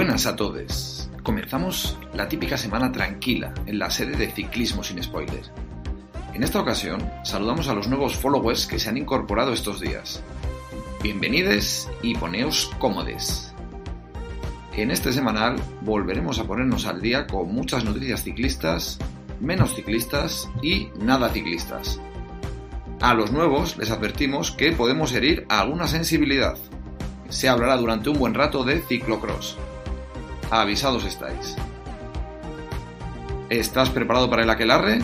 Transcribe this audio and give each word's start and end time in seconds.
buenas 0.00 0.24
a 0.24 0.34
todos. 0.34 1.10
Comenzamos 1.22 1.98
la 2.14 2.26
típica 2.26 2.56
semana 2.56 2.90
tranquila 2.90 3.52
en 3.66 3.78
la 3.78 3.90
sede 3.90 4.16
de 4.16 4.30
Ciclismo 4.30 4.82
sin 4.82 5.02
Spoilers. 5.02 5.52
En 6.32 6.42
esta 6.42 6.58
ocasión, 6.58 7.06
saludamos 7.22 7.68
a 7.68 7.74
los 7.74 7.86
nuevos 7.86 8.16
followers 8.16 8.66
que 8.66 8.78
se 8.78 8.88
han 8.88 8.96
incorporado 8.96 9.52
estos 9.52 9.78
días. 9.78 10.22
Bienvenidos 11.02 11.86
y 12.00 12.14
poneos 12.14 12.70
cómodes. 12.78 13.52
En 14.74 14.90
este 14.90 15.12
semanal 15.12 15.56
volveremos 15.82 16.38
a 16.38 16.44
ponernos 16.44 16.86
al 16.86 17.02
día 17.02 17.26
con 17.26 17.52
muchas 17.52 17.84
noticias 17.84 18.22
ciclistas, 18.22 18.98
menos 19.38 19.74
ciclistas 19.74 20.48
y 20.62 20.88
nada 20.98 21.28
ciclistas. 21.28 22.00
A 23.02 23.12
los 23.12 23.32
nuevos 23.32 23.76
les 23.76 23.90
advertimos 23.90 24.50
que 24.50 24.72
podemos 24.72 25.12
herir 25.12 25.44
alguna 25.50 25.86
sensibilidad. 25.86 26.56
Se 27.28 27.50
hablará 27.50 27.76
durante 27.76 28.08
un 28.08 28.18
buen 28.18 28.32
rato 28.32 28.64
de 28.64 28.80
ciclocross. 28.80 29.58
Avisados 30.50 31.04
estáis. 31.04 31.54
¿Estás 33.50 33.88
preparado 33.90 34.28
para 34.28 34.42
el 34.42 34.50
aquelarre? 34.50 34.98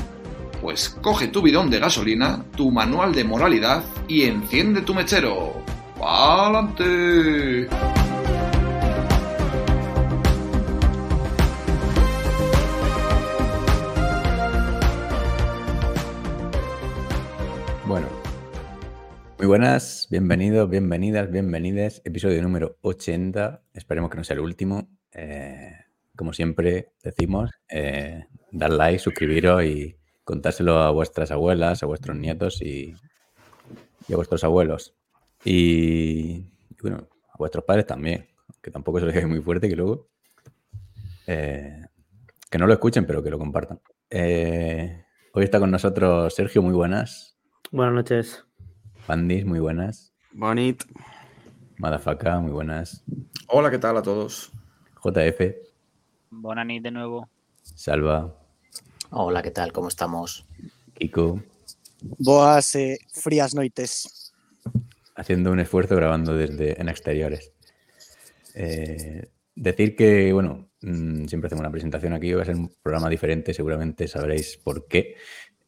Pues 0.61 0.89
coge 0.89 1.29
tu 1.29 1.41
bidón 1.41 1.71
de 1.71 1.79
gasolina, 1.79 2.45
tu 2.57 2.73
manual 2.73 3.15
de 3.15 3.23
moralidad 3.23 3.85
y 4.09 4.25
enciende 4.25 4.81
tu 4.81 4.93
mechero. 4.93 5.53
¡Pa'lante! 6.01 7.69
Bueno, 17.87 18.09
muy 19.39 19.47
buenas, 19.47 20.09
bienvenidos, 20.11 20.69
bienvenidas, 20.69 21.31
bienvenides. 21.31 22.03
Episodio 22.05 22.43
número 22.43 22.79
80. 22.83 23.63
Esperemos 23.75 24.11
que 24.11 24.17
no 24.17 24.25
sea 24.25 24.35
el 24.35 24.41
último. 24.41 24.89
Eh, 25.17 25.73
como 26.15 26.33
siempre 26.33 26.93
decimos, 27.03 27.51
eh, 27.69 28.27
dar 28.53 28.71
like, 28.71 28.99
suscribiros 28.99 29.65
y 29.65 29.97
contárselo 30.25 30.79
a 30.79 30.91
vuestras 30.91 31.31
abuelas, 31.31 31.83
a 31.83 31.87
vuestros 31.87 32.17
nietos 32.17 32.63
y, 32.63 32.95
y 34.09 34.13
a 34.13 34.17
vuestros 34.17 34.45
abuelos. 34.45 34.95
Y, 35.45 36.45
y 36.71 36.77
bueno, 36.83 37.09
a 37.33 37.39
vuestros 37.39 37.65
padres 37.65 37.87
también, 37.87 38.29
que 38.63 38.71
tampoco 38.71 38.99
se 39.01 39.07
lo 39.07 39.13
digáis 39.13 39.29
muy 39.29 39.41
fuerte, 39.41 39.69
que 39.69 39.77
luego 39.77 40.09
eh, 41.27 41.87
que 42.51 42.59
no 42.59 42.67
lo 42.67 42.73
escuchen, 42.73 43.07
pero 43.07 43.23
que 43.23 43.31
lo 43.31 43.39
compartan. 43.39 43.81
Eh, 44.11 45.05
hoy 45.33 45.45
está 45.45 45.59
con 45.59 45.71
nosotros 45.71 46.35
Sergio, 46.35 46.63
muy 46.63 46.73
buenas. 46.73 47.37
Buenas 47.73 47.95
noches. 47.95 48.45
Pandis, 49.07 49.45
muy 49.45 49.59
buenas. 49.59 50.15
Bonit. 50.33 50.85
Madafaka, 51.79 52.39
muy 52.39 52.53
buenas. 52.53 53.05
Hola, 53.49 53.71
¿qué 53.71 53.79
tal 53.79 53.97
a 53.97 54.03
todos? 54.03 54.53
JF, 55.07 55.55
Buenas 56.31 56.67
de 56.83 56.91
nuevo. 56.91 57.29
Salva, 57.63 58.37
Hola, 59.11 59.41
¿qué 59.41 59.53
tal? 59.53 59.73
¿Cómo 59.73 59.87
estamos? 59.87 60.45
Kiko, 60.95 61.41
Boas 62.19 62.75
eh, 62.75 62.99
frías 63.13 63.55
noites. 63.55 64.35
haciendo 65.15 65.53
un 65.53 65.61
esfuerzo 65.61 65.95
grabando 65.95 66.35
desde 66.35 66.81
en 66.81 66.89
exteriores. 66.89 67.53
Eh, 68.55 69.31
decir 69.55 69.95
que, 69.95 70.33
bueno, 70.33 70.71
mm, 70.83 71.27
siempre 71.27 71.47
hacemos 71.47 71.61
una 71.61 71.71
presentación 71.71 72.13
aquí, 72.13 72.33
va 72.33 72.43
a 72.43 72.47
ser 72.47 72.57
un 72.57 72.75
programa 72.83 73.09
diferente, 73.09 73.55
seguramente 73.55 74.09
sabréis 74.09 74.57
por 74.57 74.89
qué. 74.89 75.15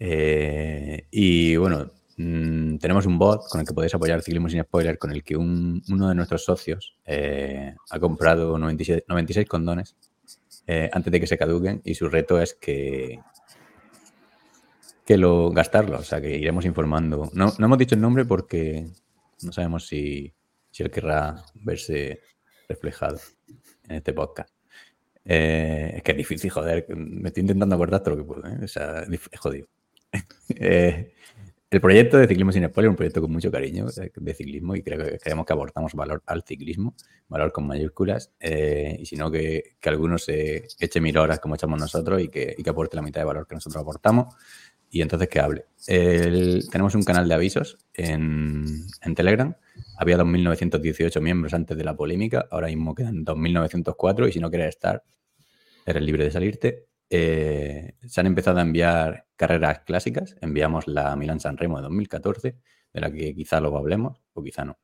Eh, 0.00 1.06
y 1.12 1.55
bueno, 1.55 1.92
mm, 2.19 2.77
tenemos 2.78 3.06
un 3.06 3.19
bot 3.19 3.48
con 3.48 3.61
el 3.61 3.66
que 3.66 3.72
podéis 3.72 3.94
apoyar 3.94 4.20
Ciclismo 4.23 4.48
sin 4.51 4.62
Spoiler, 4.62 4.98
con 4.98 5.11
el 5.11 5.24
que 5.24 5.36
un- 5.36 5.83
uno 5.89 6.08
de 6.11 6.14
nuestros 6.14 6.45
socios 6.45 6.96
eh, 7.06 7.74
ha 7.90 7.98
comprado 7.98 8.58
97 8.58 9.05
96 9.08 9.46
condones 9.48 9.96
eh, 10.67 10.90
antes 10.92 11.11
de 11.11 11.20
que 11.20 11.27
se 11.27 11.39
caduquen 11.39 11.80
y 11.84 11.95
su 11.95 12.08
reto 12.08 12.40
es 12.40 12.52
que 12.55 13.18
que 15.06 15.17
lo 15.17 15.51
gastarlo, 15.51 15.98
o 15.98 16.02
sea 16.02 16.20
que 16.20 16.36
iremos 16.36 16.67
informando. 16.67 17.30
No, 17.33 17.55
no 17.58 17.64
hemos 17.67 17.79
dicho 17.79 17.95
el 17.95 18.01
nombre 18.02 18.27
porque 18.27 18.86
no 19.42 19.52
sabemos 19.52 19.86
si, 19.86 20.35
si 20.70 20.83
él 20.83 20.90
querrá 20.90 21.36
verse 21.55 22.20
reflejado 22.68 23.18
en 23.89 23.96
este 23.96 24.12
podcast. 24.12 24.52
Eh, 25.24 25.95
es 25.96 26.02
que 26.02 26.11
es 26.12 26.17
difícil, 26.18 26.50
joder. 26.50 26.85
Me 26.95 27.29
estoy 27.29 27.40
intentando 27.40 27.74
acordar 27.74 28.02
todo 28.02 28.17
lo 28.17 28.23
que 28.23 28.27
puedo. 28.27 28.42
O 28.62 28.68
sea, 28.68 29.05
es 29.11 29.40
jodido. 29.40 29.67
el 31.70 31.80
proyecto 31.83 32.17
de 32.17 32.27
Ciclismo 32.27 32.51
sin 32.51 32.67
Spoiler 32.67 32.89
es 32.89 32.92
un 32.92 32.96
proyecto 32.96 33.20
con 33.20 33.30
mucho 33.30 33.51
cariño 33.51 33.86
de 33.86 34.34
ciclismo 34.34 34.74
y 34.74 34.83
creo 34.83 35.05
que 35.05 35.18
creemos 35.18 35.45
que 35.45 35.52
aportamos 35.52 35.92
valor 35.95 36.23
al 36.27 36.42
ciclismo, 36.42 36.95
valor 37.29 37.52
con 37.52 37.67
mayúsculas, 37.67 38.33
eh, 38.40 38.96
y 38.98 39.05
si 39.05 39.17
no, 39.17 39.30
que, 39.30 39.77
que 39.79 39.89
algunos 39.90 40.24
se 40.24 40.67
eche 40.79 41.01
mil 41.01 41.18
horas 41.18 41.40
como 41.40 41.56
echamos 41.56 41.79
nosotros 41.79 42.23
y 42.23 42.29
que, 42.29 42.56
que 42.62 42.70
aporte 42.70 42.96
la 42.96 43.02
mitad 43.02 43.20
de 43.20 43.27
valor 43.27 43.46
que 43.46 43.55
nosotros 43.55 43.83
aportamos 43.83 44.34
y 44.90 45.02
entonces 45.02 45.29
que 45.29 45.40
hable. 45.40 45.67
Tenemos 45.86 46.95
un 46.95 47.02
canal 47.02 47.29
de 47.29 47.34
avisos 47.34 47.77
en, 47.92 48.64
en 49.02 49.14
Telegram. 49.14 49.55
Había 49.98 50.17
2.918 50.17 51.20
miembros 51.20 51.52
antes 51.52 51.77
de 51.77 51.85
la 51.85 51.95
polémica, 51.95 52.46
ahora 52.50 52.68
mismo 52.68 52.95
quedan 52.95 53.27
2.904 53.27 54.29
y 54.29 54.33
si 54.33 54.40
no 54.40 54.48
quieres 54.48 54.70
estar, 54.70 55.05
eres 55.85 56.02
libre 56.02 56.24
de 56.24 56.30
salirte. 56.30 56.87
Eh, 57.11 57.95
se 58.07 58.20
han 58.20 58.27
empezado 58.27 58.58
a 58.58 58.63
enviar 58.63 59.27
carreras 59.36 59.80
clásicas. 59.80 60.36
Enviamos 60.41 60.86
la 60.86 61.17
Milán 61.17 61.41
San 61.41 61.57
Remo 61.57 61.77
de 61.79 61.85
2014, 61.85 62.57
de 62.92 63.01
la 63.01 63.11
que 63.11 63.35
quizá 63.35 63.61
luego 63.61 63.79
hablemos 63.79 64.20
o 64.33 64.42
quizá 64.42 64.64
no. 64.64 64.79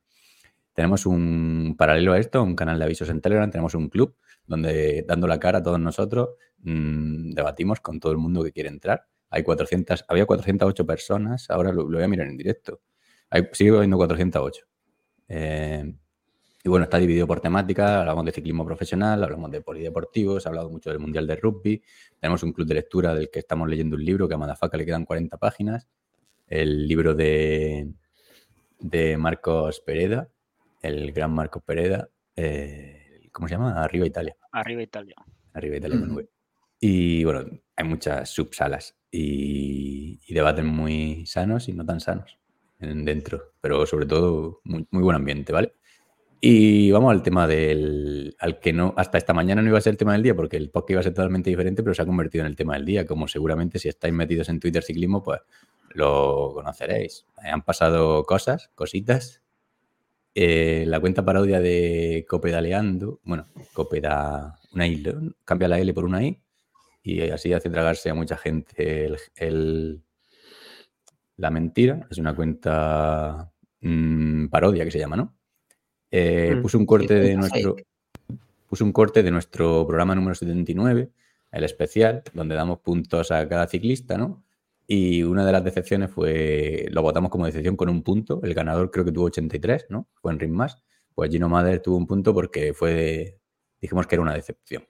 Tenemos 0.73 1.05
un 1.05 1.75
paralelo 1.77 2.13
a 2.13 2.19
esto, 2.19 2.43
un 2.43 2.55
canal 2.55 2.77
de 2.77 2.85
avisos 2.85 3.09
en 3.09 3.21
Telegram, 3.21 3.49
tenemos 3.49 3.75
un 3.75 3.87
club 3.89 4.17
donde 4.45 5.05
dando 5.07 5.25
la 5.27 5.39
cara 5.39 5.59
a 5.59 5.63
todos 5.63 5.79
nosotros 5.79 6.31
mm, 6.59 7.31
debatimos 7.31 7.79
con 7.79 7.99
todo 7.99 8.11
el 8.11 8.17
mundo 8.17 8.43
que 8.43 8.51
quiere 8.51 8.69
entrar. 8.69 9.07
Hay 9.29 9.43
400, 9.43 10.05
había 10.07 10.25
408 10.25 10.85
personas, 10.85 11.49
ahora 11.49 11.71
lo, 11.71 11.85
voy 11.85 12.03
a 12.03 12.07
mirar 12.07 12.27
en 12.27 12.37
directo. 12.37 12.81
Hay, 13.29 13.47
sigue 13.53 13.75
habiendo 13.75 13.97
408. 13.97 14.65
Eh, 15.29 15.95
y 16.65 16.69
bueno, 16.69 16.85
está 16.85 16.97
dividido 16.97 17.27
por 17.27 17.41
temática, 17.41 17.99
hablamos 17.99 18.25
de 18.25 18.31
ciclismo 18.31 18.65
profesional, 18.65 19.23
hablamos 19.23 19.51
de 19.51 19.61
polideportivos, 19.61 20.41
se 20.41 20.49
ha 20.49 20.51
hablado 20.51 20.71
mucho 20.71 20.89
del 20.89 20.97
Mundial 20.97 21.27
de 21.27 21.35
Rugby, 21.35 21.79
tenemos 22.19 22.41
un 22.41 22.53
club 22.53 22.67
de 22.67 22.73
lectura 22.73 23.13
del 23.13 23.29
que 23.29 23.37
estamos 23.37 23.69
leyendo 23.69 23.95
un 23.95 24.03
libro 24.03 24.27
que 24.27 24.33
a 24.33 24.37
Madafaka 24.39 24.75
le 24.75 24.83
quedan 24.83 25.05
40 25.05 25.37
páginas, 25.37 25.87
el 26.47 26.87
libro 26.87 27.13
de, 27.13 27.93
de 28.79 29.15
Marcos 29.15 29.79
Pereda, 29.81 30.27
el 30.81 31.11
gran 31.11 31.31
Marcos 31.33 31.61
Pereda, 31.63 32.09
eh, 32.35 33.29
¿cómo 33.31 33.47
se 33.47 33.53
llama? 33.53 33.83
Arriba 33.83 34.07
Italia. 34.07 34.35
Arriba 34.51 34.81
Italia. 34.81 35.15
Arriba 35.53 35.77
Italia 35.77 35.99
con 35.99 36.09
Ujú. 36.09 36.19
V. 36.21 36.29
Y 36.79 37.23
bueno, 37.25 37.45
hay 37.75 37.87
muchas 37.87 38.27
subsalas 38.31 38.97
y, 39.11 40.19
y 40.25 40.33
debates 40.33 40.65
muy 40.65 41.27
sanos 41.27 41.69
y 41.69 41.73
no 41.73 41.85
tan 41.85 41.99
sanos 41.99 42.39
en- 42.79 43.05
dentro, 43.05 43.53
pero 43.61 43.85
sobre 43.85 44.07
todo 44.07 44.61
muy, 44.63 44.87
muy 44.89 45.03
buen 45.03 45.15
ambiente, 45.15 45.53
¿vale? 45.53 45.75
Y 46.41 46.91
vamos 46.91 47.11
al 47.11 47.23
tema 47.23 47.47
del. 47.47 48.35
al 48.39 48.59
que 48.59 48.71
no. 48.73 48.93
Hasta 48.97 49.17
esta 49.17 49.33
mañana 49.33 49.61
no 49.61 49.69
iba 49.69 49.77
a 49.77 49.81
ser 49.81 49.91
el 49.91 49.97
tema 49.97 50.13
del 50.13 50.21
día 50.23 50.35
porque 50.35 50.57
el 50.57 50.69
podcast 50.69 50.91
iba 50.91 50.99
a 50.99 51.03
ser 51.03 51.13
totalmente 51.13 51.49
diferente, 51.49 51.81
pero 51.81 51.95
se 51.95 52.01
ha 52.01 52.05
convertido 52.05 52.43
en 52.43 52.47
el 52.51 52.55
tema 52.55 52.73
del 52.75 52.85
día. 52.85 53.05
Como 53.05 53.27
seguramente 53.27 53.79
si 53.79 53.87
estáis 53.89 54.13
metidos 54.13 54.49
en 54.49 54.59
Twitter 54.59 54.83
Ciclismo, 54.83 55.23
pues 55.23 55.41
lo 55.89 56.51
conoceréis. 56.53 57.25
Eh, 57.43 57.49
Han 57.49 57.63
pasado 57.63 58.23
cosas, 58.25 58.69
cositas. 58.75 59.41
Eh, 60.35 60.83
la 60.87 60.99
cuenta 60.99 61.23
parodia 61.23 61.61
de 61.61 62.25
Copedaleando, 62.27 63.21
bueno, 63.23 63.47
Copeda, 63.73 64.59
una 64.73 64.85
I, 64.85 65.01
cambia 65.45 65.69
la 65.69 65.79
L 65.79 65.93
por 65.93 66.03
una 66.03 66.21
I 66.25 66.41
y 67.03 67.21
así 67.29 67.53
hace 67.53 67.69
tragarse 67.69 68.09
a 68.09 68.13
mucha 68.15 68.35
gente 68.35 69.05
el, 69.05 69.17
el- 69.37 70.03
la 71.37 71.49
mentira. 71.51 72.05
Es 72.11 72.17
una 72.17 72.35
cuenta 72.35 73.51
mm, 73.81 74.47
parodia 74.47 74.83
que 74.85 74.91
se 74.91 74.99
llama, 74.99 75.15
¿no? 75.15 75.33
Eh, 76.17 76.55
Mm, 76.55 76.61
puso 76.61 76.77
un 76.77 76.85
corte 76.85 77.13
de 77.13 77.35
nuestro 77.35 77.75
puso 78.69 78.85
un 78.85 78.93
corte 78.93 79.21
de 79.21 79.31
nuestro 79.31 79.85
programa 79.85 80.15
número 80.15 80.33
79, 80.33 81.11
el 81.51 81.63
especial, 81.65 82.23
donde 82.33 82.55
damos 82.55 82.79
puntos 82.79 83.31
a 83.31 83.47
cada 83.49 83.67
ciclista, 83.67 84.17
¿no? 84.17 84.43
Y 84.87 85.23
una 85.23 85.45
de 85.45 85.51
las 85.51 85.63
decepciones 85.63 86.11
fue, 86.11 86.87
lo 86.89 87.01
votamos 87.01 87.29
como 87.29 87.45
decepción 87.45 87.75
con 87.75 87.89
un 87.89 88.01
punto, 88.01 88.39
el 88.43 88.53
ganador 88.53 88.91
creo 88.91 89.03
que 89.03 89.11
tuvo 89.11 89.25
83, 89.25 89.87
¿no? 89.89 90.07
Fue 90.13 90.31
en 90.31 90.51
Más. 90.51 90.77
Pues 91.13 91.31
Gino 91.31 91.49
Mader 91.49 91.81
tuvo 91.81 91.97
un 91.97 92.07
punto 92.07 92.33
porque 92.33 92.73
fue, 92.73 93.37
dijimos 93.81 94.07
que 94.07 94.15
era 94.15 94.21
una 94.21 94.33
decepción. 94.33 94.87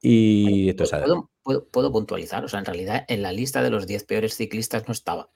Y 0.00 0.68
esto 0.68 0.84
es 0.84 0.90
¿Puedo, 0.90 1.30
puedo, 1.42 1.68
puedo 1.68 1.92
puntualizar? 1.92 2.44
O 2.44 2.48
sea, 2.48 2.60
en 2.60 2.66
realidad 2.66 3.04
en 3.08 3.22
la 3.22 3.32
lista 3.32 3.62
de 3.62 3.70
los 3.70 3.86
10 3.86 4.04
peores 4.04 4.34
ciclistas 4.34 4.86
no 4.86 4.92
estaba, 4.92 5.30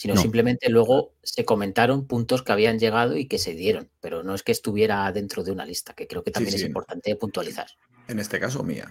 sino 0.00 0.14
No. 0.14 0.22
simplemente 0.22 0.70
luego 0.70 1.12
se 1.22 1.44
comentaron 1.44 2.06
puntos 2.06 2.42
que 2.42 2.52
habían 2.52 2.78
llegado 2.78 3.18
y 3.18 3.26
que 3.26 3.36
se 3.38 3.52
dieron, 3.52 3.90
pero 4.00 4.22
no 4.22 4.34
es 4.34 4.42
que 4.42 4.50
estuviera 4.50 5.12
dentro 5.12 5.44
de 5.44 5.52
una 5.52 5.66
lista, 5.66 5.92
que 5.92 6.06
creo 6.06 6.22
que 6.24 6.30
también 6.30 6.52
sí. 6.52 6.62
es 6.62 6.66
importante 6.66 7.14
puntualizar. 7.16 7.66
En 8.08 8.18
este 8.18 8.40
caso, 8.40 8.62
mía. 8.62 8.88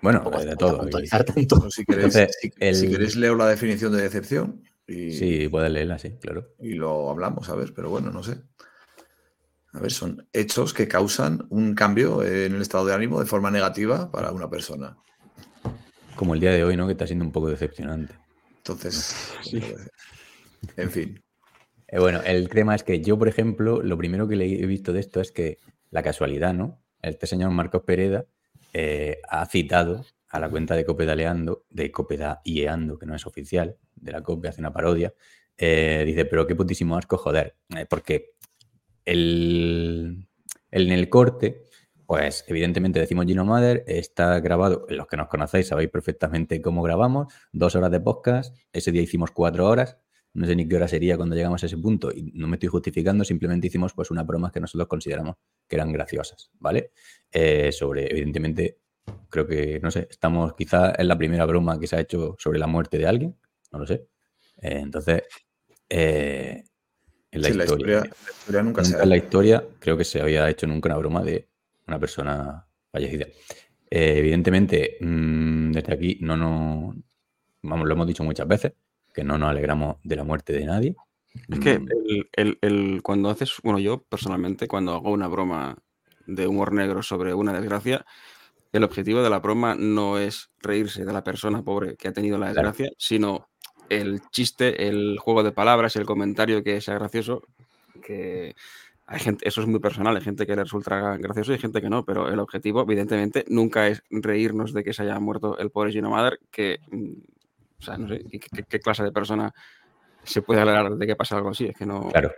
Bueno, 0.00 0.20
de 0.30 0.54
todo. 0.54 0.86
tanto. 0.88 1.68
Si, 1.68 1.84
queréis, 1.84 2.14
Entonces, 2.14 2.36
si, 2.40 2.52
el- 2.60 2.76
si 2.76 2.88
queréis 2.90 3.16
leo 3.16 3.34
la 3.34 3.48
definición 3.48 3.90
de 3.90 4.02
decepción 4.02 4.62
y, 4.86 5.10
Sí, 5.14 5.48
puedes 5.48 5.72
leerla, 5.72 5.98
sí, 5.98 6.12
claro. 6.20 6.54
y 6.60 6.74
lo 6.74 7.10
hablamos, 7.10 7.48
a 7.48 7.56
ver, 7.56 7.72
pero 7.74 7.90
bueno, 7.90 8.12
no 8.12 8.22
sé. 8.22 8.40
A 9.72 9.80
ver, 9.80 9.90
son 9.90 10.28
hechos 10.32 10.72
que 10.74 10.86
causan 10.86 11.44
un 11.50 11.74
cambio 11.74 12.22
en 12.22 12.54
el 12.54 12.62
estado 12.62 12.84
de 12.86 12.94
ánimo 12.94 13.18
de 13.18 13.26
forma 13.26 13.50
negativa 13.50 14.12
para 14.12 14.30
una 14.30 14.48
persona. 14.48 14.96
Como 16.14 16.34
el 16.34 16.40
día 16.40 16.52
de 16.52 16.62
hoy, 16.62 16.76
¿no? 16.76 16.86
Que 16.86 16.92
está 16.92 17.04
siendo 17.08 17.24
un 17.24 17.32
poco 17.32 17.48
decepcionante. 17.50 18.14
Entonces, 18.64 19.16
en 20.76 20.90
fin. 20.90 21.22
Eh, 21.88 21.98
bueno, 21.98 22.22
el 22.22 22.48
tema 22.48 22.74
es 22.74 22.84
que 22.84 23.00
yo, 23.02 23.18
por 23.18 23.28
ejemplo, 23.28 23.82
lo 23.82 23.98
primero 23.98 24.28
que 24.28 24.36
le 24.36 24.46
he 24.62 24.66
visto 24.66 24.92
de 24.92 25.00
esto 25.00 25.20
es 25.20 25.32
que 25.32 25.58
la 25.90 26.02
casualidad, 26.02 26.54
¿no? 26.54 26.80
Este 27.02 27.26
señor 27.26 27.50
Marcos 27.50 27.82
Pereda 27.82 28.24
eh, 28.72 29.20
ha 29.28 29.44
citado 29.46 30.06
a 30.28 30.40
la 30.40 30.48
cuenta 30.48 30.74
de 30.74 30.84
Copedaleando, 30.84 31.66
de 31.68 31.90
Copedaleando, 31.90 32.98
que 32.98 33.06
no 33.06 33.14
es 33.14 33.26
oficial, 33.26 33.76
de 33.94 34.12
la 34.12 34.22
COPE, 34.22 34.48
hace 34.48 34.60
una 34.60 34.72
parodia. 34.72 35.12
eh, 35.58 36.04
dice, 36.06 36.24
pero 36.24 36.46
qué 36.46 36.54
putísimo 36.54 36.96
asco, 36.96 37.18
joder. 37.18 37.56
Eh, 37.76 37.86
porque 37.88 38.34
el, 39.04 40.26
en 40.70 40.92
el 40.92 41.08
corte, 41.10 41.64
pues 42.12 42.44
evidentemente 42.46 43.00
decimos 43.00 43.24
Gino 43.24 43.42
Mother, 43.42 43.84
está 43.86 44.38
grabado, 44.40 44.84
los 44.90 45.06
que 45.06 45.16
nos 45.16 45.28
conocéis 45.28 45.68
sabéis 45.68 45.88
perfectamente 45.88 46.60
cómo 46.60 46.82
grabamos, 46.82 47.32
dos 47.52 47.74
horas 47.74 47.90
de 47.90 48.00
podcast, 48.00 48.54
ese 48.70 48.92
día 48.92 49.00
hicimos 49.00 49.30
cuatro 49.30 49.66
horas, 49.66 49.96
no 50.34 50.44
sé 50.44 50.54
ni 50.54 50.68
qué 50.68 50.76
hora 50.76 50.86
sería 50.88 51.16
cuando 51.16 51.34
llegamos 51.34 51.62
a 51.62 51.66
ese 51.66 51.78
punto 51.78 52.12
y 52.12 52.30
no 52.34 52.48
me 52.48 52.56
estoy 52.56 52.68
justificando, 52.68 53.24
simplemente 53.24 53.68
hicimos 53.68 53.94
pues 53.94 54.10
unas 54.10 54.26
bromas 54.26 54.52
que 54.52 54.60
nosotros 54.60 54.88
consideramos 54.88 55.36
que 55.66 55.74
eran 55.74 55.90
graciosas, 55.90 56.50
¿vale? 56.58 56.90
Eh, 57.30 57.72
sobre, 57.72 58.10
evidentemente, 58.10 58.80
creo 59.30 59.46
que, 59.46 59.80
no 59.80 59.90
sé, 59.90 60.06
estamos 60.10 60.52
quizá 60.52 60.92
en 60.94 61.08
la 61.08 61.16
primera 61.16 61.46
broma 61.46 61.80
que 61.80 61.86
se 61.86 61.96
ha 61.96 62.00
hecho 62.00 62.36
sobre 62.38 62.58
la 62.58 62.66
muerte 62.66 62.98
de 62.98 63.06
alguien, 63.06 63.38
no 63.70 63.78
lo 63.78 63.86
sé. 63.86 64.06
Eh, 64.60 64.80
entonces, 64.80 65.22
eh, 65.88 66.62
en 67.30 67.40
la, 67.40 67.48
Sí, 67.48 67.54
la 67.54 67.64
historia, 67.64 68.00
la 68.00 68.06
historia 68.06 68.62
nunca 68.62 68.84
se 68.84 68.90
nunca 68.90 69.02
en 69.02 69.08
la 69.08 69.16
historia 69.16 69.64
creo 69.78 69.96
que 69.96 70.04
se 70.04 70.20
había 70.20 70.50
hecho 70.50 70.66
nunca 70.66 70.90
una 70.90 70.98
broma 70.98 71.22
de 71.22 71.48
una 71.86 71.98
persona 71.98 72.66
fallecida. 72.90 73.26
Eh, 73.90 74.18
evidentemente, 74.18 74.96
mm, 75.00 75.72
desde 75.72 75.94
aquí 75.94 76.18
no 76.20 76.36
nos, 76.36 76.96
vamos, 77.62 77.86
lo 77.86 77.94
hemos 77.94 78.06
dicho 78.06 78.24
muchas 78.24 78.48
veces, 78.48 78.72
que 79.12 79.24
no 79.24 79.36
nos 79.38 79.50
alegramos 79.50 79.96
de 80.02 80.16
la 80.16 80.24
muerte 80.24 80.52
de 80.52 80.64
nadie. 80.64 80.96
Es 81.50 81.58
que 81.60 81.78
Mm, 81.78 81.88
el, 81.90 82.28
el- 82.32 82.58
el- 82.62 83.02
cuando 83.02 83.30
haces, 83.30 83.52
bueno, 83.62 83.78
yo 83.78 84.02
personalmente, 84.02 84.68
cuando 84.68 84.94
hago 84.94 85.10
una 85.12 85.28
broma 85.28 85.76
de 86.26 86.46
humor 86.46 86.72
negro 86.72 87.02
sobre 87.02 87.34
una 87.34 87.52
desgracia, 87.52 88.04
el 88.72 88.84
objetivo 88.84 89.22
de 89.22 89.30
la 89.30 89.40
broma 89.40 89.74
no 89.74 90.18
es 90.18 90.50
reírse 90.60 91.04
de 91.04 91.12
la 91.12 91.24
persona 91.24 91.62
pobre 91.62 91.96
que 91.96 92.08
ha 92.08 92.12
tenido 92.12 92.38
la 92.38 92.52
Claro. 92.52 92.68
desgracia, 92.68 92.90
sino 92.96 93.48
el 93.90 94.20
chiste, 94.30 94.88
el 94.88 95.18
juego 95.18 95.42
de 95.42 95.52
palabras, 95.52 95.96
el 95.96 96.06
comentario 96.06 96.62
que 96.62 96.80
sea 96.80 96.94
gracioso, 96.94 97.42
que 98.02 98.54
hay 99.12 99.20
gente, 99.20 99.46
eso 99.46 99.60
es 99.60 99.66
muy 99.66 99.78
personal, 99.78 100.16
hay 100.16 100.22
gente 100.22 100.46
que 100.46 100.56
le 100.56 100.64
resulta 100.64 101.18
gracioso 101.18 101.52
y 101.52 101.54
hay 101.56 101.60
gente 101.60 101.82
que 101.82 101.90
no, 101.90 102.02
pero 102.04 102.28
el 102.28 102.38
objetivo, 102.38 102.80
evidentemente, 102.82 103.44
nunca 103.48 103.86
es 103.88 104.02
reírnos 104.10 104.72
de 104.72 104.82
que 104.82 104.94
se 104.94 105.02
haya 105.02 105.20
muerto 105.20 105.58
el 105.58 105.70
pobre 105.70 105.92
Gino 105.92 106.10
que, 106.50 106.80
mm, 106.90 107.12
o 107.78 107.82
sea, 107.82 107.98
no 107.98 108.08
sé, 108.08 108.24
¿qué, 108.30 108.40
qué- 108.40 108.62
qué 108.66 108.80
clase 108.80 109.02
de 109.04 109.12
persona 109.12 109.52
se 110.24 110.40
puede 110.40 110.62
alegrar 110.62 110.92
de 110.96 111.06
que 111.06 111.14
pasa 111.14 111.36
algo 111.36 111.50
así? 111.50 111.66
Es 111.66 111.76
que 111.76 111.84
no... 111.84 112.08
Claro. 112.10 112.32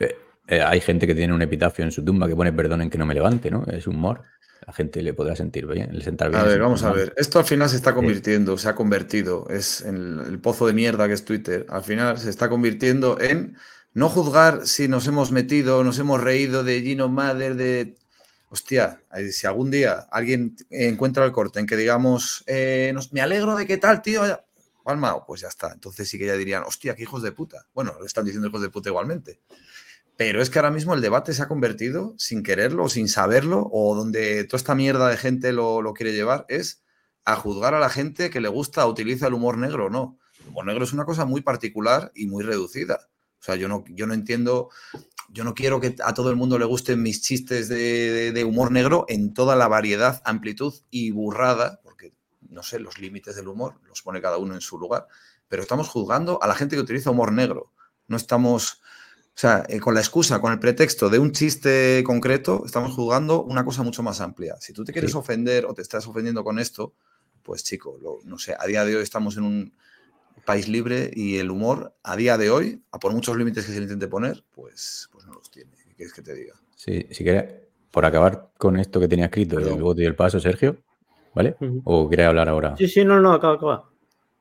Eh, 0.00 0.16
eh, 0.48 0.62
hay 0.62 0.80
gente 0.80 1.06
que 1.06 1.14
tiene 1.14 1.34
un 1.34 1.42
epitafio 1.42 1.84
en 1.84 1.92
su 1.92 2.02
tumba 2.02 2.26
que 2.26 2.36
pone 2.36 2.52
perdonen 2.54 2.88
que 2.88 2.96
no 2.96 3.04
me 3.04 3.12
levante, 3.12 3.50
¿no? 3.50 3.64
Es 3.66 3.86
humor. 3.86 4.22
La 4.66 4.72
gente 4.72 5.02
le 5.02 5.12
podrá 5.12 5.36
sentir 5.36 5.66
bien, 5.66 5.90
le 5.92 6.02
sentar 6.02 6.30
bien. 6.30 6.40
A 6.40 6.44
ver, 6.44 6.58
vamos 6.60 6.82
a 6.84 6.92
ver. 6.92 7.12
Esto 7.18 7.38
al 7.38 7.44
final 7.44 7.68
se 7.68 7.76
está 7.76 7.94
convirtiendo, 7.94 8.56
se 8.56 8.68
ha 8.68 8.74
convertido, 8.74 9.46
es 9.50 9.82
en 9.82 9.96
el, 9.96 10.20
el 10.26 10.38
pozo 10.38 10.66
de 10.66 10.72
mierda 10.72 11.06
que 11.06 11.12
es 11.12 11.24
Twitter. 11.24 11.66
Al 11.68 11.82
final 11.82 12.16
se 12.18 12.30
está 12.30 12.48
convirtiendo 12.48 13.20
en 13.20 13.56
no 13.96 14.10
juzgar 14.10 14.66
si 14.66 14.88
nos 14.88 15.06
hemos 15.06 15.32
metido, 15.32 15.82
nos 15.82 15.98
hemos 15.98 16.20
reído 16.20 16.62
de 16.64 16.82
Gino 16.82 17.08
Mother, 17.08 17.56
de. 17.56 17.96
Hostia, 18.50 19.00
si 19.32 19.46
algún 19.46 19.70
día 19.70 20.06
alguien 20.10 20.54
encuentra 20.70 21.24
el 21.24 21.32
corte 21.32 21.60
en 21.60 21.66
que 21.66 21.76
digamos, 21.78 22.44
eh, 22.46 22.92
nos- 22.94 23.12
me 23.14 23.22
alegro 23.22 23.56
de 23.56 23.66
que 23.66 23.78
tal, 23.78 24.02
tío, 24.02 24.22
palmado, 24.84 25.24
pues 25.26 25.40
ya 25.40 25.48
está. 25.48 25.72
Entonces 25.72 26.08
sí 26.08 26.18
que 26.18 26.26
ya 26.26 26.36
dirían, 26.36 26.62
hostia, 26.64 26.94
qué 26.94 27.04
hijos 27.04 27.22
de 27.22 27.32
puta. 27.32 27.66
Bueno, 27.74 27.94
lo 27.98 28.04
están 28.04 28.24
diciendo 28.26 28.48
hijos 28.48 28.60
de 28.60 28.68
puta 28.68 28.90
igualmente. 28.90 29.40
Pero 30.16 30.42
es 30.42 30.50
que 30.50 30.58
ahora 30.58 30.70
mismo 30.70 30.94
el 30.94 31.00
debate 31.00 31.32
se 31.34 31.42
ha 31.42 31.48
convertido, 31.48 32.14
sin 32.18 32.42
quererlo 32.42 32.84
o 32.84 32.88
sin 32.90 33.08
saberlo, 33.08 33.68
o 33.72 33.94
donde 33.94 34.44
toda 34.44 34.58
esta 34.58 34.74
mierda 34.74 35.08
de 35.08 35.16
gente 35.16 35.52
lo, 35.52 35.82
lo 35.82 35.94
quiere 35.94 36.12
llevar, 36.12 36.44
es 36.48 36.82
a 37.24 37.36
juzgar 37.36 37.74
a 37.74 37.80
la 37.80 37.90
gente 37.90 38.30
que 38.30 38.40
le 38.42 38.48
gusta, 38.48 38.86
utiliza 38.86 39.26
el 39.28 39.34
humor 39.34 39.58
negro 39.58 39.86
o 39.86 39.90
no. 39.90 40.18
El 40.40 40.48
humor 40.48 40.66
negro 40.66 40.84
es 40.84 40.92
una 40.92 41.06
cosa 41.06 41.24
muy 41.24 41.40
particular 41.40 42.12
y 42.14 42.26
muy 42.26 42.44
reducida. 42.44 43.08
O 43.46 43.52
sea, 43.52 43.54
yo 43.54 43.68
no, 43.68 43.84
yo 43.88 44.08
no 44.08 44.14
entiendo, 44.14 44.70
yo 45.30 45.44
no 45.44 45.54
quiero 45.54 45.80
que 45.80 45.94
a 46.04 46.12
todo 46.14 46.30
el 46.30 46.36
mundo 46.36 46.58
le 46.58 46.64
gusten 46.64 47.00
mis 47.00 47.22
chistes 47.22 47.68
de, 47.68 47.76
de- 47.76 48.32
de 48.32 48.42
humor 48.44 48.72
negro 48.72 49.04
en 49.08 49.34
toda 49.34 49.54
la 49.54 49.68
variedad, 49.68 50.20
amplitud 50.24 50.74
y 50.90 51.12
burrada, 51.12 51.78
porque 51.84 52.12
no 52.48 52.64
sé, 52.64 52.80
los 52.80 52.98
límites 52.98 53.36
del 53.36 53.46
humor 53.46 53.74
los 53.86 54.02
pone 54.02 54.20
cada 54.20 54.38
uno 54.38 54.54
en 54.56 54.60
su 54.60 54.78
lugar, 54.80 55.06
pero 55.46 55.62
estamos 55.62 55.86
juzgando 55.88 56.42
a 56.42 56.48
la 56.48 56.56
gente 56.56 56.74
que 56.74 56.82
utiliza 56.82 57.12
humor 57.12 57.30
negro. 57.30 57.70
No 58.08 58.16
estamos, 58.16 58.80
o 59.28 59.36
sea, 59.38 59.64
eh, 59.68 59.78
con 59.78 59.94
la 59.94 60.00
excusa, 60.00 60.40
con 60.40 60.52
el 60.52 60.58
pretexto 60.58 61.08
de 61.08 61.20
un 61.20 61.30
chiste 61.30 62.02
concreto, 62.04 62.64
estamos 62.66 62.94
juzgando 62.94 63.44
una 63.44 63.64
cosa 63.64 63.84
mucho 63.84 64.02
más 64.02 64.20
amplia. 64.20 64.56
Si 64.58 64.72
tú 64.72 64.82
te 64.82 64.92
quieres 64.92 65.12
Sí. 65.12 65.16
ofender 65.18 65.66
o 65.66 65.72
te 65.72 65.82
estás 65.82 66.04
ofendiendo 66.08 66.42
con 66.42 66.58
esto, 66.58 66.94
pues 67.44 67.62
chico, 67.62 67.96
lo- 68.02 68.18
no 68.24 68.38
sé, 68.40 68.56
a 68.58 68.66
día 68.66 68.84
de 68.84 68.96
hoy 68.96 69.04
estamos 69.04 69.36
en 69.36 69.44
un 69.44 69.72
país 70.46 70.68
libre 70.68 71.10
y 71.12 71.36
el 71.36 71.50
humor, 71.50 71.94
a 72.02 72.16
día 72.16 72.38
de 72.38 72.48
hoy, 72.48 72.82
a 72.90 72.98
por 72.98 73.12
muchos 73.12 73.36
límites 73.36 73.66
que 73.66 73.72
se 73.72 73.78
le 73.78 73.84
intente 73.84 74.08
poner, 74.08 74.42
pues, 74.54 75.10
pues 75.12 75.26
no 75.26 75.34
los 75.34 75.50
tiene. 75.50 75.72
¿Qué 75.88 75.94
quieres 75.94 76.14
que 76.14 76.22
te 76.22 76.34
diga? 76.34 76.54
Sí, 76.74 77.06
si 77.10 77.22
quieres, 77.22 77.52
por 77.90 78.06
acabar 78.06 78.50
con 78.56 78.78
esto 78.78 78.98
que 78.98 79.08
tenía 79.08 79.26
escrito, 79.26 79.60
y 79.60 79.64
luego 79.64 79.94
te 79.94 80.00
doy 80.00 80.06
el 80.06 80.16
paso, 80.16 80.40
Sergio, 80.40 80.78
¿vale? 81.34 81.56
¿O 81.84 82.08
quieres 82.08 82.26
hablar 82.26 82.48
ahora? 82.48 82.74
Sí, 82.78 82.88
sí, 82.88 83.04
no, 83.04 83.20
no, 83.20 83.34
acaba, 83.34 83.54
acaba. 83.54 83.90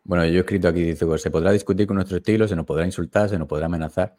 Bueno, 0.05 0.25
yo 0.25 0.37
he 0.37 0.39
escrito 0.39 0.69
aquí, 0.69 0.83
dice, 0.83 1.05
pues, 1.05 1.21
se 1.21 1.31
podrá 1.31 1.51
discutir 1.51 1.87
con 1.87 1.95
nuestro 1.95 2.17
estilo, 2.17 2.47
se 2.47 2.55
nos 2.55 2.65
podrá 2.65 2.85
insultar, 2.85 3.27
se 3.27 3.37
nos 3.37 3.47
podrá 3.47 3.65
amenazar, 3.65 4.15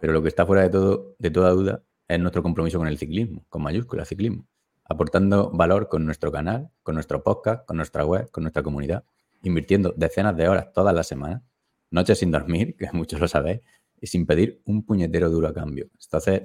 pero 0.00 0.12
lo 0.12 0.20
que 0.20 0.28
está 0.28 0.44
fuera 0.44 0.62
de 0.62 0.70
todo, 0.70 1.14
de 1.18 1.30
toda 1.30 1.50
duda, 1.50 1.82
es 2.08 2.18
nuestro 2.18 2.42
compromiso 2.42 2.78
con 2.78 2.88
el 2.88 2.98
ciclismo, 2.98 3.44
con 3.48 3.62
mayúscula, 3.62 4.04
ciclismo, 4.04 4.46
aportando 4.84 5.50
valor 5.50 5.88
con 5.88 6.04
nuestro 6.04 6.32
canal, 6.32 6.70
con 6.82 6.94
nuestro 6.94 7.22
podcast, 7.22 7.64
con 7.66 7.76
nuestra 7.76 8.04
web, 8.04 8.30
con 8.30 8.42
nuestra 8.42 8.62
comunidad, 8.62 9.04
invirtiendo 9.42 9.92
decenas 9.96 10.36
de 10.36 10.48
horas 10.48 10.72
todas 10.72 10.94
las 10.94 11.06
semanas, 11.06 11.42
noches 11.90 12.18
sin 12.18 12.30
dormir, 12.30 12.76
que 12.78 12.88
muchos 12.92 13.20
lo 13.20 13.28
sabéis, 13.28 13.60
y 14.00 14.06
sin 14.06 14.26
pedir 14.26 14.62
un 14.64 14.84
puñetero 14.84 15.30
duro 15.30 15.48
a 15.48 15.54
cambio. 15.54 15.88
Entonces, 16.02 16.42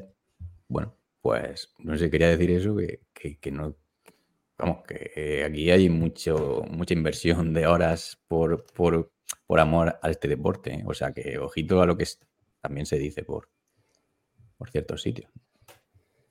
bueno, 0.67 0.95
pues 1.21 1.73
no 1.79 1.97
sé, 1.97 2.09
quería 2.09 2.29
decir 2.29 2.51
eso, 2.51 2.75
que, 2.75 3.37
que- 3.39 3.51
no, 3.51 3.75
vamos, 4.57 4.83
que 4.87 5.43
aquí 5.45 5.71
hay 5.71 5.89
mucho, 5.89 6.63
mucha 6.69 6.93
inversión 6.93 7.53
de 7.53 7.67
horas 7.67 8.19
por, 8.27 8.65
por, 8.73 9.11
por 9.47 9.59
amor 9.59 9.99
a 10.01 10.09
este 10.09 10.27
deporte. 10.27 10.73
¿eh? 10.73 10.83
O 10.85 10.93
sea 10.93 11.13
que 11.13 11.37
ojito 11.39 11.81
a 11.81 11.85
lo 11.85 11.97
que 11.97 12.05
también 12.61 12.85
se 12.85 12.97
dice 12.97 13.23
por, 13.23 13.49
por 14.57 14.69
ciertos 14.71 15.01
sitios. 15.01 15.31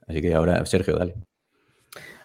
Así 0.07 0.21
que 0.21 0.35
ahora, 0.35 0.64
Sergio, 0.66 0.97
dale. 0.97 1.14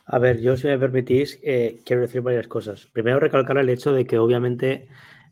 A 0.10 0.20
ver, 0.20 0.40
yo 0.40 0.56
si 0.56 0.68
me 0.68 0.80
permitís, 0.80 1.38
eh, 1.44 1.82
quiero 1.84 2.04
decir 2.04 2.22
varias 2.22 2.48
cosas. 2.48 2.88
Primero, 2.94 3.20
recalcar 3.20 3.58
el 3.58 3.68
hecho 3.68 3.92
de 3.92 4.06
que 4.06 4.18
obviamente 4.18 4.88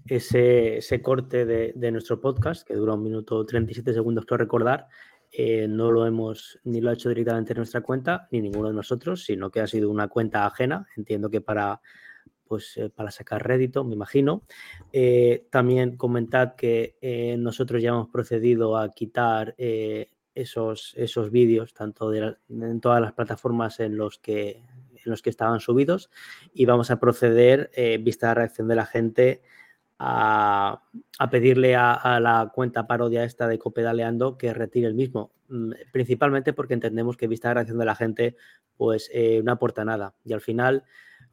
ese, 0.06 0.80
ese 0.80 1.02
corte 1.02 1.46
de, 1.46 1.72
de 1.74 1.92
nuestro 1.94 2.20
podcast, 2.20 2.68
que 2.68 2.74
dura 2.74 2.96
un 2.96 3.04
minuto 3.04 3.46
37 3.46 3.94
segundos, 3.94 4.26
creo 4.26 4.38
recordar, 4.38 4.88
eh, 5.32 5.66
no 5.70 5.92
lo 5.92 6.06
hemos 6.06 6.60
ni 6.66 6.82
lo 6.82 6.90
ha 6.90 6.94
hecho 6.94 7.08
directamente 7.08 7.54
en 7.54 7.58
nuestra 7.60 7.80
cuenta, 7.80 8.28
ni 8.32 8.42
ninguno 8.42 8.68
de 8.68 8.76
nosotros, 8.76 9.24
sino 9.24 9.50
que 9.50 9.62
ha 9.62 9.68
sido 9.68 9.90
una 9.90 10.10
cuenta 10.10 10.46
ajena. 10.46 10.86
Entiendo 10.98 11.30
que 11.30 11.40
para, 11.40 11.80
pues, 12.46 12.76
eh, 12.76 12.90
para 12.90 13.12
sacar 13.12 13.48
rédito, 13.48 13.86
me 13.86 13.96
imagino. 13.96 14.44
También 15.52 15.96
comentad 15.96 16.56
que 16.56 17.38
nosotros 17.40 17.82
ya 17.82 17.92
hemos 17.92 18.10
procedido 18.10 18.78
a 18.78 18.92
quitar 18.92 19.56
esos, 20.36 20.94
esos 20.96 21.32
vídeos, 21.32 21.74
tanto 21.74 22.14
en 22.14 22.82
todas 22.82 23.02
las 23.02 23.14
plataformas 23.14 23.80
en 23.80 23.98
los 23.98 24.20
que, 24.20 24.62
en 24.94 25.04
los 25.06 25.22
que 25.22 25.32
estaban 25.32 25.60
subidos, 25.60 26.12
y 26.54 26.66
vamos 26.66 26.92
a 26.92 27.00
proceder, 27.00 27.72
eh, 27.74 27.98
vista 27.98 28.28
la 28.28 28.34
reacción 28.36 28.68
de 28.68 28.76
la 28.76 28.86
gente, 28.86 29.42
a, 29.98 30.84
a 31.18 31.30
pedirle 31.30 31.76
a, 31.76 31.94
a 31.94 32.20
la 32.20 32.52
cuenta 32.54 32.86
parodia 32.86 33.24
esta 33.24 33.48
de 33.48 33.58
Copedaleando 33.58 34.38
que 34.38 34.54
retire 34.54 34.88
el 34.88 34.94
mismo, 34.94 35.32
Mm, 35.48 35.74
principalmente 35.92 36.54
porque 36.54 36.74
entendemos 36.74 37.18
que 37.18 37.28
vista 37.28 37.50
la 37.50 37.56
reacción 37.56 37.78
de 37.78 37.86
la 37.86 37.96
gente, 37.96 38.36
pues 38.78 39.10
eh, 39.14 39.42
no 39.44 39.52
aporta 39.52 39.86
nada. 39.86 40.16
Y 40.24 40.34
al 40.34 40.42
final, 40.42 40.84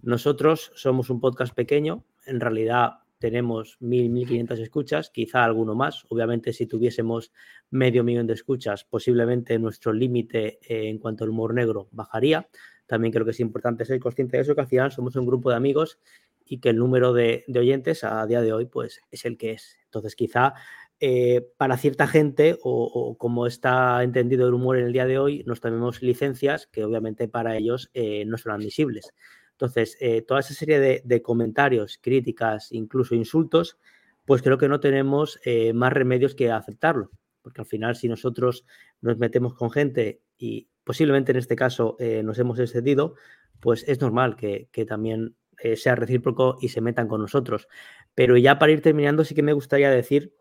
nosotros 0.02 0.72
somos 0.74 1.10
un 1.10 1.20
podcast 1.20 1.54
pequeño, 1.54 2.04
en 2.26 2.40
realidad 2.40 2.98
tenemos 3.22 3.78
1.000, 3.80 4.26
1.500 4.26 4.58
escuchas, 4.58 5.10
quizá 5.10 5.44
alguno 5.44 5.76
más. 5.76 6.04
Obviamente, 6.08 6.52
si 6.52 6.66
tuviésemos 6.66 7.30
medio 7.70 8.02
millón 8.02 8.26
de 8.26 8.34
escuchas, 8.34 8.82
posiblemente 8.82 9.60
nuestro 9.60 9.92
límite 9.92 10.58
eh, 10.60 10.88
en 10.88 10.98
cuanto 10.98 11.22
al 11.22 11.30
humor 11.30 11.54
negro 11.54 11.86
bajaría. 11.92 12.48
También 12.84 13.12
creo 13.12 13.24
que 13.24 13.30
es 13.30 13.38
importante 13.38 13.84
ser 13.84 14.00
consciente 14.00 14.36
de 14.36 14.42
eso, 14.42 14.56
que 14.56 14.62
al 14.62 14.66
final 14.66 14.90
somos 14.90 15.14
un 15.14 15.24
grupo 15.24 15.50
de 15.50 15.56
amigos 15.56 16.00
y 16.44 16.58
que 16.58 16.70
el 16.70 16.78
número 16.78 17.12
de, 17.12 17.44
de 17.46 17.60
oyentes 17.60 18.02
a 18.02 18.26
día 18.26 18.40
de 18.40 18.52
hoy 18.52 18.66
pues, 18.66 19.00
es 19.12 19.24
el 19.24 19.38
que 19.38 19.52
es. 19.52 19.78
Entonces, 19.84 20.16
quizá 20.16 20.54
eh, 20.98 21.46
para 21.56 21.76
cierta 21.76 22.08
gente, 22.08 22.58
o, 22.60 22.84
o 22.86 23.16
como 23.16 23.46
está 23.46 24.02
entendido 24.02 24.48
el 24.48 24.54
humor 24.54 24.78
en 24.78 24.86
el 24.86 24.92
día 24.92 25.06
de 25.06 25.20
hoy, 25.20 25.44
nos 25.46 25.60
tomemos 25.60 26.02
licencias 26.02 26.66
que 26.66 26.82
obviamente 26.82 27.28
para 27.28 27.56
ellos 27.56 27.88
eh, 27.94 28.24
no 28.24 28.36
son 28.36 28.50
admisibles. 28.50 29.14
Entonces, 29.62 29.96
eh, 30.00 30.22
toda 30.22 30.40
esa 30.40 30.54
serie 30.54 30.80
de, 31.04 31.22
comentarios, 31.22 31.96
críticas, 32.02 32.72
incluso 32.72 33.14
insultos, 33.14 33.78
pues 34.24 34.42
creo 34.42 34.58
que 34.58 34.66
no 34.66 34.80
tenemos 34.80 35.38
eh, 35.44 35.72
más 35.72 35.92
remedios 35.92 36.34
que 36.34 36.50
aceptarlo. 36.50 37.12
Porque 37.42 37.60
al 37.60 37.68
final, 37.68 37.94
si 37.94 38.08
nosotros 38.08 38.64
nos 39.00 39.18
metemos 39.18 39.54
con 39.54 39.70
gente 39.70 40.20
y 40.36 40.66
posiblemente 40.82 41.30
en 41.30 41.38
este 41.38 41.54
caso 41.54 41.94
eh, 42.00 42.24
nos 42.24 42.40
hemos 42.40 42.58
excedido, 42.58 43.14
pues 43.60 43.84
es 43.86 44.00
normal 44.00 44.34
que, 44.34 44.68
que 44.72 44.84
también 44.84 45.36
sea 45.76 45.94
recíproco 45.94 46.58
y 46.60 46.70
se 46.70 46.80
metan 46.80 47.06
con 47.06 47.20
nosotros. 47.20 47.68
Pero 48.16 48.36
ya 48.36 48.58
para 48.58 48.72
ir 48.72 48.82
terminando, 48.82 49.24
sí 49.24 49.32
que 49.36 49.44
me 49.44 49.52
gustaría 49.52 49.92
decir 49.92 50.34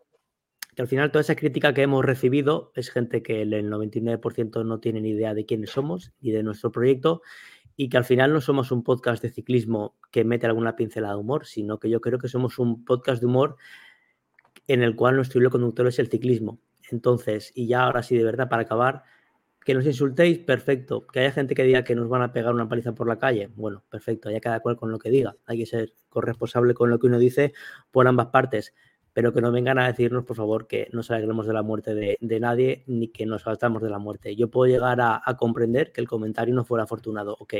que 0.74 0.82
al 0.82 0.88
final 0.88 1.12
toda 1.12 1.20
esa 1.20 1.36
crítica 1.36 1.72
que 1.72 1.82
hemos 1.82 2.04
recibido 2.04 2.72
es 2.74 2.90
gente 2.90 3.22
que 3.22 3.42
el 3.42 3.52
99% 3.70 4.64
no 4.64 4.80
tiene 4.80 5.00
ni 5.00 5.10
idea 5.10 5.32
de 5.32 5.46
quiénes 5.46 5.70
somos 5.70 6.10
y 6.20 6.32
de 6.32 6.42
nuestro 6.42 6.72
proyecto 6.72 7.22
y 7.76 7.88
que 7.88 7.96
al 7.96 8.04
final 8.04 8.32
no 8.32 8.40
somos 8.40 8.70
un 8.72 8.82
podcast 8.82 9.22
de 9.22 9.30
ciclismo 9.30 9.96
que 10.10 10.24
mete 10.24 10.46
alguna 10.46 10.76
pincelada 10.76 11.14
de 11.14 11.20
humor, 11.20 11.46
sino 11.46 11.78
que 11.78 11.88
yo 11.88 12.00
creo 12.00 12.18
que 12.18 12.28
somos 12.28 12.58
un 12.58 12.84
podcast 12.84 13.20
de 13.20 13.26
humor 13.26 13.56
en 14.66 14.82
el 14.82 14.94
cual 14.94 15.16
nuestro 15.16 15.40
hilo 15.40 15.50
conductor 15.50 15.86
es 15.86 15.98
el 15.98 16.08
ciclismo. 16.08 16.58
Entonces, 16.90 17.52
y 17.54 17.66
ya 17.66 17.84
ahora 17.84 18.02
sí, 18.02 18.16
de 18.16 18.24
verdad, 18.24 18.48
para 18.48 18.62
acabar, 18.62 19.04
que 19.64 19.74
nos 19.74 19.86
insultéis, 19.86 20.38
perfecto. 20.38 21.06
Que 21.06 21.20
haya 21.20 21.32
gente 21.32 21.54
que 21.54 21.62
diga 21.64 21.84
que 21.84 21.94
nos 21.94 22.08
van 22.08 22.22
a 22.22 22.32
pegar 22.32 22.54
una 22.54 22.68
paliza 22.68 22.94
por 22.94 23.06
la 23.08 23.18
calle, 23.18 23.50
bueno, 23.54 23.84
perfecto, 23.88 24.30
ya 24.30 24.40
cada 24.40 24.60
cual 24.60 24.76
con 24.76 24.90
lo 24.90 24.98
que 24.98 25.10
diga. 25.10 25.36
Hay 25.46 25.58
que 25.58 25.66
ser 25.66 25.94
corresponsable 26.08 26.74
con 26.74 26.90
lo 26.90 26.98
que 26.98 27.06
uno 27.06 27.18
dice 27.18 27.52
por 27.90 28.06
ambas 28.08 28.26
partes. 28.28 28.74
Pero 29.12 29.32
que 29.32 29.40
no 29.40 29.52
vengan 29.52 29.78
a 29.78 29.86
decirnos, 29.86 30.24
por 30.24 30.36
favor, 30.36 30.66
que 30.66 30.88
no 30.92 31.02
alegremos 31.06 31.46
de 31.46 31.52
la 31.52 31.62
muerte 31.62 31.94
de, 31.94 32.40
nadie 32.40 32.82
ni 32.86 33.08
que 33.08 33.26
nos 33.26 33.42
saltamos 33.42 33.82
de 33.82 33.90
la 33.90 33.98
muerte. 33.98 34.34
Yo 34.36 34.50
puedo 34.50 34.72
llegar 34.72 35.00
a, 35.00 35.22
comprender 35.38 35.92
que 35.92 36.00
el 36.00 36.08
comentario 36.08 36.54
no 36.54 36.64
fuera 36.64 36.84
afortunado, 36.84 37.36
ok. 37.38 37.54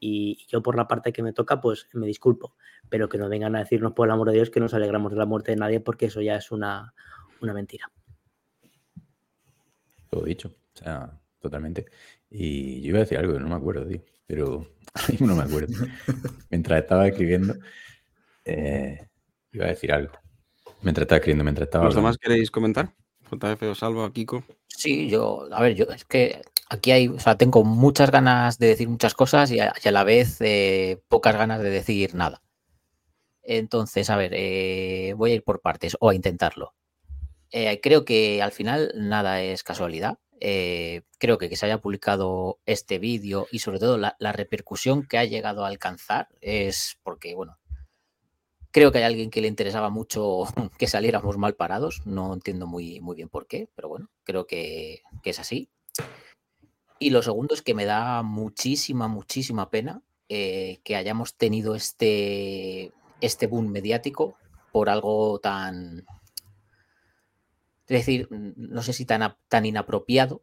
Y 0.00 0.46
yo 0.48 0.62
por 0.62 0.76
la 0.76 0.86
parte 0.86 1.12
que 1.12 1.22
me 1.22 1.32
toca, 1.32 1.60
pues 1.60 1.88
me 1.94 2.06
disculpo. 2.06 2.54
Pero 2.88 3.08
que 3.08 3.18
no 3.18 3.28
vengan 3.28 3.56
a 3.56 3.60
decirnos, 3.60 3.92
por 3.92 4.08
el 4.08 4.12
amor 4.12 4.28
de 4.28 4.34
Dios, 4.34 4.50
que 4.50 4.60
nos 4.60 4.74
alegramos 4.74 5.12
de 5.12 5.18
la 5.18 5.26
muerte 5.26 5.52
de 5.52 5.56
nadie, 5.56 5.80
porque 5.80 6.06
eso 6.06 6.20
ya 6.20 6.36
es 6.36 6.52
una, 6.52 6.94
una 7.40 7.54
mentira. 7.54 7.90
Todo 10.10 10.24
dicho. 10.24 10.48
O 10.48 10.78
sea, 10.78 11.18
totalmente. 11.40 11.86
Y 12.30 12.82
yo 12.82 12.90
iba 12.90 12.98
a 12.98 13.00
decir 13.00 13.18
algo, 13.18 13.38
no 13.38 13.48
me 13.48 13.54
acuerdo, 13.54 13.86
tío. 13.86 14.02
Pero 14.26 14.66
no 15.20 15.34
me 15.34 15.42
acuerdo. 15.42 15.74
mientras 16.50 16.82
estaba 16.82 17.08
escribiendo, 17.08 17.54
eh, 18.44 19.08
iba 19.52 19.64
a 19.64 19.68
decir 19.68 19.92
algo. 19.92 20.12
Mientras 20.82 21.04
estaba 21.04 21.18
escribiendo, 21.18 21.44
mientras 21.44 21.66
estaba. 21.66 21.84
¿Los 21.84 21.94
demás 21.94 22.18
queréis 22.18 22.50
comentar? 22.50 22.94
JF 23.30 23.62
o 23.62 23.74
Salva, 23.74 24.12
Kiko. 24.12 24.44
Sí, 24.66 25.08
yo, 25.08 25.48
a 25.52 25.60
ver, 25.60 25.74
yo 25.74 25.84
es 25.86 26.04
que 26.04 26.42
aquí 26.68 26.92
hay, 26.92 27.08
o 27.08 27.18
sea, 27.18 27.36
tengo 27.36 27.64
muchas 27.64 28.10
ganas 28.10 28.58
de 28.58 28.68
decir 28.68 28.88
muchas 28.88 29.14
cosas 29.14 29.50
y 29.50 29.60
a, 29.60 29.72
y 29.82 29.88
a 29.88 29.92
la 29.92 30.04
vez 30.04 30.40
eh, 30.40 31.02
pocas 31.08 31.36
ganas 31.36 31.60
de 31.60 31.70
decir 31.70 32.14
nada. 32.14 32.42
Entonces, 33.42 34.10
a 34.10 34.16
ver, 34.16 34.32
eh, 34.34 35.14
voy 35.16 35.32
a 35.32 35.34
ir 35.34 35.42
por 35.42 35.60
partes 35.60 35.96
o 36.00 36.10
a 36.10 36.14
intentarlo. 36.14 36.74
Eh, 37.50 37.80
creo 37.82 38.04
que 38.04 38.42
al 38.42 38.52
final 38.52 38.92
nada 38.94 39.42
es 39.42 39.62
casualidad. 39.62 40.18
Eh, 40.40 41.02
creo 41.18 41.38
que 41.38 41.48
que 41.48 41.56
se 41.56 41.66
haya 41.66 41.80
publicado 41.80 42.60
este 42.66 42.98
vídeo 42.98 43.48
y 43.50 43.58
sobre 43.60 43.80
todo 43.80 43.96
la, 43.98 44.16
la 44.20 44.32
repercusión 44.32 45.04
que 45.06 45.18
ha 45.18 45.24
llegado 45.24 45.64
a 45.64 45.68
alcanzar 45.68 46.28
es 46.40 46.98
porque, 47.02 47.34
bueno, 47.34 47.58
creo 48.78 48.92
que 48.92 48.98
hay 48.98 49.04
alguien 49.04 49.30
que 49.30 49.40
le 49.40 49.48
interesaba 49.48 49.90
mucho 49.90 50.44
que 50.78 50.86
saliéramos 50.86 51.36
mal 51.36 51.56
parados. 51.56 52.02
No 52.06 52.32
entiendo 52.32 52.68
muy, 52.68 53.00
muy 53.00 53.16
bien 53.16 53.28
por 53.28 53.48
qué, 53.48 53.68
pero 53.74 53.88
bueno, 53.88 54.08
creo 54.22 54.46
que, 54.46 55.02
que 55.20 55.30
es 55.30 55.40
así. 55.40 55.68
Y 57.00 57.10
lo 57.10 57.22
segundo 57.22 57.54
es 57.54 57.62
que 57.62 57.74
me 57.74 57.86
da 57.86 58.22
muchísima, 58.22 59.08
muchísima 59.08 59.68
pena 59.70 60.02
eh, 60.28 60.78
que 60.84 60.94
hayamos 60.94 61.34
tenido 61.34 61.74
este, 61.74 62.92
este 63.20 63.48
boom 63.48 63.68
mediático 63.68 64.36
por 64.70 64.90
algo 64.90 65.40
tan, 65.40 66.06
es 67.88 67.88
decir, 67.88 68.28
no 68.30 68.82
sé 68.82 68.92
si 68.92 69.04
tan, 69.04 69.36
tan 69.48 69.66
inapropiado, 69.66 70.42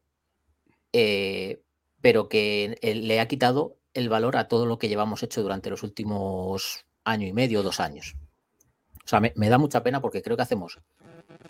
eh, 0.91 1.61
pero 2.01 2.27
que 2.27 2.77
eh, 2.81 2.95
le 2.95 3.19
ha 3.21 3.27
quitado 3.29 3.77
el 3.93 4.09
valor 4.09 4.35
a 4.35 4.49
todo 4.49 4.65
lo 4.65 4.77
que 4.77 4.89
llevamos 4.89 5.23
hecho 5.23 5.41
durante 5.41 5.69
los 5.69 5.83
últimos 5.83 6.85
año 7.05 7.27
y 7.27 7.33
medio, 7.33 7.63
dos 7.63 7.79
años. 7.79 8.15
O 9.05 9.07
sea, 9.07 9.19
me, 9.19 9.49
da 9.49 9.59
mucha 9.59 9.83
pena 9.83 10.01
porque 10.01 10.23
creo 10.23 10.35
que 10.35 10.41
hacemos 10.41 10.79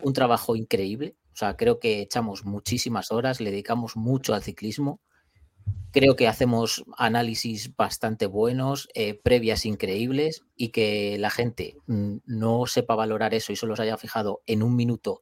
un 0.02 0.14
trabajo 0.14 0.58
increíble. 0.58 1.16
O 1.34 1.38
sea, 1.38 1.56
creo 1.56 1.80
que 1.80 2.02
echamos 2.02 2.44
muchísimas 2.44 3.12
horas, 3.12 3.40
le 3.40 3.52
dedicamos 3.52 3.96
mucho 3.96 4.34
al 4.34 4.44
ciclismo. 4.44 5.00
Creo 5.92 6.18
que 6.18 6.28
hacemos 6.28 6.84
análisis 6.98 7.74
bastante 7.78 8.26
buenos, 8.26 8.90
eh, 8.94 9.18
previas 9.22 9.66
increíbles 9.66 10.44
y 10.58 10.70
que 10.70 11.18
la 11.18 11.30
gente 11.30 11.78
mm, 11.88 12.18
no 12.26 12.66
sepa 12.66 12.96
valorar 12.96 13.34
eso 13.34 13.54
y 13.54 13.56
solo 13.56 13.78
se 13.78 13.84
haya 13.84 13.96
fijado 13.96 14.42
en 14.46 14.62
un 14.62 14.76
minuto 14.76 15.22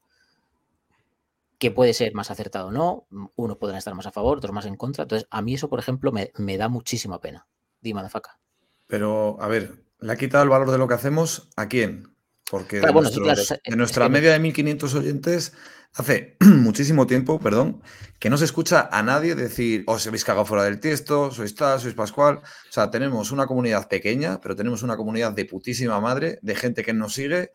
que 1.59 1.69
puede 1.69 1.93
ser 1.93 2.15
más 2.15 2.31
acertado 2.31 2.69
o 2.69 2.71
no. 2.71 3.05
Unos 3.35 3.57
podrán 3.57 3.77
estar 3.77 3.93
más 3.93 4.07
a 4.07 4.11
favor, 4.11 4.39
otros 4.39 4.53
más 4.53 4.65
en 4.65 4.75
contra. 4.75 5.03
Entonces, 5.03 5.27
a 5.29 5.43
mí 5.43 5.53
eso, 5.53 5.69
por 5.69 5.79
ejemplo, 5.79 6.11
me, 6.11 6.31
me 6.37 6.57
da 6.57 6.67
muchísima 6.67 7.21
pena. 7.21 7.45
Dime, 7.79 7.97
Madafaka. 7.97 8.39
Pero, 8.87 9.37
a 9.39 9.47
ver, 9.47 9.83
¿le 9.99 10.11
ha 10.11 10.17
quitado 10.17 10.43
el 10.43 10.49
valor 10.49 10.71
de 10.71 10.79
lo 10.79 10.87
que 10.87 10.95
hacemos 10.95 11.49
a 11.55 11.67
quién? 11.67 12.12
Porque 12.53 12.77
Claro, 12.77 12.87
de, 12.87 12.93
bueno, 12.93 13.09
sí, 13.09 13.19
nuestros- 13.19 13.25
claro, 13.25 13.41
es- 13.41 13.49
de 13.49 13.71
es 13.71 13.77
nuestra 13.77 14.05
que 14.05 14.09
media 14.11 14.31
de 14.33 14.39
1.500 14.39 14.93
oyentes, 14.93 15.53
hace 15.95 16.37
muchísimo 16.39 17.07
tiempo, 17.07 17.39
perdón, 17.39 17.81
que 18.19 18.29
no 18.29 18.37
se 18.37 18.45
escucha 18.45 18.89
a 18.91 19.01
nadie 19.01 19.33
decir, 19.33 19.83
os 19.87 20.05
habéis 20.05 20.23
cagado 20.23 20.45
fuera 20.45 20.63
del 20.63 20.79
tiesto, 20.79 21.31
sois 21.31 21.55
tal, 21.55 21.79
sois 21.79 21.95
pascual. 21.95 22.37
O 22.37 22.71
sea, 22.71 22.91
tenemos 22.91 23.31
una 23.31 23.47
comunidad 23.47 23.87
pequeña, 23.89 24.39
pero 24.39 24.55
tenemos 24.55 24.83
una 24.83 24.95
comunidad 24.95 25.31
de 25.31 25.45
putísima 25.45 25.99
madre, 25.99 26.37
de 26.43 26.53
gente 26.55 26.83
que 26.83 26.93
nos 26.93 27.15
sigue. 27.15 27.49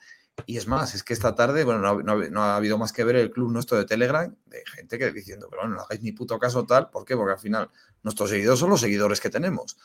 Y 0.46 0.56
es 0.56 0.66
más, 0.66 0.94
es 0.96 1.02
que 1.04 1.12
esta 1.14 1.34
tarde, 1.36 1.62
bueno, 1.64 1.80
no, 2.02 2.16
no 2.30 2.42
ha 2.42 2.56
habido 2.56 2.76
más 2.76 2.92
que 2.92 3.04
ver 3.04 3.14
el 3.16 3.30
club 3.30 3.52
nuestro 3.52 3.76
de 3.78 3.84
Telegram, 3.86 4.34
de 4.46 4.62
gente 4.74 4.98
que 4.98 5.12
diciendo, 5.12 5.46
pero 5.48 5.62
bueno, 5.62 5.76
no 5.76 5.82
hagáis 5.82 6.00
ni 6.02 6.10
puto 6.10 6.38
caso 6.40 6.64
tal. 6.66 6.90
¿Por 6.90 7.04
qué? 7.04 7.16
Porque 7.16 7.34
al 7.34 7.40
final 7.40 7.70
nuestros 8.02 8.30
seguidores 8.30 8.58
son 8.60 8.70
los 8.70 8.80
seguidores 8.80 9.20
que 9.20 9.30
tenemos 9.30 9.76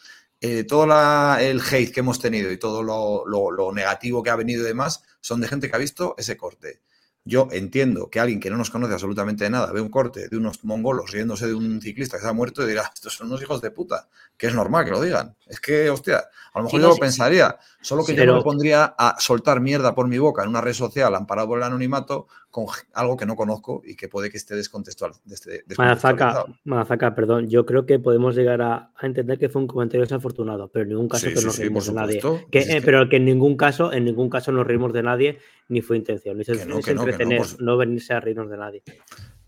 eh, 0.46 0.66
todo 0.66 0.86
la- 0.86 1.38
el 1.40 1.62
hate 1.62 1.92
que 1.94 2.02
hemos 2.02 2.20
tenido 2.20 2.52
y 2.52 2.58
todo 2.58 2.84
lo, 2.84 3.26
lo- 3.26 3.50
lo 3.50 3.72
negativo 3.72 4.22
que 4.22 4.30
ha 4.30 4.36
venido 4.36 4.62
y 4.62 4.66
demás 4.66 5.02
son 5.22 5.40
de 5.40 5.48
gente 5.48 5.70
que 5.70 5.76
ha 5.78 5.80
visto 5.80 6.16
ese 6.18 6.36
corte. 6.36 6.82
Yo 7.26 7.48
entiendo 7.54 8.10
que 8.10 8.20
alguien 8.20 8.42
que 8.42 8.50
no 8.50 8.58
nos 8.58 8.70
conoce 8.70 8.92
absolutamente 8.92 9.46
de 9.46 9.50
nada 9.50 9.72
ve 9.72 9.80
un 9.80 9.88
corte 9.88 10.28
de 10.28 10.36
unos 10.36 10.62
mongolos 10.66 11.10
riéndose 11.12 11.48
de 11.48 11.54
un 11.54 11.82
ciclista 11.82 12.18
que 12.18 12.24
se 12.24 12.28
ha 12.30 12.34
muerto 12.34 12.62
y 12.62 12.68
dirá, 12.68 12.82
estos 12.94 13.14
son 13.16 13.28
unos 13.28 13.42
hijos 13.42 13.62
de 13.62 13.72
puta, 13.72 14.10
que 14.36 14.48
es 14.48 14.54
normal 14.54 14.84
que 14.84 14.92
lo 14.92 15.00
digan. 15.02 15.34
Es 15.48 15.62
que, 15.62 15.90
hostia, 15.90 16.18
a 16.54 16.60
lo 16.60 16.66
mejor 16.66 16.80
Sí, 16.82 16.84
yo 16.84 16.90
lo 16.90 16.98
pensaría, 16.98 17.58
solo 17.82 18.04
que 18.04 18.12
Sí, 18.12 18.18
yo 18.18 18.26
no 18.26 18.32
pero- 18.34 18.38
me 18.40 18.44
pondría 18.44 18.94
a 18.98 19.16
soltar 19.20 19.62
mierda 19.62 19.96
por 19.96 20.10
mi 20.10 20.18
boca 20.18 20.44
en 20.44 20.50
una 20.50 20.60
red 20.60 20.74
social 20.74 21.16
amparado 21.16 21.48
por 21.48 21.60
el 21.60 21.64
anonimato 21.64 22.28
con 22.54 22.68
algo 22.94 23.18
que 23.18 23.26
no 23.26 23.36
conozco 23.36 23.82
y 23.84 23.96
que 23.96 24.08
puede 24.08 24.30
que 24.30 24.38
esté 24.38 24.56
descontextual, 24.56 25.14
descontextualizado. 25.26 26.56
Madafaka, 26.66 27.16
perdón, 27.16 27.50
yo 27.50 27.66
creo 27.66 27.88
que 27.88 27.98
podemos 27.98 28.36
llegar 28.36 28.62
a, 28.62 28.92
a 28.96 29.08
entender 29.08 29.40
que 29.40 29.50
fue 29.50 29.60
un 29.60 29.68
comentario 29.68 30.02
desafortunado, 30.02 30.68
pero 30.68 30.84
en 30.84 30.90
ningún 30.90 31.10
caso 31.10 31.26
Sí, 31.26 31.34
que 31.34 31.40
sí, 31.40 31.46
nos 31.48 31.56
sí, 31.56 31.64
reímos 31.64 31.88
de 31.88 31.94
nadie. 31.94 32.22
Que, 32.52 32.60
eh, 32.60 32.82
pero 32.86 33.10
que 33.10 33.16
en 33.16 33.26
ningún 33.26 33.58
caso, 33.58 33.92
en 33.92 34.06
ningún 34.06 34.30
caso 34.30 34.52
nos 34.52 34.68
reímos 34.68 34.94
de 34.94 35.02
nadie, 35.02 35.40
ni 35.68 35.82
fue 35.82 35.98
intención. 35.98 36.40
Es, 36.42 36.46
Que 36.46 36.66
no, 36.68 36.76
no, 36.76 36.88
entretener, 36.88 37.40
por 37.40 37.60
no 37.60 37.76
venirse 37.76 38.14
a 38.14 38.20
reírnos 38.20 38.52
de 38.52 38.58
nadie. 38.58 38.84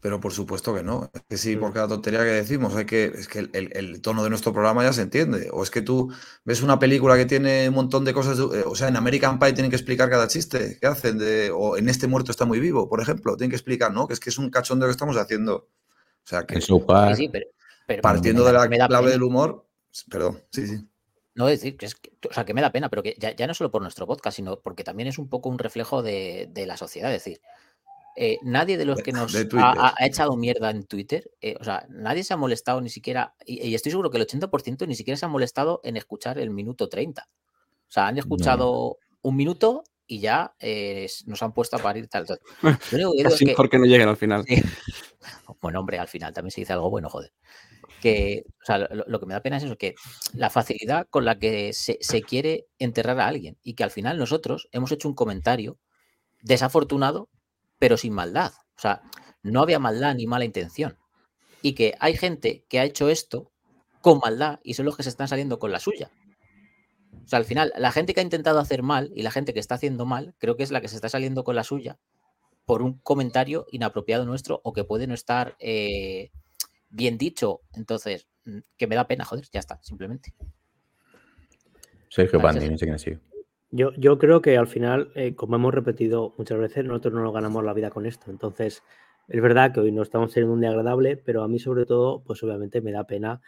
Pero 0.05 0.19
por 0.19 0.31
supuesto 0.33 0.71
que 0.75 0.83
no. 0.83 1.09
Es 1.15 1.23
que 1.27 1.35
sí, 1.35 1.55
Mm. 1.55 1.59
por 1.61 1.73
cada 1.73 1.87
tontería 1.87 2.19
que 2.19 2.25
decimos, 2.25 2.75
hay 2.75 2.85
que, 2.85 3.05
es 3.05 3.27
que 3.27 3.39
el, 3.39 3.49
el- 3.53 3.71
el 3.75 4.01
tono 4.03 4.23
de 4.23 4.29
nuestro 4.29 4.53
programa 4.53 4.83
ya 4.83 4.93
se 4.93 5.01
entiende. 5.01 5.49
O 5.51 5.63
es 5.63 5.71
que 5.71 5.81
tú 5.81 6.13
ves 6.43 6.61
una 6.61 6.77
película 6.77 7.17
que 7.17 7.25
tiene 7.25 7.67
un 7.69 7.73
montón 7.73 8.05
de 8.05 8.13
cosas, 8.13 8.37
de- 8.37 8.59
eh, 8.59 8.63
o 8.67 8.75
sea, 8.75 8.89
en 8.89 8.97
American 8.97 9.39
Pie 9.39 9.53
tienen 9.53 9.71
que 9.71 9.77
explicar 9.77 10.07
cada 10.07 10.27
chiste 10.27 10.77
que 10.79 10.85
hacen, 10.85 11.17
de, 11.17 11.49
o 11.49 11.75
en 11.75 11.89
este 11.89 12.05
muerto 12.05 12.29
está 12.29 12.45
muy 12.45 12.59
vivo, 12.59 12.87
por 12.87 13.01
ejemplo, 13.01 13.35
tienen 13.35 13.49
que 13.49 13.55
explicar, 13.55 13.91
¿no? 13.93 14.07
Que 14.07 14.13
es 14.13 14.19
que 14.19 14.29
es 14.29 14.37
un 14.37 14.51
cachondeo 14.51 14.87
que 14.87 14.91
estamos 14.91 15.17
haciendo. 15.17 15.55
O 15.55 16.27
sea, 16.27 16.43
que 16.45 16.59
Park, 16.85 17.15
Sí, 17.15 17.23
sí, 17.23 17.29
pero, 17.29 17.47
pero 17.87 18.03
partiendo 18.03 18.45
de 18.45 18.53
la 18.53 18.67
clave 18.69 18.87
pena. 18.89 19.09
del 19.11 19.23
humor, 19.23 19.65
perdón, 20.07 20.39
sí, 20.51 20.67
sí. 20.67 20.87
No 21.33 21.47
decir 21.47 21.77
que 21.77 21.87
es 21.87 21.95
que, 21.95 22.11
o 22.29 22.31
sea, 22.31 22.45
que 22.45 22.53
me 22.53 22.61
da 22.61 22.71
pena, 22.71 22.89
pero 22.89 23.01
que 23.01 23.15
ya, 23.17 23.35
ya 23.35 23.47
no 23.47 23.55
solo 23.55 23.71
por 23.71 23.81
nuestro 23.81 24.05
podcast, 24.05 24.35
sino 24.35 24.59
porque 24.59 24.83
también 24.83 25.07
es 25.09 25.17
un 25.17 25.29
poco 25.29 25.49
un 25.49 25.57
reflejo 25.57 26.03
de, 26.03 26.47
de 26.53 26.67
la 26.67 26.77
sociedad. 26.77 27.11
Es 27.11 27.23
decir, 27.25 27.41
eh, 28.15 28.37
nadie 28.43 28.77
de 28.77 28.85
los 28.85 29.01
que 29.01 29.11
nos 29.11 29.35
ha, 29.35 29.95
echado 29.99 30.35
mierda 30.37 30.69
en 30.69 30.85
Twitter, 30.85 31.29
eh, 31.41 31.55
o 31.59 31.63
sea, 31.63 31.85
nadie 31.89 32.23
se 32.23 32.33
ha 32.33 32.37
molestado 32.37 32.81
ni 32.81 32.89
siquiera, 32.89 33.35
y, 33.45 33.67
y 33.67 33.75
estoy 33.75 33.91
seguro 33.91 34.11
que 34.11 34.17
el 34.17 34.27
80% 34.27 34.87
ni 34.87 34.95
siquiera 34.95 35.17
se 35.17 35.25
ha 35.25 35.29
molestado 35.29 35.81
en 35.83 35.97
escuchar 35.97 36.39
el 36.39 36.49
minuto 36.49 36.89
30. 36.89 37.27
O 37.87 37.91
sea, 37.91 38.07
han 38.07 38.17
escuchado 38.17 38.97
un 39.21 39.35
minuto 39.35 39.83
y 40.07 40.19
ya 40.19 40.55
eh, 40.59 41.07
nos 41.25 41.41
han 41.41 41.53
puesto 41.53 41.77
a 41.77 41.79
parir 41.79 42.07
tal. 42.07 42.25
tal. 42.25 42.39
Lo 42.91 43.11
que 43.11 43.21
es 43.21 43.39
que, 43.39 43.69
que 43.69 43.79
no 43.79 43.85
lleguen 43.85 44.09
al 44.09 44.17
final. 44.17 44.45
Bueno, 45.61 45.79
hombre, 45.79 45.97
al 45.97 46.07
final 46.07 46.31
también 46.31 46.51
se 46.51 46.61
dice 46.61 46.73
algo 46.73 46.91
bueno, 46.91 47.09
joder. 47.09 47.33
Que, 47.99 48.43
o 48.61 48.65
sea, 48.65 48.77
lo, 48.77 49.03
lo 49.07 49.19
que 49.19 49.25
me 49.25 49.33
da 49.33 49.41
pena 49.41 49.57
es 49.57 49.63
eso, 49.63 49.77
que 49.77 49.95
la 50.33 50.51
facilidad 50.51 51.07
con 51.09 51.25
la 51.25 51.39
que 51.39 51.73
se, 51.73 51.97
se 52.01 52.21
quiere 52.21 52.67
enterrar 52.77 53.19
a 53.19 53.25
alguien 53.25 53.57
y 53.63 53.73
que 53.73 53.83
al 53.83 53.89
final 53.89 54.19
nosotros 54.19 54.67
hemos 54.71 54.91
hecho 54.91 55.07
un 55.07 55.15
comentario 55.15 55.79
desafortunado 56.43 57.29
pero 57.79 57.97
sin 57.97 58.13
maldad. 58.13 58.51
O 58.77 58.79
sea, 58.79 59.01
no 59.43 59.61
había 59.61 59.79
maldad 59.79 60.15
ni 60.15 60.27
mala 60.27 60.45
intención. 60.45 60.97
Y 61.61 61.73
que 61.73 61.95
hay 61.99 62.15
gente 62.15 62.65
que 62.69 62.79
ha 62.79 62.83
hecho 62.83 63.09
esto 63.09 63.51
con 64.01 64.19
maldad 64.19 64.59
y 64.63 64.75
son 64.75 64.85
los 64.85 64.95
que 64.95 65.03
se 65.03 65.09
están 65.09 65.27
saliendo 65.27 65.59
con 65.59 65.71
la 65.71 65.79
suya. 65.79 66.11
O 67.23 67.27
sea, 67.27 67.37
al 67.37 67.45
final, 67.45 67.73
la 67.77 67.91
gente 67.91 68.13
que 68.13 68.19
ha 68.19 68.23
intentado 68.23 68.59
hacer 68.59 68.83
mal 68.83 69.11
y 69.15 69.23
la 69.23 69.31
gente 69.31 69.53
que 69.53 69.59
está 69.59 69.75
haciendo 69.75 70.05
mal, 70.05 70.35
creo 70.37 70.55
que 70.57 70.63
es 70.63 70.71
la 70.71 70.81
que 70.81 70.87
se 70.87 70.95
está 70.95 71.09
saliendo 71.09 71.43
con 71.43 71.55
la 71.55 71.63
suya 71.63 71.97
por 72.65 72.81
un 72.81 72.99
comentario 72.99 73.65
inapropiado 73.71 74.25
nuestro 74.25 74.61
o 74.63 74.73
que 74.73 74.83
puede 74.83 75.07
no 75.07 75.13
estar 75.13 75.55
eh, 75.59 76.31
bien 76.89 77.17
dicho. 77.17 77.61
Entonces, 77.73 78.27
mm, 78.45 78.59
que 78.77 78.87
me 78.87 78.95
da 78.95 79.07
pena, 79.07 79.25
joder, 79.25 79.45
ya 79.51 79.59
está, 79.59 79.79
simplemente. 79.81 80.33
Sergio 82.09 82.39
Vale, 82.39 82.59
Pandi, 82.59 82.59
Sergio. 82.59 82.71
no 82.71 82.77
sé 82.77 82.85
quién 82.85 82.95
ha 82.95 82.97
sido. 82.99 83.34
Yo, 83.77 84.17
creo 84.17 84.41
que 84.41 84.57
al 84.57 84.67
final, 84.67 85.11
eh, 85.15 85.35
como 85.35 85.57
hemos 85.57 85.73
repetido 85.73 86.33
muchas 86.37 86.57
veces, 86.57 86.85
nosotros 86.85 87.13
no 87.13 87.23
nos 87.23 87.33
ganamos 87.33 87.61
la 87.61 87.73
vida 87.73 87.89
con 87.89 88.05
esto. 88.05 88.31
Entonces, 88.31 88.83
es 89.27 89.41
verdad 89.41 89.73
que 89.73 89.81
hoy 89.81 89.91
no 89.91 90.01
estamos 90.01 90.31
teniendo 90.31 90.53
un 90.53 90.61
día 90.61 90.69
agradable, 90.69 91.17
pero 91.17 91.43
a 91.43 91.49
mí 91.49 91.59
sobre 91.59 91.85
todo, 91.85 92.23
pues 92.23 92.41
obviamente 92.41 92.79
me 92.79 92.93
da 92.93 93.05
pena 93.05 93.41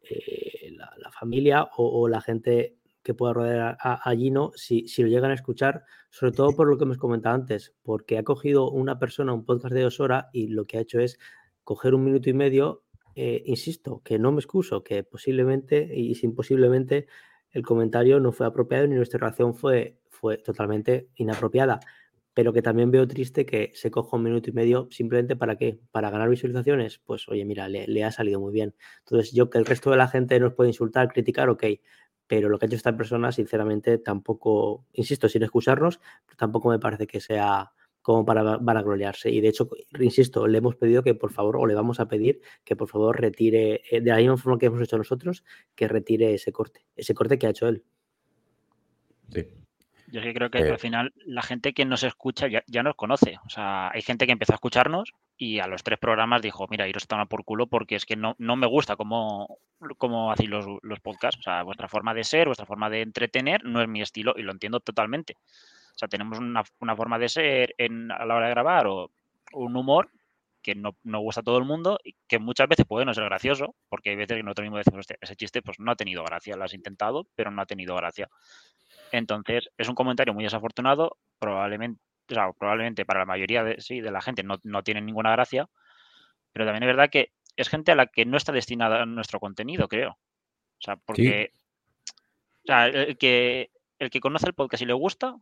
eh, 0.00 0.72
la, 0.72 1.12
familia 1.12 1.68
o, 1.76 2.08
la 2.08 2.20
gente 2.20 2.76
que 3.04 3.14
pueda 3.14 3.32
rodear 3.34 3.78
a, 3.80 3.94
a 3.94 4.16
Gino 4.16 4.50
si, 4.56 4.88
si 4.88 5.02
lo 5.02 5.08
llegan 5.08 5.30
a 5.30 5.34
escuchar, 5.34 5.84
sobre 6.10 6.32
todo 6.32 6.56
por 6.56 6.68
lo 6.68 6.76
que 6.76 6.82
hemos 6.82 6.98
comentado 6.98 7.36
antes, 7.36 7.72
porque 7.84 8.18
ha 8.18 8.24
cogido 8.24 8.72
una 8.72 8.98
persona 8.98 9.32
un 9.32 9.44
podcast 9.44 9.74
de 9.74 9.82
dos 9.82 10.00
horas 10.00 10.26
y 10.32 10.48
lo 10.48 10.64
que 10.64 10.78
ha 10.78 10.80
hecho 10.80 10.98
es 10.98 11.20
coger 11.62 11.94
un 11.94 12.02
minuto 12.02 12.28
y 12.28 12.32
medio, 12.32 12.82
eh, 13.14 13.44
insisto, 13.46 14.02
que 14.04 14.18
no 14.18 14.32
me 14.32 14.40
excuso, 14.40 14.82
que 14.82 15.04
posiblemente 15.04 15.88
y 15.94 16.16
sin 16.16 16.34
posiblemente 16.34 17.06
el 17.52 17.62
comentario 17.62 18.20
no 18.20 18.32
fue 18.32 18.46
apropiado 18.46 18.86
ni 18.86 18.94
nuestra 18.94 19.18
reacción 19.20 19.54
fue, 19.54 19.98
fue 20.08 20.38
totalmente 20.38 21.08
inapropiada. 21.16 21.80
Pero 22.34 22.52
que 22.52 22.62
también 22.62 22.92
veo 22.92 23.08
triste 23.08 23.44
que 23.44 23.72
se 23.74 23.90
coja 23.90 24.16
un 24.16 24.22
minuto 24.22 24.48
y 24.50 24.52
medio 24.52 24.86
simplemente 24.90 25.34
para 25.34 25.56
qué? 25.56 25.80
Para 25.90 26.10
ganar 26.10 26.28
visualizaciones. 26.28 27.00
Pues 27.04 27.28
oye, 27.28 27.44
mira, 27.44 27.68
le, 27.68 27.88
le 27.88 28.04
ha 28.04 28.12
salido 28.12 28.38
muy 28.38 28.52
bien. 28.52 28.76
Entonces, 29.00 29.32
yo 29.32 29.50
que 29.50 29.58
el 29.58 29.66
resto 29.66 29.90
de 29.90 29.96
la 29.96 30.06
gente 30.06 30.38
nos 30.38 30.54
puede 30.54 30.70
insultar, 30.70 31.08
criticar, 31.12 31.48
ok. 31.48 31.64
Pero 32.28 32.48
lo 32.48 32.58
que 32.58 32.66
ha 32.66 32.68
hecho 32.68 32.76
esta 32.76 32.96
persona, 32.96 33.32
sinceramente, 33.32 33.98
tampoco, 33.98 34.86
insisto, 34.92 35.28
sin 35.28 35.42
excusarnos, 35.42 36.00
tampoco 36.36 36.68
me 36.68 36.78
parece 36.78 37.06
que 37.08 37.20
sea 37.20 37.72
como 38.08 38.24
para 38.24 38.56
vanagloriarse. 38.56 39.30
Y 39.30 39.42
de 39.42 39.48
hecho, 39.48 39.68
insisto, 40.00 40.46
le 40.46 40.56
hemos 40.56 40.76
pedido 40.76 41.02
que 41.02 41.14
por 41.14 41.30
favor, 41.30 41.58
o 41.58 41.66
le 41.66 41.74
vamos 41.74 42.00
a 42.00 42.08
pedir 42.08 42.40
que 42.64 42.74
por 42.74 42.88
favor 42.88 43.20
retire, 43.20 43.82
eh, 43.90 44.00
de 44.00 44.10
la 44.10 44.16
misma 44.16 44.38
forma 44.38 44.58
que 44.58 44.64
hemos 44.64 44.80
hecho 44.80 44.96
nosotros, 44.96 45.44
que 45.74 45.88
retire 45.88 46.32
ese 46.32 46.50
corte, 46.50 46.86
ese 46.96 47.12
corte 47.12 47.38
que 47.38 47.46
ha 47.46 47.50
hecho 47.50 47.68
él. 47.68 47.84
Sí. 49.30 49.46
Yo 50.10 50.20
es 50.20 50.24
que 50.26 50.32
creo 50.32 50.50
que 50.50 50.60
Eh. 50.60 50.70
al 50.70 50.78
final 50.78 51.12
la 51.26 51.42
gente 51.42 51.74
que 51.74 51.84
nos 51.84 52.02
escucha 52.02 52.48
ya, 52.48 52.64
ya 52.66 52.82
nos 52.82 52.94
conoce. 52.94 53.36
O 53.44 53.50
sea, 53.50 53.90
hay 53.90 54.00
gente 54.00 54.24
que 54.24 54.32
empezó 54.32 54.54
a 54.54 54.54
escucharnos 54.54 55.12
y 55.36 55.58
a 55.58 55.66
los 55.66 55.82
tres 55.82 55.98
programas 55.98 56.40
dijo, 56.40 56.66
mira, 56.70 56.88
iros 56.88 57.04
a 57.04 57.08
tomar 57.08 57.28
por 57.28 57.44
culo 57.44 57.66
porque 57.66 57.96
es 57.96 58.06
que 58.06 58.16
no, 58.16 58.34
no 58.38 58.56
me 58.56 58.66
gusta 58.66 58.96
cómo, 58.96 59.58
cómo 59.98 60.32
hacéis 60.32 60.48
los, 60.48 60.64
los 60.80 61.00
podcasts. 61.00 61.40
O 61.40 61.42
sea, 61.42 61.62
vuestra 61.62 61.88
forma 61.88 62.14
de 62.14 62.24
ser, 62.24 62.46
vuestra 62.46 62.64
forma 62.64 62.88
de 62.88 63.02
entretener 63.02 63.64
no 63.64 63.82
es 63.82 63.88
mi 63.88 64.00
estilo 64.00 64.32
y 64.34 64.40
lo 64.44 64.52
entiendo 64.52 64.80
totalmente. 64.80 65.36
O 65.98 66.00
sea, 66.00 66.06
tenemos 66.06 66.38
una, 66.38 66.62
una 66.78 66.94
forma 66.94 67.18
de 67.18 67.28
ser 67.28 67.74
en, 67.76 68.12
a 68.12 68.24
la 68.24 68.36
hora 68.36 68.46
de 68.46 68.52
grabar 68.52 68.86
o 68.86 69.10
un 69.52 69.76
humor 69.76 70.12
que 70.62 70.76
no, 70.76 70.96
no 71.02 71.18
gusta 71.18 71.40
a 71.40 71.42
todo 71.42 71.58
el 71.58 71.64
mundo 71.64 71.98
y 72.04 72.14
que 72.28 72.38
muchas 72.38 72.68
veces 72.68 72.86
puede 72.86 73.04
no 73.04 73.12
ser 73.14 73.24
gracioso, 73.24 73.74
porque 73.88 74.10
hay 74.10 74.16
veces 74.16 74.36
que 74.36 74.44
nosotros 74.44 74.66
mismos 74.66 74.84
decimos, 74.84 75.00
"Hostia, 75.00 75.16
ese 75.20 75.34
chiste 75.34 75.60
pues 75.60 75.80
no 75.80 75.90
ha 75.90 75.96
tenido 75.96 76.22
gracia, 76.22 76.54
lo 76.54 76.62
has 76.62 76.72
intentado, 76.72 77.26
pero 77.34 77.50
no 77.50 77.62
ha 77.62 77.66
tenido 77.66 77.96
gracia. 77.96 78.28
Entonces, 79.10 79.70
es 79.76 79.88
un 79.88 79.96
comentario 79.96 80.32
muy 80.34 80.44
desafortunado, 80.44 81.16
probablemente, 81.40 82.00
o 82.30 82.34
sea, 82.34 82.52
probablemente 82.52 83.04
para 83.04 83.20
la 83.20 83.26
mayoría 83.26 83.64
de, 83.64 83.80
sí, 83.80 84.00
de 84.00 84.12
la 84.12 84.20
gente 84.20 84.44
no, 84.44 84.60
no 84.62 84.84
tiene 84.84 85.00
ninguna 85.00 85.32
gracia, 85.32 85.68
pero 86.52 86.64
también 86.64 86.84
es 86.84 86.88
verdad 86.88 87.10
que 87.10 87.32
es 87.56 87.68
gente 87.68 87.90
a 87.90 87.96
la 87.96 88.06
que 88.06 88.24
no 88.24 88.36
está 88.36 88.52
destinada 88.52 89.04
nuestro 89.04 89.40
contenido, 89.40 89.88
creo. 89.88 90.10
O 90.10 90.80
sea, 90.80 90.94
porque 90.94 91.50
o 92.62 92.66
sea, 92.66 92.86
el 92.86 93.16
que, 93.16 93.70
el 93.98 94.10
que 94.10 94.20
conoce 94.20 94.46
el 94.46 94.54
podcast 94.54 94.82
y 94.82 94.86
le 94.86 94.92
gusta, 94.92 95.34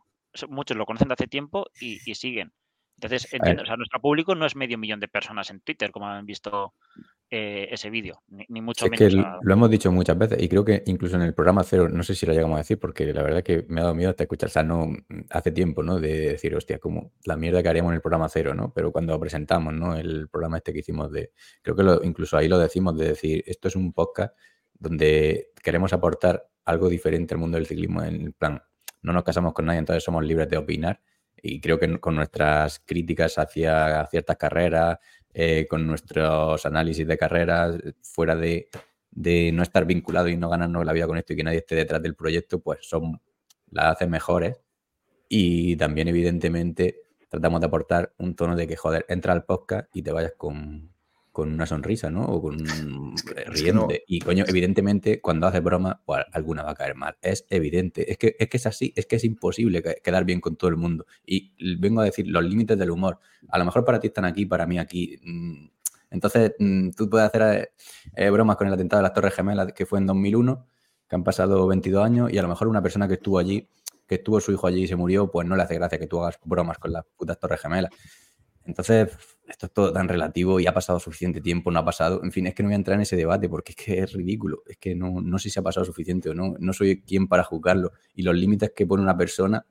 muchos 0.49 0.77
lo 0.77 0.87
conocen 0.87 1.09
de 1.09 1.14
hace 1.14 1.27
tiempo 1.27 1.66
y, 1.81 1.99
y 2.11 2.14
siguen. 2.14 2.53
Entonces, 2.99 3.31
entiendo, 3.33 3.62
o 3.62 3.66
sea, 3.66 3.77
nuestro 3.77 4.01
público 4.01 4.35
no 4.35 4.46
es 4.46 4.57
medio 4.57 4.79
millón 4.79 5.01
de 5.01 5.09
personas 5.09 5.51
en 5.51 5.61
Twitter, 5.61 5.90
como 5.90 6.09
han 6.09 6.25
visto 6.25 6.72
eh, 7.29 7.68
ese 7.70 7.90
vídeo, 7.90 8.22
ni, 8.29 8.46
ni 8.49 8.62
mucho 8.62 8.87
Es 8.87 8.90
que 8.92 9.05
menos. 9.09 9.22
sea, 9.22 9.38
lo 9.42 9.53
hemos 9.53 9.68
dicho 9.68 9.92
muchas 9.92 10.16
veces 10.16 10.42
y 10.42 10.49
creo 10.49 10.64
que 10.64 10.83
incluso 10.87 11.16
en 11.16 11.22
el 11.22 11.35
programa 11.35 11.62
cero, 11.62 11.90
no 11.90 12.03
sé 12.03 12.14
si 12.14 12.25
lo 12.25 12.33
llegamos 12.33 12.55
a 12.55 12.61
decir, 12.61 12.79
porque 12.79 13.12
la 13.12 13.22
verdad 13.22 13.42
que 13.42 13.66
me 13.68 13.81
ha 13.81 13.85
dado 13.85 13.94
miedo 13.94 14.09
hasta 14.09 14.22
escuchar, 14.22 14.46
o 14.49 14.51
sea, 14.51 14.62
no 14.62 14.96
hace 15.29 15.51
tiempo, 15.53 15.83
¿no? 15.83 16.01
De 16.01 16.20
decir, 16.31 16.55
hostia, 16.57 16.79
como 16.79 17.12
la 17.25 17.37
mierda 17.37 17.62
que 17.62 17.68
haríamos 17.68 17.90
en 17.90 17.96
el 17.96 18.01
programa 18.01 18.31
cero, 18.31 18.55
¿no? 18.55 18.72
Pero 18.72 18.90
cuando 18.92 19.20
presentamos, 19.20 19.75
¿no? 19.75 19.94
El 19.94 20.29
programa 20.31 20.57
este 20.57 20.72
que 20.72 20.79
hicimos 20.79 21.12
de, 21.12 21.33
creo 21.61 21.77
que 21.77 21.83
lo- 21.83 22.03
incluso 22.03 22.38
ahí 22.38 22.49
lo 22.49 22.59
decimos 22.59 22.96
de 22.96 23.09
decir, 23.09 23.44
esto 23.46 23.68
es 23.68 23.77
un 23.77 23.92
podcast 23.92 24.35
donde 24.72 25.49
queremos 25.62 25.92
aportar 25.92 26.49
algo 26.64 26.88
diferente 26.88 27.35
al 27.35 27.40
mundo 27.40 27.59
del 27.59 27.66
ciclismo, 27.66 28.03
en 28.03 28.33
plan, 28.33 28.62
no 29.06 29.12
nos 29.12 29.24
casamos 29.24 29.54
con 29.54 29.66
nadie, 29.66 29.78
entonces 29.78 30.02
somos 30.02 30.24
libres 30.24 30.48
de 30.50 30.56
opinar 30.56 31.00
y 31.36 31.60
creo 31.60 31.78
que 31.78 32.00
con 32.00 32.16
nuestras 32.16 32.80
críticas 32.80 33.38
hacia 33.38 34.04
ciertas 34.06 34.36
carreras, 34.36 34.98
eh, 35.32 35.66
con 35.68 35.86
nuestros 35.86 36.66
análisis 36.66 37.06
de 37.06 37.16
carreras, 37.16 37.76
fuera 38.02 38.34
de, 38.34 38.68
de 39.10 39.52
no 39.52 39.62
estar 39.62 39.84
vinculado 39.86 40.28
y 40.28 40.36
no 40.36 40.48
ganarnos 40.48 40.84
la 40.84 40.92
vida 40.92 41.06
con 41.06 41.18
esto 41.18 41.32
y 41.32 41.36
que 41.36 41.44
nadie 41.44 41.58
esté 41.58 41.76
detrás 41.76 42.02
del 42.02 42.16
proyecto, 42.16 42.60
pues 42.60 42.80
son 42.82 43.20
las 43.70 43.86
hacen 43.92 44.10
mejores. 44.10 44.60
Y 45.28 45.76
también, 45.76 46.08
evidentemente, 46.08 47.02
tratamos 47.28 47.60
de 47.60 47.66
aportar 47.66 48.12
un 48.18 48.34
tono 48.34 48.56
de 48.56 48.66
que, 48.66 48.76
joder, 48.76 49.06
entra 49.08 49.32
al 49.32 49.44
podcast 49.44 49.88
y 49.94 50.02
te 50.02 50.12
vayas 50.12 50.34
con, 50.36 50.95
con 51.37 51.53
una 51.53 51.66
sonrisa, 51.66 52.11
¿no? 52.11 52.25
O 52.25 52.40
con 52.40 52.55
un- 52.55 53.14
Es 53.14 53.22
que- 53.62 53.68
eh, 53.68 53.72
no- 53.75 53.88
Y 54.07 54.20
coño, 54.20 54.44
evidentemente, 54.49 55.20
cuando 55.20 55.46
haces 55.46 55.62
broma, 55.62 56.01
pues 56.07 56.25
alguna 56.33 56.62
va 56.62 56.70
a 56.70 56.75
caer 56.75 56.94
mal. 56.94 57.18
Es 57.20 57.44
evidente. 57.51 58.11
Es 58.11 58.16
que, 58.16 58.37
es 58.38 58.49
que 58.49 58.57
es 58.57 58.64
así, 58.66 58.94
es 58.96 59.05
que 59.05 59.16
es 59.16 59.25
imposible 59.25 59.83
que- 59.83 59.96
quedar 60.03 60.25
bien 60.25 60.40
con 60.40 60.57
todo 60.57 60.70
el 60.70 60.79
mundo. 60.79 61.05
Y 61.27 61.53
vengo 61.79 62.01
a 62.01 62.05
decir, 62.05 62.27
los 62.27 62.42
límites 62.42 62.79
del 62.79 62.90
humor. 62.90 63.18
A 63.51 63.59
lo 63.59 63.66
mejor 63.66 63.85
para 63.85 64.01
ti 64.01 64.07
están 64.07 64.25
aquí, 64.25 64.46
para 64.46 64.66
mí 64.66 64.79
aquí. 64.79 65.18
mm, 65.22 65.68
Entonces, 66.09 66.55
mm, 66.59 66.90
tú 66.96 67.11
puedes 67.11 67.27
hacer 67.29 67.42
eh, 67.42 67.68
eh, 68.14 68.31
bromas 68.31 68.57
con 68.57 68.66
el 68.68 68.72
atentado 68.72 69.01
de 69.01 69.03
las 69.03 69.12
Torres 69.12 69.35
Gemelas, 69.35 69.72
que 69.75 69.85
fue 69.85 69.99
en 69.99 70.07
2001, 70.07 70.66
que 71.07 71.16
han 71.16 71.22
pasado 71.25 71.66
22 71.66 72.03
años, 72.03 72.33
y 72.33 72.38
a 72.38 72.42
lo 72.42 72.49
mejor 72.49 72.68
una 72.68 72.81
persona 72.81 73.07
que 73.09 73.14
estuvo 73.14 73.38
allí, 73.38 73.68
que 74.07 74.14
estuvo 74.14 74.40
su 74.40 74.53
hijo 74.53 74.66
allí 74.68 74.85
y 74.85 74.87
se 74.87 74.96
murió, 74.96 75.31
pues 75.31 75.46
no 75.46 75.55
le 75.57 75.64
hace 75.64 75.75
gracia 75.75 75.99
que 75.99 76.07
tú 76.07 76.18
hagas 76.22 76.38
bromas 76.44 76.79
con 76.79 76.92
las 76.92 77.05
putas 77.16 77.38
Torres 77.38 77.61
Gemelas. 77.61 77.90
Entonces, 78.64 79.11
esto 79.48 79.66
es 79.66 79.72
todo 79.72 79.92
tan 79.92 80.09
relativo 80.09 80.59
y 80.61 80.66
ha 80.66 80.74
pasado 80.74 80.98
suficiente 81.00 81.40
tiempo, 81.40 81.70
no 81.70 81.78
ha 81.78 81.85
pasado. 81.85 82.22
En 82.24 82.32
fin, 82.32 82.46
es 82.46 82.54
que 82.54 82.62
no 82.62 82.68
voy 82.68 82.74
a 82.74 82.76
entrar 82.76 82.94
en 82.96 83.02
ese 83.02 83.16
debate 83.16 83.48
porque 83.48 83.72
es 83.72 83.76
que 83.76 83.98
es 84.00 84.12
ridículo. 84.12 84.62
Es 84.66 84.76
que 84.78 84.94
no, 84.94 85.20
no 85.20 85.38
sé 85.38 85.50
si 85.50 85.59
ha 85.59 85.62
pasado 85.62 85.85
suficiente 85.87 86.28
o 86.30 86.35
no. 86.35 86.54
No 86.59 86.72
soy 86.72 87.02
quien 87.02 87.28
para 87.28 87.44
juzgarlo. 87.44 87.92
Y 88.14 88.22
los 88.22 88.35
límites 88.35 88.72
que 88.74 88.87
pone 88.87 89.02
una 89.02 89.16
persona 89.16 89.64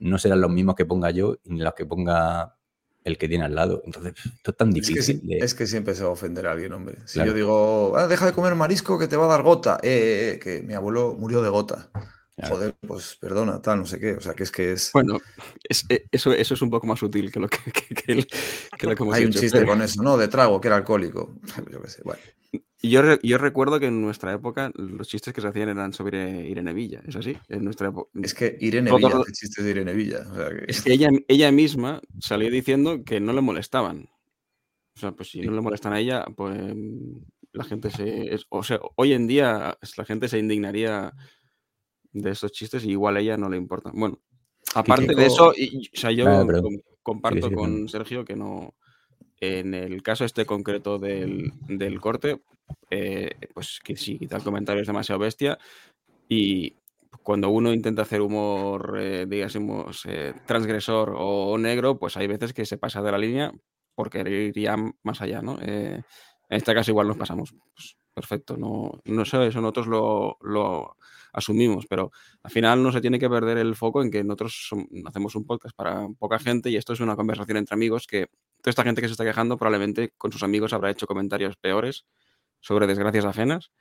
no 0.00 0.18
serán 0.18 0.40
los 0.40 0.50
mismos 0.50 0.74
que 0.74 0.84
ponga 0.86 1.10
yo 1.10 1.36
ni 1.44 1.60
los 1.60 1.74
que 1.74 1.86
ponga 1.86 2.56
el 3.04 3.18
que 3.18 3.28
tiene 3.28 3.44
al 3.44 3.54
lado. 3.54 3.82
Entonces, 3.84 4.14
esto 4.36 4.50
es 4.50 4.56
tan 4.56 4.68
Es 4.70 4.74
que, 4.74 4.80
difícil. 4.94 5.20
sí- 5.20 5.26
de- 5.26 5.38
es 5.38 5.54
que 5.54 5.66
siempre 5.66 5.94
se 5.94 6.02
va 6.02 6.08
a 6.08 6.12
ofender 6.12 6.46
a 6.46 6.52
alguien, 6.52 6.72
hombre. 6.72 6.96
Si 7.04 7.14
Claro. 7.14 7.30
yo 7.32 7.36
digo, 7.36 7.96
"Ah, 7.96 8.06
deja 8.08 8.24
de 8.26 8.32
comer 8.32 8.54
marisco 8.54 8.98
que 8.98 9.08
te 9.08 9.16
va 9.16 9.26
a 9.26 9.28
dar 9.28 9.42
gota, 9.42 9.78
eh, 9.82 9.88
eh, 9.88 10.30
eh, 10.34 10.38
que 10.38 10.62
mi 10.62 10.72
abuelo 10.74 11.14
murió 11.18 11.42
de 11.42 11.50
gota. 11.50 11.90
Claro. 12.36 12.56
Joder, 12.56 12.74
pues 12.86 13.16
perdona, 13.20 13.62
tal, 13.62 13.78
no 13.78 13.86
sé 13.86 14.00
qué. 14.00 14.14
O 14.14 14.20
sea, 14.20 14.34
que 14.34 14.42
es 14.42 14.50
que 14.50 14.72
es. 14.72 14.90
Bueno, 14.92 15.20
es- 15.68 15.84
eh, 15.88 16.06
eso, 16.10 16.32
eso 16.32 16.54
es 16.54 16.62
un 16.62 16.70
poco 16.70 16.86
más 16.86 16.98
sutil 16.98 17.30
que 17.30 17.38
lo 17.38 17.48
que, 17.48 17.58
que- 17.70 17.94
que 17.94 18.12
el- 18.12 18.26
que 18.26 18.86
lo 18.88 18.94
que 18.96 19.02
hemos 19.04 19.14
Hay 19.14 19.24
un 19.26 19.32
chiste 19.32 19.58
pero- 19.58 19.66
con 19.68 19.82
eso, 19.82 20.02
¿no? 20.02 20.16
De 20.16 20.26
trago, 20.28 20.60
que 20.60 20.68
era 20.68 20.76
alcohólico. 20.76 21.34
Yo 21.70 21.80
qué 21.82 21.88
sé, 21.88 22.02
bueno. 22.04 22.20
Yo, 22.82 23.00
re- 23.02 23.18
yo 23.22 23.38
recuerdo 23.38 23.80
que 23.80 23.86
en 23.86 24.02
nuestra 24.02 24.32
época 24.32 24.70
los 24.74 25.08
chistes 25.08 25.32
que 25.32 25.40
se 25.40 25.48
hacían 25.48 25.70
eran 25.70 25.92
sobre 25.92 26.46
Irene 26.48 26.74
Villa, 26.74 27.02
es 27.06 27.16
así. 27.16 27.36
En 27.48 27.64
nuestra 27.64 27.88
época. 27.88 28.10
Es 28.22 28.34
que 28.34 28.56
Irene 28.60 28.92
Villa 28.94 29.08
hace 29.08 29.32
chistes 29.32 29.64
de 29.64 29.70
Irene 29.70 29.94
Villa. 29.94 30.26
O 30.30 30.34
sea, 30.34 30.48
que- 30.50 30.64
Es 30.68 30.82
que 30.82 30.92
ella, 30.92 31.08
ella 31.28 31.50
misma 31.50 32.00
salió 32.20 32.50
diciendo 32.50 33.02
que 33.04 33.20
no 33.20 33.32
le 33.32 33.40
molestaban. 33.40 34.08
O 34.96 35.00
sea, 35.00 35.12
pues 35.12 35.30
si 35.30 35.40
no 35.40 35.52
le 35.52 35.60
molestan 35.62 35.94
a 35.94 35.98
ella, 36.00 36.26
pues 36.36 36.60
la 37.52 37.64
gente 37.64 37.90
se. 37.90 38.36
o 38.50 38.62
sea, 38.62 38.78
hoy 38.96 39.12
en 39.14 39.26
día 39.28 39.78
la 39.96 40.04
gente 40.04 40.28
se 40.28 40.38
indignaría 40.38 41.12
de 42.14 42.30
esos 42.30 42.52
chistes 42.52 42.84
y 42.84 42.92
igual 42.92 43.16
a 43.16 43.20
ella 43.20 43.36
no 43.36 43.50
le 43.50 43.56
importa. 43.58 43.90
Bueno, 43.92 44.18
aparte 44.74 45.06
de 45.08 45.14
Kiko- 45.14 45.26
eso, 45.26 45.52
y- 45.54 45.88
o 45.94 45.96
sea, 46.00 46.10
yo 46.12 46.24
comparto 47.02 47.46
sigue, 47.48 47.56
con. 47.56 47.88
Sergio 47.88 48.24
que 48.24 48.36
no. 48.36 48.74
En 49.40 49.74
el 49.74 50.02
caso 50.02 50.24
este 50.24 50.46
concreto 50.46 50.98
del, 50.98 51.52
del 51.68 52.00
corte, 52.00 52.40
eh, 52.88 53.32
pues 53.52 53.80
que 53.84 53.96
sí, 53.96 54.18
quizá 54.18 54.36
el 54.36 54.42
comentario 54.44 54.80
es 54.80 54.86
demasiado 54.86 55.18
bestia. 55.18 55.58
Y 56.28 56.76
cuando 57.22 57.50
uno 57.50 57.72
intenta 57.72 58.02
hacer 58.02 58.20
humor, 58.22 58.96
eh, 58.98 59.26
digásemos, 59.28 60.06
eh, 60.06 60.34
transgresor 60.46 61.14
o 61.18 61.58
negro, 61.58 61.98
pues 61.98 62.16
hay 62.16 62.26
veces 62.26 62.54
que 62.54 62.64
se 62.64 62.78
pasa 62.78 63.02
de 63.02 63.12
la 63.12 63.18
línea 63.18 63.52
por 63.94 64.08
querer 64.08 64.32
ir 64.32 64.54
ya 64.54 64.76
más 65.02 65.20
allá, 65.20 65.42
¿no? 65.42 65.58
Eh, 65.60 66.00
en 66.48 66.56
este 66.56 66.74
caso 66.74 66.90
igual 66.92 67.08
nos 67.08 67.16
pasamos. 67.16 67.54
Pues, 67.74 67.96
perfecto, 68.14 68.56
no, 68.56 69.00
no 69.04 69.24
sé, 69.24 69.46
eso 69.48 69.60
nosotros 69.60 69.88
lo, 69.88 70.38
lo 70.40 70.96
asumimos, 71.34 71.86
pero 71.88 72.10
al 72.42 72.50
final 72.50 72.82
no 72.82 72.92
se 72.92 73.00
tiene 73.00 73.18
que 73.18 73.28
perder 73.28 73.58
el 73.58 73.74
foco 73.74 74.02
en 74.02 74.10
que 74.10 74.24
nosotros 74.24 74.70
hacemos 75.04 75.34
un 75.34 75.44
podcast 75.44 75.76
para 75.76 76.08
poca 76.18 76.38
gente 76.38 76.70
y 76.70 76.76
esto 76.76 76.92
es 76.92 77.00
una 77.00 77.16
conversación 77.16 77.58
entre 77.58 77.74
amigos 77.74 78.06
que 78.06 78.28
toda 78.62 78.70
esta 78.70 78.84
gente 78.84 79.02
que 79.02 79.08
se 79.08 79.12
está 79.12 79.24
quejando 79.24 79.58
probablemente 79.58 80.12
con 80.16 80.32
sus 80.32 80.42
amigos 80.42 80.72
habrá 80.72 80.90
hecho 80.90 81.06
comentarios 81.06 81.56
peores 81.56 82.06
sobre 82.60 82.86
desgracias 82.86 83.24
ajenas 83.26 83.72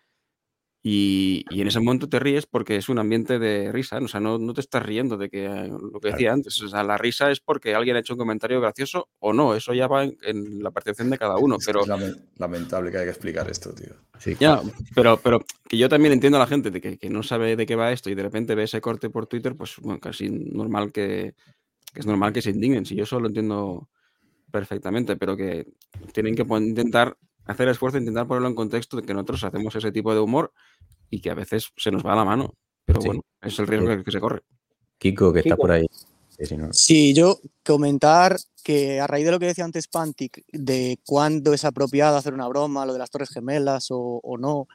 y, 0.86 1.46
y 1.50 1.62
en 1.62 1.68
ese 1.68 1.80
momento 1.80 2.10
te 2.10 2.20
ríes 2.20 2.46
porque 2.46 2.76
es 2.76 2.90
un 2.90 3.00
ambiente 3.00 3.40
de 3.40 3.72
risa, 3.72 4.02
¿no? 4.02 4.06
o 4.06 4.10
sea, 4.10 4.20
no, 4.20 4.38
no 4.38 4.54
te 4.54 4.60
estás 4.60 4.84
riendo 4.84 5.16
de 5.16 5.30
que 5.30 5.46
eh, 5.46 5.70
lo 5.70 6.02
que 6.02 6.12
decía 6.12 6.34
antes, 6.34 6.62
o 6.62 6.68
sea, 6.68 6.84
la 6.84 6.98
risa 6.98 7.32
es 7.32 7.40
porque 7.40 7.74
alguien 7.74 7.96
ha 7.96 8.00
hecho 8.00 8.16
un 8.16 8.20
comentario 8.20 8.60
gracioso 8.60 9.08
o 9.20 9.32
no, 9.32 9.56
eso 9.56 9.74
ya 9.74 9.88
va 9.88 10.04
en, 10.04 10.18
en 10.24 10.62
la 10.62 10.72
percepción 10.72 11.10
de 11.10 11.18
cada 11.18 11.38
uno, 11.38 11.56
Es 11.56 11.66
pero 11.66 11.84
es 11.84 12.18
lamentable 12.36 12.92
que 12.92 12.98
haya 12.98 13.06
que 13.06 13.12
explicar 13.12 13.50
esto, 13.50 13.74
tío. 13.74 13.94
Sí. 14.20 14.36
ya, 14.38 14.62
pero, 14.94 15.18
pero 15.18 15.40
que 15.70 15.78
yo 15.78 15.88
también 15.88 16.14
entiendo 16.14 16.38
a 16.38 16.42
la 16.42 16.48
gente 16.48 16.70
de 16.70 16.82
que, 16.82 16.98
que 16.98 17.10
no 17.10 17.24
sabe 17.24 17.56
de 17.56 17.66
qué 17.66 17.78
va 17.78 17.94
esto 17.94 18.10
y 18.10 18.16
de 18.16 18.24
repente 18.24 18.54
ve 18.54 18.64
ese 18.64 18.82
corte 18.82 19.10
por 19.10 19.26
Twitter, 19.26 19.56
pues 19.56 19.78
bueno, 19.82 20.02
casi 20.02 20.30
normal 20.30 20.92
que, 20.92 21.34
que 21.94 22.00
es 22.02 22.06
normal 22.06 22.34
que 22.34 22.42
se 22.42 22.50
indignen. 22.50 22.86
Si 22.86 22.96
yo 22.96 23.06
eso 23.06 23.22
lo 23.22 23.28
entiendo 23.28 23.88
perfectamente, 24.52 25.16
pero 25.16 25.38
que 25.38 25.66
tienen 26.12 26.36
que 26.36 26.44
intentar 26.44 27.18
hacer 27.46 27.68
esfuerzo, 27.68 27.98
intentar 27.98 28.28
ponerlo 28.28 28.48
en 28.50 28.56
contexto 28.56 28.98
de 28.98 29.04
que 29.04 29.14
nosotros 29.14 29.44
hacemos 29.44 29.76
ese 29.76 29.92
tipo 29.92 30.14
de 30.14 30.20
humor 30.20 30.52
y 31.10 31.20
que 31.22 31.30
a 31.30 31.34
veces 31.36 31.70
se 31.78 31.92
nos 31.92 32.06
va 32.06 32.16
la 32.16 32.26
mano. 32.26 32.54
Pero 32.86 33.02
Sí. 33.02 33.08
bueno, 33.08 33.22
es 33.42 33.58
el 33.60 33.68
riesgo 33.68 33.88
Sí. 33.96 34.04
que, 34.04 34.12
se 34.12 34.20
corre. 34.20 34.42
Kiko, 34.98 35.32
que 35.34 35.40
está 35.40 35.52
Kiko. 35.56 35.62
por 35.62 35.72
ahí. 35.72 35.86
Sí, 36.38 36.46
sí, 36.46 36.58
no. 36.58 36.74
Sí, 36.74 37.14
yo 37.14 37.40
comentar 37.66 38.38
que 38.64 39.00
a 39.00 39.08
raíz 39.08 39.26
de 39.26 39.32
lo 39.32 39.40
que 39.40 39.46
decía 39.48 39.66
antes 39.66 39.88
Pantic, 39.88 40.44
de 40.52 40.98
cuándo 41.06 41.54
es 41.54 41.64
apropiado 41.66 42.18
hacer 42.18 42.34
una 42.34 42.48
broma, 42.48 42.86
lo 42.86 42.94
de 42.94 43.00
las 43.00 43.10
Torres 43.12 43.30
Gemelas 43.30 43.92
o, 43.92 44.20
o 44.24 44.38
no, 44.38 44.68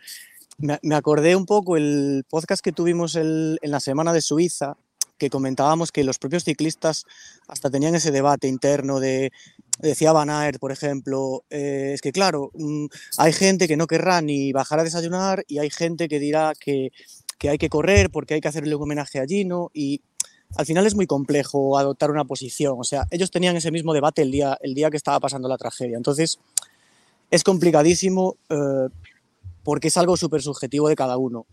me, 0.59 0.79
me 0.83 0.95
acordé 0.95 1.35
un 1.37 1.47
poco 1.47 1.77
el 1.77 2.25
podcast 2.29 2.63
que 2.63 2.73
tuvimos 2.73 3.15
el- 3.17 3.59
en 3.63 3.71
la 3.71 3.81
semana 3.81 4.13
de 4.13 4.21
Suiza, 4.21 4.77
que 5.19 5.31
comentábamos 5.31 5.91
que 5.91 6.05
los 6.05 6.19
propios 6.19 6.45
ciclistas 6.45 7.05
hasta 7.49 7.71
tenían 7.71 7.95
ese 7.97 8.13
debate 8.13 8.47
interno 8.47 9.01
de, 9.01 9.33
decía 9.79 10.13
Van 10.13 10.31
Aert, 10.31 10.59
por 10.59 10.73
ejemplo, 10.73 11.45
eh, 11.51 11.93
es 11.95 12.01
que 12.01 12.13
claro, 12.13 12.51
mm, 12.55 12.87
hay 13.19 13.33
gente 13.33 13.69
que 13.69 13.77
no 13.77 13.87
querrá 13.87 14.21
ni 14.21 14.53
bajar 14.53 14.81
a 14.81 14.85
desayunar 14.85 15.45
y 15.49 15.59
hay 15.59 15.71
gente 15.71 16.09
que 16.09 16.19
dirá 16.19 16.53
que, 16.59 16.93
que 17.39 17.49
hay 17.49 17.59
que 17.59 17.69
correr 17.69 18.11
porque 18.11 18.35
hay 18.35 18.41
que 18.41 18.49
hacerle 18.49 18.75
un 18.75 18.83
homenaje 18.83 19.21
a 19.21 19.27
Gino 19.27 19.71
y 19.73 20.03
al 20.57 20.67
final 20.67 20.87
es 20.87 20.95
muy 20.95 21.07
complejo 21.07 21.79
adoptar 21.79 22.11
una 22.11 22.25
posición. 22.25 22.77
O 22.79 22.85
sea, 22.85 23.07
ellos 23.11 23.31
tenían 23.31 23.57
ese 23.57 23.71
mismo 23.71 23.93
debate 23.93 24.23
el 24.23 24.31
día, 24.31 24.59
el 24.63 24.75
día 24.75 24.91
que 24.91 24.97
estaba 24.97 25.21
pasando 25.21 25.49
la 25.49 25.59
tragedia. 25.59 25.97
Entonces, 25.97 26.39
es 27.31 27.45
complicadísimo 27.45 28.37
eh, 28.49 28.89
porque 29.63 29.89
es 29.89 29.97
algo 29.97 30.17
súper 30.17 30.43
subjetivo 30.43 30.89
de 30.89 30.97
cada 30.97 31.17
uno. 31.19 31.47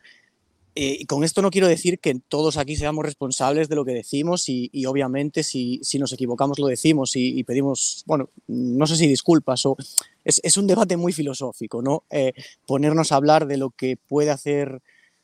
Eh, 0.78 0.98
y 1.00 1.06
con 1.06 1.24
esto 1.24 1.42
no 1.42 1.52
quiero 1.52 1.70
decir 1.70 2.00
que 2.00 2.20
todos 2.28 2.58
aquí 2.58 2.76
seamos 2.76 3.06
responsables 3.06 3.70
de 3.70 3.76
lo 3.78 3.86
que 3.86 3.94
decimos 3.94 4.50
y, 4.50 4.70
y 4.74 4.86
obviamente 4.88 5.42
si, 5.42 5.80
si 5.84 6.00
nos 6.00 6.12
equivocamos 6.12 6.60
lo 6.60 6.68
decimos 6.68 7.16
y, 7.16 7.40
y 7.40 7.44
pedimos, 7.46 8.04
bueno, 8.06 8.30
no 8.48 8.86
sé 8.86 8.98
si 8.98 9.08
disculpas 9.08 9.66
o... 9.66 9.78
Es, 10.26 10.42
es 10.44 10.58
un 10.58 10.68
debate 10.68 10.98
muy 10.98 11.14
filosófico, 11.14 11.82
¿no? 11.82 12.04
Eh, 12.10 12.34
ponernos 12.66 13.12
a 13.12 13.16
hablar 13.16 13.48
de 13.48 13.56
lo 13.58 13.70
que 13.70 13.96
puede 13.96 14.32
hacer 14.32 14.82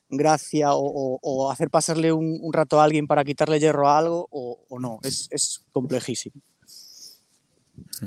gracia 0.09 0.73
o, 0.73 0.85
o- 0.85 1.19
o 1.21 1.51
hacer 1.51 1.69
pasarle 1.69 2.13
un, 2.13 2.37
un 2.41 2.53
rato 2.53 2.79
a 2.79 2.83
alguien 2.85 3.07
para 3.07 3.23
quitarle 3.25 3.59
hierro 3.59 3.89
a 3.89 3.97
algo 3.97 4.27
o, 4.31 4.59
o 4.69 4.79
no. 4.79 4.99
Es, 5.03 5.27
es 5.31 5.63
complejísimo. 5.73 6.35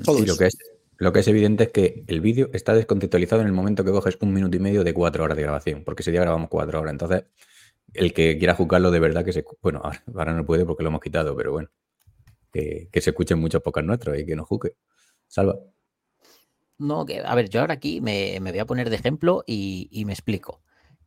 Todo 0.04 0.18
lo 0.20 0.24
eso. 0.24 0.38
que, 0.38 0.46
es, 0.46 0.56
lo 0.96 1.12
que 1.12 1.20
es 1.20 1.28
evidente 1.28 1.64
es 1.64 1.70
que 1.70 2.04
el 2.06 2.20
vídeo 2.20 2.50
está 2.52 2.74
descontextualizado 2.74 3.42
en 3.42 3.48
el 3.48 3.52
momento 3.52 3.84
que 3.84 3.90
coges 3.90 4.16
un 4.20 4.32
minuto 4.32 4.56
y 4.56 4.60
medio 4.60 4.84
de 4.84 4.94
cuatro 4.94 5.24
horas 5.24 5.36
de 5.36 5.42
grabación, 5.42 5.84
porque 5.84 6.02
ese 6.02 6.12
día 6.12 6.20
grabamos 6.20 6.48
cuatro 6.48 6.80
horas. 6.80 6.92
Entonces, 6.92 7.24
el 7.92 8.12
que 8.12 8.38
quiera 8.38 8.54
juzgarlo 8.54 8.90
de 8.90 9.00
verdad 9.00 9.24
que 9.24 9.32
se... 9.32 9.44
Bueno, 9.60 9.82
ahora, 10.14 10.32
no 10.34 10.44
puede 10.44 10.64
porque 10.64 10.82
lo 10.82 10.90
hemos 10.90 11.00
quitado, 11.00 11.36
pero 11.36 11.52
bueno. 11.52 11.68
Que, 12.52 12.88
que 12.92 13.00
se 13.00 13.10
escuchen 13.10 13.40
muchos 13.40 13.62
pocas 13.62 13.84
nuestros 13.84 14.16
y 14.18 14.24
que 14.24 14.36
nos 14.36 14.46
juzgue. 14.46 14.76
Salva. 15.26 15.58
No, 16.78 17.04
que, 17.04 17.20
a 17.20 17.34
ver, 17.34 17.48
yo 17.48 17.60
ahora 17.60 17.74
aquí 17.74 18.00
me, 18.00 18.38
me 18.40 18.50
voy 18.50 18.60
a 18.60 18.66
poner 18.66 18.90
de 18.90 18.96
ejemplo 18.96 19.42
y, 19.46 19.88
y 19.90 20.04
me 20.04 20.12
explico. 20.12 20.62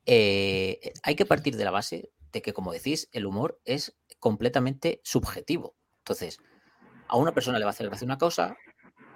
Eh, 0.06 0.94
hay 1.04 1.16
que 1.16 1.26
partir 1.26 1.56
de 1.56 1.64
la 1.64 1.72
base 1.72 2.12
de 2.32 2.42
que, 2.42 2.54
como 2.54 2.74
decís, 2.74 3.08
el 3.14 3.26
humor 3.26 3.60
es 3.64 3.98
completamente 4.20 5.00
subjetivo. 5.04 5.76
Entonces, 6.00 6.40
a 7.08 7.18
una 7.18 7.34
persona 7.34 7.60
le 7.60 7.66
va 7.66 7.70
a 7.70 7.74
hacer 7.74 7.88
gracia 7.88 8.06
una 8.06 8.18
cosa 8.18 8.58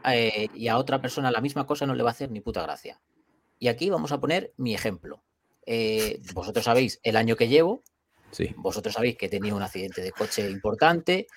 eh, 0.05 0.47
y 0.53 0.67
a 0.67 0.77
otra 0.77 1.01
persona 1.01 1.31
la 1.31 1.41
misma 1.41 1.65
cosa 1.67 1.85
no 1.85 1.95
le 1.95 2.03
va 2.03 2.09
a 2.09 2.13
hacer 2.13 2.31
ni 2.31 2.39
puta 2.41 2.61
gracia. 2.61 2.99
Y 3.59 3.67
aquí 3.67 3.89
vamos 3.89 4.11
a 4.11 4.19
poner 4.19 4.53
mi 4.57 4.73
ejemplo. 4.73 5.21
Eh, 5.65 6.19
vosotros 6.33 6.65
sabéis 6.65 6.99
el 7.03 7.15
año 7.15 7.35
que 7.35 7.47
llevo, 7.47 7.83
Sí. 8.31 8.53
vosotros 8.57 8.93
sabéis 8.95 9.17
que 9.17 9.25
he 9.25 9.29
tenido 9.29 9.57
un 9.57 9.61
accidente 9.61 10.01
de 10.01 10.11
coche 10.13 10.49
importante, 10.49 11.27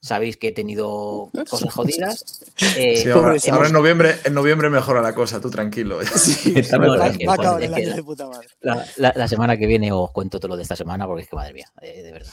sabéis 0.00 0.36
que 0.38 0.48
he 0.48 0.52
tenido 0.52 1.30
cosas 1.50 1.72
jodidas. 1.72 2.42
eh, 2.76 2.96
Sí, 2.96 3.10
ahora, 3.10 3.36
en, 3.66 3.72
noviembre, 3.72 4.16
en 4.24 4.32
noviembre 4.34 4.70
mejora 4.70 5.02
la 5.02 5.14
cosa, 5.14 5.40
tú 5.40 5.50
tranquilo. 5.50 6.00
La- 6.02 7.10
de 7.10 8.02
puta 8.02 8.26
madre. 8.28 8.48
La, 8.62 8.84
la- 8.96 9.12
la 9.14 9.28
semana 9.28 9.56
que 9.56 9.66
viene 9.66 9.92
os 9.92 10.10
cuento 10.10 10.40
todo 10.40 10.48
lo 10.48 10.56
de 10.56 10.62
esta 10.62 10.74
semana 10.76 11.06
porque 11.06 11.22
es 11.24 11.28
que 11.28 11.36
madre 11.36 11.52
mía, 11.52 11.70
eh, 11.82 12.02
de 12.02 12.12
verdad. 12.12 12.32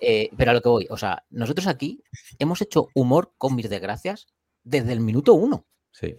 Eh, 0.00 0.30
pero 0.36 0.52
a 0.52 0.54
lo 0.54 0.62
que 0.62 0.68
voy, 0.68 0.86
o 0.88 0.96
sea, 0.96 1.24
nosotros 1.30 1.66
aquí 1.66 2.02
hemos 2.38 2.62
hecho 2.62 2.88
humor 2.94 3.32
con 3.36 3.54
mis 3.54 3.68
desgracias 3.68 4.28
desde 4.64 4.92
el 4.92 5.00
minuto 5.00 5.34
uno. 5.34 5.66
Sí. 5.90 6.16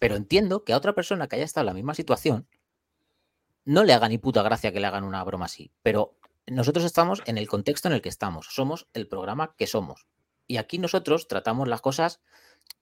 Pero 0.00 0.16
entiendo 0.16 0.64
que 0.64 0.72
a 0.72 0.76
otra 0.76 0.94
persona 0.94 1.28
que 1.28 1.36
haya 1.36 1.44
estado 1.44 1.62
en 1.62 1.66
la 1.68 1.74
misma 1.74 1.94
situación 1.94 2.46
no 3.64 3.84
le 3.84 3.92
haga 3.94 4.08
ni 4.08 4.18
puta 4.18 4.42
gracia 4.42 4.72
que 4.72 4.80
le 4.80 4.86
hagan 4.86 5.04
una 5.04 5.22
broma 5.24 5.46
así. 5.46 5.70
Pero 5.82 6.16
nosotros 6.46 6.84
estamos 6.84 7.22
en 7.26 7.38
el 7.38 7.48
contexto 7.48 7.88
en 7.88 7.94
el 7.94 8.02
que 8.02 8.08
estamos. 8.08 8.46
Somos 8.50 8.86
el 8.92 9.08
programa 9.08 9.54
que 9.56 9.66
somos. 9.66 10.06
Y 10.46 10.58
aquí 10.58 10.78
nosotros 10.78 11.26
tratamos 11.28 11.68
las 11.68 11.80
cosas 11.80 12.20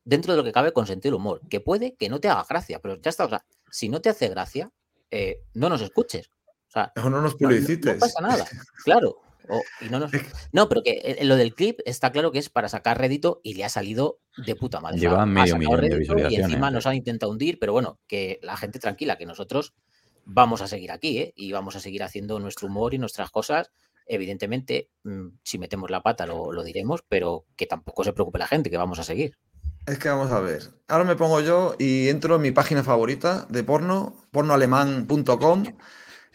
dentro 0.04 0.32
de 0.32 0.38
lo 0.38 0.44
que 0.44 0.52
cabe 0.52 0.72
con 0.72 0.86
sentido 0.86 1.16
humor. 1.18 1.40
Que 1.48 1.60
puede 1.60 1.94
que 1.94 2.08
no 2.08 2.18
te 2.18 2.28
haga 2.28 2.44
gracia, 2.48 2.80
pero 2.80 2.96
ya 3.00 3.10
está. 3.10 3.26
O 3.26 3.28
sea, 3.28 3.44
si 3.70 3.88
no 3.88 4.00
te 4.00 4.08
hace 4.08 4.28
gracia, 4.28 4.72
eh, 5.10 5.42
no 5.54 5.68
nos 5.68 5.80
escuches. 5.82 6.30
O 6.68 6.70
sea, 6.72 6.92
O 6.96 7.02
no 7.10 7.20
nos 7.20 7.22
no, 7.22 7.28
no- 7.30 7.36
publicites. 7.38 7.94
no 7.94 8.00
pasa 8.00 8.20
nada, 8.20 8.44
claro. 8.84 9.20
O- 9.48 9.62
y 9.80 9.88
no, 9.88 9.98
nos- 9.98 10.12
no, 10.52 10.68
pero 10.68 10.82
que 10.82 11.00
eh, 11.04 11.24
lo 11.24 11.36
del 11.36 11.54
clip 11.54 11.80
está 11.84 12.12
claro 12.12 12.30
que 12.32 12.38
es 12.38 12.48
para 12.48 12.68
sacar 12.68 12.98
rédito 12.98 13.40
y 13.42 13.54
le 13.54 13.64
ha 13.64 13.68
salido 13.68 14.20
de 14.46 14.54
puta 14.56 14.80
madre. 14.80 14.98
Lleva 15.00 15.22
ha 15.22 15.26
medio 15.26 15.54
sacado 15.54 15.58
millón 15.58 15.74
de 15.76 15.80
rédito 15.80 15.96
Y 15.96 16.00
visualizaciones. 16.00 16.46
encima 16.48 16.70
nos 16.70 16.86
han 16.86 16.94
intentado 16.94 17.32
hundir, 17.32 17.58
pero 17.58 17.72
bueno, 17.72 17.98
que 18.06 18.38
la 18.42 18.56
gente 18.56 18.78
tranquila, 18.78 19.16
que 19.18 19.26
nosotros 19.26 19.74
vamos 20.24 20.62
a 20.62 20.68
seguir 20.68 20.92
aquí, 20.92 21.18
¿eh? 21.18 21.32
Y 21.36 21.52
vamos 21.52 21.74
a 21.76 21.80
seguir 21.80 22.02
haciendo 22.02 22.38
nuestro 22.38 22.68
humor 22.68 22.94
y 22.94 22.98
nuestras 22.98 23.30
cosas. 23.30 23.70
Evidentemente, 24.06 24.90
mm, 25.04 25.28
si 25.42 25.58
metemos 25.58 25.90
la 25.90 26.02
pata 26.02 26.26
lo, 26.26 26.52
lo 26.52 26.62
diremos, 26.62 27.02
pero 27.08 27.46
que 27.56 27.66
tampoco 27.66 28.04
se 28.04 28.12
preocupe 28.12 28.38
la 28.38 28.46
gente, 28.46 28.70
que 28.70 28.76
vamos 28.76 28.98
a 28.98 29.04
seguir. 29.04 29.36
Es 29.86 29.98
que 29.98 30.08
vamos 30.08 30.30
a 30.30 30.38
ver. 30.40 30.62
Ahora 30.86 31.02
me 31.04 31.16
pongo 31.16 31.40
yo 31.40 31.74
y 31.78 32.08
entro 32.08 32.36
en 32.36 32.42
mi 32.42 32.52
página 32.52 32.84
favorita 32.84 33.46
de 33.48 33.64
porno, 33.64 34.14
pornoalemán.com, 34.30 35.64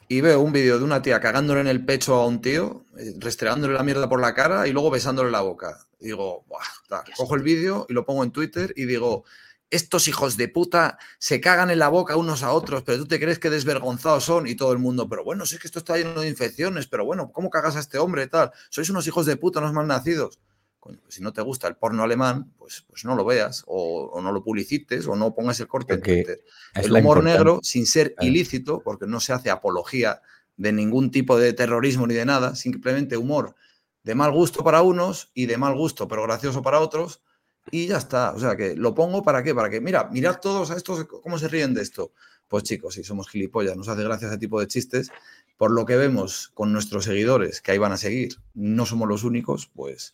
y 0.07 0.21
veo 0.21 0.39
un 0.39 0.51
vídeo 0.51 0.77
de 0.77 0.83
una 0.83 1.01
tía 1.01 1.19
cagándole 1.19 1.61
en 1.61 1.67
el 1.67 1.83
pecho 1.83 2.15
a 2.15 2.27
un 2.27 2.41
tío, 2.41 2.85
eh, 2.97 3.13
restregándole 3.17 3.73
la 3.73 3.83
mierda 3.83 4.07
por 4.07 4.21
la 4.21 4.33
cara 4.33 4.67
y 4.67 4.71
luego 4.71 4.89
besándole 4.89 5.31
la 5.31 5.41
boca. 5.41 5.85
Digo, 5.99 6.45
Buah, 6.47 7.03
cojo 7.15 7.35
el 7.35 7.41
vídeo 7.41 7.85
y 7.89 7.93
lo 7.93 8.05
pongo 8.05 8.23
en 8.23 8.31
Twitter 8.31 8.73
y 8.75 8.85
digo, 8.85 9.25
estos 9.69 10.07
hijos 10.07 10.37
de 10.37 10.47
puta 10.47 10.97
se 11.19 11.41
cagan 11.41 11.69
en 11.71 11.79
la 11.79 11.89
boca 11.89 12.15
unos 12.15 12.43
a 12.43 12.51
otros, 12.51 12.83
pero 12.83 12.99
tú 12.99 13.07
te 13.07 13.19
crees 13.19 13.39
que 13.39 13.49
desvergonzados 13.49 14.23
son 14.23 14.47
y 14.47 14.55
todo 14.55 14.71
el 14.71 14.79
mundo, 14.79 15.09
pero 15.09 15.23
bueno, 15.23 15.45
sé 15.45 15.59
que 15.59 15.67
esto 15.67 15.79
está 15.79 15.97
lleno 15.97 16.21
de 16.21 16.29
infecciones, 16.29 16.87
pero 16.87 17.03
bueno, 17.03 17.31
¿cómo 17.31 17.49
cagas 17.49 17.75
a 17.75 17.79
este 17.79 17.97
hombre 17.97 18.27
tal? 18.27 18.51
Sois 18.69 18.89
unos 18.89 19.07
hijos 19.07 19.25
de 19.25 19.35
puta, 19.35 19.59
unos 19.59 19.73
malnacidos. 19.73 20.39
Coño, 20.87 20.99
pues 21.03 21.15
si 21.15 21.21
no 21.21 21.33
te 21.33 21.41
gusta 21.41 21.67
el 21.67 21.75
porno 21.75 22.03
alemán, 22.03 22.53
pues, 22.57 22.85
pues 22.87 23.03
no 23.03 23.13
lo 23.13 23.25
veas, 23.25 23.65
o, 23.67 24.05
o 24.05 24.21
no 24.21 24.31
lo 24.31 24.41
publicites, 24.41 25.05
o 25.05 25.17
no 25.17 25.35
pongas 25.35 25.59
el 25.59 25.67
corte 25.67 25.95
en 25.95 26.39
El 26.75 26.93
humor 26.93 27.21
negro, 27.21 27.59
sin 27.61 27.85
ser 27.85 28.15
Claro. 28.15 28.25
ilícito, 28.29 28.79
porque 28.79 29.05
no 29.05 29.19
se 29.19 29.33
hace 29.33 29.49
apología 29.49 30.21
de 30.55 30.71
ningún 30.71 31.11
tipo 31.11 31.37
de 31.37 31.51
terrorismo 31.51 32.07
ni 32.07 32.13
de 32.13 32.23
nada, 32.23 32.55
simplemente 32.55 33.17
humor 33.17 33.53
de 34.01 34.15
mal 34.15 34.31
gusto 34.31 34.63
para 34.63 34.81
unos 34.81 35.29
y 35.33 35.45
de 35.47 35.57
mal 35.57 35.75
gusto, 35.75 36.07
pero 36.07 36.23
gracioso 36.23 36.61
para 36.61 36.79
otros, 36.79 37.21
y 37.69 37.87
ya 37.87 37.97
está. 37.97 38.31
O 38.31 38.39
sea, 38.39 38.55
que 38.55 38.73
lo 38.73 38.95
pongo 38.95 39.21
para 39.23 39.43
qué, 39.43 39.53
para 39.53 39.69
que, 39.69 39.81
mira, 39.81 40.05
mirad 40.09 40.39
todos 40.39 40.71
a 40.71 40.77
estos 40.77 41.03
cómo 41.03 41.37
se 41.37 41.49
ríen 41.49 41.73
de 41.73 41.81
esto. 41.81 42.13
Pues 42.47 42.63
chicos, 42.63 42.93
si 42.93 43.03
somos 43.03 43.27
gilipollas, 43.27 43.75
nos 43.75 43.89
hace 43.89 44.03
gracia 44.03 44.29
ese 44.29 44.37
tipo 44.37 44.61
de 44.61 44.67
chistes. 44.67 45.11
Por 45.57 45.71
lo 45.71 45.85
que 45.85 45.97
vemos 45.97 46.49
con 46.53 46.71
nuestros 46.71 47.03
seguidores, 47.03 47.59
que 47.59 47.73
ahí 47.73 47.77
van 47.77 47.91
a 47.91 47.97
seguir, 47.97 48.37
no 48.53 48.85
somos 48.85 49.09
los 49.09 49.25
únicos, 49.25 49.69
pues, 49.75 50.13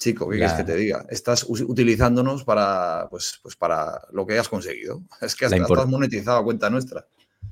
chico, 0.00 0.28
¿qué 0.28 0.38
quieres 0.38 0.54
que 0.54 0.64
te 0.64 0.74
diga? 0.74 1.06
Estás 1.10 1.44
utilizándonos 1.48 2.42
para, 2.42 3.06
pues, 3.10 3.38
pues 3.42 3.54
para 3.54 4.00
lo 4.12 4.26
que 4.26 4.38
has 4.38 4.48
conseguido. 4.48 5.02
Es 5.20 5.36
que 5.36 5.44
estás 5.44 5.86
monetizado 5.86 6.38
a 6.38 6.44
cuenta 6.44 6.70
nuestra. 6.70 7.06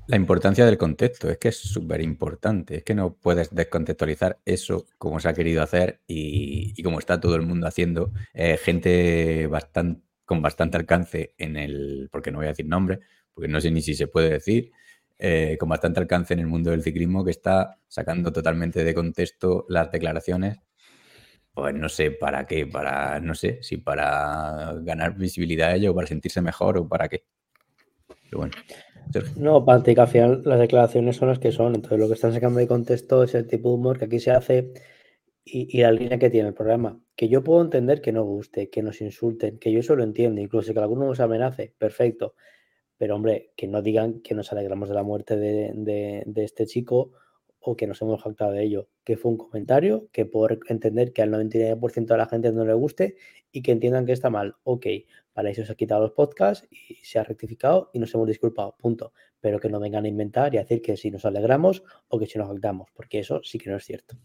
La 0.07 0.15
importancia 0.15 0.65
del 0.65 0.77
contexto 0.77 1.29
es 1.29 1.37
que 1.37 1.49
es 1.49 1.57
súper 1.57 2.01
importante. 2.01 2.77
Es 2.77 2.83
que 2.83 2.95
no 2.95 3.13
puedes 3.13 3.53
descontextualizar 3.53 4.39
eso 4.43 4.87
como 4.97 5.19
se 5.19 5.29
ha 5.29 5.33
querido 5.33 5.61
hacer 5.61 6.01
y, 6.07 6.73
y 6.75 6.83
como 6.83 6.97
está 6.97 7.19
todo 7.19 7.35
el 7.35 7.43
mundo 7.43 7.67
haciendo. 7.67 8.11
Eh, 8.33 8.57
gente 8.57 9.47
con 10.25 10.41
bastante 10.41 10.77
alcance 10.77 11.35
en 11.37 11.57
el, 11.57 12.09
porque 12.11 12.31
no 12.31 12.39
voy 12.39 12.47
a 12.47 12.49
decir 12.49 12.67
nombre, 12.67 12.99
porque 13.33 13.47
no 13.47 13.61
sé 13.61 13.69
ni 13.69 13.81
si 13.81 13.93
se 13.93 14.07
puede 14.07 14.31
decir, 14.31 14.71
eh, 15.19 15.57
con 15.59 15.69
bastante 15.69 15.99
alcance 15.99 16.33
en 16.33 16.39
el 16.39 16.47
mundo 16.47 16.71
del 16.71 16.81
ciclismo 16.81 17.23
que 17.23 17.31
está 17.31 17.77
sacando 17.87 18.31
totalmente 18.31 18.83
de 18.83 18.93
contexto 18.93 19.65
las 19.69 19.91
declaraciones. 19.91 20.57
Pues 21.53 21.73
no 21.73 21.89
sé 21.89 22.11
para 22.11 22.45
qué, 22.45 22.65
para, 22.65 23.19
no 23.19 23.35
sé, 23.35 23.59
si 23.61 23.77
para 23.77 24.73
ganar 24.81 25.15
visibilidad 25.15 25.69
a 25.69 25.75
ello, 25.75 25.91
o 25.91 25.95
para 25.95 26.07
sentirse 26.07 26.41
mejor 26.41 26.77
o 26.77 26.87
para 26.87 27.09
qué. 27.09 27.25
Pero 28.23 28.39
bueno. 28.39 28.53
No, 29.37 29.65
Pati, 29.65 29.95
que 29.95 30.01
al 30.01 30.07
final 30.07 30.41
las 30.45 30.59
declaraciones 30.59 31.15
son 31.15 31.29
las 31.29 31.39
que 31.39 31.51
son. 31.51 31.75
Entonces, 31.75 31.99
lo 31.99 32.07
que 32.07 32.13
están 32.13 32.33
sacando 32.33 32.59
de 32.59 32.67
contexto 32.67 33.23
es 33.23 33.33
el 33.33 33.47
tipo 33.47 33.69
de 33.69 33.75
humor 33.75 33.97
que 33.97 34.05
aquí 34.05 34.19
se 34.19 34.31
hace 34.31 34.71
y, 35.43 35.81
la 35.81 35.91
línea 35.91 36.19
que 36.19 36.29
tiene 36.29 36.49
el 36.49 36.53
programa. 36.53 37.01
Que 37.15 37.27
yo 37.27 37.43
puedo 37.43 37.61
entender 37.61 38.01
que 38.01 38.11
no 38.11 38.23
guste, 38.23 38.69
que 38.69 38.83
nos 38.83 39.01
insulten, 39.01 39.57
que 39.57 39.71
yo 39.71 39.79
eso 39.79 39.95
lo 39.95 40.03
entiendo, 40.03 40.41
incluso 40.41 40.73
que 40.73 40.79
alguno 40.79 41.05
nos 41.05 41.19
amenace, 41.19 41.73
perfecto. 41.77 42.35
Pero, 42.97 43.15
hombre, 43.15 43.51
que 43.55 43.67
no 43.67 43.81
digan 43.81 44.21
que 44.21 44.35
nos 44.35 44.51
alegramos 44.51 44.89
de 44.89 44.95
la 44.95 45.03
muerte 45.03 45.37
de, 45.37 45.71
de 46.25 46.43
este 46.43 46.67
chico 46.67 47.13
o 47.69 47.75
que 47.75 47.85
nos 47.85 48.01
hemos 48.01 48.23
jactado 48.23 48.51
de 48.51 48.63
ello. 48.63 48.89
Que 49.03 49.15
fue 49.15 49.31
un 49.31 49.37
comentario 49.37 50.09
que 50.11 50.25
por 50.25 50.59
entender 50.67 51.13
que 51.13 51.21
al 51.21 51.29
99% 51.29 52.05
de 52.07 52.17
la 52.17 52.25
gente 52.25 52.51
no 52.51 52.65
le 52.65 52.73
guste 52.73 53.15
y 53.51 53.61
que 53.61 53.71
entiendan 53.71 54.05
que 54.07 54.11
está 54.11 54.31
mal. 54.31 54.55
Ok, 54.63 54.87
para 55.33 55.51
eso 55.51 55.63
se 55.63 55.71
ha 55.71 55.75
quitado 55.75 56.01
los 56.01 56.11
podcasts 56.11 56.67
y 56.71 56.95
se 57.03 57.19
ha 57.19 57.23
rectificado 57.23 57.91
y 57.93 57.99
nos 57.99 58.13
hemos 58.15 58.27
disculpado, 58.27 58.75
punto. 58.77 59.13
Pero 59.39 59.59
que 59.59 59.69
no 59.69 59.79
vengan 59.79 60.05
a 60.05 60.07
inventar 60.07 60.53
y 60.53 60.57
a 60.57 60.61
decir 60.61 60.81
que 60.81 60.97
si 60.97 61.11
nos 61.11 61.25
alegramos 61.25 61.83
o 62.07 62.17
que 62.17 62.25
si 62.25 62.39
nos 62.39 62.47
jactamos, 62.47 62.89
porque 62.93 63.19
eso 63.19 63.41
sí 63.43 63.59
que 63.59 63.69
no 63.69 63.77
es 63.77 63.85
cierto. 63.85 64.17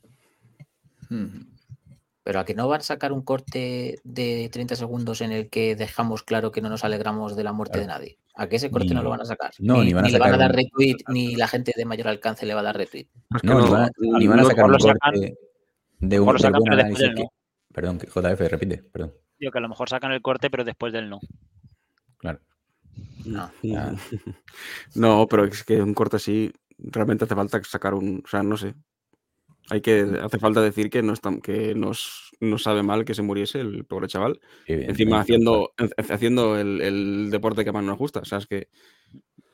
Pero 2.23 2.41
a 2.41 2.45
que 2.47 2.55
no 2.55 2.67
van 2.67 2.81
a 2.81 2.85
sacar 2.85 3.13
un 3.13 3.21
corte 3.21 3.99
de 4.05 4.49
30 4.51 4.75
segundos 4.77 5.21
en 5.21 5.33
el 5.33 5.51
que 5.51 5.77
dejamos 5.77 6.23
claro 6.23 6.51
que 6.51 6.63
no 6.63 6.71
nos 6.71 6.83
alegramos 6.83 7.37
de 7.37 7.45
la 7.45 7.53
muerte 7.53 7.81
de 7.81 7.87
nadie. 7.87 8.19
¿A 8.37 8.49
qué 8.49 8.57
ese 8.57 8.71
corte 8.71 8.93
no 8.95 9.03
lo 9.03 9.11
van 9.11 9.21
a 9.21 9.25
sacar? 9.25 9.53
No, 9.61 9.85
ni, 9.85 9.93
van 9.93 10.07
a, 10.07 10.09
le 10.09 10.19
van 10.19 10.35
a 10.35 10.37
dar 10.37 10.53
retweet, 10.53 10.97
ni 11.09 11.37
la 11.37 11.47
gente 11.47 11.73
de 11.77 11.85
mayor 11.85 12.09
alcance 12.09 12.45
le 12.45 12.55
va 12.55 12.61
a 12.61 12.65
dar 12.65 12.77
retweet. 12.77 13.07
No, 13.45 13.65
ni, 13.65 14.27
van 14.27 14.41
a, 14.41 14.45
sacar 14.45 14.65
un 14.65 14.77
corte 14.77 15.37
de 16.01 16.21
un, 16.21 16.29
análisis. 16.73 17.11
Perdón, 17.73 17.99
JF, 17.99 18.41
repite, 18.41 18.83
perdón. 18.83 19.15
Digo 19.39 19.53
que 19.53 19.59
a 19.59 19.61
lo 19.61 19.69
mejor 19.69 19.89
sacan 19.89 20.13
el 20.13 20.23
corte, 20.23 20.51
pero 20.51 20.65
después 20.65 20.93
del 20.93 21.09
no. 21.09 21.21
Claro. 22.19 22.41
No. 23.25 23.51
no, 24.95 25.27
pero 25.29 25.45
es 25.45 25.65
que 25.65 25.81
un 25.81 25.95
corte 25.95 26.17
así 26.17 26.53
realmente 26.79 27.25
hace 27.25 27.35
falta 27.35 27.63
sacar 27.63 27.95
un. 27.95 28.23
O 28.25 28.29
sea, 28.29 28.43
no 28.43 28.57
sé. 28.57 28.75
Hay 29.71 29.81
que, 29.81 30.07
hace 30.23 30.39
falta 30.39 30.61
decir 30.61 30.91
que, 30.91 31.03
no 31.03 31.15
que 31.43 31.75
nos, 31.75 32.33
sabe 32.59 32.83
mal 32.83 33.05
que 33.05 33.15
se 33.15 33.23
muriese 33.23 33.61
el 33.61 33.85
pobre 33.85 34.09
chaval. 34.09 34.41
Encima 34.67 35.21
haciendo, 35.21 35.73
haciendo 36.11 36.59
el, 36.59 37.31
deporte 37.31 37.65
que 37.65 37.73
más 37.73 37.85
nos 37.85 37.99
gusta. 37.99 38.21
O 38.21 38.25
sea, 38.25 38.39
es 38.39 38.47
que. 38.47 38.69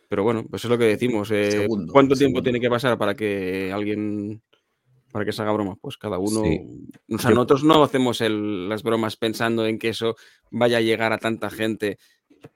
Pero 0.08 0.24
bueno, 0.24 0.44
pues 0.50 0.64
es 0.64 0.70
lo 0.70 0.76
que 0.76 0.84
decimos. 0.84 1.30
Eh, 1.30 1.68
¿Cuánto 1.92 2.16
tiempo 2.16 2.42
tiene 2.42 2.60
que 2.60 2.68
pasar 2.68 2.98
para 2.98 3.14
que 3.14 3.70
alguien. 3.72 4.42
para 5.12 5.24
que 5.24 5.32
se 5.32 5.42
haga 5.42 5.52
broma? 5.52 5.76
Pues 5.80 5.96
cada 5.96 6.18
uno. 6.18 6.40
O 6.40 7.18
sea, 7.18 7.30
nosotros 7.30 7.62
no 7.62 7.84
hacemos 7.84 8.20
las 8.20 8.82
bromas 8.82 9.16
pensando 9.16 9.64
en 9.66 9.78
que 9.78 9.90
eso 9.90 10.16
vaya 10.50 10.78
a 10.78 10.82
llegar 10.82 11.12
a 11.12 11.18
tanta 11.18 11.50
gente 11.50 11.98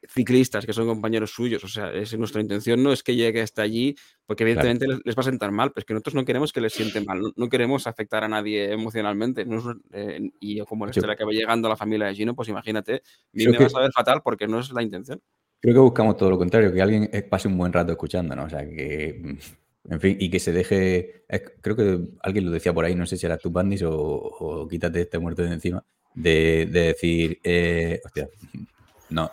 ciclistas 0.08 0.66
que 0.66 0.72
son 0.72 0.86
compañeros 0.86 1.30
suyos. 1.30 1.62
O 1.64 1.68
sea, 1.68 1.92
es, 1.92 2.16
nuestra 2.18 2.40
intención 2.40 2.82
no 2.82 2.92
es 2.92 3.02
que 3.02 3.14
llegue 3.14 3.40
hasta 3.42 3.62
allí, 3.62 3.96
porque 4.26 4.44
evidentemente 4.44 4.86
les, 5.04 5.16
va 5.16 5.20
a 5.20 5.24
sentar 5.24 5.50
mal, 5.50 5.70
pero 5.70 5.80
es 5.80 5.84
que 5.86 5.94
nosotros 5.94 6.14
no 6.14 6.24
queremos 6.24 6.52
que 6.52 6.60
les 6.60 6.72
siente 6.72 7.00
mal, 7.00 7.20
no, 7.36 7.48
queremos 7.48 7.86
afectar 7.86 8.24
a 8.24 8.28
nadie 8.28 8.72
emocionalmente. 8.72 9.46
Eh, 9.92 10.30
y 10.40 10.60
como 10.60 10.86
la 10.86 10.90
historia 10.90 11.16
que 11.16 11.24
va 11.24 11.32
llegando 11.32 11.68
a 11.68 11.70
la 11.70 11.76
familia 11.76 12.06
de 12.06 12.14
Gino, 12.14 12.34
pues 12.34 12.48
imagínate, 12.48 13.02
me 13.32 13.58
va 13.58 13.66
a 13.66 13.70
saber 13.70 13.92
fatal 13.92 14.20
porque 14.22 14.46
no 14.46 14.60
es 14.60 14.70
la 14.72 14.82
intención. 14.82 15.20
Creo 15.60 15.74
que 15.74 15.80
buscamos 15.80 16.16
todo 16.16 16.30
lo 16.30 16.38
contrario, 16.38 16.72
que 16.72 16.82
alguien 16.82 17.08
eh, 17.10 17.22
pase 17.22 17.48
un 17.48 17.56
buen 17.56 17.72
rato 17.72 17.92
escuchándonos, 17.92 18.46
o 18.46 18.50
sea, 18.50 18.68
que, 18.68 19.18
mm, 19.18 19.92
en 19.92 20.00
fin, 20.00 20.16
y 20.20 20.30
que 20.30 20.38
se 20.38 20.52
deje, 20.52 21.24
creo 21.62 21.74
que 21.74 22.00
alguien 22.20 22.46
lo 22.46 22.50
decía 22.50 22.74
por 22.74 22.84
ahí, 22.84 22.94
no 22.94 23.06
sé 23.06 23.16
si 23.16 23.24
era 23.24 23.38
tu 23.38 23.50
Bandis 23.50 23.82
o, 23.86 24.66
quítate 24.70 25.02
este 25.02 25.18
muerto 25.18 25.42
de 25.42 25.52
encima, 25.52 25.82
de, 26.14 26.66
decir, 26.70 27.38
eh, 27.42 28.00
hostia, 28.04 28.28
no, 29.10 29.30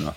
no. 0.00 0.14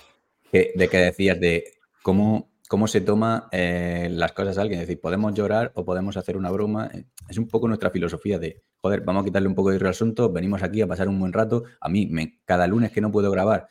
de 0.52 0.88
que 0.90 0.98
decías 0.98 1.40
de 1.40 1.74
cómo, 2.04 2.52
cómo 2.68 2.88
se 2.88 3.02
toma 3.02 3.50
eh, 3.52 4.10
las 4.12 4.34
cosas 4.34 4.58
a 4.58 4.62
alguien. 4.62 4.80
Es 4.80 4.88
decir, 4.88 5.02
podemos 5.02 5.34
llorar 5.34 5.72
o 5.76 5.86
podemos 5.86 6.18
hacer 6.18 6.38
una 6.38 6.52
broma. 6.52 6.90
Es 7.30 7.38
un 7.38 7.48
poco 7.48 7.68
nuestra 7.68 7.90
filosofía 7.90 8.40
de, 8.40 8.64
joder, 8.78 9.02
vamos 9.02 9.24
a 9.24 9.26
quitarle 9.26 9.48
un 9.48 9.56
poco 9.56 9.72
de 9.72 9.78
al 9.78 9.88
asunto, 9.88 10.32
venimos 10.32 10.64
aquí 10.64 10.82
a 10.82 10.88
pasar 10.88 11.08
un 11.10 11.20
buen 11.20 11.34
rato. 11.34 11.64
A 11.82 11.90
mí, 11.90 12.08
me, 12.08 12.40
cada 12.46 12.68
lunes 12.68 12.92
que 12.92 13.02
no 13.02 13.12
puedo 13.12 13.32
grabar, 13.32 13.68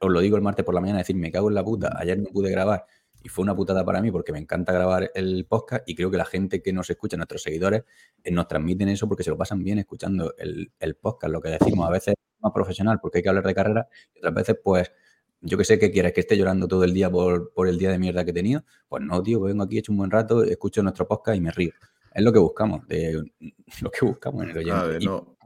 os 0.00 0.10
lo 0.10 0.20
digo 0.20 0.36
el 0.36 0.42
martes 0.42 0.64
por 0.64 0.74
la 0.74 0.80
mañana, 0.80 0.98
decir, 0.98 1.16
me 1.16 1.30
cago 1.30 1.48
en 1.48 1.54
la 1.54 1.64
puta, 1.64 1.94
ayer 1.98 2.18
no 2.18 2.30
pude 2.30 2.50
grabar 2.50 2.86
y 3.22 3.28
fue 3.28 3.42
una 3.42 3.56
putada 3.56 3.84
para 3.84 4.00
mí 4.00 4.12
porque 4.12 4.32
me 4.32 4.38
encanta 4.38 4.72
grabar 4.72 5.10
el 5.14 5.46
podcast 5.46 5.82
y 5.88 5.96
creo 5.96 6.12
que 6.12 6.16
la 6.16 6.24
gente 6.24 6.62
que 6.62 6.72
nos 6.72 6.88
escucha, 6.90 7.16
nuestros 7.16 7.42
seguidores, 7.42 7.82
eh, 8.22 8.30
nos 8.30 8.46
transmiten 8.46 8.88
eso 8.88 9.08
porque 9.08 9.24
se 9.24 9.30
lo 9.30 9.36
pasan 9.36 9.64
bien 9.64 9.80
escuchando 9.80 10.34
el, 10.38 10.72
el 10.78 10.94
podcast, 10.94 11.32
lo 11.32 11.40
que 11.40 11.48
decimos 11.48 11.88
a 11.88 11.90
veces 11.90 12.14
más 12.38 12.52
profesional 12.52 13.00
porque 13.00 13.18
hay 13.18 13.22
que 13.22 13.28
hablar 13.28 13.44
de 13.44 13.54
carrera 13.54 13.88
y 14.14 14.18
otras 14.18 14.34
veces 14.34 14.56
pues 14.62 14.92
yo 15.40 15.58
que 15.58 15.64
sé 15.64 15.78
que 15.78 15.90
quieres 15.90 16.12
que 16.12 16.20
esté 16.20 16.36
llorando 16.36 16.66
todo 16.68 16.84
el 16.84 16.92
día 16.92 17.10
por, 17.10 17.52
el 17.66 17.78
día 17.78 17.90
de 17.90 17.98
mierda 17.98 18.24
que 18.24 18.30
he 18.30 18.34
tenido. 18.34 18.64
Pues 18.88 19.02
no, 19.02 19.22
tío, 19.22 19.40
vengo 19.40 19.62
aquí, 19.62 19.76
he 19.76 19.78
hecho 19.80 19.92
un 19.92 19.98
buen 19.98 20.10
rato, 20.10 20.42
escucho 20.42 20.82
nuestro 20.82 21.06
podcast 21.06 21.36
y 21.36 21.40
me 21.40 21.50
río. 21.50 21.72
Es 22.14 22.22
lo 22.22 22.32
que 22.32 22.38
buscamos, 22.38 22.86
de, 22.88 23.22
lo 23.80 23.90
que 23.90 24.04
buscamos 24.04 24.44
en 24.44 24.50
el 24.50 24.58
oyente. 24.58 25.04
no, 25.04 25.36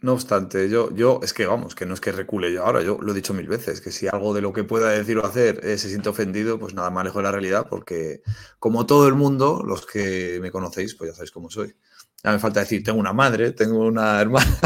no 0.00 0.12
obstante, 0.12 0.68
yo, 0.68 0.94
yo, 0.94 1.20
es 1.22 1.32
que 1.32 1.46
vamos, 1.46 1.74
que 1.74 1.86
no 1.86 1.94
es 1.94 2.00
que 2.00 2.12
recule 2.12 2.52
yo 2.52 2.66
ahora, 2.66 2.82
yo 2.82 2.98
lo 3.00 3.12
he 3.12 3.14
dicho 3.14 3.32
mil 3.32 3.48
veces, 3.48 3.80
que 3.80 3.90
si 3.90 4.06
algo 4.06 4.34
de 4.34 4.42
lo 4.42 4.52
que 4.52 4.62
pueda 4.62 4.90
decir 4.90 5.16
o 5.16 5.24
hacer 5.24 5.60
eh, 5.64 5.78
se 5.78 5.88
siente 5.88 6.10
ofendido, 6.10 6.58
pues 6.58 6.74
nada 6.74 6.90
más 6.90 7.04
lejos 7.04 7.20
de 7.20 7.22
la 7.22 7.32
realidad, 7.32 7.66
porque 7.70 8.20
como 8.58 8.84
todo 8.84 9.08
el 9.08 9.14
mundo, 9.14 9.62
los 9.66 9.86
que 9.86 10.38
me 10.42 10.50
conocéis, 10.50 10.94
pues 10.94 11.10
ya 11.10 11.14
sabéis 11.14 11.30
cómo 11.30 11.48
soy. 11.48 11.74
Ya 12.22 12.30
me 12.30 12.38
falta 12.38 12.60
decir, 12.60 12.84
tengo 12.84 13.00
una 13.00 13.14
madre, 13.14 13.52
tengo 13.52 13.86
una 13.86 14.20
hermana, 14.20 14.58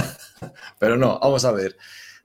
pero 0.80 0.96
no, 0.96 1.20
vamos 1.20 1.44
a 1.44 1.52
ver. 1.52 1.76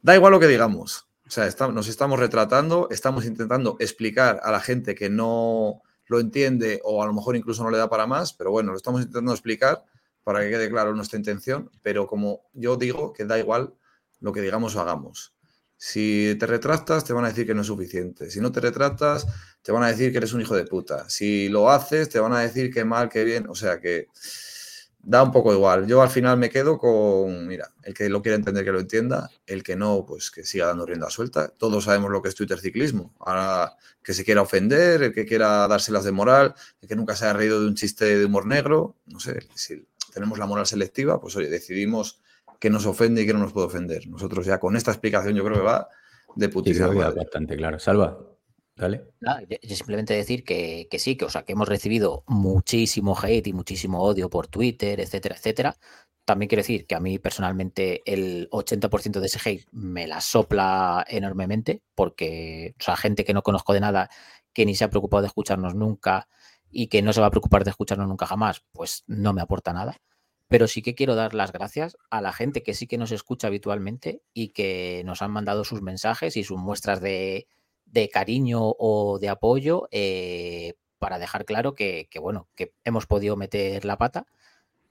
Da 0.01 0.15
igual 0.15 0.31
lo 0.31 0.39
que 0.39 0.47
digamos, 0.47 1.07
o 1.27 1.29
sea, 1.29 1.49
nos 1.69 1.87
estamos 1.87 2.19
retratando, 2.19 2.87
estamos 2.91 3.25
intentando 3.25 3.77
explicar 3.79 4.39
a 4.43 4.51
la 4.51 4.59
gente 4.59 4.93
que 4.93 5.09
no 5.09 5.81
lo 6.07 6.19
entiende 6.19 6.81
o 6.83 7.01
a 7.01 7.07
lo 7.07 7.13
mejor 7.13 7.35
incluso 7.35 7.63
no 7.63 7.71
le 7.71 7.77
da 7.77 7.89
para 7.89 8.05
más, 8.05 8.33
pero 8.33 8.51
bueno, 8.51 8.71
lo 8.71 8.77
estamos 8.77 9.01
intentando 9.01 9.31
explicar 9.31 9.83
para 10.23 10.41
que 10.41 10.49
quede 10.49 10.69
claro 10.69 10.93
nuestra 10.95 11.17
intención, 11.17 11.71
pero 11.81 12.07
como 12.07 12.41
yo 12.53 12.75
digo, 12.75 13.13
que 13.13 13.25
da 13.25 13.39
igual 13.39 13.73
lo 14.19 14.33
que 14.33 14.41
digamos 14.41 14.75
o 14.75 14.81
hagamos. 14.81 15.33
Si 15.77 16.35
te 16.39 16.45
retractas, 16.47 17.03
te 17.03 17.13
van 17.13 17.25
a 17.25 17.29
decir 17.29 17.45
que 17.45 17.53
no 17.53 17.61
es 17.61 17.67
suficiente. 17.67 18.31
Si 18.31 18.39
no 18.39 18.51
te 18.51 18.61
retratas, 18.61 19.27
te 19.61 19.71
van 19.71 19.83
a 19.83 19.87
decir 19.87 20.11
que 20.11 20.19
eres 20.19 20.33
un 20.33 20.41
hijo 20.41 20.55
de 20.55 20.65
puta. 20.65 21.09
Si 21.09 21.49
lo 21.49 21.69
haces, 21.69 22.09
te 22.09 22.19
van 22.19 22.33
a 22.33 22.39
decir 22.39 22.73
que 22.73 22.85
mal, 22.85 23.09
que 23.09 23.23
bien. 23.23 23.47
O 23.49 23.55
sea 23.55 23.79
que 23.79 24.07
da 25.05 25.21
un 25.21 25.31
poco 25.31 25.53
igual. 25.53 25.85
Yo 25.85 26.01
al 26.01 26.09
final 26.09 26.37
me 26.37 26.49
quedo 26.49 26.79
con, 26.79 27.47
mira, 27.47 27.71
el 27.83 27.93
que 27.93 28.09
lo 28.09 28.23
quiera 28.23 28.35
entender 28.35 28.65
que 28.65 28.71
lo 28.71 28.79
entienda, 28.79 29.29
el 29.45 29.61
que 29.61 29.75
no, 29.75 30.03
pues 30.05 30.31
que 30.31 30.43
siga 30.43 30.65
dando 30.65 30.85
rienda 30.85 31.09
suelta. 31.11 31.49
Todos 31.49 31.83
sabemos 31.83 32.09
lo 32.11 32.23
que 32.23 32.29
es 32.29 32.35
Twitter 32.35 32.59
ciclismo. 32.59 33.13
Ahora 33.19 33.75
que 34.01 34.13
se 34.13 34.25
quiera 34.25 34.41
ofender, 34.41 35.03
el 35.03 35.13
que 35.13 35.25
quiera 35.25 35.67
dárselas 35.67 36.03
de 36.03 36.11
moral, 36.11 36.55
el 36.81 36.89
que 36.89 36.95
nunca 36.95 37.15
se 37.15 37.25
haya 37.25 37.33
reído 37.33 37.61
de 37.61 37.67
un 37.67 37.75
chiste 37.75 38.17
de 38.17 38.25
humor 38.25 38.47
negro, 38.47 38.95
no 39.05 39.19
sé, 39.19 39.47
si 39.53 39.87
tenemos 40.11 40.39
la 40.39 40.47
moral 40.47 40.65
selectiva, 40.65 41.21
pues 41.21 41.35
oye, 41.35 41.49
decidimos 41.49 42.19
que 42.59 42.71
nos 42.71 42.87
ofende 42.87 43.21
y 43.21 43.27
que 43.27 43.33
no 43.33 43.39
nos 43.39 43.53
puede 43.53 43.67
ofender. 43.67 44.07
Nosotros 44.07 44.45
ya 44.45 44.59
con 44.59 44.75
esta 44.75 44.91
explicación 44.91 45.35
yo 45.35 45.43
creo 45.43 45.57
que 45.57 45.63
va 45.63 45.87
de 46.35 46.49
putísima. 46.49 46.87
bastante 46.87 47.55
claro. 47.55 47.77
Salva. 47.77 48.17
Dale. 48.75 49.05
simplemente 49.63 50.13
decir 50.13 50.43
que, 50.43 50.87
sí, 50.99 51.15
que, 51.15 51.25
o 51.25 51.29
sea, 51.29 51.43
que 51.43 51.53
hemos 51.53 51.69
recibido 51.69 52.23
muchísimo 52.27 53.17
hate 53.17 53.47
y 53.47 53.53
muchísimo 53.53 54.03
odio 54.03 54.29
por 54.29 54.47
Twitter, 54.47 54.99
etcétera, 54.99 55.35
etcétera. 55.35 55.77
También 56.25 56.49
quiero 56.49 56.59
decir 56.59 56.85
que 56.85 56.95
a 56.95 56.99
mí 56.99 57.17
personalmente 57.19 58.01
el 58.05 58.49
80% 58.51 59.19
de 59.19 59.27
ese 59.27 59.39
hate 59.43 59.67
me 59.71 60.07
la 60.07 60.19
sopla 60.19 61.05
enormemente, 61.07 61.83
porque, 61.93 62.75
o 62.79 62.83
sea, 62.83 62.97
gente 62.97 63.23
que 63.23 63.33
no 63.33 63.43
conozco 63.43 63.73
de 63.73 63.79
nada, 63.79 64.09
que 64.51 64.65
ni 64.65 64.75
se 64.75 64.83
ha 64.83 64.89
preocupado 64.89 65.21
de 65.21 65.27
escucharnos 65.27 65.73
nunca 65.75 66.27
y 66.69 66.87
que 66.87 67.01
no 67.01 67.13
se 67.13 67.21
va 67.21 67.27
a 67.27 67.31
preocupar 67.31 67.63
de 67.63 67.69
escucharnos 67.69 68.09
nunca 68.09 68.25
jamás, 68.25 68.65
pues 68.73 69.03
no 69.07 69.31
me 69.31 69.41
aporta 69.41 69.71
nada. 69.71 70.01
Pero 70.49 70.67
sí 70.67 70.81
que 70.81 70.95
quiero 70.95 71.15
dar 71.15 71.33
las 71.33 71.51
gracias 71.53 71.97
a 72.09 72.21
la 72.21 72.33
gente 72.33 72.61
que 72.61 72.73
sí 72.73 72.87
que 72.87 72.97
nos 72.97 73.11
escucha 73.11 73.47
habitualmente 73.47 74.21
y 74.33 74.49
que 74.49 75.01
nos 75.05 75.21
han 75.21 75.31
mandado 75.31 75.63
sus 75.63 75.81
mensajes 75.81 76.35
y 76.37 76.43
sus 76.43 76.57
muestras 76.57 77.01
de, 77.01 77.47
de 77.85 78.09
cariño 78.09 78.59
o 78.61 79.19
de 79.19 79.29
apoyo 79.29 79.87
eh, 79.91 80.73
para 80.99 81.19
dejar 81.19 81.45
claro 81.45 81.75
que, 81.75 82.07
bueno, 82.19 82.47
que 82.55 82.73
hemos 82.83 83.05
podido 83.05 83.35
meter 83.35 83.85
la 83.85 83.97
pata, 83.97 84.25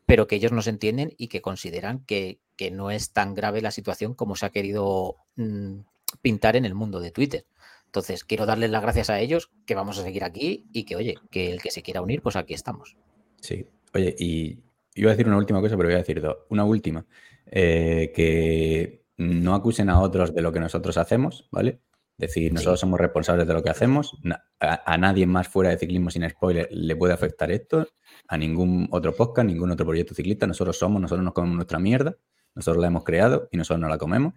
pero 0.06 0.26
que 0.26 0.36
ellos 0.36 0.52
nos 0.52 0.66
entienden 0.66 1.12
y 1.16 1.28
que 1.28 1.42
consideran 1.42 2.04
que, 2.04 2.38
no 2.72 2.90
es 2.90 3.12
tan 3.12 3.34
grave 3.34 3.60
la 3.60 3.72
situación 3.72 4.14
como 4.14 4.36
se 4.36 4.46
ha 4.46 4.50
querido 4.50 5.16
mm, 5.36 5.80
pintar 6.22 6.56
en 6.56 6.64
el 6.64 6.74
mundo 6.74 7.00
de 7.00 7.10
Twitter. 7.10 7.46
Entonces, 7.86 8.24
quiero 8.24 8.46
darles 8.46 8.70
las 8.70 8.82
gracias 8.82 9.10
a 9.10 9.20
ellos, 9.20 9.50
que 9.66 9.74
vamos 9.74 9.98
a 9.98 10.02
seguir 10.02 10.24
aquí 10.24 10.66
y 10.72 10.84
que, 10.84 10.96
oye, 10.96 11.16
que 11.30 11.52
el 11.52 11.60
que 11.60 11.70
se 11.70 11.82
quiera 11.82 12.00
unir, 12.00 12.22
pues 12.22 12.36
aquí 12.36 12.54
estamos. 12.54 12.96
Sí, 13.40 13.66
oye, 13.92 14.14
y 14.18 14.58
iba 14.94 15.10
a 15.10 15.14
decir 15.14 15.26
una 15.26 15.36
última 15.36 15.60
cosa, 15.60 15.76
pero 15.76 15.88
voy 15.88 15.94
a 15.94 15.98
decir 15.98 16.20
dos. 16.20 16.38
Una 16.48 16.64
última, 16.64 17.06
eh, 17.46 18.12
que 18.14 19.04
no 19.16 19.54
acusen 19.54 19.90
a 19.90 20.00
otros 20.00 20.34
de 20.34 20.42
lo 20.42 20.52
que 20.52 20.60
nosotros 20.60 20.96
hacemos, 20.96 21.48
¿vale? 21.50 21.80
Decir, 22.16 22.52
nosotros 22.52 22.78
somos 22.78 23.00
responsables 23.00 23.46
de 23.46 23.54
lo 23.54 23.62
que 23.62 23.70
hacemos, 23.70 24.16
a, 24.60 24.98
nadie 24.98 25.26
más 25.26 25.48
fuera 25.48 25.70
de 25.70 25.78
ciclismo 25.78 26.10
sin 26.10 26.28
spoiler 26.30 26.68
le 26.70 26.94
puede 26.94 27.12
afectar 27.12 27.50
esto, 27.50 27.88
a 28.28 28.38
ningún 28.38 28.86
otro 28.92 29.14
podcast, 29.16 29.48
ningún 29.48 29.72
otro 29.72 29.84
proyecto 29.84 30.14
ciclista, 30.14 30.46
nosotros 30.46 30.78
somos, 30.78 31.02
nosotros 31.02 31.24
nos 31.24 31.34
comemos 31.34 31.56
nuestra 31.56 31.80
mierda, 31.80 32.16
nosotros 32.54 32.80
la 32.80 32.86
hemos 32.86 33.02
creado 33.02 33.48
y 33.50 33.56
nosotros 33.56 33.80
no 33.80 33.88
la 33.88 33.98
comemos. 33.98 34.34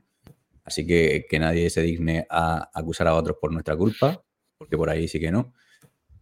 Así 0.64 0.88
que 0.88 1.28
que 1.30 1.40
nadie 1.40 1.70
se 1.70 1.82
digne 1.82 2.26
a 2.30 2.70
acusar 2.74 3.08
a 3.08 3.14
otros 3.14 3.38
por 3.40 3.54
nuestra 3.54 3.78
culpa, 3.78 4.24
porque 4.58 4.76
por 4.76 4.90
ahí 4.90 5.08
sí 5.08 5.20
que 5.20 5.32
no. 5.32 5.54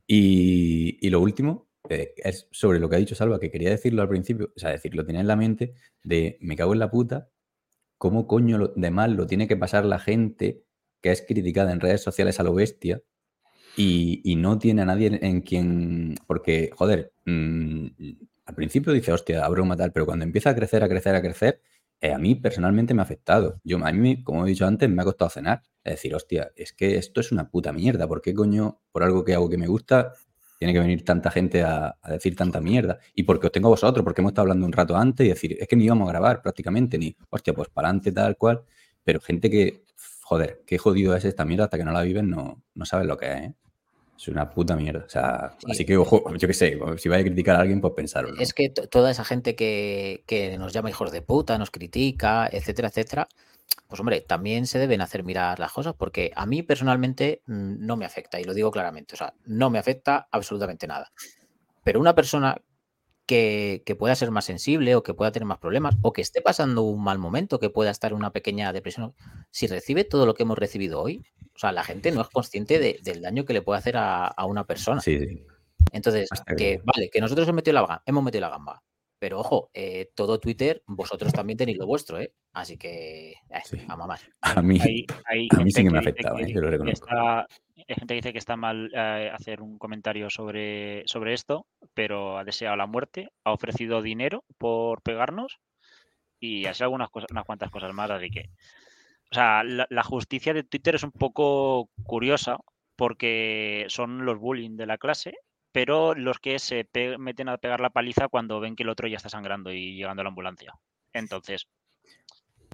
Y, 0.05 1.09
lo 1.09 1.21
último 1.21 1.69
eh, 1.89 2.13
es 2.17 2.47
sobre 2.51 2.79
lo 2.79 2.89
que 2.89 2.97
ha 2.97 2.99
dicho 2.99 3.15
Salva, 3.15 3.39
que 3.39 3.49
quería 3.49 3.69
decirlo 3.69 4.01
al 4.01 4.09
principio, 4.09 4.51
o 4.55 4.59
sea, 4.59 4.71
decirlo 4.71 5.05
tenía 5.05 5.21
en 5.21 5.27
la 5.27 5.35
mente 5.35 5.73
de 6.03 6.37
me 6.41 6.55
cago 6.55 6.73
en 6.73 6.79
la 6.79 6.91
puta, 6.91 7.29
cómo 7.97 8.27
coño 8.27 8.73
de 8.75 8.91
mal 8.91 9.13
lo 9.13 9.25
tiene 9.25 9.47
que 9.47 9.57
pasar 9.57 9.85
la 9.85 9.99
gente 9.99 10.64
que 11.05 11.11
es 11.11 11.21
criticada 11.21 11.71
en 11.71 11.79
redes 11.79 12.01
sociales 12.01 12.39
a 12.39 12.43
lo 12.43 12.55
bestia 12.55 12.99
y, 13.77 14.35
no 14.37 14.57
tiene 14.57 14.81
a 14.81 14.85
nadie 14.85 15.19
en 15.21 15.41
quien. 15.41 16.15
Porque, 16.25 16.71
joder, 16.73 17.13
mm, 17.25 17.85
al 18.47 18.55
principio 18.55 18.91
dice, 18.91 19.11
hostia, 19.11 19.47
broma 19.49 19.77
tal, 19.77 19.91
pero 19.91 20.07
cuando 20.07 20.25
empieza 20.25 20.49
a 20.49 20.55
crecer, 20.55 20.83
a 20.83 20.89
crecer, 20.89 21.13
a 21.13 21.21
crecer, 21.21 21.61
eh, 22.01 22.11
a 22.11 22.17
mí 22.17 22.33
personalmente 22.33 22.95
me 22.95 23.01
ha 23.01 23.03
afectado. 23.03 23.61
Yo, 23.63 23.77
a 23.85 23.91
mí, 23.91 24.23
como 24.23 24.47
he 24.47 24.49
dicho 24.49 24.65
antes, 24.65 24.89
me 24.89 24.99
ha 25.03 25.05
costado 25.05 25.29
cenar. 25.29 25.61
Es 25.83 25.93
decir, 25.93 26.15
hostia, 26.15 26.51
es 26.55 26.73
que 26.73 26.97
esto 26.97 27.21
es 27.21 27.31
una 27.31 27.51
puta 27.51 27.71
mierda. 27.71 28.07
¿Por 28.07 28.23
qué 28.23 28.33
coño, 28.33 28.81
por 28.91 29.03
algo 29.03 29.23
que 29.23 29.35
hago 29.35 29.47
que 29.47 29.59
me 29.59 29.67
gusta, 29.67 30.13
tiene 30.57 30.73
que 30.73 30.79
venir 30.79 31.05
tanta 31.05 31.29
gente 31.29 31.61
a, 31.61 31.99
a, 32.01 32.11
decir 32.13 32.35
tanta 32.35 32.61
mierda. 32.61 32.97
Y 33.13 33.23
porque 33.23 33.45
os 33.45 33.51
tengo 33.51 33.67
a 33.67 33.71
vosotros, 33.77 34.03
porque 34.03 34.21
hemos 34.21 34.31
estado 34.31 34.45
hablando 34.45 34.65
un 34.65 34.73
rato 34.73 34.97
antes 34.97 35.23
y 35.23 35.29
decir, 35.29 35.55
es 35.59 35.67
que 35.67 35.75
ni 35.75 35.85
íbamos 35.85 36.09
a 36.09 36.13
grabar 36.13 36.41
prácticamente, 36.41 36.97
ni, 36.97 37.15
hostia, 37.29 37.53
pues 37.53 37.69
para 37.69 37.89
adelante 37.89 38.11
tal 38.11 38.37
cual. 38.37 38.63
Pero 39.03 39.21
gente 39.21 39.51
que 39.51 39.85
joder, 40.25 40.63
qué 40.65 40.79
jodido 40.79 41.15
es 41.15 41.23
esta 41.23 41.45
mierda, 41.45 41.65
hasta 41.65 41.77
que 41.77 41.83
no 41.83 41.91
la 41.91 42.01
viven 42.01 42.31
no, 42.31 42.63
no 42.73 42.85
sabes 42.85 43.05
lo 43.05 43.15
que 43.15 43.31
es, 43.31 43.41
¿eh? 43.41 43.53
Es 44.17 44.27
una 44.27 44.49
puta 44.49 44.75
mierda. 44.75 45.03
O 45.05 45.09
sea, 45.09 45.55
así 45.69 45.85
que, 45.85 45.97
ojo, 45.97 46.33
yo 46.35 46.47
qué 46.47 46.53
sé, 46.53 46.79
si 46.97 47.09
vais 47.09 47.21
a 47.21 47.25
criticar 47.25 47.57
a 47.57 47.59
alguien, 47.59 47.79
pues 47.79 47.93
pensarlo. 47.93 48.33
Es 48.39 48.53
que 48.53 48.69
toda 48.69 49.11
esa 49.11 49.23
gente 49.23 49.55
que, 49.55 50.23
que, 50.25 50.57
nos 50.57 50.73
llama 50.73 50.89
hijos 50.89 51.11
de 51.11 51.21
puta, 51.21 51.59
nos 51.59 51.69
critica, 51.69 52.49
etcétera, 52.51 52.87
etcétera, 52.87 53.27
pues 53.87 53.99
hombre, 53.99 54.21
también 54.21 54.65
se 54.65 54.79
deben 54.79 55.01
hacer 55.01 55.23
mirar 55.23 55.59
las 55.59 55.71
cosas, 55.71 55.93
porque 55.93 56.31
a 56.35 56.47
mí 56.47 56.63
personalmente 56.63 57.41
mm, 57.45 57.85
no 57.85 57.97
me 57.97 58.05
afecta, 58.05 58.39
y 58.39 58.45
lo 58.45 58.55
digo 58.55 58.71
claramente, 58.71 59.13
o 59.13 59.17
sea, 59.17 59.33
no 59.45 59.69
me 59.69 59.77
afecta 59.77 60.27
absolutamente 60.31 60.87
nada. 60.87 61.11
Pero 61.83 61.99
una 61.99 62.15
persona 62.15 62.59
que, 63.25 63.95
pueda 63.97 64.15
ser 64.15 64.31
más 64.31 64.45
sensible 64.45 64.95
o 64.95 65.03
que 65.03 65.13
pueda 65.13 65.31
tener 65.31 65.45
más 65.45 65.57
problemas 65.57 65.95
o 66.01 66.13
que 66.13 66.21
esté 66.21 66.41
pasando 66.41 66.83
un 66.83 67.03
mal 67.03 67.17
momento, 67.17 67.59
que 67.59 67.69
pueda 67.69 67.91
estar 67.91 68.11
en 68.11 68.17
una 68.17 68.31
pequeña 68.31 68.73
depresión, 68.73 69.13
si 69.51 69.67
recibe 69.67 70.03
todo 70.03 70.25
lo 70.25 70.33
que 70.33 70.43
hemos 70.43 70.57
recibido 70.57 71.01
hoy, 71.01 71.25
o 71.55 71.59
sea, 71.59 71.71
la 71.71 71.83
gente 71.83 72.11
no 72.11 72.21
es 72.21 72.29
consciente 72.29 72.99
del 73.01 73.21
daño 73.21 73.45
que 73.45 73.53
le 73.53 73.61
puede 73.61 73.79
hacer 73.79 73.95
a, 73.97 74.33
una 74.45 74.65
persona. 74.65 75.01
Sí, 75.01 75.45
Entonces, 75.91 76.29
que 76.57 76.81
vale, 76.83 77.09
que 77.09 77.21
nosotros 77.21 77.47
hemos 77.47 77.57
metido 77.57 77.73
la, 77.73 78.03
hemos 78.05 78.23
metido 78.23 78.41
la 78.41 78.49
gamba, 78.49 78.83
pero 79.19 79.39
ojo, 79.39 79.71
eh, 79.73 80.11
todo 80.13 80.39
Twitter, 80.39 80.83
vosotros 80.85 81.33
también 81.33 81.57
tenéis 81.57 81.77
lo 81.77 81.87
vuestro, 81.87 82.19
¿eh? 82.19 82.33
Así 82.53 82.77
que, 82.77 83.31
eh, 83.31 83.85
a 83.87 84.17
A 84.41 84.61
mí, 84.61 84.79
a 84.79 85.63
mí 85.63 85.71
sí 85.71 85.83
que 85.83 85.89
me 85.89 85.97
ha 85.97 86.01
afectado, 86.01 86.37
¿eh? 86.39 86.51
yo 86.53 86.61
lo 86.61 86.69
reconozco. 86.69 87.07
Hay 87.87 87.95
gente 87.95 88.13
que 88.13 88.15
dice 88.15 88.31
que 88.33 88.39
está 88.39 88.55
mal 88.55 88.91
eh, 88.93 89.31
hacer 89.33 89.61
un 89.61 89.77
comentario 89.77 90.29
sobre, 90.29 91.03
sobre 91.07 91.33
esto, 91.33 91.67
pero 91.93 92.37
ha 92.37 92.43
deseado 92.43 92.75
la 92.75 92.87
muerte, 92.87 93.29
ha 93.43 93.51
ofrecido 93.51 94.01
dinero 94.01 94.43
por 94.57 95.01
pegarnos 95.01 95.59
y 96.39 96.65
así 96.65 96.83
algunas 96.83 97.09
cosas, 97.09 97.29
unas 97.31 97.45
cuantas 97.45 97.71
cosas 97.71 97.93
más, 97.93 98.09
así 98.11 98.29
que. 98.29 98.49
O 99.31 99.35
sea, 99.35 99.63
la, 99.63 100.03
justicia 100.03 100.53
de 100.53 100.63
Twitter 100.63 100.95
es 100.95 101.03
un 101.03 101.11
poco 101.11 101.89
curiosa 102.03 102.57
porque 102.95 103.85
son 103.89 104.25
los 104.25 104.39
bullying 104.39 104.77
de 104.77 104.85
la 104.85 104.97
clase 104.97 105.35
pero 105.75 106.15
los 106.15 106.39
que 106.39 106.57
se 106.57 106.87
meten 107.19 107.49
a 107.49 107.57
pegar 107.57 107.81
la 107.81 107.89
paliza 107.89 108.29
cuando 108.29 108.61
ven 108.61 108.77
que 108.77 108.83
el 108.83 108.89
otro 108.89 109.09
ya 109.09 109.17
está 109.17 109.27
sangrando 109.27 109.73
y 109.73 109.97
llegando 109.97 110.21
a 110.21 110.23
la 110.23 110.29
ambulancia. 110.29 110.73
Entonces, 111.11 111.67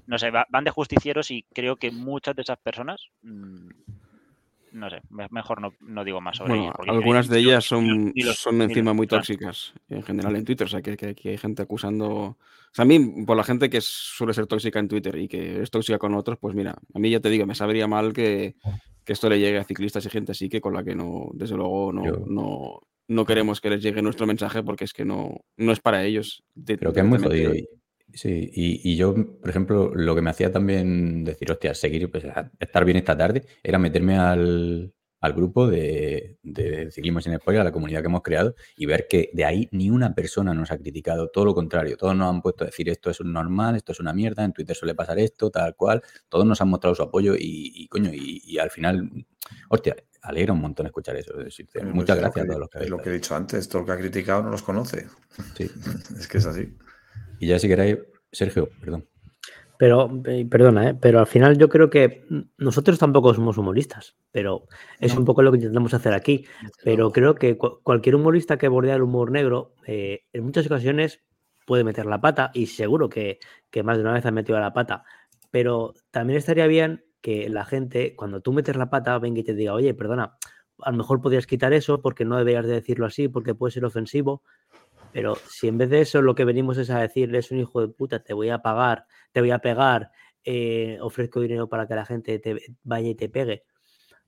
no 0.06 0.20
sé, 0.20 0.30
van 0.30 0.62
de 0.62 0.70
justicieros 0.70 1.32
y 1.32 1.44
creo 1.52 1.74
que 1.74 1.90
muchas 1.90 2.36
de 2.36 2.42
esas 2.42 2.58
personas, 2.58 3.08
mm, 3.22 3.70
no 4.72 4.90
sé, 4.90 5.00
mejor 5.30 5.60
no, 5.80 6.04
digo 6.04 6.20
más 6.20 6.38
sobre 6.38 6.58
ellas. 6.58 6.74
Algunas 6.86 7.28
de 7.28 7.38
ellas 7.38 7.64
son, 7.64 8.12
son 8.34 8.62
encima 8.62 8.92
muy 8.92 9.06
tóxicas, 9.06 9.74
en 9.88 10.02
general 10.02 10.36
en 10.36 10.44
Twitter, 10.44 10.66
o 10.66 10.70
sea, 10.70 10.82
que, 10.82 10.96
que, 10.96 11.28
hay 11.28 11.38
gente 11.38 11.62
acusando... 11.62 12.08
O 12.08 12.74
sea, 12.74 12.84
a 12.84 12.86
mí, 12.86 13.24
por 13.26 13.36
la 13.36 13.44
gente 13.44 13.68
que 13.68 13.80
suele 13.82 14.32
ser 14.32 14.46
tóxica 14.46 14.78
en 14.78 14.88
Twitter 14.88 15.14
y 15.16 15.28
que 15.28 15.62
es 15.62 15.70
tóxica 15.70 15.98
con 15.98 16.14
otros, 16.14 16.38
pues 16.40 16.54
mira, 16.54 16.74
a 16.94 16.98
mí 16.98 17.10
ya 17.10 17.20
te 17.20 17.28
digo, 17.28 17.44
me 17.44 17.54
sabría 17.54 17.86
mal 17.86 18.12
que, 18.12 18.56
esto 19.06 19.28
le 19.28 19.38
llegue 19.38 19.58
a 19.58 19.64
ciclistas 19.64 20.06
y 20.06 20.10
gente 20.10 20.32
así 20.32 20.48
que 20.48 20.60
con 20.60 20.72
la 20.72 20.82
que 20.82 20.94
no, 20.94 21.28
desde 21.34 21.56
luego, 21.56 21.92
no, 21.92 22.02
no, 22.26 22.80
no 23.08 23.24
queremos 23.26 23.60
que 23.60 23.70
les 23.70 23.82
llegue 23.82 24.00
nuestro 24.00 24.26
mensaje 24.26 24.62
porque 24.62 24.84
es 24.84 24.92
que 24.92 25.04
no, 25.04 25.44
no 25.56 25.72
es 25.72 25.80
para 25.80 26.04
ellos. 26.04 26.44
Creo 26.64 26.92
que 26.92 27.00
es 27.00 27.06
muy 27.06 27.18
jodido. 27.18 27.52
Sí, 28.14 28.50
y, 28.52 28.96
yo, 28.96 29.14
por 29.14 29.48
ejemplo, 29.48 29.92
lo 29.94 30.14
que 30.14 30.22
me 30.22 30.30
hacía 30.30 30.52
también 30.52 31.24
decir, 31.24 31.50
hostia, 31.50 31.74
seguir, 31.74 32.10
pues, 32.10 32.24
estar 32.60 32.84
bien 32.84 32.98
esta 32.98 33.16
tarde, 33.16 33.44
era 33.62 33.78
meterme 33.78 34.18
al, 34.18 34.92
grupo 35.34 35.68
de, 35.68 36.38
Ciclismo 36.90 37.20
Sin 37.20 37.34
Spoiler, 37.36 37.62
a 37.62 37.64
la 37.64 37.72
comunidad 37.72 38.00
que 38.00 38.08
hemos 38.08 38.22
creado, 38.22 38.54
y 38.76 38.86
ver 38.86 39.06
que 39.08 39.30
de 39.32 39.44
ahí 39.44 39.68
ni 39.72 39.88
una 39.90 40.14
persona 40.14 40.52
nos 40.52 40.70
ha 40.72 40.78
criticado, 40.78 41.28
todo 41.28 41.44
lo 41.46 41.54
contrario, 41.54 41.96
todos 41.96 42.14
nos 42.14 42.28
han 42.28 42.42
puesto 42.42 42.64
a 42.64 42.66
decir 42.66 42.88
esto 42.88 43.10
es 43.10 43.20
un 43.20 43.32
normal, 43.32 43.76
esto 43.76 43.92
es 43.92 44.00
una 44.00 44.12
mierda, 44.12 44.44
en 44.44 44.52
Twitter 44.52 44.76
suele 44.76 44.94
pasar 44.94 45.18
esto, 45.18 45.50
tal 45.50 45.74
cual, 45.76 46.02
todos 46.28 46.44
nos 46.44 46.60
han 46.60 46.68
mostrado 46.68 46.94
su 46.94 47.02
apoyo 47.02 47.34
y, 47.38 47.86
coño, 47.88 48.10
y, 48.12 48.42
y 48.44 48.58
al 48.58 48.70
final, 48.70 49.08
hostia, 49.68 49.96
alegra 50.22 50.52
un 50.52 50.60
montón 50.60 50.86
escuchar 50.86 51.16
eso. 51.16 51.34
muchas 51.92 52.16
gracias 52.16 52.44
a 52.44 52.46
todos 52.46 52.60
los 52.60 52.70
que 52.70 52.78
Es 52.78 52.90
lo 52.90 52.98
que 52.98 53.10
he 53.10 53.12
dicho 53.12 53.34
antes, 53.34 53.68
todo 53.68 53.82
lo 53.82 53.86
que 53.86 53.92
ha 53.92 53.98
criticado 53.98 54.42
no 54.42 54.50
los 54.50 54.62
conoce. 54.62 55.08
Sí. 55.56 55.70
es 56.18 56.28
que 56.28 56.38
es 56.38 56.46
así. 56.46 56.72
Y 57.42 57.48
ya 57.48 57.58
si 57.58 57.66
queréis, 57.66 57.98
Sergio, 58.30 58.68
perdón. 58.78 59.08
Pero, 59.76 60.08
eh, 60.26 60.46
perdona, 60.48 60.90
¿eh? 60.90 60.94
pero 60.94 61.18
al 61.18 61.26
final 61.26 61.58
yo 61.58 61.68
creo 61.68 61.90
que 61.90 62.24
nosotros 62.56 63.00
tampoco 63.00 63.34
somos 63.34 63.58
humoristas, 63.58 64.14
pero 64.30 64.68
es 65.00 65.16
un 65.16 65.24
poco 65.24 65.42
lo 65.42 65.50
que 65.50 65.56
intentamos 65.56 65.92
hacer 65.92 66.14
aquí. 66.14 66.44
Pero 66.84 67.10
creo 67.10 67.34
que 67.34 67.58
cualquier 67.58 68.14
humorista 68.14 68.58
que 68.58 68.68
bordea 68.68 68.94
el 68.94 69.02
humor 69.02 69.32
negro, 69.32 69.74
eh, 69.88 70.20
en 70.32 70.44
muchas 70.44 70.66
ocasiones 70.66 71.20
puede 71.66 71.82
meter 71.82 72.06
la 72.06 72.20
pata 72.20 72.52
y 72.54 72.66
seguro 72.66 73.08
que, 73.08 73.40
que 73.72 73.82
más 73.82 73.96
de 73.96 74.04
una 74.04 74.12
vez 74.12 74.24
ha 74.24 74.30
metido 74.30 74.60
la 74.60 74.72
pata. 74.72 75.02
Pero 75.50 75.94
también 76.12 76.38
estaría 76.38 76.68
bien 76.68 77.04
que 77.20 77.48
la 77.48 77.64
gente, 77.64 78.14
cuando 78.14 78.40
tú 78.40 78.52
metes 78.52 78.76
la 78.76 78.88
pata, 78.88 79.18
venga 79.18 79.40
y 79.40 79.42
te 79.42 79.54
diga, 79.54 79.74
oye, 79.74 79.94
perdona, 79.94 80.36
a 80.78 80.90
lo 80.92 80.96
mejor 80.96 81.20
podrías 81.20 81.48
quitar 81.48 81.72
eso 81.72 82.00
porque 82.00 82.24
no 82.24 82.38
deberías 82.38 82.66
de 82.66 82.74
decirlo 82.74 83.06
así, 83.06 83.26
porque 83.26 83.56
puede 83.56 83.72
ser 83.72 83.84
ofensivo. 83.84 84.44
Pero 85.12 85.36
si 85.48 85.68
en 85.68 85.78
vez 85.78 85.90
de 85.90 86.00
eso 86.00 86.22
lo 86.22 86.34
que 86.34 86.44
venimos 86.44 86.78
es 86.78 86.90
a 86.90 87.00
decirle 87.00 87.38
es 87.38 87.50
un 87.50 87.58
hijo 87.58 87.80
de 87.80 87.88
puta, 87.88 88.22
te 88.22 88.34
voy 88.34 88.50
a 88.50 88.58
pagar, 88.60 89.06
te 89.32 89.40
voy 89.40 89.50
a 89.50 89.58
pegar, 89.58 90.10
eh, 90.44 90.98
ofrezco 91.00 91.40
dinero 91.40 91.68
para 91.68 91.86
que 91.86 91.94
la 91.94 92.04
gente 92.04 92.38
te 92.38 92.56
vaya 92.82 93.08
y 93.08 93.14
te 93.14 93.28
pegue, 93.28 93.64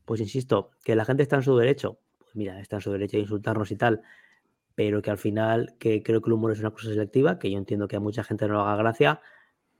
pues 0.04 0.20
insisto, 0.20 0.70
que 0.84 0.94
la 0.94 1.04
gente 1.04 1.22
está 1.22 1.36
en 1.36 1.42
su 1.42 1.56
derecho, 1.56 1.98
pues 2.18 2.36
mira, 2.36 2.60
está 2.60 2.76
en 2.76 2.82
su 2.82 2.92
derecho 2.92 3.16
de 3.16 3.22
insultarnos 3.22 3.70
y 3.70 3.76
tal, 3.76 4.02
pero 4.74 5.02
que 5.02 5.10
al 5.10 5.18
final, 5.18 5.74
que 5.78 6.02
creo 6.02 6.20
que 6.20 6.28
el 6.28 6.34
humor 6.34 6.52
es 6.52 6.60
una 6.60 6.70
cosa 6.70 6.88
selectiva, 6.88 7.38
que 7.38 7.50
yo 7.50 7.58
entiendo 7.58 7.88
que 7.88 7.96
a 7.96 8.00
mucha 8.00 8.24
gente 8.24 8.46
no 8.46 8.54
lo 8.54 8.60
haga 8.60 8.76
gracia, 8.76 9.20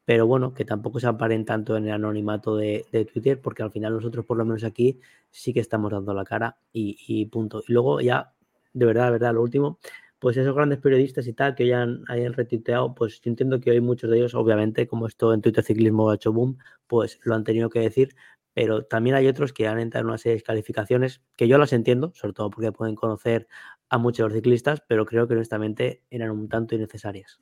pero 0.04 0.26
bueno, 0.26 0.52
que 0.52 0.64
tampoco 0.64 1.00
se 1.00 1.06
amparen 1.06 1.44
tanto 1.44 1.76
en 1.76 1.86
el 1.86 1.92
anonimato 1.92 2.56
de, 2.56 2.84
Twitter, 3.12 3.40
porque 3.40 3.62
al 3.62 3.72
final 3.72 3.94
nosotros, 3.94 4.24
por 4.26 4.36
lo 4.36 4.44
menos 4.44 4.64
aquí, 4.64 5.00
sí 5.30 5.52
que 5.52 5.60
estamos 5.60 5.92
dando 5.92 6.12
la 6.12 6.24
cara 6.24 6.58
y, 6.72 7.24
punto. 7.26 7.62
Y 7.66 7.72
luego 7.72 8.00
ya, 8.00 8.32
de 8.74 8.86
verdad, 8.86 9.06
de 9.06 9.10
verdad, 9.12 9.34
lo 9.34 9.42
último, 9.42 9.78
pues 10.24 10.38
esos 10.38 10.54
grandes 10.54 10.78
periodistas 10.78 11.26
y 11.26 11.34
tal 11.34 11.54
que 11.54 11.66
ya 11.66 11.82
han, 11.82 12.02
hayan 12.08 12.32
retuiteado, 12.32 12.94
pues 12.94 13.20
yo 13.20 13.28
entiendo 13.28 13.60
que 13.60 13.70
hoy 13.70 13.82
muchos 13.82 14.08
de 14.10 14.16
ellos, 14.16 14.34
obviamente, 14.34 14.86
como 14.86 15.06
esto 15.06 15.34
en 15.34 15.42
Twitter 15.42 15.62
Ciclismo 15.62 16.08
ha 16.08 16.14
hecho 16.14 16.32
boom, 16.32 16.56
pues 16.86 17.20
lo 17.24 17.34
han 17.34 17.44
tenido 17.44 17.68
que 17.68 17.80
decir, 17.80 18.16
pero 18.54 18.86
también 18.86 19.16
hay 19.16 19.28
otros 19.28 19.52
que 19.52 19.68
han 19.68 19.78
entrado 19.78 20.04
en 20.04 20.08
una 20.08 20.16
serie 20.16 20.38
de 20.38 20.42
calificaciones 20.42 21.20
que 21.36 21.46
yo 21.46 21.58
las 21.58 21.74
entiendo, 21.74 22.10
sobre 22.14 22.32
todo 22.32 22.48
porque 22.48 22.72
pueden 22.72 22.94
conocer 22.94 23.48
a 23.90 23.98
muchos 23.98 24.32
ciclistas, 24.32 24.82
pero 24.88 25.04
creo 25.04 25.28
que 25.28 25.34
honestamente 25.34 26.02
eran 26.08 26.30
un 26.30 26.48
tanto 26.48 26.74
innecesarias. 26.74 27.38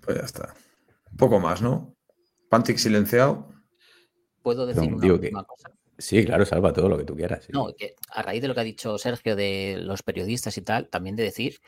Pues 0.00 0.16
ya 0.16 0.24
está. 0.24 0.54
Poco 1.18 1.38
más, 1.38 1.60
¿no? 1.60 1.94
Pantic 2.48 2.78
silenciado. 2.78 3.46
¿Puedo 4.40 4.64
decir 4.64 4.90
una 4.90 5.12
última 5.12 5.44
cosa? 5.44 5.68
Sí, 6.02 6.24
claro, 6.24 6.44
salva 6.44 6.72
todo 6.72 6.88
lo 6.88 6.98
que 6.98 7.04
tú 7.04 7.14
quieras. 7.14 7.46
No, 7.50 7.68
que 7.78 7.94
a 8.10 8.22
raíz 8.22 8.42
de 8.42 8.48
lo 8.48 8.54
que 8.54 8.60
ha 8.60 8.64
dicho 8.64 8.98
Sergio 8.98 9.36
de 9.36 9.78
los 9.80 10.02
periodistas 10.02 10.58
y 10.58 10.62
tal, 10.62 10.88
también 10.88 11.14
de 11.14 11.22
decir 11.22 11.60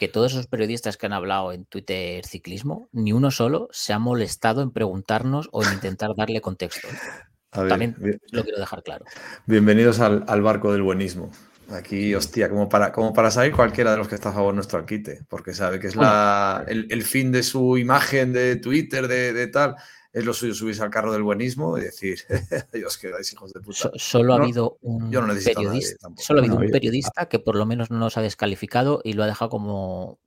que 0.00 0.08
todos 0.08 0.32
esos 0.32 0.48
periodistas 0.48 0.96
que 0.96 1.06
han 1.06 1.12
hablado 1.12 1.52
en 1.52 1.66
Twitter 1.66 2.26
ciclismo, 2.26 2.88
ni 2.90 3.12
uno 3.12 3.30
solo 3.30 3.68
se 3.70 3.92
ha 3.92 3.98
molestado 3.98 4.62
en 4.62 4.72
preguntarnos 4.72 5.48
o 5.52 5.62
en 5.62 5.72
intentar 5.74 6.10
darle 6.16 6.40
contexto. 6.40 6.88
también 7.50 7.94
lo 8.32 8.42
quiero 8.42 8.58
dejar 8.58 8.82
claro. 8.82 9.04
Bienvenidos 9.46 10.00
al, 10.00 10.24
al 10.26 10.42
barco 10.42 10.72
del 10.72 10.82
buenismo. 10.82 11.30
Aquí, 11.72 12.14
hostia, 12.14 12.48
como 12.48 12.68
para, 12.68 12.90
como 12.90 13.12
para 13.12 13.30
saber 13.30 13.52
cualquiera 13.52 13.92
de 13.92 13.98
los 13.98 14.08
que 14.08 14.16
está 14.16 14.30
a 14.30 14.32
favor 14.32 14.52
nuestro 14.52 14.80
alquite, 14.80 15.20
porque 15.28 15.54
sabe 15.54 15.78
que 15.78 15.86
es 15.86 15.94
la, 15.94 16.64
el, 16.66 17.02
fin 17.04 17.30
de 17.30 17.44
su 17.44 17.78
imagen 17.78 18.32
de 18.32 18.56
Twitter, 18.56 19.06
de, 19.06 19.46
tal, 19.46 19.76
es 20.12 20.24
lo 20.24 20.32
suyo 20.34 20.54
subirse 20.54 20.82
al 20.82 20.90
carro 20.90 21.12
del 21.12 21.22
buenismo 21.22 21.78
y 21.78 21.82
decir, 21.82 22.18
Dios, 22.72 22.98
quedáis 22.98 23.32
hijos 23.32 23.52
de 23.52 23.60
puta. 23.60 23.76
So- 23.78 23.92
solo 23.96 24.34
ha 24.34 24.36
habido 24.42 24.78
un 24.82 25.10
yo 25.10 25.20
no 25.20 25.28
necesito 25.28 25.60
a 25.60 25.62
nadie 25.64 25.80
periodista, 25.80 26.08
solo 26.16 26.40
ha 26.40 26.42
habido 26.42 26.58
No, 26.58 26.64
un 26.66 26.70
periodista 26.72 27.28
que 27.28 27.38
por 27.38 27.56
lo 27.56 27.66
menos 27.66 27.90
no 27.90 27.98
nos 27.98 28.16
ha 28.16 28.22
descalificado 28.22 29.00
y 29.04 29.12
lo 29.12 29.22
ha 29.22 29.26
dejado 29.26 29.50
como 29.50 30.18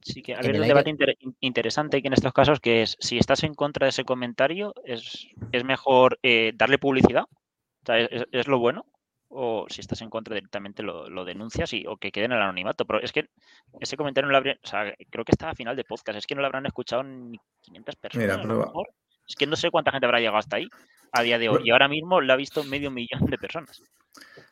Sí, 0.00 0.22
que 0.22 0.34
había 0.34 0.50
el 0.50 0.56
un 0.56 0.62
aire. 0.62 0.68
debate 0.74 0.90
inter- 0.90 1.16
in- 1.20 1.36
interesante 1.40 2.00
que 2.00 2.06
en 2.08 2.14
estos 2.14 2.32
casos 2.32 2.60
que 2.60 2.82
es 2.82 2.96
si 3.00 3.18
estás 3.18 3.42
en 3.42 3.52
contra 3.54 3.84
de 3.84 3.90
ese 3.90 4.04
comentario, 4.04 4.72
es, 4.84 5.26
es 5.52 5.64
mejor 5.64 6.18
eh, 6.22 6.52
darle 6.54 6.78
publicidad, 6.78 7.24
o 7.24 7.84
sea, 7.84 7.98
es, 7.98 8.24
es 8.32 8.46
lo 8.48 8.58
bueno, 8.58 8.86
o 9.28 9.66
si 9.68 9.82
estás 9.82 10.00
en 10.00 10.08
contra 10.08 10.34
directamente 10.34 10.82
lo, 10.82 11.10
lo 11.10 11.26
denuncias 11.26 11.74
y, 11.74 11.84
o 11.86 11.98
que 11.98 12.10
quede 12.12 12.24
en 12.26 12.32
el 12.32 12.40
anonimato. 12.40 12.86
Pero 12.86 13.00
es 13.02 13.12
que 13.12 13.28
ese 13.80 13.96
comentario 13.98 14.26
no 14.28 14.32
lo 14.32 14.38
habrían, 14.38 14.56
o 14.64 14.66
sea, 14.66 14.94
creo 15.10 15.24
que 15.26 15.32
está 15.32 15.50
a 15.50 15.54
final 15.54 15.76
de 15.76 15.84
podcast, 15.84 16.16
es 16.16 16.26
que 16.26 16.34
no 16.34 16.40
lo 16.40 16.46
habrán 16.46 16.64
escuchado 16.64 17.02
ni 17.02 17.38
500 17.60 17.96
personas. 17.96 18.24
Mira, 18.24 18.34
a 18.34 18.38
lo 18.38 18.42
prueba. 18.44 18.66
mejor. 18.66 18.88
Es 19.28 19.36
que 19.36 19.46
no 19.46 19.56
sé 19.56 19.70
cuánta 19.70 19.90
gente 19.90 20.06
habrá 20.06 20.18
llegado 20.18 20.38
hasta 20.38 20.56
ahí 20.56 20.68
a 21.12 21.22
día 21.22 21.38
de 21.38 21.48
hoy. 21.48 21.62
Y 21.64 21.70
ahora 21.70 21.88
mismo 21.88 22.20
lo 22.20 22.32
ha 22.32 22.36
visto 22.36 22.64
medio 22.64 22.90
millón 22.90 23.26
de 23.26 23.38
personas. 23.38 23.82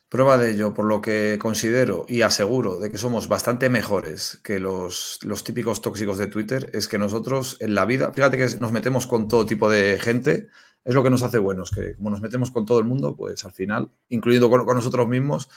Prueba 0.09 0.39
de 0.39 0.53
ello, 0.53 0.73
por 0.73 0.85
lo 0.85 1.01
que 1.01 1.37
considero 1.41 2.05
y 2.09 2.23
aseguro 2.23 2.79
de 2.79 2.93
que 2.93 2.99
somos 2.99 3.27
bastante 3.27 3.69
mejores 3.69 4.41
que 4.45 4.61
los, 4.61 5.19
los 5.23 5.43
típicos 5.43 5.81
tóxicos 5.81 6.17
de 6.19 6.29
Twitter, 6.29 6.71
es 6.75 6.87
que 6.87 6.97
nosotros 6.97 7.57
en 7.59 7.75
la 7.75 7.85
vida, 7.87 8.13
fíjate 8.13 8.37
que 8.37 8.47
nos 8.61 8.71
metemos 8.71 9.09
con 9.09 9.27
todo 9.27 9.47
tipo 9.47 9.69
de 9.69 9.99
gente, 9.99 10.47
es 10.85 10.95
lo 10.95 11.03
que 11.03 11.11
nos 11.11 11.25
hace 11.25 11.39
buenos, 11.39 11.73
que 11.73 11.97
como 11.97 12.11
nos 12.11 12.21
metemos 12.21 12.53
con 12.53 12.65
todo 12.65 12.79
el 12.79 12.85
mundo, 12.85 13.17
pues 13.17 13.45
al 13.45 13.53
final, 13.53 13.91
incluyendo 14.09 14.49
con, 14.49 14.65
nosotros 14.65 15.09
mismos, 15.09 15.49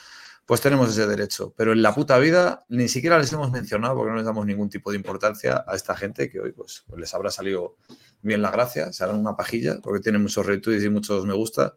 pues 0.44 0.60
tenemos 0.60 0.90
ese 0.90 1.06
derecho. 1.06 1.54
Pero 1.56 1.72
en 1.72 1.82
la 1.82 1.94
puta 1.94 2.18
vida 2.18 2.64
ni 2.68 2.88
siquiera 2.88 3.20
les 3.20 3.32
hemos 3.32 3.52
mencionado 3.52 3.94
porque 3.94 4.10
no 4.10 4.16
les 4.16 4.24
damos 4.24 4.44
ningún 4.44 4.68
tipo 4.68 4.90
de 4.90 4.96
importancia 4.96 5.64
a 5.64 5.76
esta 5.76 5.94
gente 5.96 6.28
que 6.28 6.40
hoy 6.40 6.50
pues 6.50 6.82
les 6.96 7.14
habrá 7.14 7.30
salido 7.30 7.76
bien 8.22 8.42
la 8.42 8.50
gracia, 8.50 8.92
se 8.92 9.04
harán 9.04 9.18
una 9.18 9.36
pajilla 9.36 9.78
porque 9.82 10.00
tienen 10.00 10.22
muchos 10.22 10.44
retweets 10.46 10.84
y 10.84 10.88
muchos 10.90 11.24
me 11.26 11.34
gusta, 11.34 11.74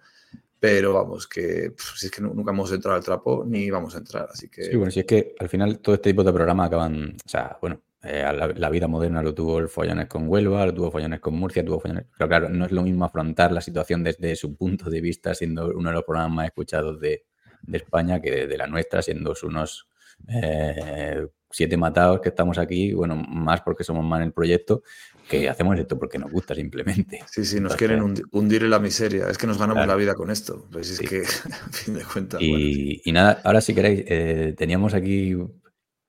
pero 0.59 0.93
vamos, 0.93 1.27
que 1.27 1.73
si 1.97 2.05
es 2.07 2.11
que 2.11 2.21
nu- 2.21 2.33
nunca 2.33 2.51
hemos 2.51 2.71
entrado 2.71 2.97
al 2.97 3.03
trapo 3.03 3.43
ni 3.45 3.69
vamos 3.69 3.95
a 3.95 3.99
entrar, 3.99 4.27
así 4.31 4.49
que 4.49 4.63
Sí, 4.63 4.75
bueno, 4.75 4.91
si 4.91 5.01
es 5.01 5.05
que 5.05 5.35
al 5.39 5.49
final 5.49 5.79
todo 5.79 5.95
este 5.95 6.09
tipo 6.11 6.23
de 6.23 6.33
programas 6.33 6.67
acaban, 6.67 7.15
o 7.25 7.29
sea, 7.29 7.57
bueno, 7.61 7.81
eh, 8.01 8.25
la, 8.55 8.69
vida 8.69 8.87
moderna 8.89 9.23
lo 9.23 9.33
tuvo 9.33 9.59
el 9.59 9.69
Follones 9.69 10.07
con 10.07 10.27
Huelva, 10.27 10.65
lo 10.65 10.73
tuvo 10.73 10.91
Follones 10.91 11.21
con 11.21 11.35
Murcia, 11.35 11.63
tuvo 11.63 11.79
Follones... 11.79 12.05
Pero 12.17 12.27
claro, 12.27 12.49
no 12.49 12.65
es 12.65 12.71
lo 12.73 12.83
mismo 12.83 13.05
afrontar 13.05 13.53
la 13.53 13.61
situación 13.61 14.03
desde 14.03 14.35
su 14.35 14.55
punto 14.57 14.89
de 14.89 14.99
vista, 14.99 15.33
siendo 15.33 15.67
uno 15.67 15.89
de 15.89 15.95
los 15.95 16.03
programas 16.03 16.35
más 16.35 16.45
escuchados 16.47 16.99
de, 16.99 17.23
de 17.61 17.77
España 17.77 18.21
que 18.21 18.29
de, 18.29 18.47
de 18.47 18.57
la 18.57 18.67
nuestra, 18.67 19.01
siendo 19.01 19.33
unos 19.43 19.87
eh, 20.27 21.27
siete 21.49 21.77
matados 21.77 22.19
que 22.19 22.29
estamos 22.29 22.57
aquí, 22.57 22.93
bueno, 22.93 23.15
más 23.15 23.61
porque 23.61 23.83
somos 23.83 24.03
más 24.03 24.19
en 24.19 24.27
el 24.27 24.33
proyecto, 24.33 24.83
que 25.29 25.49
hacemos 25.49 25.77
esto 25.79 25.97
porque 25.97 26.19
nos 26.19 26.31
gusta 26.31 26.53
simplemente. 26.55 27.19
sí, 27.31 27.45
sí, 27.45 27.55
nos 27.59 27.73
Entonces, 27.73 27.77
quieren 27.77 28.01
hundi- 28.01 28.23
hundir 28.31 28.63
en 28.63 28.69
la 28.69 28.79
miseria, 28.79 29.27
es 29.29 29.37
que 29.37 29.47
nos 29.47 29.57
ganamos 29.57 29.83
Claro. 29.83 29.91
la 29.91 29.95
vida 29.97 30.13
con 30.15 30.29
esto, 30.31 30.67
pues 30.71 30.89
es 30.91 30.97
Sí. 30.97 31.05
que 31.07 31.21
a 31.53 31.69
fin 31.71 31.93
de 31.95 32.03
cuentas, 32.03 32.39
bueno, 32.39 32.57
Y, 32.59 33.01
y 33.05 33.11
nada, 33.11 33.41
ahora 33.43 33.61
si 33.61 33.73
queréis, 33.73 34.03
eh, 34.07 34.53
teníamos 34.57 34.93
aquí, 34.93 35.35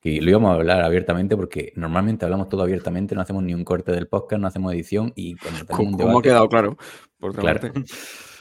y 0.06 0.20
lo 0.20 0.30
íbamos 0.30 0.50
a 0.50 0.54
hablar 0.54 0.82
abiertamente 0.82 1.34
porque 1.34 1.72
normalmente 1.76 2.26
hablamos 2.26 2.50
todo 2.50 2.62
abiertamente, 2.62 3.14
no 3.14 3.22
hacemos 3.22 3.42
ni 3.42 3.54
un 3.54 3.64
corte 3.64 3.90
del 3.92 4.06
podcast, 4.06 4.38
no 4.42 4.46
hacemos 4.48 4.74
edición 4.74 5.12
y 5.16 5.34
cuando 5.36 5.64
tenemos 5.64 5.78
un 5.86 5.92
Como 5.92 6.04
ha 6.04 6.08
debate- 6.08 6.28
quedado 6.28 6.48
claro. 6.50 6.76
Por 7.18 7.30
otra 7.30 7.40
Claro. 7.42 7.60
parte. 7.60 7.82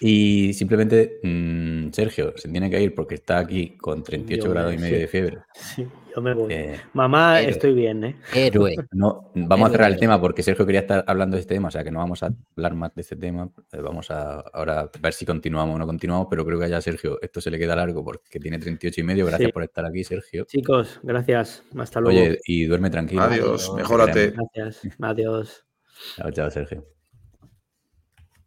Y 0.02 0.52
simplemente 0.54 1.20
mm, 1.24 1.92
Sergio 1.94 2.34
se 2.36 2.50
tiene 2.50 2.70
que 2.70 2.82
ir 2.82 2.94
porque 2.94 3.16
está 3.16 3.38
aquí 3.38 3.78
con 3.78 4.04
38 4.04 4.44
Yo, 4.46 4.52
grados 4.52 4.74
y 4.74 4.78
medio 4.78 4.96
sí. 4.96 5.02
de 5.04 5.08
fiebre. 5.08 5.38
Sí, 5.54 5.88
yo 6.16 6.22
me 6.22 6.34
voy. 6.34 6.54
Eh, 6.54 6.80
Mamá, 6.94 7.40
Héroe. 7.40 7.52
estoy 7.52 7.74
bien, 7.74 8.04
¿eh? 8.04 8.16
héroe. 8.34 8.76
no, 8.92 9.32
vamos 9.36 9.70
a 9.70 9.72
cerrar 9.72 9.92
el 9.92 10.00
tema 10.00 10.20
porque 10.22 10.44
Sergio 10.44 10.66
quería 10.66 10.82
estar 10.82 11.04
hablando 11.08 11.36
de 11.36 11.42
este 11.42 11.56
tema, 11.56 11.68
o 11.70 11.72
sea 11.72 11.84
que 11.84 11.92
no 11.92 12.00
vamos 12.00 12.24
a 12.24 12.34
hablar 12.56 12.76
más 12.76 12.94
de 12.96 13.02
este 13.02 13.16
tema. 13.16 13.50
Eh, 13.72 13.82
Vamos 13.82 14.10
a 14.12 14.40
ahora 14.54 14.90
ver 15.02 15.14
si 15.14 15.26
continuamos 15.26 15.76
o 15.76 15.80
no 15.80 15.86
continuamos, 15.86 16.28
pero 16.30 16.46
creo 16.46 16.60
que 16.60 16.70
ya 16.70 16.82
Sergio 16.82 17.20
esto 17.22 17.42
se 17.42 17.50
le 17.52 17.60
queda 17.60 17.76
largo 17.76 18.04
porque 18.04 18.40
tiene 18.40 18.60
38 18.60 19.02
y 19.02 19.04
medio. 19.04 19.26
Gracias 19.26 19.48
Sí. 19.50 19.54
por 19.54 19.64
estar 19.64 19.86
aquí, 19.86 20.04
Sergio. 20.04 20.46
Chicos, 20.46 21.00
gracias. 21.04 21.64
Hasta 21.78 22.00
luego. 22.00 22.20
Oye, 22.20 22.40
y 22.46 22.66
duerme 22.66 22.90
tranquilo. 22.90 23.24
Adiós, 23.24 23.70
Te 23.72 23.78
mejórate. 23.82 24.34
Gracias. 24.54 24.94
Adiós. 25.00 25.66
Chao, 26.18 26.32
chao, 26.32 26.50
Sergio. 26.52 26.86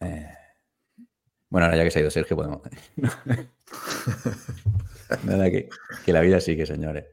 Eh, 0.00 0.26
Bueno, 1.48 1.66
ahora 1.66 1.76
ya 1.78 1.84
que 1.84 1.90
se 1.90 2.00
ha 2.00 2.02
ido 2.02 2.10
Sergio, 2.10 2.36
podemos. 2.36 2.60
Nada, 5.24 5.50
que, 5.50 5.68
que 6.04 6.12
la 6.12 6.20
vida 6.20 6.40
sigue, 6.40 6.66
señores. 6.66 7.04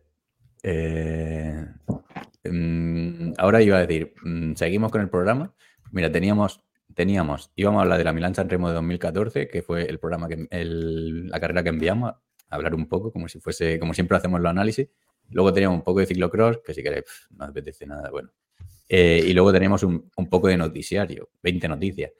Eh, 0.63 1.65
mm, 2.45 3.33
ahora 3.37 3.61
iba 3.61 3.77
a 3.77 3.85
decir, 3.85 4.13
mm, 4.23 4.53
seguimos 4.55 4.91
con 4.91 5.01
el 5.01 5.09
programa. 5.09 5.53
Mira, 5.91 6.11
teníamos, 6.11 6.63
teníamos, 6.95 7.51
íbamos 7.55 7.79
a 7.79 7.83
hablar 7.83 7.97
de 7.97 8.05
la 8.05 8.13
Milán 8.13 8.33
San 8.33 8.49
Remo 8.49 8.69
de 8.69 8.75
2014, 8.75 9.47
que 9.49 9.61
fue 9.61 9.83
el 9.83 9.99
programa 9.99 10.27
que 10.27 10.47
la 10.49 11.39
carrera 11.39 11.63
que 11.63 11.69
enviamos, 11.69 12.11
a 12.11 12.55
hablar 12.55 12.75
un 12.75 12.87
poco, 12.87 13.11
como 13.11 13.27
si 13.27 13.39
fuese, 13.39 13.79
como 13.79 13.93
siempre 13.93 14.17
hacemos 14.17 14.39
los 14.41 14.49
análisis. 14.49 14.87
Luego 15.29 15.53
teníamos 15.53 15.77
un 15.77 15.83
poco 15.83 15.99
de 15.99 16.05
ciclocross, 16.05 16.59
que 16.65 16.73
si 16.73 16.83
queréis, 16.83 17.05
no 17.31 17.45
apetece 17.45 17.85
nada, 17.85 18.09
bueno. 18.09 18.31
Eh, 18.89 19.23
y 19.25 19.33
luego 19.33 19.51
teníamos 19.51 19.83
un, 19.83 20.11
un 20.15 20.29
poco 20.29 20.47
de 20.47 20.57
noticiario, 20.57 21.29
20 21.41 21.67
noticias. 21.67 22.11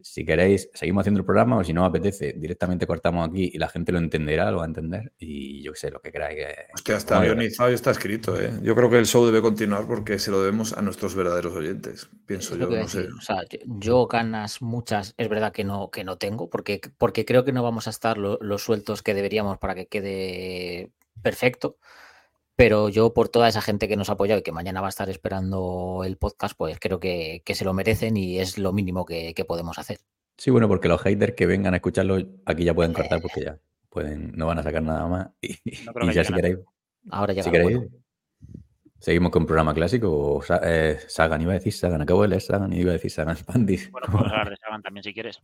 Si 0.00 0.24
queréis, 0.24 0.70
seguimos 0.74 1.02
haciendo 1.02 1.20
el 1.20 1.26
programa 1.26 1.56
o 1.58 1.64
si 1.64 1.72
no 1.72 1.82
os 1.82 1.88
apetece, 1.88 2.32
directamente 2.36 2.86
cortamos 2.86 3.28
aquí 3.28 3.50
y 3.52 3.58
la 3.58 3.68
gente 3.68 3.90
lo 3.92 3.98
entenderá, 3.98 4.50
lo 4.50 4.58
va 4.58 4.64
a 4.64 4.66
entender. 4.66 5.12
Y 5.18 5.62
yo 5.62 5.72
qué 5.72 5.78
sé, 5.78 5.90
lo 5.90 6.00
que 6.00 6.12
queráis. 6.12 6.36
que- 6.36 6.54
hostia, 6.74 6.96
está 6.96 7.20
guionizado 7.20 7.70
y 7.70 7.74
está 7.74 7.90
escrito, 7.90 8.40
¿eh? 8.40 8.52
Yo 8.62 8.74
creo 8.76 8.88
que 8.90 8.98
el 8.98 9.06
show 9.06 9.26
debe 9.26 9.42
continuar 9.42 9.86
porque 9.86 10.18
se 10.18 10.30
lo 10.30 10.40
debemos 10.40 10.72
a 10.72 10.82
nuestros 10.82 11.14
verdaderos 11.14 11.54
oyentes, 11.54 12.08
pienso 12.26 12.56
yo, 12.56 12.68
no 12.70 12.86
sé. 12.88 13.08
O 13.08 13.20
sea, 13.20 13.42
yo, 13.66 14.06
ganas 14.06 14.62
muchas, 14.62 15.14
es 15.18 15.28
verdad 15.28 15.52
que 15.52 15.64
no, 15.64 15.90
que 15.90 16.04
no 16.04 16.16
tengo, 16.16 16.48
porque, 16.48 16.80
porque 16.96 17.24
creo 17.24 17.44
que 17.44 17.52
no 17.52 17.62
vamos 17.62 17.86
a 17.86 17.90
estar 17.90 18.18
lo, 18.18 18.38
lo 18.40 18.58
sueltos 18.58 19.02
que 19.02 19.14
deberíamos 19.14 19.58
para 19.58 19.74
que 19.74 19.86
quede 19.86 20.90
perfecto. 21.22 21.76
Pero 22.58 22.88
yo, 22.88 23.14
por 23.14 23.28
toda 23.28 23.46
esa 23.46 23.62
gente 23.62 23.86
que 23.86 23.94
nos 23.96 24.08
ha 24.10 24.14
apoyado 24.14 24.40
y 24.40 24.42
que 24.42 24.50
mañana 24.50 24.80
va 24.80 24.88
a 24.88 24.90
estar 24.90 25.08
esperando 25.08 26.02
el 26.04 26.16
podcast, 26.16 26.56
pues 26.58 26.76
creo 26.80 26.98
que, 26.98 27.40
que 27.44 27.54
se 27.54 27.64
lo 27.64 27.72
merecen 27.72 28.16
y 28.16 28.40
es 28.40 28.58
lo 28.58 28.72
mínimo 28.72 29.06
que, 29.06 29.32
que 29.32 29.44
podemos 29.44 29.78
hacer. 29.78 30.00
Sí, 30.36 30.50
bueno, 30.50 30.66
porque 30.66 30.88
los 30.88 31.00
haters 31.00 31.34
que 31.34 31.46
vengan 31.46 31.74
a 31.74 31.76
escucharlo 31.76 32.16
aquí 32.46 32.64
ya 32.64 32.74
pueden 32.74 32.92
cortar 32.92 33.22
porque 33.22 33.40
ya 33.44 33.58
pueden, 33.88 34.32
no 34.34 34.46
van 34.46 34.58
a 34.58 34.64
sacar 34.64 34.82
nada 34.82 35.06
más. 35.06 35.28
Y, 35.40 35.56
No 35.84 36.10
y 36.10 36.12
ya 36.12 36.24
si 36.24 36.32
queréis, 36.32 36.58
Ahora 37.10 37.32
llega 37.32 37.44
si 37.44 37.50
queréis, 37.52 37.76
bueno. 37.76 37.90
seguimos 38.98 39.30
con 39.30 39.46
programa 39.46 39.72
clásico 39.72 40.10
o 40.10 40.42
Sa- 40.42 40.60
eh, 40.64 40.98
Sagan, 41.06 41.40
iba 41.42 41.52
a 41.52 41.54
decir 41.54 41.72
Sagan, 41.72 42.02
acabo 42.02 42.22
de 42.22 42.28
leer 42.28 42.42
Sagan 42.42 42.72
y 42.72 42.80
iba 42.80 42.90
a 42.90 42.94
decir 42.94 43.12
Sagan 43.12 43.36
Pandis. 43.46 43.88
Bueno, 43.92 44.08
puedes 44.10 44.26
hablar 44.32 44.50
de 44.50 44.56
Sagan 44.56 44.82
también 44.82 45.04
si 45.04 45.14
quieres. 45.14 45.40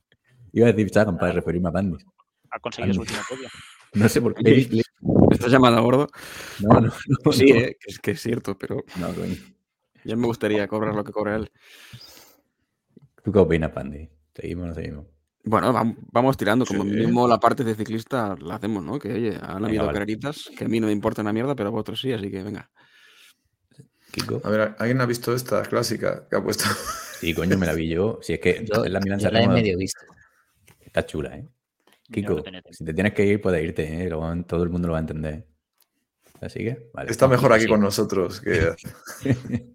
Iba 0.52 0.66
a 0.66 0.72
decir 0.72 0.90
Sagan 0.92 1.16
para 1.16 1.30
referirme 1.30 1.68
a 1.68 1.72
Pandis. 1.72 2.04
Ha 2.50 2.58
conseguido 2.58 2.94
su 2.94 3.00
último 3.02 3.20
podio. 3.28 3.48
No 3.94 4.08
sé 4.08 4.20
por 4.20 4.34
qué. 4.34 4.42
Sí. 4.64 4.68
le- 4.70 4.82
¿Estás 5.34 5.50
llamando 5.52 5.78
a 5.78 5.82
gordo? 5.82 6.08
No, 6.60 6.80
no, 6.80 6.92
no. 7.24 7.32
Sí, 7.32 7.52
no. 7.52 7.56
eh, 7.60 7.76
que, 7.80 7.90
es, 7.92 7.98
que 7.98 8.10
es 8.12 8.20
cierto, 8.20 8.56
pero 8.58 8.82
No, 8.96 9.14
coño. 9.14 9.36
ya 10.04 10.16
me 10.16 10.26
gustaría 10.26 10.66
cobrar 10.68 10.94
lo 10.94 11.04
que 11.04 11.12
cobra 11.12 11.36
él. 11.36 11.50
¿Tú 13.22 13.32
qué 13.32 13.38
opinas, 13.38 13.70
Pandi? 13.72 14.08
¿Seguimos 14.34 14.64
o 14.64 14.68
no 14.68 14.74
seguimos? 14.74 15.06
Bueno, 15.46 15.72
vam- 15.72 15.96
vamos 16.10 16.36
tirando, 16.36 16.64
como 16.64 16.84
Sí. 16.84 16.90
mismo 16.90 17.28
la 17.28 17.38
parte 17.38 17.64
de 17.64 17.74
ciclista 17.74 18.34
la 18.40 18.54
hacemos, 18.56 18.82
¿no? 18.82 18.98
Que 18.98 19.12
oye, 19.12 19.36
han 19.36 19.56
Venga, 19.56 19.66
habido 19.66 19.86
vale. 19.86 19.92
carreritas 19.94 20.50
que 20.56 20.64
a 20.64 20.68
mí 20.68 20.80
no 20.80 20.86
me 20.86 20.92
importa 20.92 21.20
una 21.22 21.32
mierda, 21.34 21.54
pero 21.54 21.68
a 21.68 21.72
vosotros 21.72 22.00
sí, 22.00 22.12
así 22.12 22.30
que 22.30 22.42
venga. 22.42 22.70
Kiko. 24.10 24.40
A 24.44 24.48
ver, 24.50 24.76
¿alguien 24.78 25.00
ha 25.00 25.06
visto 25.06 25.34
esta 25.34 25.62
clásica 25.62 26.26
que 26.30 26.36
ha 26.36 26.42
puesto? 26.42 26.64
Sí, 27.20 27.34
coño, 27.34 27.58
me 27.58 27.66
la 27.66 27.74
vi 27.74 27.88
yo. 27.88 28.18
Si 28.22 28.34
es 28.34 28.40
que 28.40 28.64
Yo, 28.64 28.84
es 28.84 28.90
la 28.90 29.00
yo 29.18 29.30
la 29.30 29.42
he 29.42 29.48
medio 29.48 29.76
visto. 29.76 30.00
Está 30.80 31.04
chula, 31.04 31.36
¿eh? 31.36 31.46
Kiko, 32.10 32.34
no 32.34 32.60
si 32.70 32.84
te 32.84 32.92
tienes 32.94 33.14
que 33.14 33.24
ir, 33.24 33.40
puedes 33.40 33.62
irte, 33.64 34.04
¿eh? 34.04 34.08
Lo 34.10 34.20
van- 34.20 34.46
todo 34.46 34.62
el 34.62 34.70
mundo 34.70 34.88
lo 34.88 34.92
va 34.92 34.98
a 34.98 35.02
entender. 35.02 35.46
Así 36.40 36.58
que, 36.60 36.90
vale. 36.92 37.10
Está 37.10 37.26
mejor 37.28 37.52
aquí 37.52 37.62
sí. 37.64 37.68
con 37.68 37.80
nosotros. 37.80 38.40
Que... 38.40 38.74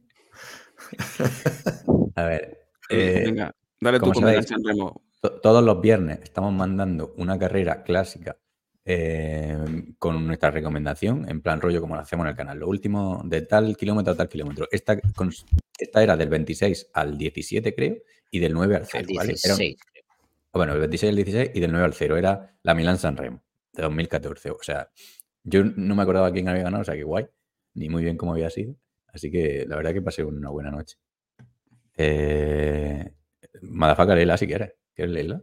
A 2.15 2.23
ver. 2.23 2.59
eh, 2.89 3.23
venga, 3.25 3.53
dale 3.79 3.99
tú 3.99 4.11
Remo. 4.13 5.01
to- 5.21 5.39
todos 5.41 5.63
los 5.63 5.81
viernes 5.81 6.19
estamos 6.23 6.53
mandando 6.53 7.13
una 7.17 7.37
carrera 7.37 7.83
clásica 7.83 8.37
eh, 8.85 9.57
con 9.99 10.25
nuestra 10.25 10.49
recomendación, 10.51 11.29
en 11.29 11.41
plan 11.41 11.61
rollo 11.61 11.81
como 11.81 11.95
lo 11.95 12.01
hacemos 12.01 12.23
en 12.25 12.29
el 12.31 12.35
canal. 12.35 12.59
Lo 12.59 12.67
último 12.67 13.21
de 13.25 13.41
tal 13.43 13.75
kilómetro 13.77 14.13
a 14.13 14.15
tal 14.17 14.29
kilómetro. 14.29 14.67
Esta, 14.71 14.97
esta 15.77 16.03
era 16.03 16.17
del 16.17 16.29
26 16.29 16.89
al 16.93 17.17
17, 17.17 17.75
creo, 17.75 17.97
y 18.31 18.39
del 18.39 18.53
9 18.53 18.75
al 18.77 18.85
0. 18.87 19.05
Al 19.09 19.15
¿vale? 19.15 19.35
Era 19.43 19.55
16. 19.55 19.77
Bueno, 20.53 20.73
el 20.73 20.79
26 20.79 21.09
al 21.11 21.15
16 21.15 21.51
y 21.53 21.59
del 21.59 21.71
9 21.71 21.85
al 21.85 21.93
0 21.93 22.17
era 22.17 22.55
la 22.63 22.73
Milán 22.73 22.97
San 22.97 23.15
Remo 23.17 23.43
de 23.73 23.83
2014. 23.83 24.49
O 24.51 24.57
sea, 24.61 24.89
yo 25.43 25.63
no 25.63 25.95
me 25.95 26.01
acordaba 26.03 26.31
quién 26.31 26.47
había 26.49 26.63
ganado, 26.63 26.81
o 26.81 26.85
sea, 26.85 26.95
que 26.95 27.03
guay, 27.03 27.27
ni 27.75 27.89
muy 27.89 28.03
bien 28.03 28.17
cómo 28.17 28.33
había 28.33 28.49
sido. 28.49 28.75
Así 29.07 29.31
que 29.31 29.65
la 29.67 29.75
verdad 29.75 29.93
que 29.93 30.01
pasé 30.01 30.23
una 30.23 30.49
buena 30.49 30.71
noche. 30.71 30.97
Eh, 31.97 33.13
Madafaka, 33.61 34.15
léela 34.15 34.37
si 34.37 34.47
quieres. 34.47 34.73
¿Quieres 34.95 35.13
leerla? 35.13 35.41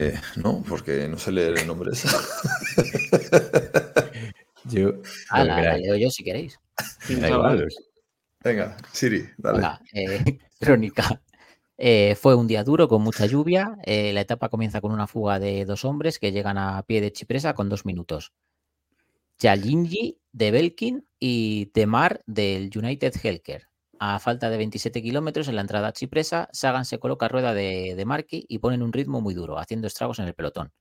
Eh, 0.00 0.14
no, 0.36 0.64
porque 0.68 1.06
no 1.08 1.18
sé 1.18 1.32
leer 1.32 1.58
el 1.58 1.66
nombre 1.66 1.90
ese. 1.92 2.08
Yo, 4.64 4.92
Ah, 5.30 5.44
la, 5.44 5.60
la 5.62 5.76
leo 5.76 5.96
yo 5.96 6.08
si 6.10 6.22
queréis. 6.22 6.58
Os- 7.08 7.76
Venga, 8.44 8.76
Siri, 8.92 9.28
dale. 9.36 9.56
Venga, 9.58 9.80
eh, 9.92 10.38
crónica. 10.60 11.20
Eh, 11.84 12.14
fue 12.14 12.36
un 12.36 12.46
día 12.46 12.62
duro 12.62 12.86
con 12.86 13.02
mucha 13.02 13.26
lluvia. 13.26 13.76
Eh, 13.82 14.12
la 14.12 14.20
etapa 14.20 14.48
comienza 14.48 14.80
con 14.80 14.92
una 14.92 15.08
fuga 15.08 15.40
de 15.40 15.64
dos 15.64 15.84
hombres 15.84 16.20
que 16.20 16.30
llegan 16.30 16.56
a 16.56 16.80
pie 16.84 17.00
de 17.00 17.10
Chipresa 17.10 17.54
con 17.54 17.68
dos 17.68 17.84
minutos. 17.84 18.32
Jalinji 19.40 20.20
de 20.30 20.52
Belkin 20.52 21.08
y 21.18 21.66
Temar 21.74 22.22
del 22.26 22.70
United 22.72 23.14
Healthcare. 23.20 23.66
A 23.98 24.20
falta 24.20 24.48
de 24.48 24.58
27 24.58 25.02
kilómetros 25.02 25.48
en 25.48 25.56
la 25.56 25.62
entrada 25.62 25.88
a 25.88 25.92
Chipresa, 25.92 26.48
Sagan 26.52 26.84
se 26.84 27.00
coloca 27.00 27.26
rueda 27.26 27.52
de, 27.52 27.96
de 27.96 28.04
Marchi 28.04 28.46
y 28.48 28.58
ponen 28.58 28.84
un 28.84 28.92
ritmo 28.92 29.20
muy 29.20 29.34
duro, 29.34 29.58
haciendo 29.58 29.88
estragos 29.88 30.20
en 30.20 30.26
el 30.26 30.34
pelotón. 30.34 30.72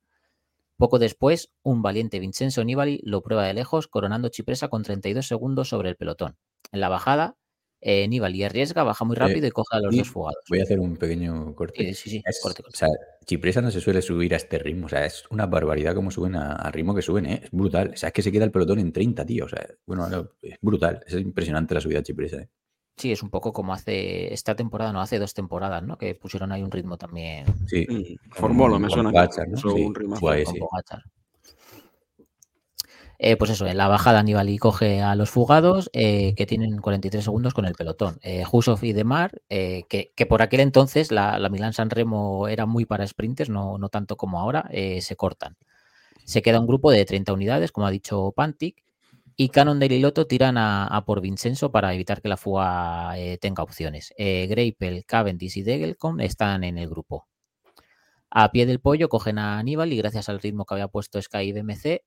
Poco 0.77 0.99
después, 0.99 1.49
un 1.63 1.81
valiente 1.81 2.19
Vincenzo 2.19 2.63
Nibali 2.63 3.01
lo 3.03 3.23
prueba 3.23 3.45
de 3.45 3.55
lejos, 3.55 3.87
coronando 3.87 4.29
Chipresa 4.29 4.67
con 4.67 4.83
32 4.83 5.25
segundos 5.25 5.69
sobre 5.69 5.89
el 5.89 5.95
pelotón. 5.95 6.37
En 6.71 6.79
la 6.79 6.89
bajada, 6.89 7.37
eh, 7.81 8.07
Nibali 8.07 8.43
arriesga, 8.43 8.83
baja 8.83 9.03
muy 9.05 9.15
rápido 9.15 9.47
y 9.47 9.51
coge 9.51 9.75
a 9.75 9.79
los 9.79 9.93
y 9.93 9.97
dos 9.97 10.07
fugados. 10.09 10.43
Voy 10.49 10.59
a 10.59 10.63
hacer 10.63 10.79
un 10.79 10.95
pequeño 10.97 11.55
corte. 11.55 11.83
Sí, 11.87 11.93
sí, 11.95 12.09
sí, 12.11 12.23
Es- 12.25 12.39
corte, 12.41 12.61
corte. 12.63 12.75
O 12.75 12.77
sea, 12.77 12.87
Chipresa 13.25 13.61
no 13.61 13.71
se 13.71 13.81
suele 13.81 14.01
subir 14.01 14.33
a 14.33 14.37
este 14.37 14.59
ritmo. 14.59 14.85
O 14.85 14.89
sea, 14.89 15.05
es 15.05 15.23
una 15.31 15.47
barbaridad 15.47 15.95
cómo 15.95 16.11
suben 16.11 16.35
a- 16.35 16.53
al 16.55 16.71
ritmo 16.73 16.93
que 16.93 17.01
suben, 17.01 17.25
¿eh? 17.25 17.41
Es 17.43 17.51
brutal. 17.51 17.91
O 17.93 17.97
sea, 17.97 18.07
es 18.07 18.13
que 18.13 18.21
se 18.21 18.31
queda 18.31 18.45
el 18.45 18.51
pelotón 18.51 18.79
en 18.79 18.91
30, 18.93 19.25
tío. 19.25 19.45
O 19.45 19.49
sea, 19.49 19.65
bueno, 19.85 20.07
no, 20.09 20.29
es 20.41 20.57
brutal. 20.61 21.03
Es 21.07 21.13
impresionante 21.15 21.73
la 21.73 21.81
subida 21.81 21.99
a 21.99 22.03
Chipresa, 22.03 22.37
¿eh? 22.37 22.49
Sí, 22.97 23.11
es 23.11 23.23
un 23.23 23.29
poco 23.31 23.51
como 23.51 23.73
hace 23.73 24.31
esta 24.33 24.53
temporada, 24.55 24.93
no 24.93 25.01
hace 25.01 25.17
dos 25.17 25.33
temporadas, 25.33 25.81
¿no? 25.81 25.97
Que 25.97 26.13
pusieron 26.13 26.51
ahí 26.51 26.61
un 26.61 26.69
ritmo 26.69 26.97
también 26.97 27.45
Sí. 27.65 27.87
Mm, 27.89 28.31
Formolo, 28.35 28.77
me 28.79 28.89
suena. 28.89 29.11
Sí, 29.55 29.67
un 29.67 29.95
rimazo. 29.95 30.19
guay. 30.21 30.43
Eh, 33.23 33.37
pues 33.37 33.51
eso, 33.51 33.67
en 33.67 33.77
la 33.77 33.87
bajada 33.87 34.23
Nibali 34.23 34.57
coge 34.57 34.99
a 35.03 35.13
los 35.13 35.29
fugados 35.29 35.91
eh, 35.93 36.33
que 36.35 36.47
tienen 36.47 36.79
43 36.79 37.23
segundos 37.23 37.53
con 37.53 37.65
el 37.65 37.75
pelotón. 37.75 38.17
Eh, 38.23 38.43
y 38.81 38.93
Demar, 38.93 39.43
eh, 39.47 39.83
que, 39.87 40.11
que 40.15 40.25
por 40.25 40.41
aquel 40.41 40.61
entonces 40.61 41.11
la, 41.11 41.37
la 41.37 41.49
Milán 41.49 41.73
San 41.73 41.91
Remo 41.91 42.47
era 42.47 42.65
muy 42.65 42.85
para 42.85 43.05
sprinters, 43.05 43.51
no, 43.51 43.77
no 43.77 43.89
tanto 43.89 44.17
como 44.17 44.39
ahora, 44.39 44.67
se 44.71 45.15
cortan. 45.15 45.55
Se 46.25 46.41
queda 46.41 46.59
un 46.59 46.65
grupo 46.65 46.89
de 46.89 47.05
30 47.05 47.31
unidades, 47.33 47.71
como 47.71 47.85
ha 47.85 47.91
dicho 47.91 48.31
Pantic, 48.35 48.83
y 49.35 49.49
Cannondale 49.49 49.95
y 49.97 49.99
Lotto 49.99 50.25
tiran 50.25 50.57
a, 50.57 51.03
por 51.05 51.21
Vincenzo 51.21 51.71
para 51.71 51.93
evitar 51.93 52.23
que 52.23 52.29
la 52.29 52.37
fuga 52.37 53.13
tenga 53.39 53.61
opciones. 53.61 54.15
Greipel, 54.17 55.05
Cavendish 55.05 55.57
y 55.59 55.61
Degelcom 55.61 56.21
están 56.21 56.63
en 56.63 56.79
el 56.79 56.89
grupo. 56.89 57.27
A 58.31 58.51
pie 58.51 58.65
del 58.65 58.79
pollo 58.79 59.09
cogen 59.09 59.37
a 59.37 59.59
Aníbal 59.59 59.93
y 59.93 59.97
gracias 59.97 60.27
al 60.29 60.39
ritmo 60.39 60.65
que 60.65 60.73
había 60.73 60.87
puesto 60.87 61.21
Sky 61.21 61.51
BMC. 61.51 62.01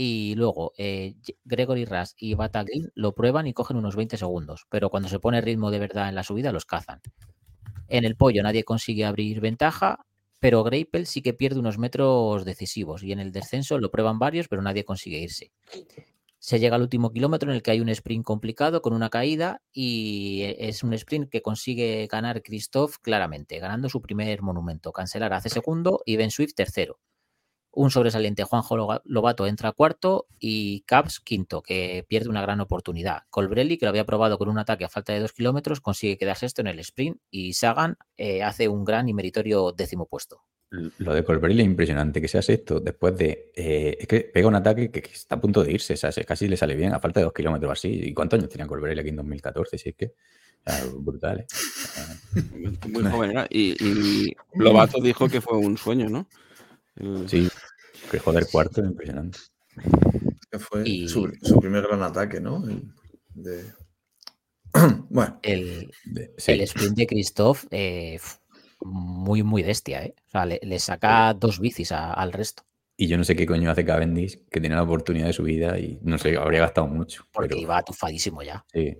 Y 0.00 0.36
luego 0.36 0.72
eh, 0.78 1.16
Gregory 1.44 1.84
Ras 1.84 2.14
y 2.16 2.34
Bataglin 2.34 2.88
lo 2.94 3.16
prueban 3.16 3.48
y 3.48 3.52
cogen 3.52 3.76
unos 3.78 3.96
20 3.96 4.16
segundos, 4.16 4.64
pero 4.70 4.90
cuando 4.90 5.08
se 5.08 5.18
pone 5.18 5.40
ritmo 5.40 5.72
de 5.72 5.80
verdad 5.80 6.08
en 6.08 6.14
la 6.14 6.22
subida 6.22 6.52
los 6.52 6.66
cazan. 6.66 7.00
En 7.88 8.04
el 8.04 8.14
pollo 8.14 8.44
nadie 8.44 8.62
consigue 8.62 9.04
abrir 9.04 9.40
ventaja, 9.40 10.06
pero 10.38 10.62
Greipel 10.62 11.06
sí 11.06 11.20
que 11.20 11.34
pierde 11.34 11.58
unos 11.58 11.78
metros 11.78 12.44
decisivos 12.44 13.02
y 13.02 13.10
en 13.10 13.18
el 13.18 13.32
descenso 13.32 13.78
lo 13.78 13.90
prueban 13.90 14.20
varios, 14.20 14.46
pero 14.46 14.62
nadie 14.62 14.84
consigue 14.84 15.18
irse. 15.18 15.50
Se 16.38 16.60
llega 16.60 16.76
al 16.76 16.82
último 16.82 17.10
kilómetro 17.10 17.50
en 17.50 17.56
el 17.56 17.62
que 17.62 17.72
hay 17.72 17.80
un 17.80 17.88
sprint 17.88 18.24
complicado 18.24 18.82
con 18.82 18.92
una 18.92 19.10
caída 19.10 19.62
y 19.72 20.42
e- 20.42 20.68
es 20.68 20.84
un 20.84 20.92
sprint 20.94 21.28
que 21.28 21.42
consigue 21.42 22.06
ganar 22.06 22.42
Christoph 22.42 22.98
claramente, 23.02 23.58
ganando 23.58 23.88
su 23.88 24.00
primer 24.00 24.42
monumento. 24.42 24.92
Cancelar 24.92 25.32
hace 25.32 25.48
segundo 25.48 26.02
y 26.06 26.16
Ben 26.16 26.30
Swift 26.30 26.54
tercero. 26.54 27.00
Un 27.80 27.92
sobresaliente 27.92 28.42
Juanjo 28.42 29.00
Lobato 29.04 29.46
entra 29.46 29.70
cuarto 29.70 30.26
y 30.40 30.80
Caps 30.80 31.20
quinto, 31.20 31.62
que 31.62 32.04
pierde 32.08 32.28
una 32.28 32.42
gran 32.42 32.60
oportunidad. 32.60 33.22
Colbrelli, 33.30 33.78
que 33.78 33.86
lo 33.86 33.90
había 33.90 34.04
probado 34.04 34.36
con 34.36 34.48
un 34.48 34.58
ataque 34.58 34.84
a 34.84 34.88
falta 34.88 35.12
de 35.12 35.20
dos 35.20 35.32
kilómetros, 35.32 35.80
consigue 35.80 36.18
quedar 36.18 36.36
sexto 36.36 36.60
en 36.60 36.66
el 36.66 36.80
sprint 36.80 37.18
y 37.30 37.52
Sagan 37.52 37.96
eh, 38.16 38.42
hace 38.42 38.66
un 38.66 38.84
gran 38.84 39.08
y 39.08 39.14
meritorio 39.14 39.70
décimo 39.70 40.06
puesto. 40.06 40.42
Lo 40.70 41.14
de 41.14 41.22
Colbrelli 41.22 41.60
es 41.60 41.66
impresionante, 41.66 42.20
que 42.20 42.26
sea 42.26 42.42
sexto 42.42 42.80
después 42.80 43.16
de... 43.16 43.52
eh, 43.54 43.96
es 44.00 44.08
que 44.08 44.22
pega 44.22 44.48
un 44.48 44.56
ataque 44.56 44.90
que, 44.90 45.00
que 45.00 45.12
está 45.12 45.36
a 45.36 45.40
punto 45.40 45.62
de 45.62 45.70
irse, 45.70 45.94
o 45.94 45.96
sea, 45.96 46.10
se- 46.10 46.24
casi 46.24 46.48
le 46.48 46.56
sale 46.56 46.74
bien, 46.74 46.92
a 46.94 46.98
falta 46.98 47.20
de 47.20 47.24
dos 47.24 47.32
kilómetros 47.32 47.70
así. 47.70 47.88
¿Y 47.92 48.12
cuántos 48.12 48.40
años 48.40 48.50
tenía 48.50 48.66
Colbrelli 48.66 48.98
aquí 48.98 49.10
en 49.10 49.16
2014? 49.16 49.78
Si 49.78 49.90
es 49.90 49.94
que... 49.94 50.14
brutal, 50.96 51.38
¿eh? 51.40 51.46
Muy 52.90 53.04
joven 53.04 53.30
era. 53.30 53.46
Y, 53.48 53.76
y 53.82 54.36
Lobato 54.54 55.00
dijo 55.00 55.28
que 55.28 55.40
fue 55.40 55.56
un 55.56 55.78
sueño, 55.78 56.08
¿no? 56.08 56.26
Sí, 57.28 57.48
que 58.10 58.18
joder, 58.18 58.46
cuarto, 58.50 58.80
impresionante. 58.84 59.38
Que 60.50 60.58
fue 60.58 60.82
Y- 60.88 61.08
su, 61.08 61.30
su 61.42 61.60
primer 61.60 61.86
gran 61.86 62.02
ataque, 62.02 62.40
¿no? 62.40 62.64
El 62.68 62.92
de... 63.34 63.64
bueno, 65.10 65.38
El, 65.42 65.90
De- 66.04 66.32
sí. 66.36 66.52
el 66.52 66.60
sprint 66.62 66.96
de 66.96 67.06
Christoph, 67.06 67.64
eh, 67.70 68.18
muy, 68.80 69.42
muy 69.42 69.62
bestia, 69.62 70.04
¿eh? 70.04 70.14
O 70.26 70.30
sea, 70.30 70.46
le, 70.46 70.60
le 70.62 70.78
saca 70.78 71.34
dos 71.34 71.58
bicis 71.60 71.92
a- 71.92 72.12
al 72.12 72.32
resto. 72.32 72.62
Y 72.96 73.06
yo 73.06 73.16
no 73.16 73.24
sé 73.24 73.36
qué 73.36 73.46
coño 73.46 73.70
hace 73.70 73.84
Cavendish, 73.84 74.40
que 74.50 74.60
tiene 74.60 74.74
la 74.74 74.82
oportunidad 74.82 75.26
de 75.26 75.32
su 75.32 75.44
vida 75.44 75.78
y 75.78 75.98
no 76.02 76.18
sé, 76.18 76.36
habría 76.36 76.60
gastado 76.60 76.88
mucho. 76.88 77.24
Porque 77.32 77.50
pero 77.50 77.60
iba 77.60 77.78
atufadísimo 77.78 78.42
ya. 78.42 78.64
sí. 78.72 78.96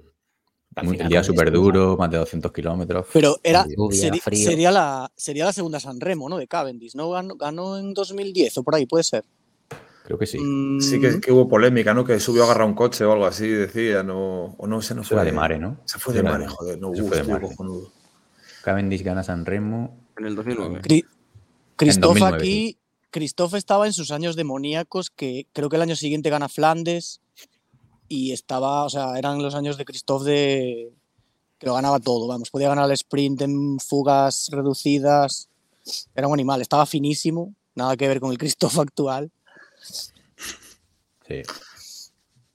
El 0.83 1.09
día 1.09 1.23
súper 1.25 1.51
duro, 1.51 1.97
más 1.97 2.11
de 2.11 2.19
200 2.19 2.53
kilómetros. 2.53 3.07
Pero 3.13 3.39
era, 3.43 3.65
Lluvia, 3.67 4.11
seri- 4.13 4.21
frío. 4.21 4.49
sería, 4.51 4.71
la, 4.71 5.11
sería 5.17 5.45
la 5.45 5.53
segunda 5.53 5.81
San 5.81 6.01
Remo, 6.01 6.29
¿no? 6.29 6.39
De 6.39 6.47
Cavendish, 6.47 6.95
¿no? 6.95 7.11
Ganó, 7.11 7.35
ganó 7.37 7.79
en 7.79 7.95
2010 7.95 8.59
o 8.59 8.63
por 8.63 8.75
ahí, 8.75 8.87
puede 8.87 9.05
ser. 9.05 9.25
Creo 10.05 10.19
que 10.19 10.27
sí. 10.27 10.39
Mm, 10.41 10.81
sí 10.81 11.01
que, 11.01 11.21
que 11.21 11.31
hubo 11.33 11.49
polémica, 11.49 11.93
¿no? 11.93 12.05
Que 12.05 12.19
subió 12.19 12.43
a 12.43 12.45
agarrar 12.47 12.67
un 12.67 12.75
coche 12.75 13.05
o 13.05 13.13
algo 13.13 13.27
así, 13.27 13.47
decían, 13.49 14.09
o, 14.11 14.55
o 14.57 14.67
no, 14.67 14.81
ese 14.81 14.95
no 14.95 15.03
Eso 15.03 15.15
fue 15.17 15.25
de 15.25 15.33
Mare, 15.33 15.59
¿no? 15.59 15.77
Se 15.85 15.99
fue 15.99 16.15
de 16.15 16.23
Mare, 16.23 16.47
joder, 16.49 16.79
no, 16.81 16.93
fue 16.95 17.19
de 17.19 17.25
Mare. 17.25 17.47
cojonudo. 17.47 17.93
Cavendish 18.63 19.03
gana 19.03 19.23
San 19.23 19.45
Remo. 19.45 19.97
En 20.17 20.27
el 20.27 20.35
2009. 20.35 20.81
Cri- 20.83 21.05
Christoph 21.77 22.15
2009, 22.19 22.37
aquí, 22.37 22.79
Christoph 23.11 23.55
estaba 23.55 23.87
en 23.87 23.93
sus 23.93 24.11
años 24.11 24.35
demoníacos, 24.35 25.11
que 25.11 25.47
creo 25.53 25.69
que 25.69 25.77
el 25.77 25.83
año 25.83 25.95
siguiente 25.97 26.29
gana 26.31 26.49
Flandes 26.49 27.21
y 28.09 28.33
estaba, 28.33 28.85
o 28.85 28.91
sea, 28.91 29.19
eran 29.19 29.43
los 29.43 29.55
años 29.55 29.77
de 29.77 29.85
Christoph 29.85 30.25
de 30.25 30.93
que 31.59 31.67
lo 31.67 31.75
ganaba 31.75 31.99
todo, 31.99 32.27
vamos, 32.29 32.51
podía 32.51 32.69
ganar 32.69 32.87
el 32.87 32.93
sprint 32.93 33.43
en 33.43 33.79
fugas 33.81 34.49
reducidas, 34.53 35.49
era 36.15 36.29
un 36.29 36.35
animal, 36.35 36.61
estaba 36.61 36.87
finísimo, 36.87 37.55
nada 37.75 37.97
que 37.97 38.09
ver 38.09 38.21
con 38.21 38.31
el 38.31 38.39
Christoph 38.39 38.79
actual. 38.79 39.31
Sí. 41.27 41.43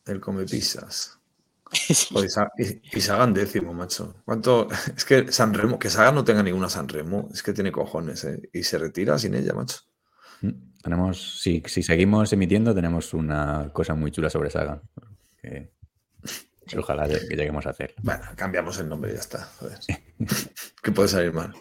El 0.05 0.19
come 0.19 0.45
pizzas. 0.45 1.17
Joder, 2.11 2.29
y 2.57 2.97
y, 2.97 3.01
Sagan 3.01 3.33
décimo, 3.33 3.73
macho. 3.73 4.15
¿Cuánto? 4.25 4.67
Es 4.95 5.05
que 5.05 5.31
San 5.31 5.53
Remo, 5.53 5.79
que 5.79 5.89
Sagan 5.89 6.15
no 6.15 6.23
tenga 6.23 6.43
ninguna 6.43 6.69
San 6.69 6.87
Remo, 6.87 7.29
es 7.33 7.41
que 7.41 7.53
tiene 7.53 7.71
cojones, 7.71 8.23
¿eh? 8.25 8.49
Y 8.53 8.63
se 8.63 8.77
retira 8.77 9.17
sin 9.17 9.33
ella, 9.33 9.53
macho. 9.53 9.77
Mm, 10.41 10.81
Tenemos, 10.83 11.41
si, 11.41 11.63
si 11.65 11.81
seguimos 11.83 12.31
emitiendo, 12.33 12.75
tenemos 12.75 13.13
una 13.13 13.71
cosa 13.73 13.95
muy 13.95 14.11
chula 14.11 14.29
sobre 14.29 14.49
Sagan. 14.49 14.81
Que, 15.43 15.71
que 16.67 16.79
ojalá 16.79 17.07
que 17.07 17.35
lleguemos 17.35 17.65
a 17.67 17.71
hacer. 17.71 17.93
Bueno, 18.01 18.23
cambiamos 18.35 18.79
el 18.79 18.89
nombre 18.89 19.11
y 19.11 19.15
ya 19.15 19.19
está. 19.19 19.39
Joder. 19.59 19.77
que 20.81 20.91
puede 20.91 21.09
salir 21.09 21.33
mal. 21.33 21.53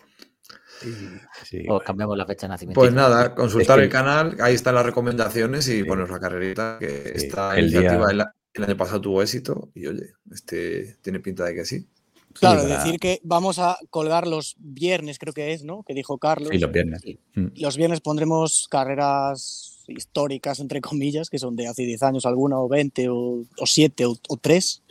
Sí, 1.45 1.65
O 1.69 1.79
cambiamos 1.81 2.17
la 2.19 2.27
fecha 2.27 2.47
de 2.47 2.51
nacimiento. 2.51 2.81
Pues 2.81 2.93
nada, 2.93 3.35
consultar 3.35 3.79
que- 3.79 3.85
el 3.85 3.91
canal, 3.91 4.37
ahí 4.41 4.55
están 4.55 4.75
las 4.75 4.85
recomendaciones 4.87 5.69
y 5.69 5.85
poneros 5.85 6.11
la 6.11 6.19
carrerita, 6.19 6.77
que 6.81 7.13
Sí, 7.17 7.27
esta 7.27 7.57
el 7.57 7.67
iniciativa 7.67 8.09
día- 8.13 8.35
el, 8.55 8.65
año 8.65 8.77
pasado 8.77 9.01
tuvo 9.01 9.23
éxito 9.23 9.71
y 9.75 9.87
oye, 9.87 10.13
este 10.33 10.97
tiene 11.03 11.21
pinta 11.21 11.45
de 11.45 11.55
que 11.55 11.65
sí. 11.65 11.89
Claro, 12.33 12.63
para- 12.63 12.83
decir 12.83 12.99
que 12.99 13.21
vamos 13.23 13.59
a 13.61 13.79
colgar 13.91 14.27
los 14.27 14.57
viernes, 14.59 15.19
creo 15.19 15.33
que 15.33 15.53
es, 15.53 15.63
¿no? 15.65 15.85
Que 15.85 15.95
dijo 15.95 16.19
Carlos. 16.19 16.49
Sí, 16.51 16.59
los 16.59 16.73
viernes. 16.73 17.01
Sí. 17.03 17.21
Mm. 17.35 17.47
Los 17.57 17.77
viernes 17.77 18.01
pondremos 18.01 18.67
carreras 18.69 19.72
históricas, 19.97 20.61
entre 20.61 20.81
comillas, 20.81 21.31
que 21.31 21.39
son 21.39 21.57
de 21.57 21.69
hace 21.69 21.83
10 21.83 22.03
años 22.03 22.27
alguna, 22.27 22.59
o 22.59 22.69
20, 22.69 23.09
o, 23.09 23.45
o 23.59 23.67
7, 23.67 24.07
o, 24.07 24.17
o 24.29 24.37
3. 24.37 24.83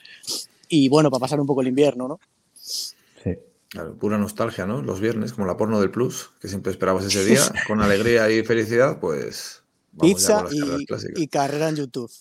Y 0.69 0.89
bueno, 0.89 1.09
para 1.11 1.21
pasar 1.21 1.39
un 1.39 1.47
poco 1.47 1.61
el 1.61 1.67
invierno, 1.67 2.07
¿no? 2.07 2.19
Sí. 2.53 3.37
Claro, 3.69 3.95
pura 3.95 4.17
nostalgia, 4.17 4.65
¿no? 4.65 4.81
Los 4.81 4.99
viernes, 4.99 5.31
como 5.33 5.47
la 5.47 5.55
porno 5.55 5.79
del 5.79 5.91
plus, 5.91 6.31
que 6.41 6.47
siempre 6.47 6.71
esperabas 6.71 7.05
ese 7.05 7.23
día, 7.23 7.41
con 7.67 7.81
alegría 7.81 8.29
y 8.29 8.43
felicidad, 8.43 8.99
pues 8.99 9.63
vamos 9.93 10.21
ya 10.21 10.43
Pizza 10.43 10.43
con 10.43 10.59
las 10.59 10.85
carreras 10.85 11.07
y, 11.15 11.27
carrera 11.27 11.69
en 11.69 11.75
YouTube. 11.77 12.11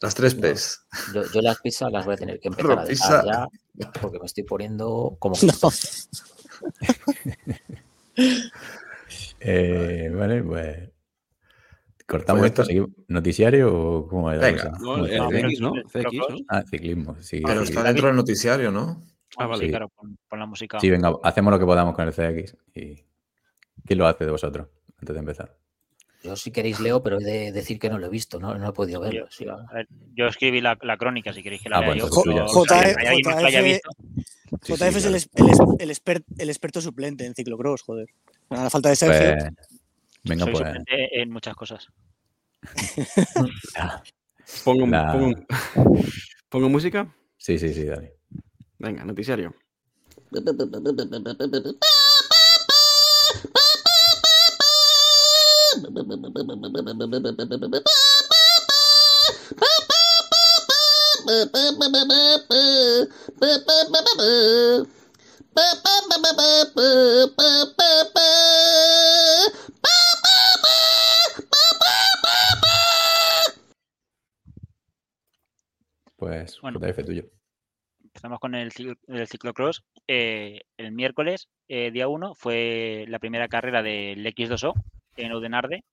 Las 0.00 0.14
tres 0.14 0.34
P's. 0.34 0.80
Yo, 1.12 1.24
yo 1.30 1.42
las 1.42 1.60
pizzas 1.60 1.92
las 1.92 2.06
voy 2.06 2.14
a 2.14 2.16
tener 2.16 2.40
que 2.40 2.48
empezar 2.48 2.78
a 2.78 2.84
Pizza. 2.84 3.22
dejar 3.22 3.48
ya 3.74 3.92
porque 4.00 4.18
me 4.18 4.26
estoy 4.26 4.44
poniendo 4.44 5.16
como 5.18 5.36
No. 5.42 5.52
Eh, 9.46 10.10
vale, 10.14 10.42
pues. 10.42 10.88
¿Cortamos 12.06 12.50
Pues 12.50 12.68
esto? 12.68 12.86
¿noticiario 13.08 13.74
o 13.74 14.06
cómo 14.08 14.30
es 14.30 14.38
la 14.40 14.46
Venga. 14.46 14.70
No, 14.72 14.78
¿Cómo 14.78 15.06
el 15.06 15.16
¿no? 15.60 15.72
CX, 15.88 16.12
¿no? 16.12 16.36
Ah, 16.48 16.62
ciclismo. 16.68 17.16
Sí, 17.20 17.40
Pero 17.44 17.62
está 17.62 17.82
dentro 17.82 18.08
del 18.08 18.16
noticiario, 18.16 18.70
¿no? 18.70 19.02
Ah, 19.38 19.46
vale. 19.46 19.64
Sí, 19.64 19.70
claro, 19.70 19.88
pon, 19.88 20.16
pon 20.28 20.38
la 20.38 20.46
música. 20.46 20.78
Sí, 20.80 20.90
venga, 20.90 21.12
hacemos 21.22 21.52
lo 21.52 21.58
que 21.58 21.64
podamos 21.64 21.94
con 21.94 22.06
el 22.06 22.12
CX. 22.12 22.56
Y... 22.74 23.04
¿Quién 23.86 23.98
lo 23.98 24.06
hace 24.06 24.24
de 24.24 24.30
vosotros? 24.30 24.68
Antes 24.98 25.14
de 25.14 25.20
empezar. 25.20 25.56
Yo 26.22 26.36
si 26.36 26.50
queréis 26.50 26.80
leo, 26.80 27.02
pero 27.02 27.18
he 27.20 27.24
de 27.24 27.52
decir 27.52 27.78
que 27.78 27.90
no 27.90 27.98
lo 27.98 28.06
he 28.06 28.10
visto, 28.10 28.38
no, 28.38 28.56
no 28.56 28.68
he 28.68 28.72
podido 28.72 29.00
Yo, 29.00 29.04
verlo. 29.04 29.26
sí, 29.30 29.46
a 29.46 29.56
ver, 29.74 29.88
yo 30.14 30.26
escribí 30.26 30.60
la, 30.62 30.78
la 30.82 30.96
crónica, 30.96 31.32
si 31.34 31.42
queréis 31.42 31.60
que 31.62 31.68
la 31.68 31.78
Ah, 31.78 31.80
lea 31.80 31.96
yo. 31.96 32.06
haya 32.06 33.60
JF 34.62 34.96
es 34.96 35.04
el, 35.04 35.12
claro. 35.12 35.16
es- 35.16 35.28
el 35.34 35.48
es- 35.50 35.58
el 35.80 35.90
exper- 35.90 36.24
el 36.38 36.48
experto 36.48 36.80
suplente 36.80 37.26
en 37.26 37.34
ciclocross, 37.34 37.82
joder. 37.82 38.08
A 38.50 38.64
la 38.64 38.70
falta 38.70 38.88
de 38.88 38.96
Sergio. 38.96 39.34
Pues, 39.36 39.73
venga, 40.24 40.44
Soy 40.44 40.54
pues. 40.54 40.64
en 40.86 41.30
muchas 41.30 41.54
cosas. 41.54 41.86
Pongo, 44.64 44.86
La- 44.86 45.12
pongo, 45.12 45.32
pongo 46.50 46.68
música. 46.68 47.14
Sí, 47.38 47.58
sí, 47.58 47.72
sí, 47.72 47.84
dale. 47.84 48.16
Venga, 48.78 49.04
noticiario. 49.04 49.54
Pues 76.24 76.60
Bueno. 76.60 76.80
JF 76.80 77.04
tuyo. 77.04 77.24
Empezamos 78.02 78.38
con 78.38 78.54
el, 78.54 78.70
ciclo- 78.72 78.98
el 79.08 79.26
ciclocross. 79.26 79.84
Eh, 80.06 80.62
el 80.76 80.92
miércoles, 80.92 81.48
eh, 81.68 81.90
día 81.90 82.06
1, 82.08 82.34
fue 82.34 83.04
la 83.08 83.18
primera 83.18 83.48
carrera 83.48 83.82
del 83.82 84.24
X2O 84.26 84.74
en 85.16 85.32
Oudenarde. 85.32 85.84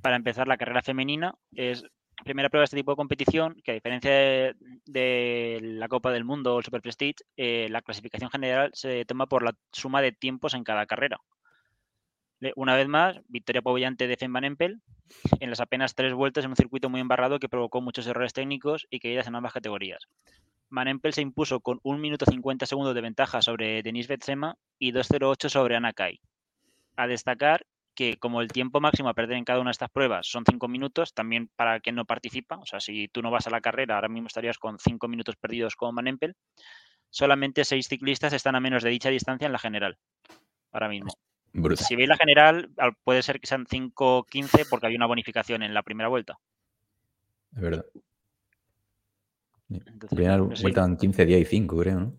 Para 0.00 0.16
empezar, 0.16 0.48
la 0.48 0.56
carrera 0.56 0.82
femenina 0.82 1.34
es 1.54 1.82
la 1.82 2.24
primera 2.24 2.48
prueba 2.48 2.62
de 2.62 2.64
este 2.66 2.76
tipo 2.76 2.92
de 2.92 2.96
competición 2.96 3.56
que, 3.64 3.72
a 3.72 3.74
diferencia 3.74 4.10
de, 4.10 4.54
de 4.86 5.58
la 5.62 5.88
Copa 5.88 6.12
del 6.12 6.24
Mundo 6.24 6.54
o 6.54 6.58
el 6.58 6.64
Super 6.64 6.80
Prestige, 6.80 7.16
eh, 7.36 7.68
la 7.70 7.82
clasificación 7.82 8.30
general 8.30 8.70
se 8.72 9.04
toma 9.04 9.26
por 9.26 9.42
la 9.42 9.54
suma 9.72 10.00
de 10.00 10.12
tiempos 10.12 10.54
en 10.54 10.64
cada 10.64 10.86
carrera. 10.86 11.18
Una 12.56 12.76
vez 12.76 12.88
más, 12.88 13.20
victoria 13.28 13.60
apabullante 13.60 14.06
de 14.06 14.16
Fem 14.16 14.32
Van 14.32 14.44
Empel 14.44 14.80
en 15.40 15.50
las 15.50 15.60
apenas 15.60 15.94
tres 15.94 16.12
vueltas 16.12 16.44
en 16.44 16.50
un 16.50 16.56
circuito 16.56 16.90
muy 16.90 17.00
embarrado 17.00 17.38
que 17.38 17.48
provocó 17.48 17.80
muchos 17.80 18.06
errores 18.06 18.32
técnicos 18.32 18.86
y 18.90 19.00
caídas 19.00 19.26
en 19.26 19.34
ambas 19.34 19.52
categorías. 19.52 20.06
Van 20.68 20.88
Empel 20.88 21.12
se 21.12 21.22
impuso 21.22 21.60
con 21.60 21.80
1 21.82 21.98
minuto 21.98 22.26
50 22.26 22.66
segundos 22.66 22.94
de 22.94 23.00
ventaja 23.00 23.40
sobre 23.40 23.82
Denise 23.82 24.08
Betsema 24.08 24.56
y 24.78 24.92
2.08 24.92 25.48
sobre 25.48 25.76
Ana 25.76 25.92
Kai. 25.92 26.20
A 26.96 27.06
destacar 27.06 27.64
que 27.94 28.16
como 28.16 28.40
el 28.40 28.48
tiempo 28.48 28.80
máximo 28.80 29.08
a 29.08 29.14
perder 29.14 29.36
en 29.36 29.44
cada 29.44 29.60
una 29.60 29.68
de 29.68 29.72
estas 29.72 29.90
pruebas 29.90 30.26
son 30.26 30.44
5 30.44 30.68
minutos, 30.68 31.14
también 31.14 31.48
para 31.54 31.80
quien 31.80 31.94
no 31.94 32.04
participa, 32.04 32.58
o 32.58 32.66
sea, 32.66 32.80
si 32.80 33.08
tú 33.08 33.22
no 33.22 33.30
vas 33.30 33.46
a 33.46 33.50
la 33.50 33.60
carrera, 33.60 33.94
ahora 33.94 34.08
mismo 34.08 34.26
estarías 34.26 34.58
con 34.58 34.78
5 34.78 35.08
minutos 35.08 35.36
perdidos 35.36 35.76
con 35.76 35.94
Van 35.94 36.08
Empel, 36.08 36.34
solamente 37.10 37.64
6 37.64 37.86
ciclistas 37.86 38.32
están 38.32 38.56
a 38.56 38.60
menos 38.60 38.82
de 38.82 38.90
dicha 38.90 39.10
distancia 39.10 39.46
en 39.46 39.52
la 39.52 39.58
general, 39.58 39.96
ahora 40.72 40.88
mismo. 40.88 41.14
Brutal. 41.56 41.86
Si 41.86 41.94
veis 41.96 42.08
la 42.08 42.16
general, 42.16 42.70
al- 42.76 42.96
puede 43.04 43.22
ser 43.22 43.40
que 43.40 43.46
sean 43.46 43.64
5.15 43.66 44.66
porque 44.68 44.88
hay 44.88 44.96
una 44.96 45.06
bonificación 45.06 45.62
en 45.62 45.72
la 45.72 45.82
primera 45.82 46.08
vuelta. 46.08 46.38
Es 47.54 47.62
verdad. 47.62 47.86
Entonces, 49.70 50.10
Primera 50.14 50.36
no 50.36 50.46
vuelta 50.46 50.84
en 50.84 50.96
15 50.96 51.24
días 51.24 51.40
y 51.40 51.44
5, 51.44 51.78
creo, 51.78 52.00
¿no? 52.00 52.16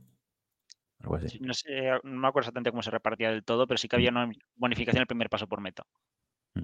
Algo 0.99 1.15
así. 1.17 1.29
Sí, 1.29 1.39
No, 1.41 1.53
sé, 1.53 1.91
no 2.03 2.19
me 2.19 2.27
acuerdo 2.27 2.45
exactamente 2.45 2.71
cómo 2.71 2.81
se 2.81 2.91
repartía 2.91 3.29
del 3.29 3.43
todo, 3.43 3.67
pero 3.67 3.77
sí 3.77 3.87
que 3.87 3.95
había 3.97 4.09
una 4.09 4.31
bonificación 4.55 4.97
en 4.99 5.01
el 5.01 5.07
primer 5.07 5.29
paso 5.29 5.47
por 5.47 5.61
meta. 5.61 5.85
Mm. 6.55 6.63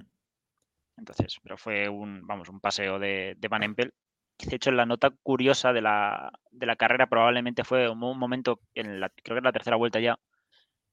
Entonces, 0.96 1.36
pero 1.42 1.56
fue 1.56 1.88
un, 1.88 2.26
vamos, 2.26 2.48
un 2.48 2.60
paseo 2.60 2.98
de, 2.98 3.34
de 3.38 3.48
Van 3.48 3.62
Empel. 3.62 3.92
De 4.38 4.56
hecho, 4.56 4.72
la 4.72 4.86
nota 4.86 5.10
curiosa 5.22 5.72
de 5.72 5.82
la, 5.82 6.32
de 6.50 6.66
la 6.66 6.76
carrera 6.76 7.06
probablemente 7.08 7.64
fue 7.64 7.88
un, 7.88 8.02
un 8.02 8.18
momento, 8.18 8.60
en 8.74 8.98
la, 8.98 9.10
creo 9.10 9.36
que 9.36 9.38
es 9.40 9.44
la 9.44 9.52
tercera 9.52 9.76
vuelta 9.76 10.00
ya, 10.00 10.18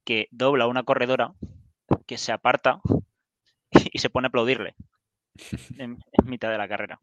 que 0.03 0.27
dobla 0.31 0.67
una 0.67 0.83
corredora 0.83 1.33
que 2.09 2.17
se 2.17 2.31
aparta 2.31 2.81
y 3.93 3.99
se 3.99 4.09
pone 4.09 4.25
a 4.25 4.29
aplaudirle 4.29 4.73
en, 5.77 5.99
en 6.11 6.25
mitad 6.25 6.49
de 6.49 6.57
la 6.57 6.67
carrera. 6.67 6.99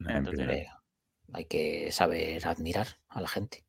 Entonces. 0.00 0.48
Eh, 0.48 0.66
hay 1.32 1.44
que 1.44 1.92
saber 1.92 2.44
admirar 2.44 2.88
a 3.08 3.20
la 3.20 3.28
gente. 3.28 3.62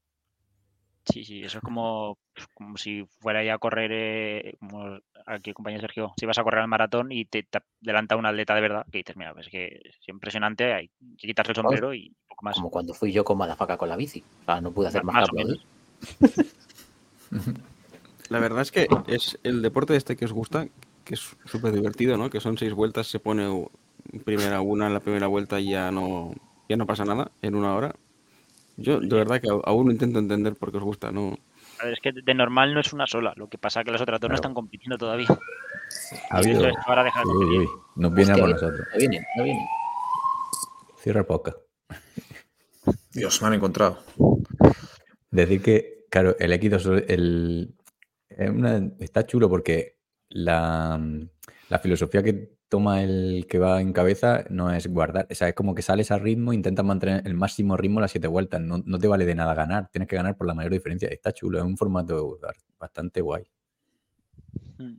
Sí, 1.05 1.23
sí, 1.23 1.43
eso 1.43 1.59
es 1.59 1.63
como, 1.63 2.17
pues, 2.33 2.47
como 2.55 2.75
si 2.77 3.05
fuera 3.19 3.43
ya 3.43 3.53
a 3.53 3.59
correr, 3.59 3.91
eh, 3.93 4.55
como 4.57 4.97
aquí 5.27 5.53
compañero 5.53 5.81
Sergio, 5.81 6.13
si 6.17 6.25
vas 6.25 6.39
a 6.39 6.43
correr 6.43 6.61
al 6.61 6.67
maratón 6.67 7.11
y 7.11 7.25
te, 7.25 7.43
te 7.43 7.59
adelanta 7.83 8.15
un 8.15 8.25
atleta 8.25 8.55
de 8.55 8.61
verdad, 8.61 8.87
que 8.91 8.97
dices, 8.97 9.15
mira, 9.15 9.33
pues 9.33 9.45
es 9.45 9.51
que 9.51 9.79
es 9.83 10.07
impresionante, 10.07 10.73
hay 10.73 10.87
que 11.19 11.27
quitarse 11.27 11.51
el 11.51 11.57
sombrero 11.57 11.93
y 11.93 12.15
poco 12.27 12.45
más. 12.45 12.55
Como 12.55 12.71
cuando 12.71 12.95
fui 12.95 13.11
yo 13.11 13.23
con 13.23 13.37
Madafaka 13.37 13.77
con 13.77 13.89
la 13.89 13.95
bici. 13.95 14.23
O 14.41 14.45
sea, 14.45 14.59
no 14.59 14.71
pude 14.71 14.87
hacer 14.87 15.03
más, 15.03 15.13
Más 15.15 15.29
aplaudir. 15.29 15.61
La 18.33 18.39
verdad 18.39 18.63
es 18.63 18.71
que 18.71 18.87
es 19.05 19.37
el 19.43 19.61
deporte 19.61 19.95
este 19.95 20.15
que 20.15 20.25
os 20.25 20.33
gusta, 20.33 20.67
que 21.05 21.13
es 21.13 21.35
súper 21.45 21.71
divertido, 21.71 22.17
¿no? 22.17 22.31
Que 22.31 22.39
son 22.39 22.57
seis 22.57 22.73
vueltas, 22.73 23.05
se 23.05 23.19
pone 23.19 23.67
primera 24.25 24.59
una 24.61 24.87
en 24.87 24.93
la 24.95 25.01
primera 25.01 25.27
vuelta 25.27 25.59
y 25.59 25.69
ya 25.69 25.91
no, 25.91 26.33
ya 26.67 26.75
no 26.75 26.87
pasa 26.87 27.05
nada 27.05 27.29
en 27.43 27.53
una 27.53 27.75
hora. 27.75 27.93
Yo 28.75 28.99
de 28.99 29.15
verdad 29.15 29.39
que 29.39 29.49
aún 29.49 29.85
no 29.85 29.91
intento 29.91 30.17
entender 30.17 30.55
por 30.55 30.71
qué 30.71 30.77
os 30.77 30.83
gusta, 30.83 31.11
¿no? 31.11 31.37
A 31.79 31.85
ver, 31.85 31.93
es 31.93 31.99
que 31.99 32.11
de 32.11 32.33
normal 32.33 32.73
no 32.73 32.79
es 32.79 32.91
una 32.91 33.05
sola, 33.05 33.33
lo 33.35 33.49
que 33.49 33.59
pasa 33.59 33.81
es 33.81 33.85
que 33.85 33.91
las 33.91 34.01
otras 34.01 34.19
dos 34.19 34.29
no 34.29 34.35
están 34.35 34.55
compitiendo 34.55 34.97
todavía. 34.97 35.27
Ha 36.31 36.41
Y 36.41 36.45
habido. 36.45 36.65
esto 36.67 36.79
es 36.79 36.85
para 36.87 37.03
dejar 37.03 37.23
de 37.25 37.33
Uy. 37.33 37.67
Nos 37.97 38.15
viene 38.15 38.31
a 38.31 38.35
por 38.37 38.49
nosotros. 38.49 38.79
No 38.93 38.97
vienen, 38.97 39.23
no 39.37 39.43
vienen. 39.43 39.65
Cierra 40.97 41.23
podcast. 41.23 41.57
Dios, 43.11 43.39
me 43.43 43.49
han 43.49 43.53
encontrado. 43.53 43.99
Decir 45.29 45.61
que, 45.61 46.05
claro, 46.09 46.35
el 46.39 46.51
X2 46.51 47.05
el, 47.09 47.75
una- 48.39 48.91
está 48.99 49.25
chulo 49.25 49.49
porque 49.49 49.97
la, 50.29 50.99
la 51.69 51.79
filosofía 51.79 52.23
que 52.23 52.53
toma 52.69 53.03
el 53.03 53.45
que 53.47 53.59
va 53.59 53.81
en 53.81 53.93
cabeza 53.93 54.45
no 54.49 54.71
es 54.73 54.87
guardar. 54.87 55.27
O 55.29 55.35
sea, 55.35 55.47
es 55.49 55.53
como 55.53 55.75
que 55.75 55.83
sales 55.83 56.09
a 56.09 56.17
ritmo, 56.17 56.53
intentas 56.53 56.83
mantener 56.83 57.21
el 57.25 57.35
máximo 57.35 57.77
ritmo 57.77 57.99
las 58.01 58.11
siete 58.11 58.27
vueltas. 58.27 58.61
No, 58.61 58.81
no 58.83 58.97
te 58.97 59.07
vale 59.07 59.25
de 59.25 59.35
nada 59.35 59.53
ganar. 59.53 59.89
Tienes 59.91 60.07
que 60.07 60.15
ganar 60.15 60.35
por 60.35 60.47
la 60.47 60.55
mayor 60.55 60.71
diferencia. 60.71 61.07
Está 61.09 61.31
chulo, 61.31 61.59
es 61.59 61.63
un 61.63 61.77
formato 61.77 62.39
bastante 62.79 63.21
guay. 63.21 63.43
Mm. 64.77 64.95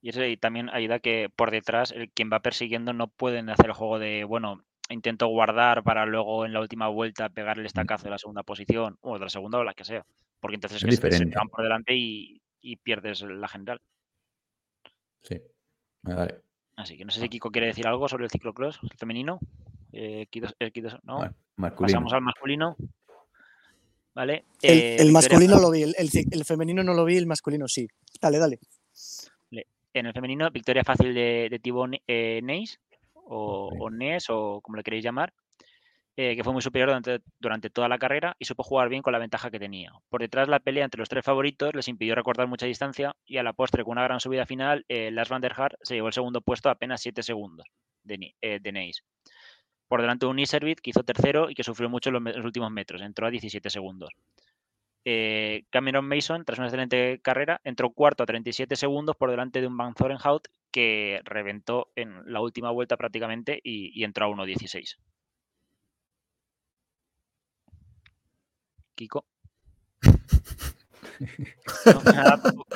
Y 0.00 0.08
eso 0.10 0.24
y 0.24 0.36
también 0.36 0.70
ayuda 0.70 0.98
que 0.98 1.28
por 1.34 1.50
detrás 1.50 1.92
el 1.92 2.10
quien 2.10 2.30
va 2.32 2.40
persiguiendo 2.40 2.92
no 2.92 3.08
pueden 3.08 3.48
hacer 3.48 3.66
el 3.66 3.72
juego 3.72 3.98
de, 3.98 4.24
bueno, 4.24 4.64
intento 4.90 5.26
guardar 5.28 5.82
para 5.82 6.06
luego 6.06 6.46
en 6.46 6.52
la 6.52 6.60
última 6.60 6.88
vuelta 6.88 7.28
pegar 7.28 7.58
el 7.58 7.66
estacazo 7.66 8.04
de 8.04 8.10
la 8.10 8.18
segunda 8.18 8.42
posición 8.42 8.96
o 9.00 9.14
de 9.18 9.24
la 9.24 9.28
segunda 9.28 9.58
o 9.58 9.64
la 9.64 9.74
que 9.74 9.84
sea. 9.84 10.04
Porque 10.40 10.54
entonces 10.54 10.82
Es 10.82 11.00
que 11.00 11.10
se 11.12 11.18
se 11.18 11.24
van 11.26 11.48
por 11.48 11.62
delante 11.62 11.94
y, 11.94 12.40
y 12.60 12.76
pierdes 12.76 13.22
la 13.22 13.48
general. 13.48 13.80
Sí. 15.22 15.40
Así 16.76 16.96
que 16.96 17.04
no 17.04 17.10
sé 17.10 17.20
si 17.20 17.28
Kiko 17.28 17.50
quiere 17.50 17.66
decir 17.68 17.86
algo 17.86 18.08
sobre 18.08 18.24
el 18.24 18.30
ciclocross 18.30 18.78
el 18.82 18.96
femenino. 18.96 19.40
Eh, 19.92 20.26
Kido- 20.30 20.54
eh, 20.58 20.70
Kido- 20.70 21.00
¿no? 21.02 21.18
Pasamos 21.92 22.12
al 22.12 22.22
masculino. 22.22 22.76
¿Vale? 24.14 24.44
El, 24.62 24.78
Eh, 24.78 24.96
el 24.96 25.12
masculino 25.12 25.58
lo 25.60 25.70
vi, 25.70 25.82
el, 25.82 25.94
el 25.98 26.44
femenino 26.44 26.82
no 26.82 26.94
lo 26.94 27.04
vi, 27.04 27.16
el 27.16 27.26
masculino 27.26 27.68
sí. 27.68 27.88
Dale, 28.20 28.38
dale. 28.38 28.58
En 29.94 30.06
el 30.06 30.12
femenino, 30.12 30.50
victoria 30.50 30.84
fácil 30.84 31.14
de, 31.14 31.48
de 31.50 32.00
eh, 32.06 32.40
Neis, 32.42 32.78
o, 33.14 33.70
o 33.80 33.90
Nes, 33.90 34.26
o 34.28 34.60
como 34.60 34.76
le 34.76 34.82
queréis 34.82 35.02
llamar, 35.02 35.32
eh, 36.20 36.34
que 36.34 36.42
fue 36.42 36.52
muy 36.52 36.62
superior 36.62 37.00
durante, 37.38 37.70
toda 37.70 37.88
la 37.88 37.96
carrera 37.96 38.34
y 38.40 38.44
supo 38.44 38.64
jugar 38.64 38.88
bien 38.88 39.02
con 39.02 39.12
la 39.12 39.20
ventaja 39.20 39.52
que 39.52 39.60
tenía. 39.60 39.92
Por 40.08 40.20
detrás, 40.20 40.48
la 40.48 40.58
pelea 40.58 40.84
entre 40.84 40.98
los 40.98 41.08
tres 41.08 41.24
favoritos 41.24 41.72
les 41.76 41.86
impidió 41.86 42.16
recortar 42.16 42.48
mucha 42.48 42.66
distancia 42.66 43.14
y 43.24 43.36
a 43.36 43.44
la 43.44 43.52
postre, 43.52 43.84
con 43.84 43.92
una 43.92 44.02
gran 44.02 44.18
subida 44.18 44.44
final, 44.44 44.84
eh, 44.88 45.12
Lars 45.12 45.28
van 45.28 45.40
der 45.40 45.52
Haar 45.56 45.78
se 45.80 45.94
llevó 45.94 46.08
el 46.08 46.12
segundo 46.12 46.40
puesto 46.40 46.70
a 46.70 46.72
apenas 46.72 47.02
7 47.02 47.22
segundos 47.22 47.68
de, 48.02 48.34
eh, 48.40 48.58
de. 48.60 48.92
Por 49.86 50.00
delante 50.00 50.26
de 50.26 50.30
un 50.30 50.40
Iservit 50.40 50.80
que 50.80 50.90
hizo 50.90 51.04
tercero 51.04 51.50
y 51.50 51.54
que 51.54 51.62
sufrió 51.62 51.88
mucho 51.88 52.10
en 52.10 52.24
los 52.24 52.44
últimos 52.44 52.72
metros, 52.72 53.00
entró 53.00 53.28
a 53.28 53.30
17 53.30 53.70
segundos. 53.70 54.10
Eh, 55.04 55.66
Cameron 55.70 56.08
Mason, 56.08 56.44
tras 56.44 56.58
una 56.58 56.66
excelente 56.66 57.20
carrera, 57.22 57.60
entró 57.62 57.90
cuarto 57.90 58.24
a 58.24 58.26
37 58.26 58.74
segundos 58.74 59.14
por 59.14 59.30
delante 59.30 59.60
de 59.60 59.68
un 59.68 59.76
Van 59.76 59.94
Zorenhout 59.94 60.48
que 60.72 61.20
reventó 61.22 61.92
en 61.94 62.32
la 62.32 62.40
última 62.40 62.72
vuelta 62.72 62.96
prácticamente 62.96 63.60
y, 63.62 63.92
y 63.94 64.02
entró 64.02 64.26
a 64.26 64.30
1.16. 64.30 64.96
Kiko. 68.98 69.24
No, 71.86 72.02
nada, 72.12 72.40
tampoco. 72.42 72.66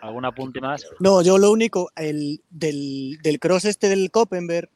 ¿Algún 0.00 0.24
apunte 0.24 0.60
más? 0.60 0.84
No, 1.00 1.22
yo 1.22 1.38
lo 1.38 1.50
único, 1.50 1.90
el 1.96 2.40
del, 2.50 3.18
del 3.22 3.38
cross 3.40 3.64
este 3.64 3.88
del 3.88 4.10
Koppenberg, 4.10 4.68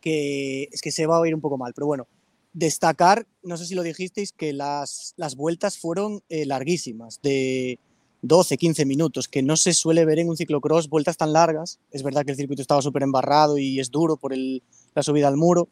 que 0.00 0.64
es 0.72 0.80
que 0.80 0.90
se 0.90 1.06
va 1.06 1.16
a 1.16 1.20
oír 1.20 1.34
un 1.34 1.40
poco 1.40 1.58
mal, 1.58 1.72
pero 1.74 1.86
bueno, 1.86 2.06
destacar, 2.52 3.26
no 3.42 3.56
sé 3.56 3.66
si 3.66 3.74
lo 3.74 3.82
dijisteis, 3.82 4.32
que 4.32 4.52
las, 4.52 5.12
las 5.16 5.36
vueltas 5.36 5.78
fueron 5.78 6.22
eh, 6.30 6.44
larguísimas, 6.46 7.20
de 7.22 7.78
12, 8.22 8.56
15 8.56 8.84
minutos, 8.86 9.28
que 9.28 9.42
no 9.42 9.56
se 9.56 9.72
suele 9.74 10.04
ver 10.04 10.18
en 10.18 10.28
un 10.28 10.36
ciclocross 10.36 10.88
vueltas 10.88 11.16
tan 11.16 11.32
largas. 11.32 11.80
Es 11.90 12.02
verdad 12.02 12.24
que 12.24 12.30
el 12.32 12.36
circuito 12.36 12.62
estaba 12.62 12.80
súper 12.82 13.02
embarrado 13.02 13.58
y 13.58 13.80
es 13.80 13.90
duro 13.90 14.16
por 14.16 14.32
el- 14.32 14.62
la 14.94 15.02
subida 15.02 15.28
al 15.28 15.36
muro, 15.36 15.68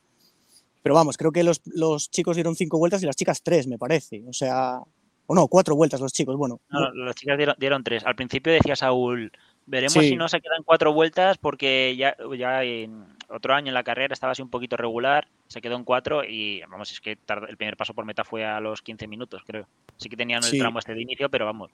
Pero 0.82 0.94
vamos, 0.94 1.16
creo 1.16 1.32
que 1.32 1.42
los, 1.44 1.60
los 1.66 2.10
chicos 2.10 2.36
dieron 2.36 2.56
cinco 2.56 2.78
vueltas 2.78 3.02
y 3.02 3.06
las 3.06 3.16
chicas 3.16 3.42
tres, 3.42 3.66
me 3.66 3.78
parece. 3.78 4.22
O 4.28 4.32
sea, 4.32 4.80
o 5.26 5.34
no, 5.34 5.46
cuatro 5.48 5.76
vueltas 5.76 6.00
los 6.00 6.12
chicos, 6.12 6.36
bueno. 6.36 6.60
No, 6.70 6.90
las 6.92 7.14
chicas 7.16 7.36
dieron, 7.36 7.54
dieron 7.58 7.84
tres. 7.84 8.04
Al 8.06 8.16
principio 8.16 8.52
decía 8.52 8.74
Saúl, 8.76 9.30
veremos 9.66 9.92
Sí. 9.92 10.08
si 10.08 10.16
no 10.16 10.28
se 10.28 10.40
quedan 10.40 10.62
cuatro 10.64 10.92
vueltas 10.92 11.38
porque 11.38 11.94
ya, 11.96 12.16
ya 12.36 12.64
en 12.64 13.04
otro 13.28 13.54
año 13.54 13.68
en 13.68 13.74
la 13.74 13.84
carrera 13.84 14.12
estaba 14.14 14.32
así 14.32 14.42
un 14.42 14.48
poquito 14.50 14.76
regular, 14.76 15.28
se 15.48 15.60
quedó 15.60 15.76
en 15.76 15.84
cuatro 15.84 16.24
y 16.24 16.62
vamos, 16.62 16.90
es 16.90 17.00
que 17.00 17.14
tardó- 17.16 17.46
el 17.46 17.56
primer 17.56 17.76
paso 17.76 17.94
por 17.94 18.04
meta 18.06 18.24
fue 18.24 18.44
a 18.44 18.58
los 18.58 18.82
15 18.82 19.06
minutos, 19.06 19.42
creo. 19.46 19.66
Sí 19.98 20.08
que 20.08 20.16
tenían 20.16 20.42
el 20.42 20.50
Sí. 20.50 20.58
tramo 20.58 20.78
este 20.78 20.94
de 20.94 21.02
inicio, 21.02 21.28
pero 21.28 21.44
vamos. 21.44 21.70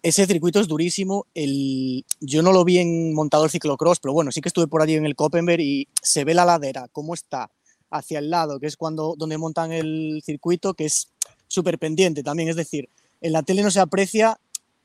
Ese 0.00 0.26
circuito 0.26 0.60
es 0.60 0.68
durísimo. 0.68 1.26
El, 1.34 2.04
yo 2.20 2.40
no 2.40 2.52
lo 2.52 2.64
vi 2.64 2.78
en 2.78 3.12
montado 3.14 3.44
el 3.44 3.50
ciclocross, 3.50 3.98
pero 3.98 4.14
bueno, 4.14 4.30
sí 4.30 4.40
que 4.40 4.48
estuve 4.48 4.68
por 4.68 4.80
allí 4.80 4.94
en 4.94 5.04
el 5.04 5.16
Koppenberg 5.16 5.60
y 5.60 5.88
se 6.00 6.24
ve 6.24 6.34
la 6.34 6.44
ladera, 6.44 6.86
cómo 6.92 7.14
está 7.14 7.50
hacia 7.90 8.18
el 8.18 8.30
lado, 8.30 8.60
que 8.60 8.66
es 8.66 8.76
cuando 8.76 9.14
donde 9.16 9.38
montan 9.38 9.72
el 9.72 10.20
circuito, 10.24 10.74
que 10.74 10.84
es 10.86 11.10
súper 11.46 11.78
pendiente 11.78 12.22
también. 12.22 12.48
Es 12.48 12.56
decir, 12.56 12.88
en 13.20 13.32
la 13.32 13.42
tele 13.42 13.62
no 13.62 13.70
se 13.70 13.80
aprecia. 13.80 14.38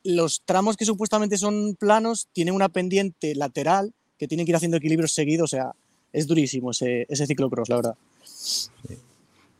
Los 0.03 0.41
tramos 0.43 0.75
que 0.77 0.85
supuestamente 0.85 1.37
son 1.37 1.75
planos 1.75 2.27
tienen 2.33 2.53
una 2.55 2.69
pendiente 2.69 3.35
lateral 3.35 3.93
que 4.17 4.27
tienen 4.27 4.45
que 4.45 4.51
ir 4.51 4.55
haciendo 4.55 4.77
equilibrios 4.77 5.13
seguidos. 5.13 5.53
O 5.53 5.55
sea, 5.55 5.71
es 6.11 6.27
durísimo 6.27 6.71
ese, 6.71 7.05
ese 7.09 7.25
ciclocross, 7.27 7.69
la 7.69 7.75
verdad. 7.77 7.95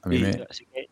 A 0.01 0.09
mí 0.09 0.17
Y- 0.17 0.19
me, 0.19 0.45
Así 0.49 0.65
que 0.65 0.87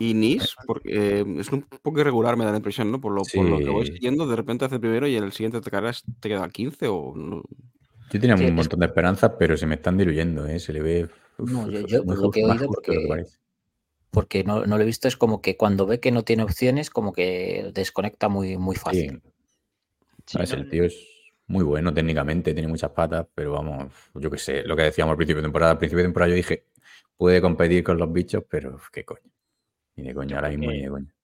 Y 0.00 0.12
Nice, 0.12 0.48
porque 0.66 1.20
eh, 1.20 1.24
es 1.38 1.48
un 1.52 1.62
poco 1.62 2.00
irregular, 2.00 2.36
me 2.36 2.44
da 2.44 2.50
la 2.50 2.56
impresión, 2.56 2.90
¿no? 2.90 3.00
Por 3.00 3.12
lo, 3.12 3.22
por 3.22 3.44
lo 3.48 3.58
que 3.58 3.68
voy 3.70 3.86
Sí. 3.86 3.92
siguiendo, 3.92 4.26
de 4.26 4.34
repente 4.34 4.64
hace 4.64 4.80
primero 4.80 5.06
y 5.06 5.14
en 5.16 5.22
el 5.22 5.32
siguiente 5.32 5.60
te 5.60 5.70
carreras 5.70 6.02
te 6.18 6.28
queda 6.28 6.42
al 6.42 6.50
15 6.50 6.88
o 6.88 7.14
yo 7.14 8.20
tenía 8.20 8.36
Sí, 8.36 8.44
un 8.46 8.56
montón 8.56 8.80
de 8.80 8.86
esperanzas, 8.86 9.32
pero 9.38 9.56
se 9.56 9.66
me 9.66 9.76
están 9.76 9.96
diluyendo, 9.96 10.46
¿eh? 10.48 10.58
Se 10.58 10.72
le 10.72 10.82
ve 10.82 11.08
No, 11.38 11.68
yo- 11.70 12.02
lo 12.04 12.30
que 12.30 12.40
he 12.40 12.44
oído, 12.44 12.66
porque- 12.66 13.24
porque 14.10 14.44
no, 14.44 14.64
no 14.66 14.76
lo 14.76 14.82
he 14.82 14.86
visto, 14.86 15.08
es 15.08 15.16
como 15.16 15.40
que 15.40 15.56
cuando 15.56 15.86
ve 15.86 15.98
que 15.98 16.12
no 16.12 16.22
tiene 16.22 16.44
opciones, 16.44 16.88
como 16.90 17.12
que 17.12 17.70
desconecta 17.74 18.28
muy, 18.28 18.56
muy 18.56 18.76
fácil. 18.76 19.20
sí, 20.26 20.32
sabes, 20.38 20.52
no- 20.52 20.58
el 20.58 20.68
tío 20.70 20.84
es 20.84 20.96
muy 21.48 21.64
bueno 21.64 21.92
técnicamente, 21.92 22.54
tiene 22.54 22.68
muchas 22.68 22.90
patas, 22.92 23.26
pero 23.34 23.52
vamos, 23.52 23.92
yo 24.14 24.30
qué 24.30 24.38
sé, 24.38 24.62
lo 24.62 24.76
que 24.76 24.82
decíamos 24.84 25.12
al 25.12 25.16
principio 25.16 25.42
de 25.42 25.46
temporada. 25.46 25.72
Al 25.72 25.78
principio 25.78 25.98
de 25.98 26.04
temporada 26.08 26.30
yo 26.30 26.36
dije, 26.36 26.64
puede 27.16 27.40
competir 27.40 27.82
con 27.84 27.98
los 27.98 28.10
bichos, 28.12 28.44
pero 28.48 28.76
uf, 28.76 28.88
qué 28.90 29.04
coño. 29.04 29.30
Ni 29.96 30.04
de 30.04 30.14
coña, 30.14 30.30
Yo 30.30 30.36
ahora 30.36 30.48
mismo 30.48 30.70
ni 30.70 30.82
de 30.82 30.88
coña. 30.88 31.14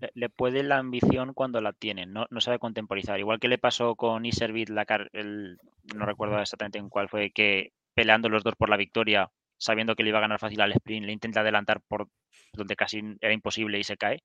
le- 0.00 0.10
le 0.14 0.28
puede 0.28 0.62
la 0.62 0.78
ambición 0.78 1.32
cuando 1.34 1.60
la 1.60 1.72
tienen, 1.72 2.12
no, 2.12 2.26
no 2.30 2.40
sabe 2.40 2.58
contemporizar. 2.58 3.18
Igual 3.18 3.40
que 3.40 3.48
le 3.48 3.58
pasó 3.58 3.96
con 3.96 4.24
Iservit, 4.26 4.68
la 4.68 4.84
car- 4.84 5.08
el, 5.12 5.58
no 5.94 6.06
recuerdo 6.06 6.38
exactamente 6.40 6.78
en 6.78 6.88
cuál 6.88 7.08
fue, 7.08 7.30
que 7.32 7.72
peleando 7.94 8.28
los 8.28 8.44
dos 8.44 8.54
por 8.56 8.68
la 8.68 8.76
victoria, 8.76 9.30
sabiendo 9.58 9.94
que 9.94 10.02
le 10.02 10.10
iba 10.10 10.18
a 10.18 10.22
ganar 10.22 10.38
fácil 10.38 10.60
al 10.60 10.72
sprint, 10.72 11.06
le 11.06 11.12
intenta 11.12 11.40
adelantar 11.40 11.80
por 11.88 12.08
donde 12.52 12.76
casi 12.76 13.02
era 13.20 13.32
imposible 13.32 13.78
y 13.78 13.84
se 13.84 13.96
cae. 13.96 14.22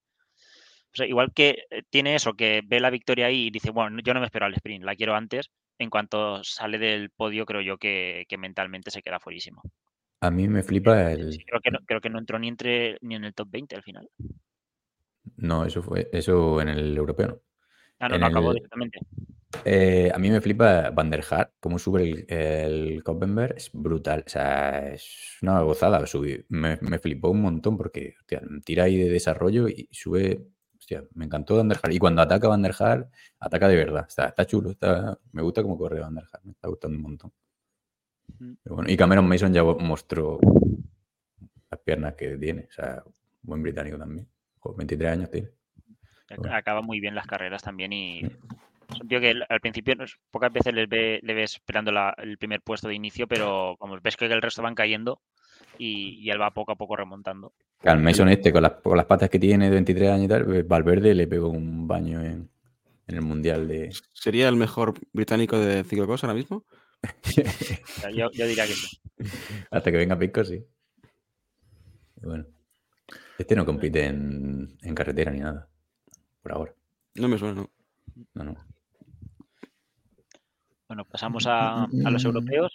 O 0.93 0.95
sea, 0.95 1.05
igual 1.05 1.31
que 1.33 1.63
eh, 1.69 1.83
tiene 1.89 2.15
eso, 2.15 2.33
que 2.33 2.61
ve 2.65 2.79
la 2.79 2.89
victoria 2.89 3.27
ahí 3.27 3.47
y 3.47 3.51
dice, 3.51 3.71
bueno, 3.71 3.99
yo 4.03 4.13
no 4.13 4.19
me 4.19 4.25
espero 4.25 4.45
al 4.45 4.53
sprint, 4.53 4.83
la 4.83 4.95
quiero 4.95 5.15
antes. 5.15 5.49
En 5.77 5.89
cuanto 5.89 6.43
sale 6.43 6.77
del 6.77 7.09
podio, 7.09 7.45
creo 7.45 7.61
yo 7.61 7.77
que, 7.77 8.25
que 8.27 8.37
mentalmente 8.37 8.91
se 8.91 9.01
queda 9.01 9.19
fuerísimo. 9.19 9.63
A 10.19 10.29
mí 10.29 10.47
me 10.47 10.61
flipa 10.61 11.15
Sí, 11.15 11.21
el... 11.21 11.45
creo, 11.45 11.61
que 11.61 11.71
no, 11.71 11.79
creo 11.85 12.01
que 12.01 12.09
no 12.09 12.19
entró 12.19 12.37
ni 12.37 12.47
entre 12.47 12.97
ni 13.01 13.15
en 13.15 13.23
el 13.23 13.33
top 13.33 13.49
20 13.49 13.75
al 13.75 13.83
final. 13.83 14.09
No, 15.37 15.65
eso 15.65 15.81
fue 15.81 16.09
eso 16.11 16.61
en 16.61 16.69
el 16.69 16.95
europeo, 16.95 17.27
¿no? 17.27 17.41
Ah, 18.01 18.09
no, 18.09 18.25
acabó 18.25 18.49
el- 18.51 18.55
directamente. 18.55 18.99
Eh, 19.65 20.09
a 20.13 20.17
mí 20.17 20.29
me 20.29 20.39
flipa 20.41 20.89
Van 20.91 21.09
der 21.09 21.23
Haar, 21.29 21.51
cómo 21.59 21.77
sube 21.77 22.03
el, 22.03 22.25
el 22.29 23.03
Koppenberg, 23.03 23.57
es 23.57 23.69
brutal. 23.73 24.23
O 24.25 24.29
sea, 24.29 24.93
es 24.93 25.37
una 25.41 25.61
gozada 25.61 26.05
subir. 26.07 26.45
Me, 26.49 26.77
me 26.81 26.99
flipó 26.99 27.29
un 27.29 27.41
montón 27.41 27.77
porque 27.77 28.15
hostia, 28.19 28.41
tira 28.63 28.85
ahí 28.85 28.97
de 28.97 29.09
desarrollo 29.09 29.67
y 29.67 29.87
sube. 29.91 30.41
Hostia, 30.79 31.03
me 31.13 31.25
encantó 31.25 31.57
Van 31.57 31.67
der 31.69 31.79
Haar. 31.83 31.91
Y 31.93 31.99
cuando 31.99 32.21
ataca 32.21 32.47
Van 32.47 32.61
der 32.61 32.73
Haar, 32.79 33.09
ataca 33.39 33.67
de 33.67 33.75
verdad. 33.75 34.05
Está, 34.07 34.25
está 34.29 34.45
chulo. 34.45 34.71
Está, 34.71 35.19
me 35.33 35.41
gusta 35.43 35.61
cómo 35.61 35.77
corre 35.77 35.99
Van 35.99 36.15
der 36.15 36.23
Haar. 36.31 36.41
Me 36.45 36.53
está 36.53 36.67
gustando 36.69 36.95
un 36.97 37.03
montón. 37.03 37.31
Pero 38.63 38.75
bueno, 38.75 38.89
y 38.89 38.97
Cameron 38.97 39.27
Mason 39.27 39.53
ya 39.53 39.63
mostró 39.63 40.39
las 41.69 41.79
piernas 41.81 42.15
que 42.15 42.37
tiene. 42.37 42.67
O 42.69 42.71
sea, 42.71 43.03
buen 43.43 43.61
británico 43.61 43.97
también. 43.97 44.27
Joder, 44.59 44.77
23 44.77 45.11
años 45.11 45.29
tiene. 45.29 45.49
Bueno. 46.37 46.55
Acaba 46.55 46.81
muy 46.81 46.99
bien 46.99 47.15
las 47.15 47.27
carreras 47.27 47.61
también 47.63 47.93
y 47.93 48.19
es 48.23 49.01
un 49.01 49.07
tío 49.07 49.19
que 49.19 49.33
al 49.47 49.59
principio 49.61 49.95
pocas 50.31 50.51
veces 50.51 50.73
les 50.73 50.87
ve, 50.89 51.19
le 51.23 51.33
ves 51.33 51.53
esperando 51.55 51.91
la- 51.91 52.13
el 52.17 52.37
primer 52.37 52.61
puesto 52.61 52.87
de 52.87 52.95
inicio, 52.95 53.27
pero 53.27 53.75
como 53.79 53.99
ves 54.01 54.17
que 54.17 54.25
el 54.25 54.41
resto 54.41 54.61
van 54.61 54.75
cayendo 54.75 55.21
y, 55.77 56.19
y 56.21 56.29
él 56.29 56.41
va 56.41 56.51
poco 56.51 56.71
a 56.73 56.75
poco 56.75 56.95
remontando. 56.95 57.53
Al 57.83 57.99
Mason 57.99 58.29
este, 58.29 58.51
con 58.51 58.61
las, 58.63 58.73
con 58.73 58.95
las 58.97 59.05
patas 59.07 59.29
que 59.29 59.39
tiene 59.39 59.65
de 59.65 59.71
23 59.71 60.09
años 60.11 60.25
y 60.25 60.27
tal, 60.27 60.45
pues, 60.45 60.67
Valverde 60.67 61.15
le 61.15 61.27
pegó 61.27 61.49
un 61.49 61.87
baño 61.87 62.21
en, 62.21 62.49
en 63.07 63.15
el 63.15 63.21
Mundial 63.21 63.67
de... 63.67 63.89
¿Sería 64.13 64.47
el 64.49 64.55
mejor 64.55 64.93
británico 65.13 65.57
de 65.57 65.83
ciclocross 65.83 66.23
ahora 66.23 66.35
mismo? 66.35 66.65
Yo, 68.13 68.29
yo 68.31 68.45
diría 68.45 68.67
que 68.67 68.73
sí. 68.73 68.99
Hasta 69.71 69.91
que 69.91 69.97
venga 69.97 70.19
Pisco, 70.19 70.43
sí. 70.43 70.63
Bueno. 72.21 72.45
Este 73.39 73.55
no 73.55 73.65
compite 73.65 74.05
en, 74.05 74.77
en 74.83 74.93
carretera 74.93 75.31
ni 75.31 75.39
nada. 75.39 75.67
Por 76.41 76.51
ahora. 76.53 76.73
No 77.15 77.27
me 77.27 77.37
suena, 77.37 77.61
¿no? 77.61 77.69
No, 78.33 78.43
no. 78.43 78.55
Bueno, 80.87 81.05
pasamos 81.05 81.45
a, 81.47 81.83
a 81.83 82.11
los 82.11 82.25
europeos. 82.25 82.73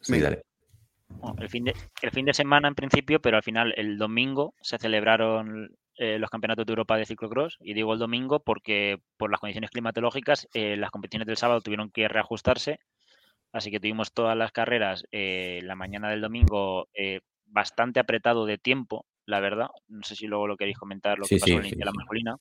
Sí, 0.00 0.18
dale. 0.20 0.42
Bueno, 1.08 1.36
el, 1.42 1.48
fin 1.50 1.64
de, 1.64 1.74
el 2.00 2.10
fin 2.10 2.24
de 2.24 2.32
semana 2.32 2.68
en 2.68 2.74
principio, 2.74 3.20
pero 3.20 3.36
al 3.36 3.42
final 3.42 3.74
el 3.76 3.98
domingo 3.98 4.54
se 4.62 4.78
celebraron 4.78 5.76
eh, 5.96 6.18
los 6.18 6.30
campeonatos 6.30 6.64
de 6.64 6.70
Europa 6.72 6.96
de 6.96 7.04
ciclocross. 7.04 7.58
Y 7.60 7.74
digo 7.74 7.92
el 7.92 7.98
domingo 7.98 8.40
porque 8.40 8.98
por 9.18 9.30
las 9.30 9.40
condiciones 9.40 9.70
climatológicas 9.70 10.48
eh, 10.54 10.76
las 10.76 10.90
competiciones 10.90 11.26
del 11.26 11.36
sábado 11.36 11.60
tuvieron 11.60 11.90
que 11.90 12.08
reajustarse. 12.08 12.80
Así 13.52 13.70
que 13.70 13.80
tuvimos 13.80 14.12
todas 14.14 14.36
las 14.36 14.50
carreras 14.52 15.04
eh, 15.12 15.60
la 15.62 15.74
mañana 15.76 16.08
del 16.08 16.22
domingo 16.22 16.88
eh, 16.94 17.20
bastante 17.44 18.00
apretado 18.00 18.46
de 18.46 18.56
tiempo, 18.56 19.04
la 19.26 19.40
verdad. 19.40 19.68
No 19.88 20.02
sé 20.04 20.16
si 20.16 20.26
luego 20.26 20.46
lo 20.46 20.56
queréis 20.56 20.78
comentar, 20.78 21.18
lo 21.18 21.26
Sí, 21.26 21.34
que 21.34 21.40
pasó 21.40 21.62
sí, 21.62 21.74
en 21.74 21.78
la 21.80 21.90
sí. 21.90 21.96
masculina. 21.98 22.36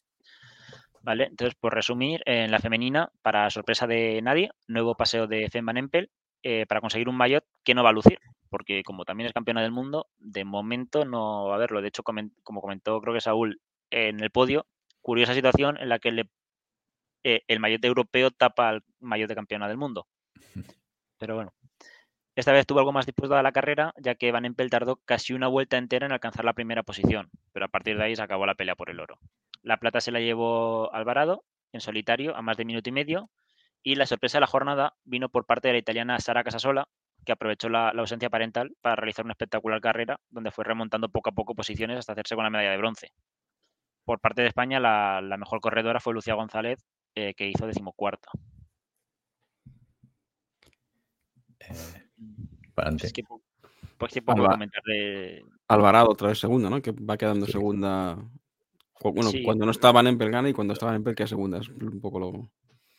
Vale, 1.04 1.26
entonces 1.26 1.56
por 1.60 1.74
resumir, 1.74 2.22
en 2.26 2.52
la 2.52 2.60
femenina, 2.60 3.12
para 3.22 3.50
sorpresa 3.50 3.88
de 3.88 4.22
nadie, 4.22 4.52
nuevo 4.68 4.96
paseo 4.96 5.28
de 5.28 5.50
Fem 5.50 5.66
Van 5.66 5.78
Empel 5.78 6.12
eh, 6.44 6.66
para 6.68 6.82
conseguir 6.82 7.10
un 7.10 7.18
maillot 7.18 7.44
que 7.64 7.74
no 7.74 7.84
va 7.84 7.90
a 7.90 7.94
lucir, 7.94 8.20
porque 8.50 8.84
como 8.84 9.04
también 9.06 9.28
es 9.28 9.34
campeona 9.34 9.62
del 9.62 9.72
mundo, 9.72 10.08
de 10.20 10.44
momento 10.46 11.06
no 11.06 11.46
va 11.48 11.56
a 11.56 11.60
verlo. 11.60 11.82
De 11.82 11.88
hecho, 11.88 12.04
como 12.04 12.62
comentó 12.62 13.02
creo 13.02 13.14
que 13.14 13.22
Saúl 13.22 13.62
en 13.90 14.20
el 14.22 14.30
podio, 14.32 14.68
curiosa 15.02 15.34
situación 15.34 15.78
en 15.78 15.90
la 15.90 16.00
que 16.00 16.12
le- 16.12 16.30
eh, 17.24 17.44
el 17.48 17.60
maillot 17.60 17.84
europeo 17.86 18.32
tapa 18.32 18.70
al 18.70 18.84
maillot 19.00 19.30
de 19.30 19.36
campeona 19.36 19.68
del 19.68 19.78
mundo. 19.78 20.08
Pero 21.18 21.36
bueno, 21.36 21.54
esta 22.36 22.52
vez 22.52 22.66
tuvo 22.66 22.80
algo 22.80 22.92
más 22.94 23.06
dispuesta 23.06 23.40
a 23.40 23.44
la 23.44 23.52
carrera, 23.52 23.94
ya 23.98 24.16
que 24.16 24.32
Van 24.32 24.46
Empel 24.46 24.70
tardó 24.70 24.98
casi 24.98 25.34
una 25.34 25.48
vuelta 25.48 25.78
entera 25.78 26.06
en 26.06 26.12
alcanzar 26.12 26.46
la 26.46 26.54
primera 26.54 26.84
posición, 26.84 27.30
pero 27.54 27.66
a 27.66 27.70
partir 27.70 27.98
de 27.98 28.04
ahí 28.04 28.16
se 28.16 28.22
acabó 28.24 28.46
la 28.46 28.56
pelea 28.56 28.76
por 28.76 28.90
el 28.90 29.00
oro. 29.00 29.20
La 29.64 29.78
plata 29.78 30.02
se 30.02 30.12
la 30.12 30.20
llevó 30.20 30.94
Alvarado 30.94 31.44
en 31.74 31.82
solitario 31.82 32.36
a 32.36 32.42
más 32.42 32.58
de 32.58 32.66
minuto 32.66 32.90
y 32.90 32.94
medio, 32.94 33.30
y 33.84 33.96
la 33.96 34.06
sorpresa 34.06 34.38
de 34.38 34.42
la 34.42 34.48
jornada 34.48 34.94
vino 35.04 35.30
por 35.30 35.46
parte 35.46 35.68
de 35.70 35.74
la 35.74 35.80
italiana 35.80 36.20
Sara 36.20 36.44
Casasola, 36.44 36.88
que 37.26 37.32
aprovechó 37.32 37.70
la, 37.70 37.94
la 37.94 38.02
ausencia 38.02 38.30
parental 38.30 38.76
para 38.82 38.96
realizar 38.96 39.26
una 39.26 39.34
espectacular 39.34 39.80
carrera, 39.82 40.20
donde 40.30 40.52
fue 40.52 40.64
remontando 40.66 41.10
poco 41.10 41.30
a 41.30 41.34
poco 41.34 41.56
posiciones 41.56 41.98
hasta 42.00 42.14
hacerse 42.14 42.36
con 42.36 42.44
la 42.44 42.50
medalla 42.50 42.72
de 42.72 42.78
bronce. 42.78 43.12
Por 44.04 44.20
parte 44.20 44.42
de 44.42 44.48
España, 44.48 44.80
la, 44.80 45.22
la 45.22 45.38
mejor 45.38 45.62
corredora 45.62 46.00
fue 46.00 46.14
Lucía 46.14 46.34
González, 46.34 46.84
eh, 47.16 47.34
que 47.36 47.48
hizo 47.48 47.68
decimocuarta. 47.68 48.30
Eh, 51.60 52.10
para. 52.74 52.90
Es 52.96 53.14
que 53.14 53.24
po- 53.24 53.42
pues 53.98 54.14
que 54.14 54.22
Alba- 54.26 54.52
comentar 54.54 54.82
de, 54.84 55.46
Alvarado 55.68 56.10
otra 56.10 56.30
vez 56.30 56.40
segunda, 56.40 56.70
¿no? 56.70 56.82
Que 56.82 56.92
va 56.92 57.18
quedando 57.18 57.46
segunda. 57.46 58.18
Bueno, 59.04 59.32
Sí. 59.32 59.44
cuando 59.44 59.66
no 59.66 59.72
estaban 59.72 60.06
en 60.08 60.18
Pelgana 60.18 60.50
y 60.50 60.54
cuando 60.54 60.74
estaban 60.74 60.96
en 60.96 61.04
Pel 61.04 61.16
queda 61.16 61.28
segunda. 61.28 61.58
Es 61.60 61.70
un 61.70 62.00
poco 62.02 62.20
lo. 62.20 62.50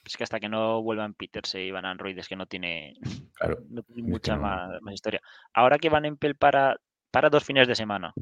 Es 0.04 0.16
que 0.16 0.24
hasta 0.24 0.40
que 0.40 0.48
no 0.48 0.82
vuelvan 0.82 1.14
Peterse 1.14 1.62
y 1.64 1.70
Van 1.70 1.84
Anroyd 1.84 2.18
es 2.18 2.26
que 2.28 2.34
no 2.34 2.46
tiene, 2.46 2.94
Claro. 3.34 3.58
no 3.68 3.82
tiene 3.82 4.02
mucha 4.02 4.34
no. 4.34 4.42
más, 4.42 4.82
más 4.82 4.94
historia. 4.94 5.20
Ahora 5.54 5.78
que 5.78 5.88
Van 5.90 6.04
Empel 6.04 6.34
para, 6.34 6.76
para 7.12 7.30
dos 7.30 7.44
fines 7.44 7.68
de 7.68 7.76
semana, 7.76 8.12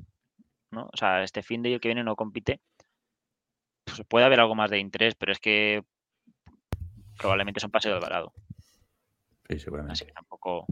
¿no? 0.71 0.91
O 0.93 0.97
sea, 0.97 1.23
este 1.23 1.43
fin 1.43 1.63
de 1.63 1.71
y 1.71 1.73
el 1.75 1.81
que 1.81 1.89
viene 1.89 2.05
no 2.05 2.17
compite, 2.17 2.61
pues 3.85 4.03
puede 4.07 4.27
haber 4.27 4.41
algo 4.41 4.55
más 4.55 4.71
de 4.71 4.79
interés, 4.79 5.15
pero 5.15 5.33
es 5.33 5.39
que 5.39 5.83
probablemente 7.19 7.59
es 7.59 7.65
un 7.65 7.71
paseo 7.71 7.93
de 7.93 7.97
Alvarado. 7.97 8.33
Sí, 9.49 9.59
seguramente. 9.59 9.93
Así 9.95 10.05
que 10.05 10.13
tampoco. 10.13 10.67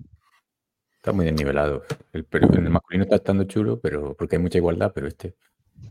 Está 0.97 1.13
muy 1.13 1.25
desnivelado. 1.25 1.85
El, 2.13 2.27
el 2.33 2.71
masculino 2.71 3.05
está 3.05 3.17
estando 3.17 3.45
chulo, 3.45 3.81
pero 3.81 4.15
porque 4.15 4.37
hay 4.37 4.43
mucha 4.43 4.59
igualdad, 4.59 4.93
pero 4.95 5.07
este. 5.09 5.35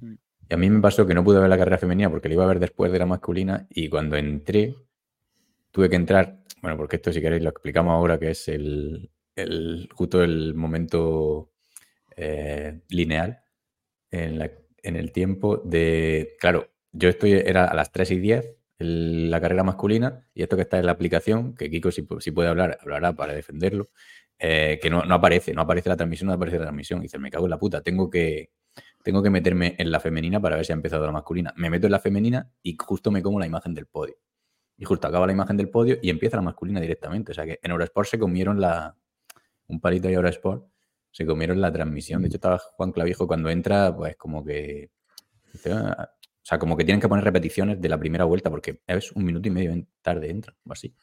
Mm. 0.01 0.13
Y 0.50 0.54
a 0.54 0.58
mí 0.58 0.70
me 0.70 0.82
pasó 0.82 1.06
que 1.06 1.14
no 1.14 1.24
pude 1.24 1.39
ver 1.39 1.50
la 1.50 1.58
carrera 1.58 1.78
femenina 1.78 2.10
porque 2.10 2.28
la 2.30 2.36
iba 2.36 2.43
a 2.43 2.48
ver 2.48 2.60
después 2.60 2.91
de 2.91 3.00
la 3.00 3.06
masculina 3.06 3.68
y 3.70 3.89
cuando 3.89 4.16
entré 4.18 4.76
tuve 5.72 5.89
que 5.89 5.95
entrar, 5.95 6.39
bueno, 6.62 6.78
porque 6.78 6.98
esto 6.98 7.14
si 7.14 7.22
queréis 7.22 7.43
lo 7.43 7.50
explicamos 7.50 7.91
ahora 7.93 8.20
que 8.20 8.32
es 8.32 8.48
el, 8.48 9.12
el 9.36 9.89
justo 9.93 10.24
el 10.24 10.54
momento 10.56 11.52
eh, 12.18 12.82
lineal 12.89 13.39
en, 14.12 14.39
la- 14.39 14.52
en 14.84 14.95
el 14.98 15.12
tiempo 15.14 15.58
de. 15.58 16.36
Claro, 16.39 16.70
yo 16.93 17.10
estoy, 17.10 17.34
era 17.34 17.66
a 17.66 17.76
las 17.76 17.91
3 17.91 18.12
y 18.12 18.20
10 18.20 18.58
el- 18.80 19.32
la 19.32 19.41
carrera 19.41 19.64
masculina 19.64 20.28
y 20.34 20.43
esto 20.43 20.56
que 20.58 20.64
está 20.64 20.80
en 20.80 20.86
la 20.88 20.93
aplicación, 20.93 21.56
que 21.56 21.70
Kiko 21.70 21.91
si 21.91 22.04
puede 22.32 22.50
hablar, 22.50 22.78
hablará 22.82 23.14
para 23.14 23.34
defenderlo, 23.34 23.89
eh, 24.39 24.80
que 24.82 24.89
no, 24.89 25.04
no 25.06 25.16
aparece, 25.16 25.54
no 25.54 25.62
aparece 25.62 25.89
la 25.89 25.98
transmisión, 25.98 26.28
no 26.28 26.34
aparece 26.34 26.58
la 26.60 26.66
transmisión. 26.66 27.00
Y 27.00 27.04
dice, 27.04 27.20
me 27.20 27.32
cago 27.32 27.45
en 27.45 27.52
la 27.52 27.60
puta, 27.60 27.82
tengo 27.82 28.10
que, 28.10 28.50
tengo 29.08 29.24
que 29.24 29.30
meterme 29.30 29.74
en 29.78 29.89
la 29.89 30.01
femenina 30.01 30.41
para 30.41 30.58
ver 30.58 30.66
si 30.66 30.74
ha 30.74 30.76
empezado 30.76 31.05
la 31.05 31.14
masculina. 31.14 31.53
Me 31.55 31.70
meto 31.70 31.88
en 31.88 31.93
la 31.93 31.99
femenina 31.99 32.51
y 32.62 32.76
justo 32.78 33.10
me 33.10 33.24
como 33.24 33.39
la 33.39 33.45
imagen 33.45 33.74
del 33.74 33.86
podio. 33.86 34.16
Y 34.76 34.84
justo 34.84 35.08
acaba 35.08 35.26
la 35.26 35.32
imagen 35.32 35.55
del 35.55 35.70
podio 35.70 35.97
y 36.01 36.10
empieza 36.10 36.36
la 36.36 36.41
masculina 36.41 36.82
directamente. 36.82 37.32
O 37.32 37.34
sea 37.34 37.45
que 37.45 37.58
en 37.64 37.72
Eurosport 37.72 38.10
se 38.10 38.20
comieron 38.20 38.60
la. 38.60 38.97
Un 39.68 39.80
palito 39.80 40.10
de 40.10 40.16
Eurosport 40.16 40.68
se 41.10 41.26
comieron 41.26 41.62
la 41.62 41.72
transmisión. 41.72 42.22
De 42.22 42.28
hecho, 42.28 42.36
estaba 42.36 42.58
Juan 42.58 42.91
Clavijo 42.91 43.28
cuando 43.28 43.49
entra, 43.49 43.95
pues 43.95 44.18
como 44.18 44.43
que. 44.43 44.91
"Ah", 45.72 46.10
o 46.12 46.43
sea, 46.43 46.60
como 46.60 46.76
que 46.76 46.84
tienen 46.84 46.99
que 46.99 47.08
poner 47.08 47.24
repeticiones 47.24 47.80
de 47.80 47.88
la 47.88 47.97
primera 47.97 48.26
vuelta 48.26 48.49
porque 48.49 48.82
es 48.88 49.14
un 49.14 49.24
minuto 49.24 49.47
y 49.47 49.51
medio 49.51 49.88
tarde 50.01 50.30
entra, 50.30 50.53
o 50.66 50.74
así. 50.74 50.93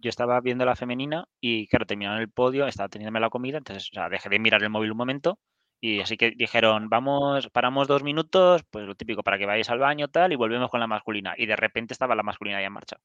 Yo 0.00 0.10
estaba 0.10 0.38
viendo 0.42 0.66
la 0.66 0.76
femenina 0.76 1.26
y, 1.40 1.66
claro, 1.68 1.86
terminaron 1.86 2.20
el 2.20 2.28
podio, 2.28 2.66
estaba 2.66 2.90
teniéndome 2.90 3.20
la 3.20 3.30
comida, 3.30 3.56
entonces, 3.56 3.88
o 3.90 3.94
sea, 3.94 4.10
dejé 4.10 4.28
de 4.28 4.38
mirar 4.38 4.62
el 4.62 4.68
móvil 4.68 4.90
un 4.90 4.98
momento 4.98 5.38
y 5.80 6.00
así 6.00 6.16
que 6.16 6.30
dijeron, 6.32 6.88
vamos, 6.88 7.48
paramos 7.50 7.86
dos 7.88 8.02
minutos, 8.02 8.62
pues 8.70 8.86
lo 8.86 8.94
típico, 8.94 9.22
para 9.22 9.38
que 9.38 9.46
vayáis 9.46 9.68
al 9.70 9.78
baño, 9.78 10.08
tal, 10.08 10.32
y 10.32 10.36
volvemos 10.36 10.70
con 10.70 10.80
la 10.80 10.86
masculina. 10.86 11.34
Y 11.36 11.46
de 11.46 11.56
repente 11.56 11.92
estaba 11.92 12.14
la 12.14 12.22
masculina 12.22 12.60
ya 12.60 12.66
en 12.66 12.72
marcha. 12.72 12.96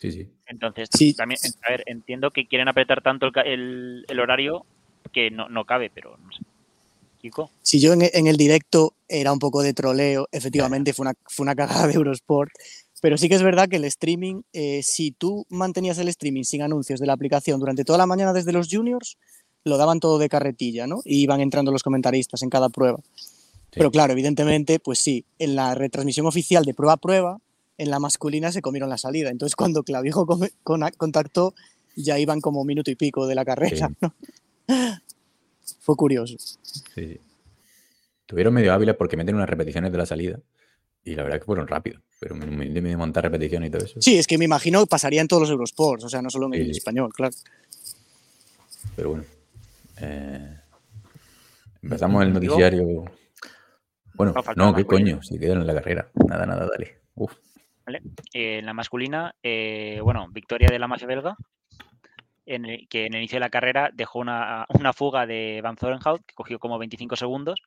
Sí, 0.00 0.12
sí. 0.12 0.28
Entonces, 0.46 0.88
Sí. 0.92 1.14
también, 1.14 1.40
a 1.66 1.70
ver, 1.70 1.82
entiendo 1.86 2.30
que 2.30 2.46
quieren 2.46 2.68
apretar 2.68 3.02
tanto 3.02 3.26
el, 3.26 3.32
el- 3.46 4.04
el 4.08 4.20
horario 4.20 4.64
que 5.12 5.30
no, 5.30 5.48
no 5.48 5.64
cabe, 5.64 5.90
pero 5.92 6.16
no 6.18 6.30
sé. 6.32 6.42
Kiko, 7.20 7.50
Si 7.62 7.80
yo 7.80 7.94
en, 7.94 8.02
en 8.12 8.26
el 8.28 8.36
directo 8.36 8.94
era 9.08 9.32
un 9.32 9.40
poco 9.40 9.62
de 9.62 9.74
troleo, 9.74 10.28
efectivamente 10.30 10.92
fue 10.92 11.04
una, 11.06 11.14
fue 11.26 11.42
una 11.42 11.56
cagada 11.56 11.88
de 11.88 11.94
Eurosport, 11.94 12.52
pero 13.02 13.16
sí 13.18 13.28
que 13.28 13.34
es 13.34 13.42
verdad 13.42 13.68
que 13.68 13.76
el 13.76 13.84
streaming, 13.86 14.42
eh, 14.52 14.82
si 14.84 15.10
tú 15.10 15.44
mantenías 15.48 15.98
el 15.98 16.06
streaming 16.08 16.44
sin 16.44 16.62
anuncios 16.62 17.00
de 17.00 17.06
la 17.06 17.14
aplicación 17.14 17.58
durante 17.58 17.84
toda 17.84 17.98
la 17.98 18.06
mañana 18.06 18.32
desde 18.32 18.52
los 18.52 18.68
juniors, 18.70 19.16
lo 19.68 19.76
daban 19.76 20.00
todo 20.00 20.18
de 20.18 20.28
carretilla, 20.28 20.86
¿no? 20.86 21.00
Y 21.04 21.20
iban 21.22 21.40
entrando 21.40 21.70
los 21.70 21.82
comentaristas 21.82 22.42
en 22.42 22.50
cada 22.50 22.68
prueba. 22.68 22.98
Pero 23.70 23.90
claro, 23.90 24.12
evidentemente, 24.12 24.80
pues 24.80 24.98
sí, 24.98 25.24
en 25.38 25.54
la 25.54 25.74
retransmisión 25.74 26.26
oficial 26.26 26.64
de 26.64 26.74
prueba 26.74 26.94
a 26.94 26.96
prueba, 26.96 27.38
en 27.76 27.90
la 27.90 28.00
masculina 28.00 28.50
se 28.50 28.62
comieron 28.62 28.88
la 28.88 28.98
salida. 28.98 29.30
Entonces, 29.30 29.54
cuando 29.54 29.82
Clavijo 29.82 30.26
con- 30.26 30.90
contactó, 30.96 31.54
ya 31.94 32.18
iban 32.18 32.40
como 32.40 32.64
minuto 32.64 32.90
y 32.90 32.96
pico 32.96 33.26
de 33.26 33.34
la 33.34 33.44
carrera. 33.44 33.88
Sí. 33.88 33.94
¿no? 34.00 34.14
Fue 35.80 35.96
curioso. 35.96 36.36
Sí, 36.38 36.82
sí. 36.94 37.20
Tuvieron 38.26 38.52
medio 38.52 38.72
hábiles 38.72 38.96
porque 38.96 39.16
meten 39.16 39.36
unas 39.36 39.48
repeticiones 39.48 39.90
de 39.92 39.98
la 39.98 40.06
salida 40.06 40.38
y 41.04 41.14
la 41.14 41.22
verdad 41.22 41.36
es 41.36 41.42
que 41.42 41.46
fueron 41.46 41.66
rápidos, 41.66 42.02
pero 42.20 42.34
minuto 42.34 42.78
y 42.78 42.82
medio 42.82 42.98
montar 42.98 43.24
repeticiones 43.24 43.68
y 43.68 43.70
todo 43.70 43.84
eso. 43.84 44.00
Sí, 44.00 44.18
es 44.18 44.26
que 44.26 44.36
me 44.36 44.44
imagino 44.44 44.80
que 44.80 44.86
pasaría 44.86 45.22
en 45.22 45.28
todos 45.28 45.42
los 45.42 45.50
Eurosports, 45.50 46.04
o 46.04 46.08
sea, 46.10 46.20
no 46.20 46.28
solo 46.28 46.46
en 46.48 46.54
el 46.54 46.66
sí. 46.66 46.78
español, 46.78 47.12
claro. 47.14 47.34
Pero 48.96 49.10
bueno. 49.10 49.24
Eh, 50.00 50.60
empezamos 51.82 52.22
el 52.24 52.32
noticiario. 52.32 53.04
Bueno, 54.14 54.34
No, 54.56 54.74
qué 54.74 54.84
coño, 54.84 55.22
si 55.22 55.38
quedan 55.38 55.60
en 55.60 55.66
la 55.66 55.74
carrera. 55.74 56.08
Nada, 56.26 56.44
nada, 56.46 56.66
dale. 56.66 57.02
Uf. 57.14 57.34
Eh, 58.34 58.58
en 58.58 58.66
la 58.66 58.74
masculina, 58.74 59.34
eh, 59.42 60.00
bueno, 60.02 60.26
victoria 60.30 60.68
de 60.70 60.78
la 60.78 60.88
mafia 60.88 61.06
belga, 61.06 61.36
en 62.46 62.64
el- 62.66 62.88
que 62.88 63.06
en 63.06 63.14
el 63.14 63.20
inicio 63.20 63.36
de 63.36 63.40
la 63.40 63.50
carrera 63.50 63.90
dejó 63.92 64.18
una, 64.18 64.66
una 64.70 64.92
fuga 64.92 65.26
de 65.26 65.60
Van 65.62 65.76
Zorenhout, 65.76 66.24
que 66.26 66.34
cogió 66.34 66.58
como 66.58 66.78
25 66.78 67.14
segundos 67.16 67.60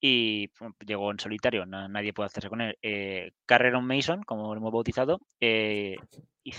y 0.00 0.48
pum, 0.48 0.72
llegó 0.86 1.10
en 1.10 1.18
solitario, 1.18 1.66
na- 1.66 1.88
nadie 1.88 2.12
puede 2.12 2.28
hacerse 2.28 2.48
con 2.48 2.60
él. 2.60 2.78
Eh, 2.82 3.32
Carreron 3.46 3.84
Mason, 3.86 4.22
como 4.22 4.54
lo 4.54 4.60
hemos 4.60 4.72
bautizado, 4.72 5.20
eh, 5.40 5.96
y, 6.44 6.52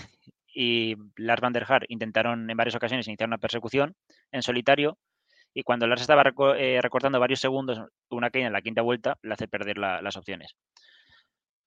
y 0.54 0.96
Lars 1.16 1.40
van 1.40 1.52
der 1.52 1.64
Haar 1.68 1.84
intentaron 1.88 2.48
en 2.50 2.56
varias 2.56 2.76
ocasiones 2.76 3.06
iniciar 3.08 3.28
una 3.28 3.38
persecución 3.38 3.94
en 4.32 4.42
solitario 4.42 4.98
y 5.54 5.62
cuando 5.64 5.86
Lars 5.86 6.02
estaba 6.02 6.24
eh, 6.58 6.80
recortando 6.82 7.20
varios 7.20 7.40
segundos, 7.40 7.80
una 8.10 8.30
caída 8.30 8.48
en 8.48 8.52
la 8.54 8.62
quinta 8.62 8.82
vuelta 8.82 9.18
le 9.22 9.34
hace 9.34 9.48
perder 9.48 9.78
la- 9.78 10.02
las 10.02 10.16
opciones 10.16 10.56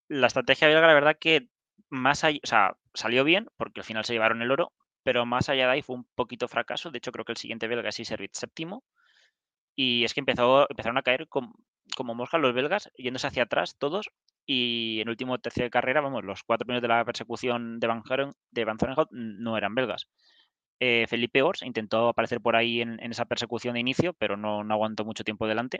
la 0.08 0.28
estrategia 0.28 0.68
belga, 0.68 0.88
la 0.88 0.94
verdad 0.94 1.18
que 1.20 1.48
más 1.90 2.24
allá, 2.24 2.40
o 2.44 2.48
sea, 2.48 2.78
salió 2.94 3.24
bien 3.24 3.48
porque 3.58 3.80
al 3.82 3.86
final 3.86 4.06
se 4.06 4.14
llevaron 4.14 4.42
el 4.42 4.52
oro, 4.52 4.74
pero 5.04 5.26
más 5.26 5.50
allá 5.50 5.66
de 5.68 5.74
ahí 5.74 5.82
fue 5.82 5.96
un 5.96 6.08
poquito 6.16 6.48
fracaso. 6.48 6.92
De 6.92 6.98
hecho, 6.98 7.12
creo 7.12 7.26
que 7.26 7.32
el 7.34 7.38
siguiente 7.38 7.68
belga 7.68 7.92
sí 7.92 8.06
Servit 8.06 8.32
séptimo. 8.34 8.84
Y 9.76 10.04
es 10.06 10.14
que 10.14 10.22
empezó, 10.22 10.68
empezaron 10.70 10.98
a 10.98 11.04
caer 11.04 11.28
com- 11.30 11.54
como 11.98 12.16
moscas 12.16 12.42
los 12.42 12.54
belgas, 12.54 12.90
yéndose 12.98 13.28
hacia 13.28 13.44
atrás 13.44 13.78
todos. 13.78 14.10
Y 14.46 15.00
en 15.02 15.10
último 15.10 15.40
tercio 15.40 15.64
de 15.64 15.70
carrera, 15.72 16.02
vamos, 16.02 16.24
los 16.24 16.44
cuatro 16.44 16.66
primeros 16.66 16.82
de 16.84 16.88
la 16.90 17.06
persecución 17.06 17.80
de 17.80 17.88
Van, 17.88 18.04
Haren- 18.04 18.34
de 18.52 18.66
Van 18.66 18.80
Zorenhout 18.80 19.10
no 19.12 19.58
eran 19.58 19.76
belgas. 19.76 20.08
Eh, 20.80 21.06
Felipe 21.08 21.42
Ors 21.42 21.62
intentó 21.62 22.10
aparecer 22.10 22.42
por 22.42 22.56
ahí 22.56 22.82
en, 22.82 23.00
esa 23.00 23.26
persecución 23.26 23.76
de 23.76 23.80
inicio, 23.80 24.14
pero 24.14 24.38
no, 24.38 24.62
aguantó 24.74 25.06
mucho 25.06 25.24
tiempo 25.24 25.48
delante. 25.48 25.80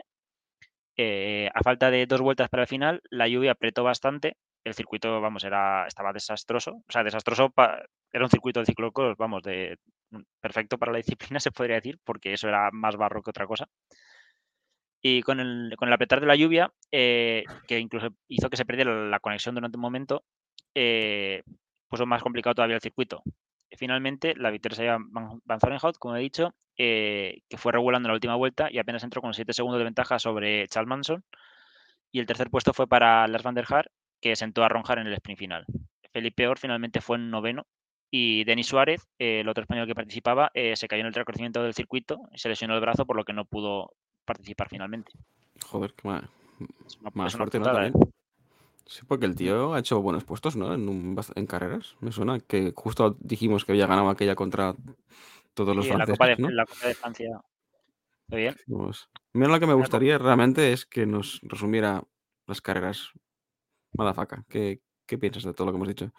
Eh, 0.96 1.50
a 1.54 1.62
falta 1.62 1.90
de 1.90 2.06
dos 2.06 2.22
vueltas 2.22 2.48
para 2.48 2.62
el 2.62 2.68
final, 2.68 3.02
la 3.10 3.28
lluvia 3.28 3.52
apretó 3.52 3.84
bastante. 3.84 4.36
El 4.64 4.74
circuito, 4.74 5.20
vamos, 5.20 5.44
era, 5.44 5.86
estaba 5.86 6.12
desastroso. 6.12 6.72
O 6.88 6.92
sea, 6.92 7.04
desastroso, 7.04 7.52
era 8.12 8.24
un 8.24 8.30
circuito 8.30 8.60
de 8.60 8.66
ciclocross, 8.66 9.16
vamos, 9.16 9.42
de 9.42 9.78
mm, 10.10 10.22
perfecto 10.40 10.78
para 10.78 10.92
la 10.92 10.98
disciplina, 11.04 11.40
se 11.40 11.52
podría 11.52 11.76
decir, 11.76 11.98
porque 12.04 12.32
eso 12.32 12.48
era 12.48 12.70
más 12.72 12.96
barro 12.96 13.22
que 13.22 13.30
otra 13.30 13.46
cosa. 13.46 13.68
Y 15.02 15.22
con 15.22 15.40
el, 15.40 15.74
con 15.76 15.88
el 15.88 15.94
apretar 15.94 16.20
de 16.20 16.26
la 16.26 16.36
lluvia, 16.36 16.72
eh, 16.90 17.44
que 17.68 17.78
incluso 17.78 18.08
hizo 18.28 18.50
que 18.50 18.56
se 18.56 18.64
perdiera 18.64 19.08
la 19.08 19.20
conexión 19.20 19.54
durante 19.54 19.76
un 19.76 19.82
momento, 19.82 20.24
puso 21.88 22.06
más 22.06 22.22
complicado 22.22 22.54
todavía 22.54 22.76
el 22.76 22.82
circuito. 22.82 23.22
Finalmente, 23.76 24.34
la 24.36 24.50
victoria 24.50 24.76
se 24.76 24.82
lleva 24.82 24.98
Van, 25.00 25.40
Van 25.44 25.60
Zorenhout, 25.60 25.98
como 25.98 26.16
he 26.16 26.20
dicho, 26.20 26.54
eh, 26.76 27.40
que 27.48 27.56
fue 27.56 27.72
regulando 27.72 28.06
en 28.06 28.10
la 28.10 28.14
última 28.14 28.36
vuelta 28.36 28.68
y 28.70 28.78
apenas 28.78 29.02
entró 29.02 29.22
con 29.22 29.34
7 29.34 29.52
segundos 29.52 29.78
de 29.78 29.84
ventaja 29.84 30.18
sobre 30.18 30.66
Charles 30.68 30.88
Manson. 30.88 31.24
Y 32.12 32.20
el 32.20 32.26
tercer 32.26 32.50
puesto 32.50 32.72
fue 32.72 32.86
para 32.86 33.26
Lars 33.28 33.44
van 33.44 33.54
der 33.54 33.66
Haar, 33.68 33.90
que 34.20 34.36
sentó 34.36 34.64
a 34.64 34.68
Ronjar 34.68 34.98
en 34.98 35.06
el 35.06 35.14
sprint 35.14 35.38
final. 35.38 35.64
Felipe 36.12 36.48
Or 36.48 36.58
finalmente 36.58 37.00
fue 37.00 37.16
en 37.16 37.30
noveno. 37.30 37.66
Y 38.10 38.44
Denis 38.44 38.68
Suárez, 38.68 39.06
eh, 39.18 39.40
el 39.40 39.48
otro 39.48 39.62
español 39.62 39.86
que 39.86 39.94
participaba, 39.94 40.50
eh, 40.54 40.76
se 40.76 40.86
cayó 40.86 41.00
en 41.00 41.08
el 41.08 41.14
reconocimiento 41.14 41.62
del 41.62 41.74
circuito 41.74 42.20
y 42.32 42.38
se 42.38 42.48
lesionó 42.48 42.74
el 42.74 42.80
brazo, 42.80 43.04
por 43.04 43.16
lo 43.16 43.24
que 43.24 43.32
no 43.32 43.44
pudo 43.44 43.92
participar 44.24 44.68
finalmente. 44.68 45.12
Joder, 45.64 45.92
qué 45.94 46.08
mal. 46.08 46.28
Es 46.86 46.96
una, 46.98 47.10
Más 47.14 47.32
es 47.32 47.34
una 47.34 47.44
fuerte, 47.44 47.58
¿no? 47.58 47.64
putada, 47.64 47.86
¿eh? 47.88 47.92
Sí, 48.86 49.00
porque 49.06 49.26
el 49.26 49.34
tío 49.34 49.74
ha 49.74 49.80
hecho 49.80 50.00
buenos 50.00 50.24
puestos, 50.24 50.54
¿no? 50.54 50.72
En, 50.72 50.88
un 50.88 51.20
en 51.34 51.46
carreras. 51.46 51.96
Me 52.00 52.12
suena 52.12 52.38
que 52.38 52.72
justo 52.74 53.16
dijimos 53.20 53.64
que 53.64 53.72
había 53.72 53.86
ganado 53.86 54.08
aquella 54.08 54.36
contra 54.36 54.74
todos 55.54 55.74
los 55.74 55.86
Y 55.86 55.90
en 55.90 55.98
la 55.98 56.06
franceses, 56.06 56.18
Copa, 56.18 56.26
de, 56.28 56.36
¿no? 56.36 56.48
en 56.48 56.56
la 56.56 56.66
Copa 56.66 56.86
de 56.86 56.94
Francia. 56.94 57.40
¿Está 58.22 58.36
bien? 58.36 58.56
Pues, 58.68 59.08
mira, 59.32 59.48
lo 59.48 59.60
que 59.60 59.66
me 59.66 59.74
gustaría 59.74 60.18
realmente 60.18 60.72
es 60.72 60.86
que 60.86 61.04
nos 61.04 61.40
resumiera 61.42 62.04
las 62.46 62.60
carreras. 62.60 63.10
Madafaca, 63.92 64.44
¿qué, 64.48 64.80
¿qué 65.04 65.18
piensas 65.18 65.44
de 65.44 65.54
todo 65.54 65.66
lo 65.66 65.72
que 65.72 65.76
hemos 65.76 65.88
dicho? 65.88 66.12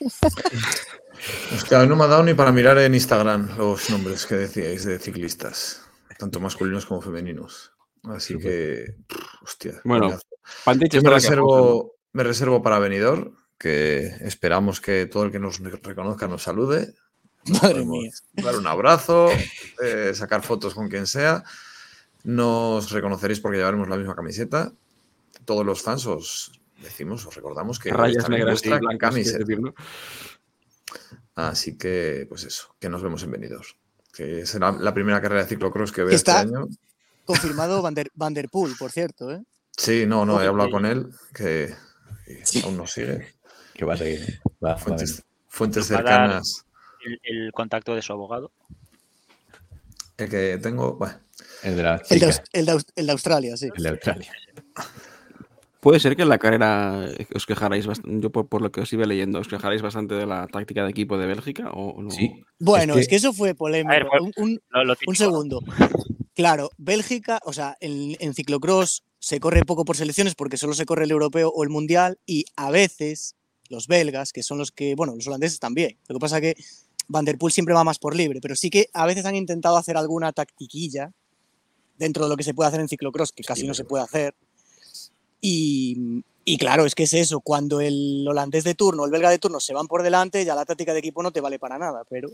Hostia, 1.54 1.84
no 1.86 1.94
me 1.94 2.04
ha 2.04 2.06
dado 2.06 2.22
ni 2.22 2.34
para 2.34 2.52
mirar 2.52 2.78
en 2.78 2.94
Instagram 2.94 3.56
los 3.58 3.90
nombres 3.90 4.26
que 4.26 4.36
decíais 4.36 4.84
de 4.84 4.98
ciclistas, 4.98 5.86
tanto 6.18 6.40
masculinos 6.40 6.86
como 6.86 7.02
femeninos. 7.02 7.72
Así 8.04 8.38
que, 8.38 8.96
pff, 9.06 9.42
hostia. 9.42 9.80
Bueno, 9.84 10.18
Yo 10.90 11.02
me 11.02 11.10
reservo, 11.10 11.96
me 12.12 12.24
reservo 12.24 12.62
para 12.62 12.78
venidor, 12.78 13.32
que 13.58 14.06
esperamos 14.20 14.80
que 14.80 15.06
todo 15.06 15.24
el 15.24 15.32
que 15.32 15.38
nos 15.38 15.58
reconozca 15.60 16.26
nos 16.28 16.42
salude. 16.42 16.94
Madre 17.62 17.84
mía. 17.84 18.10
Dar 18.34 18.56
un 18.56 18.66
abrazo, 18.66 19.28
eh, 19.82 20.12
sacar 20.14 20.42
fotos 20.42 20.74
con 20.74 20.88
quien 20.88 21.06
sea. 21.06 21.42
Nos 22.24 22.90
reconoceréis 22.90 23.40
porque 23.40 23.58
llevaremos 23.58 23.88
la 23.88 23.96
misma 23.96 24.14
camiseta. 24.14 24.72
Todos 25.44 25.64
los 25.64 25.80
fans 25.82 26.06
os 26.06 26.52
decimos, 26.82 27.24
os 27.26 27.34
recordamos 27.34 27.78
que. 27.78 27.90
Rayas 27.90 28.28
negras 28.28 28.64
y 28.64 28.68
blancas. 28.70 29.14
Así 31.34 31.78
que, 31.78 32.26
pues 32.28 32.44
eso, 32.44 32.74
que 32.78 32.88
nos 32.88 33.02
vemos 33.02 33.22
en 33.22 33.30
Benidorm. 33.30 33.64
Que 34.12 34.44
será 34.44 34.72
la 34.72 34.92
primera 34.92 35.20
carrera 35.22 35.42
de 35.44 35.48
ciclocross 35.48 35.92
que 35.92 36.02
veo 36.02 36.14
este 36.14 36.30
está- 36.30 36.40
año. 36.40 36.66
Confirmado 37.24 37.80
Van 37.80 37.94
der, 37.94 38.10
Van 38.14 38.34
der 38.34 38.48
Poel, 38.48 38.74
por 38.78 38.90
cierto, 38.90 39.30
¿eh? 39.30 39.42
Sí, 39.76 40.04
no, 40.06 40.26
no, 40.26 40.42
he 40.42 40.46
hablado 40.46 40.70
con 40.70 40.84
él, 40.84 41.10
que 41.32 41.74
que 42.50 42.60
aún 42.62 42.76
no 42.76 42.86
sigue. 42.86 43.28
Que 43.74 43.84
va 43.84 43.94
a 43.94 43.96
seguir. 43.96 44.20
¿eh? 44.20 44.40
Va, 44.64 44.76
Fuentes, 44.76 45.22
Va 45.60 45.66
a 45.80 45.82
cercanas. 45.84 46.66
El, 47.04 47.20
el 47.24 47.52
contacto 47.52 47.94
de 47.94 48.02
su 48.02 48.12
abogado. 48.12 48.52
El 50.18 50.28
que 50.28 50.58
tengo, 50.62 50.94
bueno, 50.94 51.14
El 51.62 51.76
de 51.76 51.82
la 51.82 52.02
El 52.10 52.20
de, 52.20 52.26
el 52.52 52.66
de 52.66 52.72
Aus- 52.72 52.86
el 52.94 53.06
de 53.06 53.12
Australia, 53.12 53.56
sí. 53.56 53.68
el 53.74 53.82
de 53.82 53.88
Australia. 53.88 54.30
Puede 55.80 55.98
ser 55.98 56.14
que 56.14 56.22
en 56.22 56.28
la 56.28 56.36
carrera 56.36 57.06
os 57.34 57.46
quejarais 57.46 57.86
bastante, 57.86 58.20
yo 58.20 58.28
por, 58.30 58.46
por 58.48 58.60
lo 58.60 58.70
que 58.70 58.82
os 58.82 58.92
iba 58.92 59.06
leyendo, 59.06 59.38
os 59.40 59.48
quejarais 59.48 59.80
bastante 59.80 60.14
de 60.14 60.26
la 60.26 60.46
táctica 60.46 60.84
de 60.84 60.90
equipo 60.90 61.16
de 61.16 61.26
Bélgica 61.26 61.70
o 61.70 62.02
no. 62.02 62.10
Sí. 62.10 62.44
Bueno, 62.58 62.94
Es 62.94 63.00
es 63.02 63.08
que- 63.08 63.16
eso 63.16 63.32
fue 63.32 63.54
polémico. 63.54 63.90
A 63.90 63.94
ver, 63.96 64.06
fue- 64.06 64.20
un, 64.20 64.32
un- 64.36 64.60
Lo, 64.68 64.84
lo 64.84 64.92
un 64.92 64.96
típico, 64.98 65.12
¿no? 65.12 65.16
segundo. 65.16 65.60
Claro, 66.34 66.70
Bélgica, 66.76 67.40
o 67.44 67.54
sea, 67.54 67.78
en, 67.80 68.14
en 68.20 68.34
ciclocross 68.34 69.04
se 69.20 69.38
corre 69.38 69.64
poco 69.64 69.84
por 69.84 69.96
selecciones 69.96 70.34
porque 70.34 70.56
solo 70.56 70.74
se 70.74 70.86
corre 70.86 71.04
el 71.04 71.10
europeo 71.12 71.50
o 71.54 71.62
el 71.62 71.70
mundial 71.70 72.18
y 72.26 72.46
a 72.56 72.70
veces 72.70 73.36
los 73.68 73.86
belgas, 73.86 74.32
que 74.32 74.42
son 74.42 74.58
los 74.58 74.72
que, 74.72 74.94
bueno, 74.96 75.14
los 75.14 75.26
holandeses 75.28 75.60
también. 75.60 75.96
Lo 76.08 76.16
que 76.16 76.20
pasa 76.20 76.38
es 76.38 76.42
que 76.42 76.64
Van 77.06 77.24
der 77.24 77.38
Poel 77.38 77.52
siempre 77.52 77.74
va 77.74 77.84
más 77.84 77.98
por 77.98 78.16
libre, 78.16 78.40
pero 78.40 78.56
sí 78.56 78.70
que 78.70 78.88
a 78.92 79.06
veces 79.06 79.24
han 79.26 79.36
intentado 79.36 79.76
hacer 79.76 79.96
alguna 79.96 80.32
tactiquilla 80.32 81.12
dentro 81.98 82.24
de 82.24 82.30
lo 82.30 82.36
que 82.36 82.44
se 82.44 82.54
puede 82.54 82.68
hacer 82.68 82.80
en 82.80 82.88
ciclocross, 82.88 83.32
que 83.32 83.44
casi 83.44 83.66
no 83.66 83.74
se 83.74 83.84
puede 83.84 84.02
hacer. 84.02 84.34
Y, 85.40 86.24
y 86.44 86.56
claro, 86.56 86.86
es 86.86 86.94
que 86.94 87.04
es 87.04 87.14
eso, 87.14 87.40
cuando 87.40 87.80
el 87.80 88.26
holandés 88.28 88.64
de 88.64 88.74
turno, 88.74 89.04
el 89.04 89.10
belga 89.10 89.30
de 89.30 89.38
turno 89.38 89.60
se 89.60 89.74
van 89.74 89.86
por 89.86 90.02
delante, 90.02 90.44
ya 90.44 90.54
la 90.54 90.64
táctica 90.64 90.92
de 90.92 91.00
equipo 91.00 91.22
no 91.22 91.30
te 91.30 91.40
vale 91.40 91.58
para 91.58 91.78
nada, 91.78 92.04
pero 92.08 92.30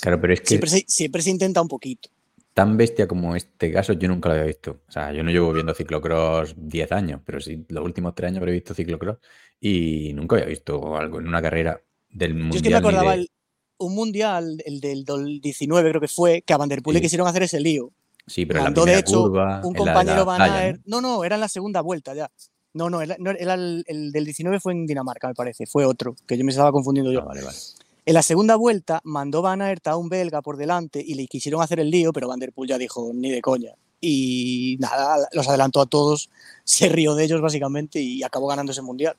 Claro, 0.00 0.20
pero 0.20 0.34
es 0.34 0.40
que 0.40 0.46
siempre 0.46 0.70
se, 0.70 0.84
siempre 0.86 1.22
se 1.22 1.30
intenta 1.30 1.60
un 1.60 1.68
poquito. 1.68 2.08
Tan 2.54 2.76
bestia 2.76 3.06
como 3.08 3.34
este 3.36 3.72
caso 3.72 3.92
yo 3.94 4.08
nunca 4.08 4.28
lo 4.28 4.34
había 4.34 4.46
visto. 4.46 4.80
O 4.86 4.92
sea, 4.92 5.12
yo 5.12 5.22
no 5.22 5.30
llevo 5.30 5.52
viendo 5.52 5.74
ciclocross 5.74 6.54
10 6.56 6.92
años, 6.92 7.20
pero 7.24 7.40
sí, 7.40 7.64
los 7.68 7.84
últimos 7.84 8.14
3 8.14 8.28
años 8.28 8.38
habré 8.38 8.52
visto 8.52 8.74
ciclocross 8.74 9.18
y 9.60 10.12
nunca 10.14 10.36
había 10.36 10.46
visto 10.48 10.96
algo 10.96 11.20
en 11.20 11.28
una 11.28 11.40
carrera 11.42 11.80
del 12.10 12.34
mundial. 12.34 12.52
Yo 12.52 12.56
es 12.58 12.62
que 12.62 12.70
me 12.70 12.76
acordaba 12.76 13.12
de- 13.12 13.20
el- 13.22 13.30
un 13.78 13.94
mundial, 13.94 14.62
el 14.64 14.80
del, 14.80 15.04
del 15.04 15.40
19 15.40 15.88
creo 15.90 16.00
que 16.00 16.08
fue, 16.08 16.42
que 16.42 16.52
a 16.52 16.56
Van 16.56 16.68
der 16.68 16.82
Poel 16.82 16.94
le 16.94 17.00
quisieron 17.02 17.26
hacer 17.26 17.42
ese 17.42 17.58
lío. 17.60 17.90
Sí, 18.26 18.46
pero 18.46 18.58
en 18.60 18.64
la 18.64 18.70
Mandó 18.70 18.82
de 18.82 18.84
primera 18.92 19.00
hecho 19.00 19.22
curva, 19.22 19.60
un 19.64 19.74
compañero 19.74 20.16
la 20.18 20.24
Van 20.24 20.40
Aert. 20.42 20.80
¿no? 20.84 21.00
No, 21.00 21.16
no, 21.16 21.24
era 21.24 21.34
en 21.34 21.40
la 21.40 21.48
segunda 21.48 21.80
vuelta 21.80 22.14
ya. 22.14 22.30
No, 22.74 22.88
no, 22.88 23.02
era, 23.02 23.16
no, 23.18 23.30
era 23.32 23.54
el, 23.54 23.82
el 23.86 24.12
del 24.12 24.24
19 24.24 24.60
fue 24.60 24.72
en 24.72 24.86
Dinamarca, 24.86 25.26
me 25.28 25.34
parece. 25.34 25.66
Fue 25.66 25.84
otro, 25.84 26.14
que 26.26 26.38
yo 26.38 26.44
me 26.44 26.50
estaba 26.52 26.70
confundiendo 26.70 27.10
yo. 27.12 27.20
Ah, 27.20 27.24
vale, 27.24 27.42
vale. 27.42 27.56
En 28.04 28.14
la 28.14 28.22
segunda 28.22 28.56
vuelta 28.56 29.00
mandó 29.04 29.42
Van 29.42 29.62
Aert 29.62 29.86
a 29.86 29.96
un 29.96 30.08
belga 30.08 30.42
por 30.42 30.56
delante 30.56 31.00
y 31.06 31.14
le 31.14 31.28
quisieron 31.28 31.62
hacer 31.62 31.78
el 31.78 31.88
lío, 31.90 32.12
pero 32.12 32.26
Van 32.26 32.40
der 32.40 32.52
Poel 32.52 32.70
ya 32.70 32.78
dijo, 32.78 33.12
ni 33.14 33.30
de 33.30 33.40
coña. 33.40 33.74
Y 34.00 34.76
nada, 34.80 35.28
los 35.30 35.48
adelantó 35.48 35.80
a 35.80 35.86
todos, 35.86 36.28
se 36.64 36.88
rió 36.88 37.14
de 37.14 37.24
ellos 37.24 37.40
básicamente 37.40 38.00
y 38.00 38.24
acabó 38.24 38.48
ganando 38.48 38.72
ese 38.72 38.82
mundial. 38.82 39.16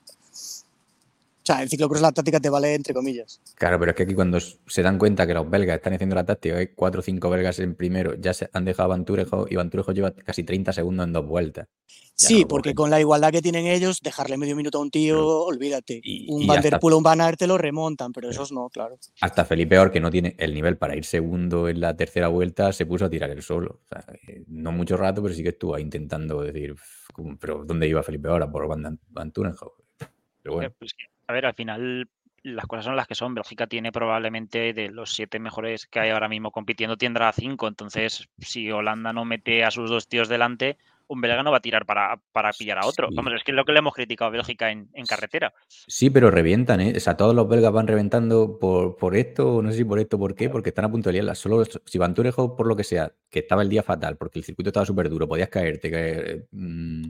O 1.43 1.45
sea, 1.45 1.61
en 1.61 1.67
ciclocross 1.67 2.01
la 2.01 2.13
táctica 2.13 2.39
te 2.39 2.49
vale 2.49 2.73
entre 2.73 2.93
comillas. 2.93 3.41
Claro, 3.55 3.77
pero 3.77 3.91
es 3.91 3.97
que 3.97 4.03
aquí 4.03 4.13
cuando 4.13 4.39
se 4.39 4.81
dan 4.81 4.97
cuenta 4.97 5.27
que 5.27 5.33
los 5.33 5.49
belgas 5.49 5.75
están 5.75 5.91
haciendo 5.93 6.15
la 6.15 6.25
táctica, 6.25 6.55
hay 6.55 6.67
cuatro 6.67 7.01
o 7.01 7.03
cinco 7.03 7.29
belgas 7.29 7.59
en 7.59 7.75
primero, 7.75 8.15
ya 8.15 8.33
se 8.33 8.49
han 8.53 8.63
dejado 8.63 8.85
a 8.85 8.95
Van 8.95 9.03
Turejo 9.03 9.45
y 9.49 9.57
Van 9.57 9.69
Turejo 9.69 9.91
lleva 9.91 10.11
casi 10.11 10.43
30 10.45 10.71
segundos 10.71 11.05
en 11.05 11.11
dos 11.11 11.25
vueltas. 11.27 11.67
Ya 12.15 12.27
Sí, 12.29 12.41
no 12.43 12.47
porque 12.47 12.73
con 12.73 12.89
la 12.89 13.01
igualdad 13.01 13.31
que 13.31 13.41
tienen 13.41 13.65
ellos, 13.65 13.99
dejarle 14.01 14.37
medio 14.37 14.55
minuto 14.55 14.77
a 14.77 14.81
un 14.81 14.89
tío, 14.89 15.15
Claro. 15.15 15.41
olvídate. 15.43 15.99
Y- 16.01 16.31
un 16.31 16.43
y 16.43 16.47
Van 16.47 16.55
ya 16.57 16.61
der 16.61 16.73
está. 16.75 16.79
Poel 16.79 16.93
o 16.93 16.97
un 16.99 17.03
Van 17.03 17.19
Aert 17.19 17.39
te 17.39 17.47
lo 17.47 17.57
remontan, 17.57 18.13
pero 18.13 18.29
esos 18.29 18.53
no, 18.53 18.69
claro. 18.69 18.97
Hasta 19.19 19.43
Felipe 19.43 19.77
Or, 19.79 19.91
que 19.91 19.99
no 19.99 20.09
tiene 20.09 20.35
el 20.39 20.53
nivel 20.53 20.77
para 20.77 20.95
ir 20.95 21.03
segundo 21.03 21.67
en 21.67 21.81
la 21.81 21.93
tercera 21.97 22.29
vuelta, 22.29 22.71
se 22.71 22.85
puso 22.85 23.03
a 23.05 23.09
tirar 23.09 23.29
él 23.31 23.41
solo. 23.41 23.81
O 23.83 23.87
sea, 23.89 24.05
eh, 24.29 24.43
no 24.47 24.71
mucho 24.71 24.95
rato, 24.95 25.21
pero 25.21 25.33
sí 25.35 25.43
que 25.43 25.49
estuvo 25.49 25.75
ahí 25.75 25.81
intentando 25.83 26.41
decir, 26.41 26.71
"Uf, 26.71 26.81
¿cómo- 27.11 27.37
pero 27.37 27.65
¿dónde 27.65 27.85
iba 27.87 28.01
Felipe 28.01 28.29
Or? 28.29 28.43
A 28.43 28.49
Por 28.49 28.65
Van, 28.67 28.97
Van. 29.09 29.31
Pero 29.31 30.55
bueno, 30.55 30.73
pues 30.77 30.91
a 31.33 31.35
ver, 31.35 31.45
al 31.47 31.55
final 31.55 32.07
las 32.43 32.65
cosas 32.67 32.85
son 32.85 32.95
las 32.95 33.07
que 33.07 33.15
son. 33.15 33.33
Bélgica 33.33 33.67
tiene 33.67 33.91
probablemente 33.91 34.73
de 34.73 34.89
los 34.89 35.13
siete 35.13 35.39
mejores 35.39 35.87
que 35.87 35.99
hay 35.99 36.11
ahora 36.11 36.29
mismo 36.29 36.51
compitiendo, 36.51 36.97
tendrá 36.97 37.31
cinco. 37.33 37.67
Entonces, 37.67 38.29
si 38.37 38.69
Holanda 38.71 39.13
no 39.13 39.25
mete 39.25 39.63
a 39.63 39.71
sus 39.71 39.89
dos 39.89 40.07
tíos 40.07 40.29
delante, 40.29 40.77
un 41.07 41.21
belga 41.21 41.41
no 41.41 41.51
va 41.51 41.57
a 41.57 41.61
tirar 41.61 41.85
para, 41.85 42.19
para 42.31 42.51
pillar 42.51 42.77
a 42.77 42.85
otro. 42.85 43.07
Sí. 43.09 43.15
Vamos, 43.15 43.33
es 43.33 43.43
que 43.43 43.51
es 43.51 43.55
lo 43.55 43.65
que 43.65 43.71
le 43.71 43.79
hemos 43.79 43.93
criticado 43.93 44.29
a 44.29 44.31
Bélgica 44.31 44.71
en, 44.71 44.89
en 44.93 45.05
carretera. 45.05 45.53
sí, 45.67 46.09
pero 46.09 46.29
revientan, 46.29 46.81
¿eh? 46.81 46.93
O 46.95 46.99
sea, 46.99 47.17
todos 47.17 47.33
los 47.33 47.47
belgas 47.47 47.71
van 47.71 47.87
reventando 47.87 48.59
por, 48.59 48.95
por 48.97 49.15
esto, 49.15 49.61
no 49.61 49.71
sé 49.71 49.77
si 49.77 49.85
por 49.85 49.99
esto, 49.99 50.19
por 50.19 50.35
qué, 50.35 50.49
porque 50.49 50.69
están 50.69 50.85
a 50.85 50.91
punto 50.91 51.09
de 51.09 51.13
liarla. 51.13 51.35
Solo 51.35 51.63
si 51.65 51.97
Van 51.97 52.13
Turenhout, 52.13 52.55
por 52.55 52.67
lo 52.67 52.75
que 52.75 52.83
sea, 52.83 53.11
que 53.29 53.39
estaba 53.39 53.63
el 53.63 53.69
día 53.69 53.83
fatal, 53.83 54.17
porque 54.17 54.39
el 54.39 54.45
circuito 54.45 54.69
estaba 54.69 54.85
súper 54.85 55.09
duro, 55.09 55.27
podías 55.27 55.49
caerte, 55.49 55.89
que 55.89 56.45
mm, 56.51 57.09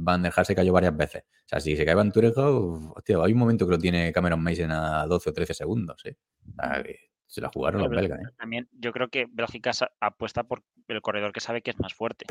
Van 0.00 0.22
der 0.22 0.32
Haar 0.34 0.46
se 0.46 0.54
cayó 0.54 0.72
varias 0.72 0.96
veces. 0.96 1.24
O 1.24 1.48
sea, 1.48 1.60
si 1.60 1.76
se 1.76 1.84
cae 1.84 1.94
Van 1.94 2.12
Turenhout, 2.12 2.96
hostia, 2.96 3.18
hay 3.22 3.32
un 3.32 3.38
momento 3.38 3.66
que 3.66 3.72
lo 3.72 3.78
tiene 3.78 4.12
Cameron 4.12 4.42
Mason 4.42 4.70
a 4.70 5.06
12 5.06 5.30
o 5.30 5.32
13 5.32 5.54
segundos, 5.54 6.04
¿eh? 6.04 6.16
O 6.48 6.52
sea, 6.54 6.82
que 6.82 7.10
se 7.26 7.40
la 7.40 7.48
jugaron 7.48 7.82
los 7.82 7.90
belgas, 7.90 8.20
¿eh? 8.20 8.34
También 8.36 8.68
yo 8.72 8.92
creo 8.92 9.08
que 9.08 9.26
Bélgica 9.28 9.72
apuesta 10.00 10.44
por 10.44 10.62
el 10.88 11.00
corredor 11.00 11.32
que 11.32 11.40
sabe 11.40 11.62
que 11.62 11.70
es 11.70 11.78
más 11.78 11.94
fuerte. 11.94 12.26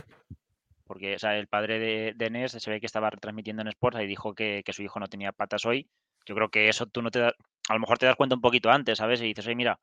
Porque 0.86 1.16
o 1.16 1.20
sea, 1.20 1.38
el 1.38 1.48
padre 1.48 1.80
de, 1.80 2.14
de 2.16 2.30
Nes 2.30 2.52
se 2.52 2.70
ve 2.70 2.80
que 2.80 2.86
estaba 2.86 3.10
retransmitiendo 3.10 3.62
en 3.62 3.70
Sports 3.70 4.00
y 4.02 4.08
dijo 4.08 4.34
que, 4.34 4.62
que 4.66 4.74
su 4.74 4.84
hijo 4.84 5.00
no 5.00 5.08
tenía 5.08 5.32
patas 5.32 5.66
hoy. 5.66 5.90
Yo 6.26 6.36
creo 6.36 6.50
que 6.50 6.70
eso 6.70 6.86
tú 6.86 7.02
no 7.02 7.12
te 7.12 7.20
das, 7.20 7.34
a 7.70 7.74
lo 7.74 7.80
mejor 7.80 7.98
te 7.98 8.06
das 8.06 8.16
cuenta 8.16 8.36
un 8.36 8.42
poquito 8.42 8.70
antes, 8.70 8.98
¿sabes? 8.98 9.22
Y 9.22 9.26
dices, 9.26 9.46
oye, 9.46 9.56
mira, 9.56 9.80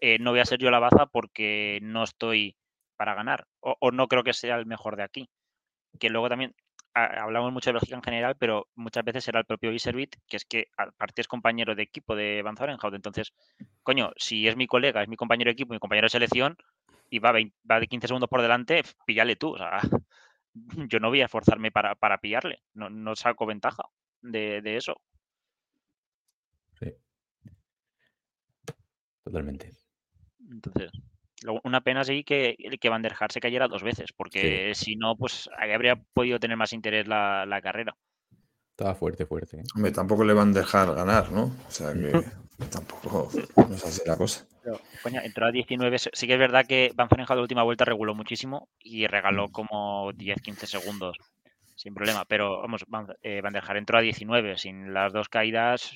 eh, 0.00 0.18
no 0.18 0.30
voy 0.30 0.40
a 0.40 0.44
ser 0.44 0.58
yo 0.58 0.70
la 0.70 0.78
baza 0.78 1.06
porque 1.06 1.78
no 1.82 2.04
estoy 2.04 2.56
para 2.96 3.14
ganar. 3.14 3.46
O, 3.60 3.76
o 3.80 3.90
no 3.90 4.08
creo 4.08 4.24
que 4.24 4.32
sea 4.32 4.56
el 4.56 4.66
mejor 4.66 4.96
de 4.96 5.04
aquí. 5.04 5.28
Que 5.98 6.10
luego 6.10 6.28
también 6.28 6.54
hablamos 6.94 7.52
mucho 7.52 7.70
de 7.70 7.74
Bélgica 7.74 7.96
en 7.96 8.02
general, 8.02 8.36
pero 8.38 8.68
muchas 8.74 9.04
veces 9.04 9.26
era 9.28 9.40
el 9.40 9.46
propio 9.46 9.72
Iservit, 9.72 10.16
que 10.26 10.36
es 10.36 10.44
que 10.44 10.68
aparte 10.76 11.20
es 11.20 11.28
compañero 11.28 11.74
de 11.74 11.82
equipo 11.82 12.16
de 12.16 12.42
Van 12.42 12.56
Zorenhout. 12.56 12.94
Entonces, 12.94 13.32
coño, 13.82 14.12
si 14.16 14.48
es 14.48 14.56
mi 14.56 14.66
colega, 14.66 15.02
es 15.02 15.08
mi 15.08 15.16
compañero 15.16 15.48
de 15.48 15.52
equipo, 15.52 15.72
mi 15.72 15.78
compañero 15.78 16.06
de 16.06 16.10
selección, 16.10 16.56
y 17.10 17.18
va, 17.18 17.32
20 17.32 17.56
va 17.70 17.80
de 17.80 17.86
15 17.86 18.08
segundos 18.08 18.28
por 18.28 18.42
delante, 18.42 18.82
píllale 19.06 19.36
tú. 19.36 19.54
O 19.54 19.58
sea, 19.58 19.80
yo 20.88 21.00
no 21.00 21.08
voy 21.08 21.20
a 21.20 21.26
esforzarme 21.26 21.70
para, 21.70 21.94
para 21.94 22.18
pillarle. 22.18 22.62
No, 22.74 22.90
no 22.90 23.16
saco 23.16 23.46
ventaja 23.46 23.84
de, 24.20 24.60
de 24.62 24.76
eso. 24.76 25.00
Sí. 26.78 26.94
Totalmente. 29.24 29.72
Entonces, 30.50 30.90
una 31.64 31.80
pena 31.80 32.04
sí 32.04 32.24
que, 32.24 32.56
que 32.80 32.88
Van 32.88 33.02
der 33.02 33.14
Haar 33.18 33.30
se 33.32 33.40
cayera 33.40 33.68
dos 33.68 33.82
veces, 33.82 34.12
porque 34.12 34.72
si 34.74 34.96
no, 34.96 35.16
pues 35.16 35.48
ahí 35.58 35.72
habría 35.72 35.96
podido 36.12 36.38
tener 36.40 36.56
más 36.56 36.72
interés 36.72 37.06
la, 37.06 37.46
la 37.46 37.60
carrera. 37.60 37.94
Estaba 38.70 38.94
fuerte, 38.94 39.26
fuerte. 39.26 39.58
¿eh? 39.58 39.62
Hombre, 39.74 39.90
tampoco 39.92 40.24
le 40.24 40.32
van 40.34 40.50
a 40.50 40.60
dejar 40.60 40.94
ganar, 40.94 41.30
¿no? 41.32 41.44
O 41.66 41.70
sea 41.70 41.92
que 41.92 42.12
tampoco 42.70 43.28
no 43.56 43.74
es 43.74 43.84
así 43.84 44.02
la 44.06 44.16
cosa. 44.16 44.46
Pero, 44.62 44.80
coño, 45.02 45.20
entró 45.22 45.46
a 45.46 45.50
19. 45.52 45.98
se- 45.98 46.10
Sí 46.12 46.26
que 46.26 46.34
es 46.34 46.38
verdad 46.38 46.64
que 46.66 46.92
Van 46.94 47.08
Zorenhout 47.08 47.36
la 47.36 47.42
última 47.42 47.62
vuelta 47.62 47.84
reguló 47.84 48.14
muchísimo 48.14 48.68
y 48.78 49.06
regaló 49.06 49.48
como 49.48 50.12
10-15 50.12 50.66
segundos 50.66 51.16
sin 51.74 51.94
problema. 51.94 52.24
Pero 52.24 52.60
vamos, 52.60 52.84
Van, 52.88 53.06
eh, 53.22 53.40
Van 53.40 53.52
der 53.52 53.64
Haar 53.66 53.76
entró 53.78 53.98
a 53.98 54.02
19. 54.02 54.56
Sin 54.58 54.92
las 54.92 55.12
dos 55.12 55.28
caídas 55.28 55.92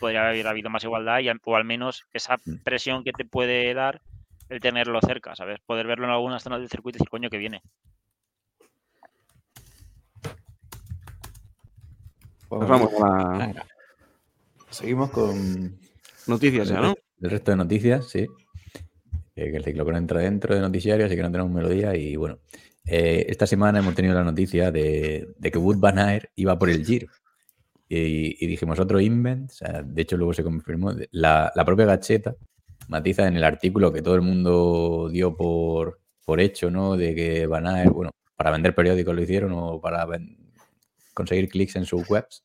podría 0.00 0.26
haber 0.28 0.46
habido 0.46 0.70
más 0.70 0.84
igualdad 0.84 1.20
y, 1.20 1.28
al- 1.28 1.40
o 1.44 1.56
al 1.56 1.64
menos 1.64 2.04
esa 2.12 2.36
Mm. 2.44 2.62
presión 2.64 3.04
que 3.04 3.12
te 3.12 3.24
puede 3.26 3.72
dar 3.74 4.00
el 4.48 4.60
tenerlo 4.60 5.00
cerca, 5.00 5.34
¿sabes? 5.34 5.58
Poder 5.64 5.86
verlo 5.86 6.06
en 6.06 6.12
algunas 6.12 6.42
zonas 6.42 6.60
del 6.60 6.68
circuito 6.68 6.96
y 6.96 6.98
decir, 6.98 7.08
coño, 7.08 7.30
que 7.30 7.38
viene. 7.38 7.62
Pues 12.48 12.68
vamos 12.68 12.90
a. 13.02 13.52
Seguimos 14.70 15.10
con 15.10 15.78
noticias 16.26 16.68
ya, 16.68 16.80
¿no? 16.80 16.94
el 17.20 17.30
resto 17.30 17.50
de 17.50 17.56
noticias, 17.56 18.08
sí. 18.08 18.26
Eh, 19.34 19.50
que 19.50 19.56
el 19.56 19.64
ciclocross 19.64 19.98
entra 19.98 20.20
dentro 20.20 20.54
de 20.54 20.60
noticiario, 20.60 21.06
así 21.06 21.16
que 21.16 21.22
no 21.22 21.30
tenemos 21.30 21.52
melodía. 21.52 21.94
Y 21.96 22.16
bueno, 22.16 22.38
eh, 22.84 23.26
esta 23.28 23.46
semana 23.46 23.80
hemos 23.80 23.94
tenido 23.94 24.14
la 24.14 24.24
noticia 24.24 24.70
de, 24.70 25.28
de 25.36 25.50
que 25.50 25.58
Wood 25.58 25.78
Van 25.78 25.98
Aert 25.98 26.30
iba 26.36 26.58
por 26.58 26.70
el 26.70 26.84
Giro. 26.84 27.08
Y, 27.88 28.44
y 28.44 28.48
dijimos 28.48 28.80
otro 28.80 29.00
invent, 29.00 29.50
o 29.50 29.54
sea, 29.54 29.82
de 29.82 30.02
hecho 30.02 30.16
luego 30.16 30.32
se 30.34 30.42
confirmó. 30.42 30.92
La, 31.10 31.52
la 31.54 31.64
propia 31.64 31.86
Gacheta 31.86 32.34
matiza 32.88 33.26
en 33.26 33.36
el 33.36 33.44
artículo 33.44 33.92
que 33.92 34.02
todo 34.02 34.14
el 34.14 34.22
mundo 34.22 35.08
dio 35.10 35.36
por, 35.36 36.00
por 36.24 36.40
hecho, 36.40 36.70
¿no? 36.70 36.96
De 36.96 37.14
que 37.14 37.46
Van 37.46 37.66
Aert, 37.66 37.92
bueno, 37.92 38.10
para 38.36 38.50
vender 38.50 38.74
periódicos 38.74 39.14
lo 39.14 39.22
hicieron 39.22 39.52
o 39.54 39.80
para 39.80 40.06
conseguir 41.14 41.48
clics 41.48 41.76
en 41.76 41.86
sus 41.86 42.08
webs, 42.10 42.44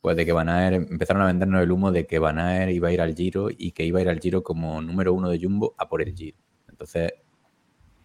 pues 0.00 0.16
de 0.16 0.24
que 0.26 0.32
Van 0.32 0.48
Aert, 0.48 0.90
empezaron 0.90 1.22
a 1.22 1.26
vendernos 1.26 1.62
el 1.62 1.70
humo 1.72 1.92
de 1.92 2.06
que 2.06 2.18
Van 2.18 2.38
Aert 2.38 2.72
iba 2.72 2.88
a 2.88 2.92
ir 2.92 3.00
al 3.00 3.14
Giro 3.14 3.48
y 3.50 3.72
que 3.72 3.84
iba 3.84 3.98
a 3.98 4.02
ir 4.02 4.08
al 4.08 4.20
Giro 4.20 4.42
como 4.42 4.80
número 4.82 5.12
uno 5.14 5.28
de 5.28 5.38
Jumbo 5.40 5.74
a 5.78 5.88
por 5.88 6.02
el 6.02 6.14
Giro. 6.14 6.36
Entonces, 6.68 7.12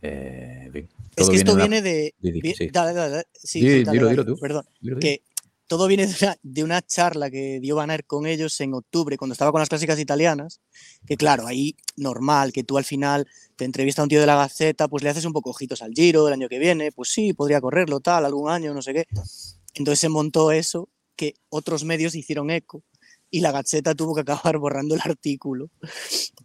eh, 0.01 0.63
en 0.65 0.71
fin, 0.73 0.89
Es 1.15 1.29
que 1.29 1.35
esto 1.37 1.53
una- 1.53 1.63
viene 1.67 1.81
de. 1.81 2.13
Sí. 2.55 2.69
dale, 2.71 2.93
dale, 2.93 3.11
dale. 3.11 3.23
Sí, 3.33 3.61
dilo, 3.83 4.09
dilo 4.09 4.25
tú. 4.25 4.37
Perdón. 4.39 4.65
Dilo, 4.81 4.97
dilo. 4.97 4.99
Que 4.99 5.21
todo 5.73 5.87
viene 5.87 6.05
de 6.05 6.13
una, 6.21 6.37
de 6.43 6.63
una 6.63 6.81
charla 6.83 7.31
que 7.31 7.59
dio 7.59 7.75
Van 7.75 7.89
Aert 7.89 8.05
con 8.05 8.27
ellos 8.27 8.61
en 8.61 8.75
octubre, 8.75 9.17
cuando 9.17 9.33
estaba 9.33 9.51
con 9.51 9.57
las 9.57 9.69
clásicas 9.69 9.99
italianas. 9.99 10.61
Que 11.07 11.17
claro, 11.17 11.47
ahí 11.47 11.75
normal, 11.97 12.53
que 12.53 12.63
tú 12.63 12.77
al 12.77 12.83
final 12.83 13.27
te 13.55 13.65
entrevista 13.65 14.03
a 14.03 14.05
un 14.05 14.09
tío 14.09 14.19
de 14.19 14.27
la 14.27 14.35
Gaceta, 14.35 14.87
pues 14.87 15.01
le 15.01 15.09
haces 15.09 15.25
un 15.25 15.33
poco 15.33 15.49
ojitos 15.49 15.81
al 15.81 15.93
Giro 15.93 16.27
el 16.27 16.33
año 16.35 16.47
que 16.47 16.59
viene, 16.59 16.91
pues 16.91 17.09
sí, 17.09 17.33
podría 17.33 17.59
correrlo 17.59 18.01
tal, 18.01 18.23
algún 18.23 18.51
año, 18.51 18.71
no 18.71 18.83
sé 18.83 18.93
qué. 18.93 19.07
Entonces 19.73 19.99
se 19.99 20.09
montó 20.09 20.51
eso, 20.51 20.89
que 21.15 21.33
otros 21.49 21.85
medios 21.85 22.13
hicieron 22.13 22.51
eco 22.51 22.83
y 23.31 23.41
la 23.41 23.51
Gaceta 23.51 23.95
tuvo 23.95 24.13
que 24.13 24.21
acabar 24.21 24.57
borrando 24.59 24.93
el 24.93 25.01
artículo. 25.03 25.71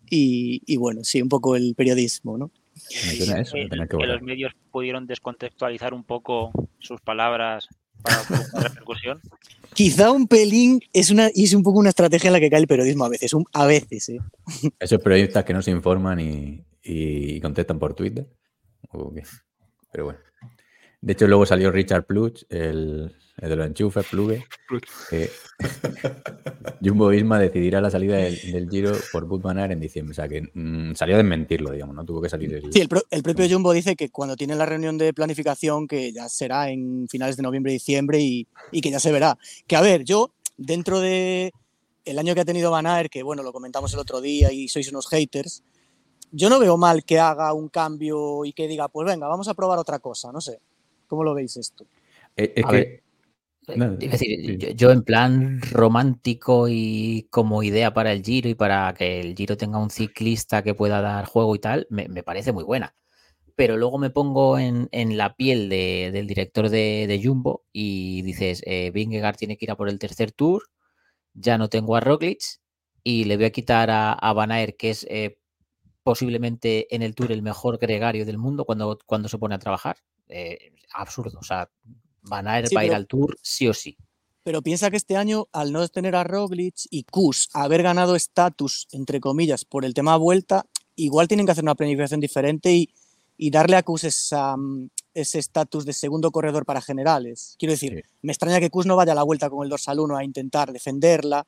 Y, 0.08 0.62
y 0.64 0.78
bueno, 0.78 1.04
sí, 1.04 1.20
un 1.20 1.28
poco 1.28 1.54
el 1.54 1.74
periodismo, 1.74 2.38
¿no? 2.38 2.50
Eso, 2.90 3.56
que, 3.56 3.68
tener 3.68 3.88
que 3.88 3.98
que 3.98 4.06
los 4.06 4.22
medios 4.22 4.52
pudieron 4.70 5.06
descontextualizar 5.06 5.92
un 5.92 6.04
poco 6.04 6.50
sus 6.78 7.00
palabras 7.02 7.68
para 8.02 8.22
la 8.52 8.60
repercusión. 8.68 9.20
Quizá 9.74 10.10
un 10.10 10.26
pelín 10.26 10.80
es, 10.92 11.10
una, 11.10 11.30
y 11.32 11.44
es 11.44 11.54
un 11.54 11.62
poco 11.62 11.78
una 11.78 11.90
estrategia 11.90 12.28
en 12.28 12.32
la 12.32 12.40
que 12.40 12.50
cae 12.50 12.60
el 12.60 12.66
periodismo 12.66 13.04
a 13.04 13.08
veces, 13.08 13.32
un- 13.32 13.44
a 13.52 13.66
veces, 13.66 14.08
¿eh? 14.08 14.18
Esos 14.80 15.00
periodistas 15.00 15.44
que 15.44 15.52
no 15.52 15.62
se 15.62 15.70
informan 15.70 16.18
y, 16.20 16.64
y 16.82 17.40
contestan 17.40 17.78
por 17.78 17.94
Twitter. 17.94 18.26
Pero 19.92 20.04
bueno. 20.06 20.18
De 21.00 21.12
hecho, 21.12 21.26
luego 21.28 21.46
salió 21.46 21.70
Richard 21.70 22.06
Pluch, 22.06 22.42
el 22.48 23.14
de 23.40 23.56
los 23.56 23.66
enchufes, 23.66 24.06
Plugue, 24.06 24.44
que 25.10 25.30
Jumbo 26.82 27.08
Visma 27.10 27.38
decidirá 27.38 27.80
la 27.80 27.90
salida 27.90 28.16
del, 28.16 28.36
del 28.52 28.68
Giro 28.68 28.92
por 29.12 29.26
Aert 29.58 29.72
en 29.72 29.80
diciembre. 29.80 30.12
O 30.12 30.14
sea, 30.14 30.28
que 30.28 30.42
mm, 30.52 30.94
salió 30.94 31.14
a 31.14 31.18
desmentirlo, 31.18 31.70
digamos, 31.70 31.94
¿no? 31.94 32.04
Tuvo 32.04 32.20
que 32.20 32.28
salir 32.28 32.52
el... 32.54 32.72
Sí, 32.72 32.80
el, 32.80 32.88
pro- 32.88 33.02
el 33.10 33.22
propio 33.22 33.46
Jumbo 33.48 33.72
dice 33.72 33.94
que 33.96 34.10
cuando 34.10 34.36
tiene 34.36 34.56
la 34.56 34.66
reunión 34.66 34.98
de 34.98 35.12
planificación, 35.14 35.86
que 35.86 36.12
ya 36.12 36.28
será 36.28 36.70
en 36.70 37.06
finales 37.08 37.36
de 37.36 37.42
noviembre 37.42 37.72
y 37.72 37.76
diciembre 37.76 38.20
y, 38.20 38.46
y 38.72 38.80
que 38.80 38.90
ya 38.90 38.98
se 39.00 39.12
verá. 39.12 39.38
Que 39.66 39.76
a 39.76 39.80
ver, 39.80 40.04
yo, 40.04 40.32
dentro 40.56 41.00
de 41.00 41.52
el 42.04 42.18
año 42.18 42.34
que 42.34 42.40
ha 42.40 42.44
tenido 42.44 42.70
Van 42.70 42.86
Aert, 42.86 43.10
que 43.12 43.22
bueno, 43.22 43.42
lo 43.42 43.52
comentamos 43.52 43.92
el 43.92 43.98
otro 44.00 44.20
día 44.20 44.50
y 44.50 44.68
sois 44.68 44.90
unos 44.90 45.08
haters, 45.08 45.62
yo 46.32 46.48
no 46.50 46.58
veo 46.58 46.76
mal 46.76 47.04
que 47.04 47.18
haga 47.18 47.52
un 47.52 47.68
cambio 47.68 48.44
y 48.44 48.52
que 48.52 48.66
diga, 48.66 48.88
pues 48.88 49.06
venga, 49.06 49.28
vamos 49.28 49.46
a 49.48 49.54
probar 49.54 49.78
otra 49.78 49.98
cosa, 49.98 50.32
no 50.32 50.40
sé. 50.40 50.58
¿Cómo 51.06 51.22
lo 51.24 51.34
veis 51.34 51.56
esto? 51.56 51.84
Eh, 52.36 52.52
Es 52.56 52.64
A 52.64 52.68
que... 52.68 52.76
ver, 52.76 53.02
No, 53.74 53.88
Es 53.98 54.10
decir, 54.12 54.38
sí. 54.44 54.58
yo, 54.58 54.70
yo 54.70 54.90
en 54.92 55.02
plan 55.02 55.60
romántico 55.72 56.68
y 56.68 57.26
como 57.30 57.62
idea 57.62 57.92
para 57.94 58.12
el 58.12 58.22
Giro 58.24 58.48
y 58.48 58.54
para 58.54 58.94
que 58.94 59.20
el 59.20 59.34
Giro 59.36 59.56
tenga 59.56 59.78
un 59.78 59.90
ciclista 59.90 60.62
que 60.62 60.74
pueda 60.74 61.00
dar 61.02 61.26
juego 61.26 61.54
y 61.56 61.58
tal, 61.58 61.86
me, 61.90 62.08
me 62.08 62.22
parece 62.22 62.52
muy 62.52 62.64
buena. 62.64 62.94
Pero 63.56 63.76
luego 63.78 63.98
me 63.98 64.10
pongo 64.10 64.58
en, 64.58 64.88
en 64.92 65.16
la 65.18 65.36
piel 65.36 65.68
de- 65.70 66.10
del 66.12 66.26
director 66.28 66.70
de, 66.70 67.06
de 67.08 67.22
Jumbo 67.24 67.64
y 67.72 68.22
dices, 68.22 68.62
eh, 68.66 68.90
Vingegaard 68.92 69.36
tiene 69.36 69.56
que 69.58 69.66
ir 69.66 69.72
a 69.72 69.76
por 69.76 69.88
el 69.90 69.98
tercer 70.00 70.32
tour, 70.32 70.64
ya 71.34 71.58
no 71.58 71.68
tengo 71.68 71.96
a 71.96 72.00
Roglic 72.00 72.40
y 73.04 73.24
le 73.24 73.36
voy 73.36 73.46
a 73.46 73.50
quitar 73.52 73.90
a, 73.90 74.12
a 74.12 74.32
Van 74.32 74.52
Aert, 74.52 74.76
que 74.76 74.90
es 74.90 75.06
eh, 75.10 75.38
posiblemente 76.02 76.94
en 76.94 77.02
el 77.02 77.14
tour 77.14 77.32
el 77.32 77.42
mejor 77.42 77.78
gregario 77.78 78.26
del 78.26 78.38
mundo 78.38 78.64
cuando, 78.64 78.98
cuando 79.06 79.28
se 79.28 79.38
pone 79.38 79.54
a 79.54 79.58
trabajar. 79.58 79.96
Eh, 80.28 80.72
absurdo, 80.94 81.38
o 81.40 81.42
sea, 81.44 81.70
Van 82.28 82.44
Sí, 82.44 82.50
a 82.50 82.60
ir 82.60 82.68
pero- 82.90 82.94
al 82.96 83.06
tour 83.06 83.36
sí 83.42 83.68
o 83.68 83.74
sí. 83.74 83.96
Pero 84.44 84.62
piensa 84.62 84.90
que 84.90 84.96
este 84.96 85.16
año, 85.16 85.46
al 85.52 85.72
no 85.72 85.86
tener 85.88 86.16
a 86.16 86.24
Roglic 86.24 86.74
y 86.90 87.02
Kus 87.04 87.50
haber 87.52 87.82
ganado 87.82 88.16
estatus, 88.16 88.86
entre 88.92 89.20
comillas, 89.20 89.64
por 89.66 89.84
el 89.84 89.92
tema 89.92 90.16
vuelta, 90.16 90.64
igual 90.96 91.28
tienen 91.28 91.44
que 91.44 91.52
hacer 91.52 91.64
una 91.64 91.74
planificación 91.74 92.20
diferente 92.20 92.72
y, 92.72 92.88
y 93.36 93.50
darle 93.50 93.76
a 93.76 93.82
Kus 93.82 94.04
esa, 94.04 94.56
mm, 94.56 94.88
ese 95.12 95.38
estatus 95.38 95.84
de 95.84 95.92
segundo 95.92 96.30
corredor 96.30 96.64
para 96.64 96.80
generales. 96.80 97.56
Quiero 97.58 97.72
decir, 97.72 97.92
Sí. 98.06 98.10
me 98.22 98.32
extraña 98.32 98.58
que 98.60 98.70
Kus 98.70 98.86
no 98.86 98.96
vaya 98.96 99.12
a 99.12 99.14
la 99.16 99.22
vuelta 99.22 99.50
con 99.50 99.64
el 99.64 99.68
dorsal 99.70 100.00
1 100.00 100.16
a 100.16 100.24
intentar 100.24 100.72
defenderla 100.72 101.46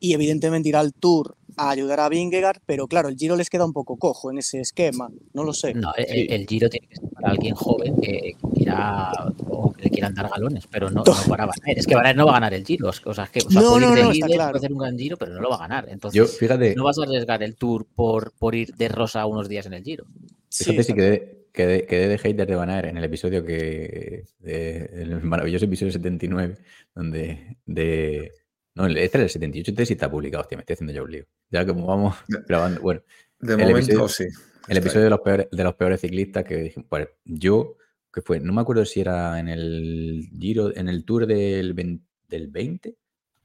y 0.00 0.12
evidentemente 0.14 0.68
irá 0.68 0.80
al 0.80 0.92
Tour 0.92 1.36
a 1.58 1.70
ayudar 1.70 2.00
a 2.00 2.08
Vingegaard, 2.10 2.58
pero 2.66 2.86
claro, 2.86 3.08
el 3.08 3.16
Giro 3.16 3.34
les 3.34 3.48
queda 3.48 3.64
un 3.64 3.72
poco 3.72 3.96
cojo 3.96 4.30
en 4.30 4.36
ese 4.38 4.60
esquema, 4.60 5.08
no 5.32 5.42
lo 5.42 5.54
sé. 5.54 5.72
No, 5.72 5.94
el, 5.96 6.04
Sí. 6.06 6.26
el 6.28 6.46
Giro 6.46 6.68
tiene 6.68 6.86
que 6.88 6.96
ser 6.96 7.08
para 7.10 7.30
alguien 7.30 7.54
joven 7.54 7.96
que 8.00 8.34
quiera 8.54 9.10
o 9.48 9.72
que 9.72 9.84
le 9.84 9.90
quieran 9.90 10.14
dar 10.14 10.28
galones, 10.28 10.66
pero 10.70 10.90
no, 10.90 11.02
no 11.02 11.14
para 11.28 11.46
Van 11.46 11.54
Aert. 11.64 11.78
Es 11.78 11.86
que 11.86 11.94
Van 11.94 12.04
Aert 12.04 12.18
no 12.18 12.26
va 12.26 12.32
a 12.32 12.34
ganar 12.34 12.52
el 12.52 12.64
Giro. 12.66 12.90
O 12.90 13.14
sea, 13.14 13.24
es 13.24 13.30
que 13.30 13.38
o 13.38 13.50
sea, 13.50 13.62
No, 13.62 13.70
puede 13.70 13.84
ir 13.84 13.88
no, 13.90 13.94
de 13.96 14.02
no, 14.02 14.10
está 14.12 14.26
líder, 14.26 14.36
claro. 14.36 14.50
puede 14.52 14.58
hacer 14.66 14.72
un 14.72 14.78
gran 14.78 14.98
Giro, 14.98 15.16
pero 15.16 15.32
no 15.32 15.40
lo 15.40 15.48
va 15.48 15.56
a 15.56 15.60
ganar. 15.60 15.88
Entonces, 15.88 16.18
Yo, 16.18 16.26
fíjate, 16.26 16.74
no 16.74 16.84
vas 16.84 16.98
a 16.98 17.02
arriesgar 17.04 17.42
el 17.42 17.56
Tour 17.56 17.86
por, 17.94 18.32
por 18.32 18.54
ir 18.54 18.74
de 18.74 18.88
rosa 18.88 19.24
unos 19.24 19.48
días 19.48 19.64
en 19.64 19.72
el 19.74 19.82
Giro. 19.82 20.04
fíjate 20.50 20.74
si 20.82 20.92
está 20.92 20.94
quedé, 20.94 21.46
quedé, 21.54 21.86
quedé 21.86 22.08
de 22.08 22.18
hater 22.18 22.46
de 22.46 22.54
Van 22.54 22.68
Aert 22.68 22.88
en 22.88 22.98
el 22.98 23.04
episodio 23.04 23.42
que... 23.46 24.24
de- 24.40 24.90
el 24.92 25.22
maravilloso 25.22 25.64
episodio 25.64 25.92
79, 25.92 26.56
donde... 26.94 27.56
De, 27.64 28.30
no, 28.76 28.86
este 28.86 29.16
era 29.16 29.24
el 29.24 29.30
78, 29.30 29.70
este 29.72 29.86
sí 29.86 29.92
está 29.94 30.10
publicado. 30.10 30.42
Hostia, 30.42 30.56
me 30.56 30.60
estoy 30.60 30.74
haciendo 30.74 30.92
ya 30.92 31.02
un 31.02 31.10
lío. 31.10 31.24
Ya 31.50 31.66
como 31.66 31.86
vamos 31.86 32.14
grabando... 32.46 32.80
Bueno, 32.80 33.02
De 33.40 33.54
El 33.54 33.58
momento 33.60 33.78
episodio- 33.92 34.08
sí. 34.08 34.24
El 34.68 34.76
episodio 34.78 35.04
de 35.04 35.10
los 35.10 35.20
peores, 35.20 35.48
de 35.50 35.64
los 35.64 35.74
peores 35.74 36.00
ciclistas 36.00 36.44
que 36.44 36.56
dije, 36.56 36.84
pues 36.88 37.08
yo, 37.24 37.76
que 38.12 38.20
fue, 38.20 38.40
no 38.40 38.52
me 38.52 38.60
acuerdo 38.60 38.84
si 38.84 39.00
era 39.00 39.38
en 39.38 39.48
el 39.48 40.28
Giro, 40.38 40.76
en 40.76 40.88
el 40.88 41.04
Tour 41.04 41.26
del, 41.26 41.72
20 41.72 42.04
del 42.28 42.48
20 42.48 42.96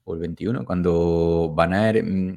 o 0.03 0.13
el 0.15 0.19
21, 0.19 0.65
cuando 0.65 1.53
Van 1.55 1.73
Aert 1.73 2.03
mm, 2.03 2.33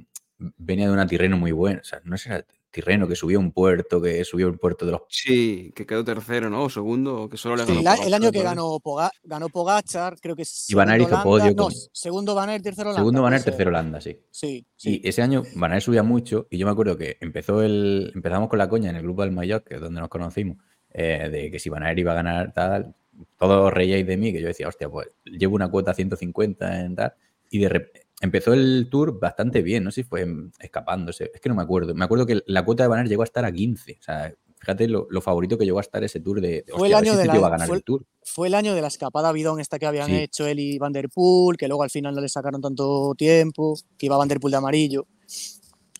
venía 0.58 0.86
de 0.86 0.92
una 0.92 1.06
Tirreno 1.06 1.38
muy 1.38 1.52
buena, 1.52 1.80
o 1.80 1.84
sea, 1.84 2.00
no 2.04 2.18
sé, 2.18 2.28
era 2.28 2.46
Tirreno 2.74 3.06
que 3.06 3.14
subió 3.14 3.38
un 3.38 3.52
puerto, 3.52 4.02
que 4.02 4.24
subió 4.24 4.48
un 4.48 4.58
puerto 4.58 4.84
de 4.84 4.90
los... 4.92 5.02
Sí, 5.08 5.72
que 5.76 5.86
quedó 5.86 6.02
tercero, 6.04 6.50
¿no? 6.50 6.64
O 6.64 6.68
segundo, 6.68 7.22
o 7.22 7.28
que 7.28 7.36
solo 7.36 7.54
le 7.54 7.62
Sí, 7.64 7.68
ganó. 7.68 7.80
el, 7.80 7.86
a- 7.86 7.90
Pogacar, 7.92 8.06
el 8.08 8.14
año 8.14 8.32
que 8.32 8.42
ganó, 8.42 8.80
Poga- 8.80 9.12
ganó 9.22 9.48
Pogachar, 9.48 10.16
creo 10.20 10.34
que. 10.34 10.42
Y 10.68 10.74
Van 10.74 10.88
Aert 10.88 11.02
segundo 11.04 11.14
hizo 11.16 11.22
podio 11.24 11.44
Landa- 11.44 11.56
no, 11.62 11.64
con- 11.68 11.74
segundo 11.92 12.34
Van 12.34 12.48
Aert, 12.50 12.64
tercero. 12.64 12.92
Segundo 12.94 13.22
Van 13.22 13.32
Aert, 13.32 13.44
tercero 13.44 13.70
Landa, 13.70 14.00
sí. 14.00 14.18
Sí, 14.30 14.66
sí. 14.76 15.00
Y 15.04 15.08
ese 15.08 15.22
año 15.22 15.44
Van 15.54 15.70
Aert 15.72 15.84
subía 15.84 16.02
mucho 16.02 16.48
y 16.50 16.58
yo 16.58 16.66
me 16.66 16.72
acuerdo 16.72 16.98
que 16.98 17.16
empezó 17.20 17.62
el, 17.62 18.10
empezamos 18.14 18.48
con 18.48 18.58
la 18.58 18.68
coña 18.68 18.90
en 18.90 18.96
el 18.96 19.02
grupo 19.02 19.22
del 19.22 19.30
Mayotte, 19.30 19.68
que 19.68 19.74
es 19.76 19.80
donde 19.80 20.00
nos 20.00 20.08
conocimos, 20.08 20.56
eh, 20.90 21.28
de 21.30 21.50
que 21.52 21.58
si 21.60 21.70
Van 21.70 21.84
Aert 21.84 21.98
iba 22.00 22.10
a 22.10 22.16
ganar 22.16 22.52
tal, 22.52 22.94
todos 23.38 23.72
reíais 23.72 24.04
de 24.06 24.16
mí, 24.16 24.32
que 24.32 24.40
yo 24.40 24.48
decía, 24.48 24.66
hostia, 24.66 24.88
pues 24.88 25.06
llevo 25.24 25.54
una 25.54 25.70
cuota 25.70 25.94
150 25.94 26.80
en 26.80 26.96
tal, 26.96 27.14
y 27.50 27.58
de 27.60 27.68
repente 27.68 28.03
empezó 28.20 28.52
el 28.52 28.88
tour 28.90 29.18
bastante 29.18 29.62
bien, 29.62 29.84
no 29.84 29.90
sé 29.90 30.02
si 30.02 30.08
fue 30.08 30.26
escapándose, 30.60 31.30
es 31.34 31.40
que 31.40 31.48
no 31.48 31.54
me 31.54 31.62
acuerdo, 31.62 31.94
me 31.94 32.04
acuerdo 32.04 32.26
que 32.26 32.40
la 32.46 32.64
cuota 32.64 32.84
de 32.84 32.88
Van 32.88 32.98
Aert 33.00 33.08
llegó 33.10 33.22
a 33.22 33.26
estar 33.26 33.44
a 33.44 33.52
15, 33.52 33.98
o 34.00 34.02
sea, 34.02 34.34
fíjate 34.58 34.88
lo, 34.88 35.06
lo 35.10 35.20
favorito 35.20 35.58
que 35.58 35.64
llegó 35.66 35.78
a 35.78 35.82
estar 35.82 36.02
ese 36.04 36.20
tour 36.20 36.40
de, 36.40 36.62
de, 36.62 36.72
Fue 36.76 36.88
el 36.88 36.94
hostia, 36.94 37.12
año 37.12 37.18
de 37.20 37.26
la- 37.26 37.38
ganar 37.50 37.66
fue- 37.68 37.76
el 37.76 37.82
tour. 37.84 38.06
Fue 38.22 38.46
el 38.48 38.54
año 38.54 38.74
de 38.74 38.80
la 38.80 38.88
escapada 38.88 39.30
bidón 39.32 39.60
esta 39.60 39.78
que 39.78 39.84
habían 39.86 40.06
Sí. 40.08 40.16
hecho 40.16 40.46
él 40.46 40.58
y 40.58 40.78
Van 40.78 40.92
Der 40.92 41.10
Poel, 41.10 41.58
que 41.58 41.68
luego 41.68 41.82
al 41.82 41.90
final 41.90 42.14
no 42.14 42.20
le 42.22 42.28
sacaron 42.30 42.60
tanto 42.62 43.14
tiempo, 43.16 43.76
que 43.98 44.06
iba 44.06 44.16
Van 44.16 44.28
Der 44.28 44.40
Poel 44.40 44.52
de 44.52 44.56
amarillo. 44.58 45.06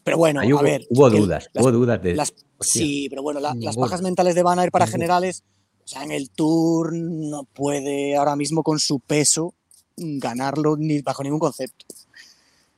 Pero 0.03 0.17
bueno, 0.19 0.41
Ahí 0.41 0.51
a 0.51 0.63
ver. 0.63 0.87
hubo 0.91 1.11
dudas, 1.11 1.49
las- 1.53 1.63
hubo 1.65 1.73
dudas 1.73 2.03
de... 2.03 2.15
las- 2.15 2.33
sí, 2.61 3.07
pero 3.11 3.23
bueno, 3.23 3.41
la- 3.41 3.55
las 3.59 3.77
bajas 3.77 4.01
mentales 4.03 4.35
de 4.35 4.43
Van 4.43 4.59
Aert 4.59 4.73
para 4.73 4.87
generales, 4.87 5.43
o 5.85 5.87
sea, 5.87 6.03
en 6.05 6.13
el 6.13 6.31
Tour 6.31 6.95
no 6.95 7.45
puede 7.45 8.17
ahora 8.17 8.37
mismo 8.37 8.63
con 8.63 8.79
su 8.79 9.01
peso 9.01 9.55
mm, 9.99 10.19
ganarlo 10.19 10.77
ni 10.79 11.03
bajo 11.03 11.23
ningún 11.23 11.39
concepto. 11.41 11.85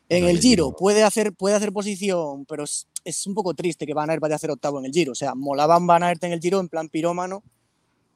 En 0.09 0.22
No, 0.24 0.28
el 0.30 0.40
Giro 0.40 0.72
puede 0.72 1.02
hacer, 1.02 1.32
puede 1.32 1.57
hacer 1.57 1.72
posición, 1.72 2.44
pero 2.46 2.64
es, 2.64 2.86
es 3.04 3.26
un 3.26 3.34
poco 3.34 3.54
triste 3.54 3.86
que 3.86 3.94
Van 3.94 4.09
Aert 4.11 4.20
vaya 4.22 4.34
a 4.34 4.36
hacer 4.36 4.50
octavo 4.50 4.78
en 4.78 4.86
el 4.86 4.92
Giro. 4.92 5.12
O 5.12 5.16
sea, 5.16 5.34
molaban 5.34 5.86
Van 5.86 6.02
Aert 6.04 6.22
en 6.24 6.32
el 6.32 6.40
Giro 6.40 6.61
en 6.61 6.68
plan 6.68 6.88
pirómano 6.88 7.42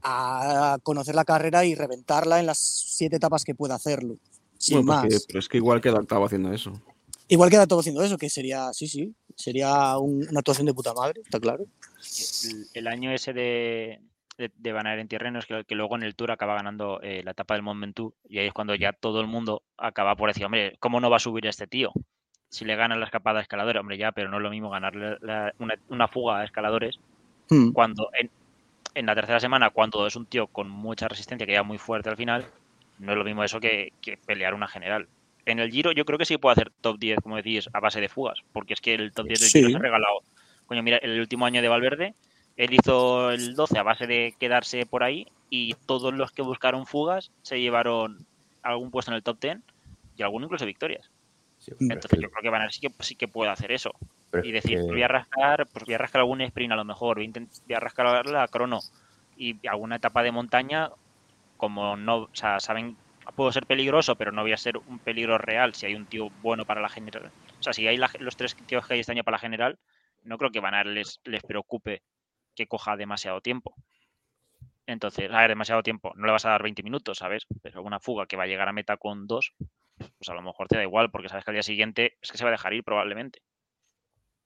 a 0.02 0.78
conocer 0.82 1.14
la 1.14 1.24
carrera 1.24 1.64
y 1.64 1.74
reventarla 1.74 2.40
en 2.40 2.46
las 2.46 2.58
siete 2.58 3.16
etapas 3.16 3.44
que 3.44 3.54
pueda 3.54 3.74
hacerlo. 3.74 4.16
Sin 4.56 4.84
Bueno, 4.86 5.02
más. 5.02 5.24
pero 5.26 5.38
es 5.38 5.48
que 5.48 5.56
igual 5.58 5.80
queda 5.80 5.98
octavo 5.98 6.26
haciendo 6.26 6.52
eso. 6.52 6.72
Igual 7.28 7.50
queda 7.50 7.66
todo 7.66 7.80
haciendo 7.80 8.02
eso, 8.02 8.16
que 8.18 8.28
sería, 8.28 8.72
sí, 8.72 8.88
sí, 8.88 9.14
sería 9.36 9.96
un- 9.98 10.26
una 10.28 10.40
actuación 10.40 10.66
de 10.66 10.74
puta 10.74 10.92
madre, 10.94 11.20
está 11.24 11.38
claro. 11.38 11.64
El, 12.44 12.66
el 12.74 12.86
año 12.88 13.12
ese 13.12 13.32
de, 13.32 14.00
de, 14.40 14.50
de 14.56 14.72
Van 14.72 14.86
Aert 14.86 15.00
en 15.00 15.08
Tirreno 15.08 15.38
es 15.38 15.46
que, 15.46 15.64
que 15.64 15.74
luego 15.74 15.96
en 15.96 16.02
el 16.02 16.14
Tour 16.16 16.30
acaba 16.32 16.54
ganando 16.54 17.00
eh, 17.02 17.22
la 17.22 17.32
etapa 17.32 17.54
del 17.54 17.62
Mont 17.62 17.80
Ventoux 17.80 18.14
y 18.28 18.38
ahí 18.38 18.46
es 18.46 18.52
cuando 18.52 18.74
ya 18.74 18.92
todo 18.92 19.20
el 19.20 19.26
mundo 19.26 19.62
acaba 19.76 20.16
por 20.16 20.30
decir, 20.30 20.44
hombre, 20.44 20.76
¿cómo 20.80 21.00
no 21.00 21.10
va 21.10 21.16
a 21.16 21.20
subir 21.20 21.46
este 21.46 21.66
tío? 21.66 21.92
Si 22.48 22.64
le 22.64 22.74
gana 22.74 22.96
la 22.96 23.04
escapada 23.04 23.38
a 23.38 23.42
escaladores, 23.42 23.78
hombre, 23.80 23.96
ya, 23.96 24.12
pero 24.12 24.28
no 24.28 24.38
es 24.38 24.42
lo 24.42 24.50
mismo 24.50 24.70
ganarle 24.70 25.18
la- 25.20 25.52
una, 25.58 25.74
una 25.88 26.08
fuga 26.08 26.40
a 26.40 26.44
escaladores 26.44 26.98
Hmm. 27.52 27.72
cuando 27.72 28.10
en, 28.18 28.30
en 28.94 29.06
la 29.06 29.14
tercera 29.16 29.40
semana, 29.40 29.70
cuando 29.70 30.06
es 30.06 30.14
un 30.16 30.26
tío 30.26 30.46
con 30.46 30.68
mucha 30.70 31.08
resistencia, 31.08 31.46
que 31.46 31.52
ya 31.52 31.62
muy 31.64 31.78
fuerte 31.78 32.08
al 32.08 32.16
final, 32.16 32.46
no 32.98 33.12
es 33.12 33.18
lo 33.18 33.24
mismo 33.24 33.42
eso 33.44 33.58
que, 33.60 33.92
que 34.00 34.16
pelear 34.16 34.54
una 34.54 34.68
general. 34.68 35.08
En 35.46 35.58
el 35.58 35.70
Giro 35.70 35.90
yo 35.92 36.04
creo 36.04 36.18
que 36.18 36.24
sí 36.26 36.36
puede 36.38 36.52
hacer 36.52 36.70
top 36.80 36.98
10, 36.98 37.18
como 37.20 37.36
decís, 37.36 37.68
a 37.72 37.80
base 37.80 38.00
de 38.00 38.08
fugas, 38.08 38.38
porque 38.52 38.74
es 38.74 38.80
que 38.80 38.94
el 38.94 39.12
top 39.12 39.26
10 39.26 39.40
del 39.40 39.50
Giro 39.50 39.70
se 39.70 39.76
ha 39.76 39.80
regalado. 39.80 40.22
Coño, 40.66 40.82
mira, 40.84 40.98
el 40.98 41.18
último 41.18 41.44
año 41.44 41.60
de 41.60 41.68
Valverde, 41.68 42.14
él 42.64 42.74
hizo 42.74 43.30
el 43.30 43.54
12 43.54 43.78
a 43.78 43.82
base 43.82 44.06
de 44.06 44.34
quedarse 44.38 44.84
por 44.86 45.02
ahí 45.02 45.26
y 45.48 45.74
todos 45.86 46.12
los 46.14 46.30
que 46.32 46.42
buscaron 46.42 46.86
fugas 46.86 47.32
se 47.42 47.60
llevaron 47.60 48.26
algún 48.62 48.90
puesto 48.90 49.10
en 49.10 49.16
el 49.16 49.22
top 49.22 49.38
10 49.40 49.58
y 50.14 50.22
alguno 50.22 50.44
incluso 50.44 50.66
victorias. 50.66 51.10
sí, 51.58 51.72
Entonces 51.80 52.20
yo 52.20 52.30
creo 52.30 52.42
que 52.42 52.50
Van 52.50 52.70
sí 52.70 52.80
que, 52.80 52.92
sí 53.00 53.16
que 53.16 53.28
puede 53.28 53.50
hacer 53.50 53.72
eso 53.72 53.92
y 54.44 54.52
decir, 54.52 54.76
que- 54.78 54.92
voy 54.92 55.02
a 55.02 55.08
rascar, 55.08 55.66
pues 55.72 55.84
voy 55.86 55.94
a 55.94 55.98
rascar 55.98 56.20
algún 56.20 56.40
sprint 56.42 56.72
a 56.72 56.76
lo 56.76 56.84
mejor, 56.84 57.16
voy 57.16 57.26
a, 57.34 57.40
voy 57.66 57.74
a 57.76 57.80
rascar 57.80 58.26
la 58.26 58.48
crono 58.48 58.80
y 59.36 59.66
alguna 59.66 59.96
etapa 59.96 60.22
de 60.22 60.32
montaña, 60.32 60.90
como 61.56 61.96
no, 61.96 62.16
o 62.24 62.30
sea, 62.34 62.60
saben, 62.60 62.96
puedo 63.36 63.52
ser 63.52 63.66
peligroso, 63.66 64.16
pero 64.16 64.32
no 64.32 64.42
voy 64.42 64.52
a 64.52 64.56
ser 64.58 64.76
un 64.86 64.98
peligro 65.00 65.38
real 65.38 65.74
si 65.74 65.86
hay 65.86 65.94
un 65.94 66.06
tío 66.06 66.28
bueno 66.42 66.64
para 66.64 66.80
la 66.80 66.88
general. 66.88 67.26
O 67.58 67.62
sea, 67.62 67.72
si 67.72 67.86
hay 67.86 67.96
la- 67.96 68.10
los 68.18 68.36
tres 68.36 68.54
tíos 68.66 68.86
que 68.86 68.94
hay 68.94 69.00
este 69.00 69.12
año 69.12 69.24
para 69.24 69.36
la 69.36 69.40
general, 69.40 69.78
no 70.22 70.36
creo 70.38 70.50
que 70.50 70.60
Van 70.60 70.94
les, 70.94 71.20
les 71.24 71.42
preocupe 71.42 72.02
que 72.54 72.66
coja 72.66 72.96
demasiado 72.96 73.40
tiempo. 73.40 73.74
Entonces, 74.86 75.30
a 75.30 75.38
ver, 75.40 75.50
demasiado 75.50 75.82
tiempo, 75.82 76.12
no 76.16 76.26
le 76.26 76.32
vas 76.32 76.44
a 76.46 76.50
dar 76.50 76.62
20 76.62 76.82
minutos, 76.82 77.18
¿sabes? 77.18 77.44
Pero 77.62 77.82
una 77.82 78.00
fuga 78.00 78.26
que 78.26 78.36
va 78.36 78.44
a 78.44 78.46
llegar 78.46 78.68
a 78.68 78.72
meta 78.72 78.96
con 78.96 79.26
dos, 79.26 79.52
pues 79.96 80.28
a 80.28 80.34
lo 80.34 80.42
mejor 80.42 80.66
te 80.66 80.76
da 80.76 80.82
igual, 80.82 81.10
porque 81.10 81.28
sabes 81.28 81.44
que 81.44 81.50
al 81.52 81.54
día 81.54 81.62
siguiente 81.62 82.14
es 82.20 82.32
que 82.32 82.38
se 82.38 82.44
va 82.44 82.50
a 82.50 82.52
dejar 82.52 82.72
ir 82.74 82.82
probablemente. 82.82 83.40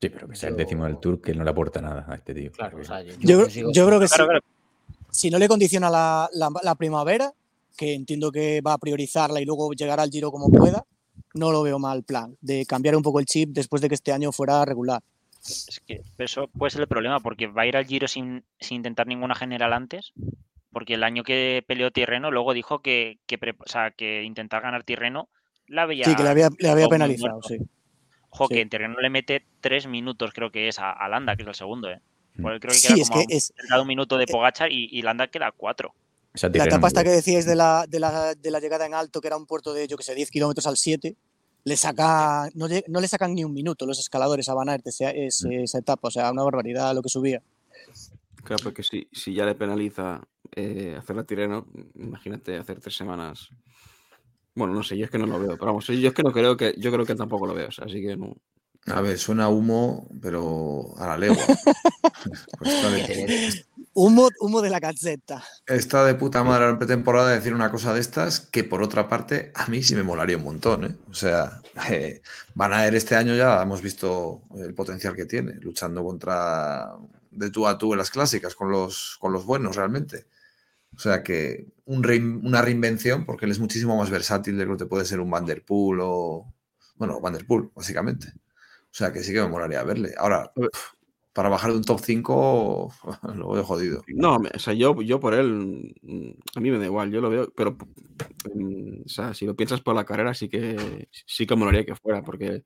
Sí, 0.03 0.11
pero 0.11 0.29
que 0.29 0.37
sea 0.37 0.51
el 0.51 0.57
décimo 0.57 0.85
del 0.85 0.99
tour 0.99 1.21
que 1.23 1.33
no 1.35 1.45
le 1.45 1.51
aporta 1.51 1.81
nada 1.81 2.05
a 2.09 2.15
este 2.17 2.35
tío. 2.35 2.53
Claro, 2.53 2.79
o 2.79 2.85
sea, 2.85 3.01
yo, 3.01 3.15
Yo, 3.21 3.45
yo 3.45 3.47
sigo- 3.51 3.73
yo 3.73 3.87
creo 3.87 4.01
que 4.01 4.07
Claro, 4.07 4.25
sí. 4.25 4.29
claro. 4.29 4.41
si 5.11 5.31
no 5.31 5.39
le 5.39 5.49
condiciona 5.49 5.89
la, 5.89 6.29
la- 6.35 6.51
la 6.63 6.75
primavera, 6.75 7.33
que 7.77 7.95
entiendo 7.95 8.31
que 8.31 8.61
va 8.61 8.75
a 8.75 8.79
priorizarla 8.79 9.41
y 9.41 9.47
luego 9.47 9.73
llegar 9.73 9.99
al 9.99 10.11
Giro 10.11 10.31
como 10.31 10.51
pueda, 10.51 10.85
no 11.35 11.51
lo 11.53 11.63
veo 11.63 11.79
mal 11.79 12.03
plan 12.05 12.37
de 12.43 12.67
cambiar 12.67 12.97
un 12.97 13.03
poco 13.03 13.19
el 13.19 13.25
chip 13.27 13.49
después 13.51 13.81
de 13.81 13.89
que 13.89 13.95
este 13.95 14.13
año 14.13 14.31
fuera 14.31 14.63
regular. 14.67 15.01
Es 15.47 15.81
que 15.87 16.01
eso 16.19 16.49
puede 16.49 16.71
ser 16.71 16.81
el 16.83 16.89
problema, 16.89 17.21
porque 17.21 17.47
va 17.47 17.63
a 17.63 17.67
ir 17.67 17.77
al 17.77 17.87
Giro 17.87 18.09
sin, 18.09 18.45
sin 18.61 18.77
intentar 18.79 19.07
ninguna 19.07 19.35
general 19.35 19.73
antes. 19.73 20.13
Porque 20.73 20.95
el 20.95 21.05
año 21.05 21.23
que 21.23 21.63
peleó 21.67 21.91
Tirreno, 21.91 22.31
luego 22.31 22.53
dijo 22.53 22.81
que, 22.81 23.19
que, 23.27 23.39
pre- 23.39 23.55
o 23.59 23.69
sea, 23.69 23.91
que 23.93 24.25
intentar 24.25 24.63
ganar 24.63 24.83
Tirreno 24.85 25.29
la 25.67 25.87
veía. 25.87 26.05
Sí, 26.07 26.17
que 26.17 26.23
le 26.25 26.29
había, 26.31 26.51
le 26.59 26.69
había 26.69 26.89
penalizado, 26.89 27.43
sí. 27.43 27.59
Ojo, 28.31 28.49
sí. 28.49 28.55
que 28.55 28.61
en 28.63 28.69
Tirreno 28.71 28.99
le 29.01 29.11
mete 29.11 29.47
tres 29.61 29.87
minutos, 29.87 30.33
creo 30.35 30.51
que 30.51 30.67
es, 30.69 30.79
a, 30.81 30.91
a 30.91 31.09
Landa, 31.09 31.37
que 31.37 31.43
es 31.43 31.49
el 31.49 31.55
segundo, 31.55 31.91
¿eh? 31.91 32.01
Pues 32.43 32.59
creo 32.61 32.73
que 32.73 32.79
Sí, 32.79 32.89
queda 32.89 32.95
es 33.03 33.09
como 33.09 33.13
que 33.13 33.19
a 33.21 33.27
un- 33.27 33.33
es- 33.33 33.53
de 33.73 33.81
un 33.81 33.87
minuto 33.87 34.19
de 34.19 34.27
Pogachar 34.27 34.73
y, 34.73 34.89
y 34.91 35.03
Landa 35.03 35.29
queda 35.29 35.53
cuatro. 35.57 35.95
La 36.59 36.65
etapa 36.65 36.89
hasta 36.89 37.05
que 37.05 37.11
decíais 37.11 37.47
de 37.47 37.55
la, 37.55 37.85
de 37.89 38.01
la, 38.01 38.35
de 38.35 38.51
la 38.51 38.59
llegada 38.59 38.87
en 38.87 38.95
alto, 38.95 39.21
que 39.21 39.29
era 39.29 39.37
un 39.37 39.47
puerto 39.47 39.73
de, 39.73 39.87
yo 39.87 39.97
que 39.97 40.03
sé, 40.03 40.17
10 40.17 40.31
kilómetros 40.33 40.67
al 40.67 40.77
7, 40.77 41.15
le 41.65 41.77
saca, 41.77 42.49
no, 42.55 42.67
no 42.89 43.01
le 43.01 43.09
sacan 43.09 43.35
ni 43.35 43.43
un 43.45 43.53
minuto 43.53 43.87
los 43.87 43.99
escaladores 43.99 44.49
a 44.49 44.55
Van 44.55 44.69
Aert 44.69 44.87
esa, 44.87 45.11
ese- 45.11 45.63
esa 45.65 45.79
etapa, 45.79 46.09
o 46.09 46.11
sea, 46.11 46.31
una 46.31 46.43
barbaridad 46.43 46.95
lo 46.95 47.03
que 47.03 47.09
subía. 47.09 47.43
Claro, 48.43 48.63
porque 48.63 48.83
si, 48.83 49.09
si 49.13 49.33
ya 49.33 49.47
le 49.47 49.55
penaliza 49.55 50.21
eh, 50.55 50.95
hacer 50.99 51.17
la 51.17 51.25
Tireno, 51.25 51.67
imagínate 51.95 52.57
hacer 52.59 52.81
tres 52.81 52.95
semanas. 52.95 53.49
Bueno, 54.55 54.75
no 54.75 54.83
sé, 54.83 54.97
yo 54.99 55.07
es 55.07 55.11
que 55.11 55.19
no 55.19 55.27
lo 55.27 55.39
veo, 55.41 55.57
pero 55.57 55.67
vamos, 55.67 55.87
yo 55.87 56.09
es 56.09 56.15
que 56.15 56.23
no 56.23 56.31
creo 56.33 56.57
que, 56.57 56.75
yo 56.79 56.93
creo 56.93 57.05
que 57.07 57.15
tampoco 57.15 57.47
lo 57.47 57.55
veo, 57.55 57.69
o 57.69 57.73
sea, 57.73 57.87
así 57.87 58.01
que 58.03 58.17
no. 58.17 58.37
A 58.87 59.01
ver, 59.01 59.19
suena 59.19 59.49
humo, 59.49 60.09
pero 60.21 60.95
a 60.99 61.07
la 61.09 61.19
legua. 61.19 61.43
Pues 62.59 62.83
de, 62.83 63.65
Humo, 63.93 64.29
humo 64.41 64.61
de 64.63 64.71
la 64.71 64.81
calceta. 64.81 65.45
está 65.67 66.05
de 66.05 66.15
puta 66.15 66.43
madre 66.43 66.69
en 66.71 66.79
pretemporada 66.79 67.31
decir 67.31 67.55
una 67.55 67.71
cosa 67.71 67.93
de 67.95 68.01
estas 68.01 68.41
que 68.41 68.65
por 68.65 68.83
otra 68.83 69.09
parte 69.09 69.53
a 69.55 69.67
mí 69.67 69.83
sí 69.83 69.95
me 69.95 70.03
molaría 70.03 70.37
un 70.39 70.45
montón. 70.45 70.85
¿eh? 70.85 70.97
O 71.11 71.15
sea, 71.15 71.61
eh, 71.91 72.23
Van 72.55 72.73
Aert 72.73 72.97
este 72.97 73.15
año 73.15 73.35
ya 73.35 73.63
hemos 73.63 73.83
visto 73.83 74.43
el 74.57 74.75
potencial 74.75 75.15
que 75.15 75.27
tiene, 75.27 75.55
luchando 75.61 76.03
contra 76.03 76.93
de 77.31 77.51
tú 77.51 77.67
a 77.67 77.77
tú 77.79 77.93
en 77.93 77.99
las 77.99 78.11
clásicas 78.11 78.55
con 78.55 78.71
los, 78.71 79.17
con 79.21 79.33
los 79.33 79.45
buenos 79.45 79.77
realmente. 79.77 80.27
O 80.97 80.99
sea 80.99 81.23
que 81.23 81.67
un 81.85 82.03
rein- 82.03 82.41
una 82.45 82.63
reinvención, 82.63 83.25
porque 83.27 83.45
él 83.45 83.53
es 83.53 83.59
muchísimo 83.61 83.97
más 83.97 84.11
versátil 84.11 84.57
de 84.57 84.67
lo 84.67 84.77
que 84.77 84.87
puede 84.87 85.05
ser 85.05 85.21
un 85.21 85.31
Vanderpool 85.31 85.99
o. 86.03 86.53
Bueno, 86.97 87.21
Vanderpool, 87.21 87.71
básicamente. 87.75 88.33
O 88.95 88.97
sea 88.97 89.13
que 89.13 89.25
sí 89.25 89.33
que 89.33 89.41
me 89.41 89.49
molaría 89.49 89.83
verle. 89.83 90.15
Ahora, 90.17 90.53
para 91.33 91.49
bajar 91.49 91.73
de 91.73 91.79
un 91.79 91.83
top 91.83 91.99
5, 92.01 92.93
lo 93.35 93.51
veo 93.51 93.65
jodido. 93.65 94.05
No, 94.07 94.37
o 94.37 94.59
sea, 94.61 94.73
yo, 94.73 95.03
yo 95.03 95.19
por 95.19 95.35
él, 95.35 95.93
mm, 96.01 96.31
a 96.55 96.61
mí 96.61 96.71
me 96.71 96.79
da 96.79 96.85
igual, 96.85 97.11
yo 97.11 97.21
lo 97.21 97.29
veo, 97.29 97.53
pero 97.57 97.77
mm, 98.55 99.03
o 99.05 99.09
sea, 99.09 99.35
si 99.35 99.47
lo 99.47 99.57
piensas 99.57 99.81
por 99.81 99.97
la 99.97 100.05
carrera, 100.05 100.33
sí 100.33 100.49
que 100.49 101.09
sí 101.27 101.45
que 101.45 101.57
molaría 101.57 101.85
que 101.85 101.97
fuera, 101.97 102.23
porque 102.23 102.63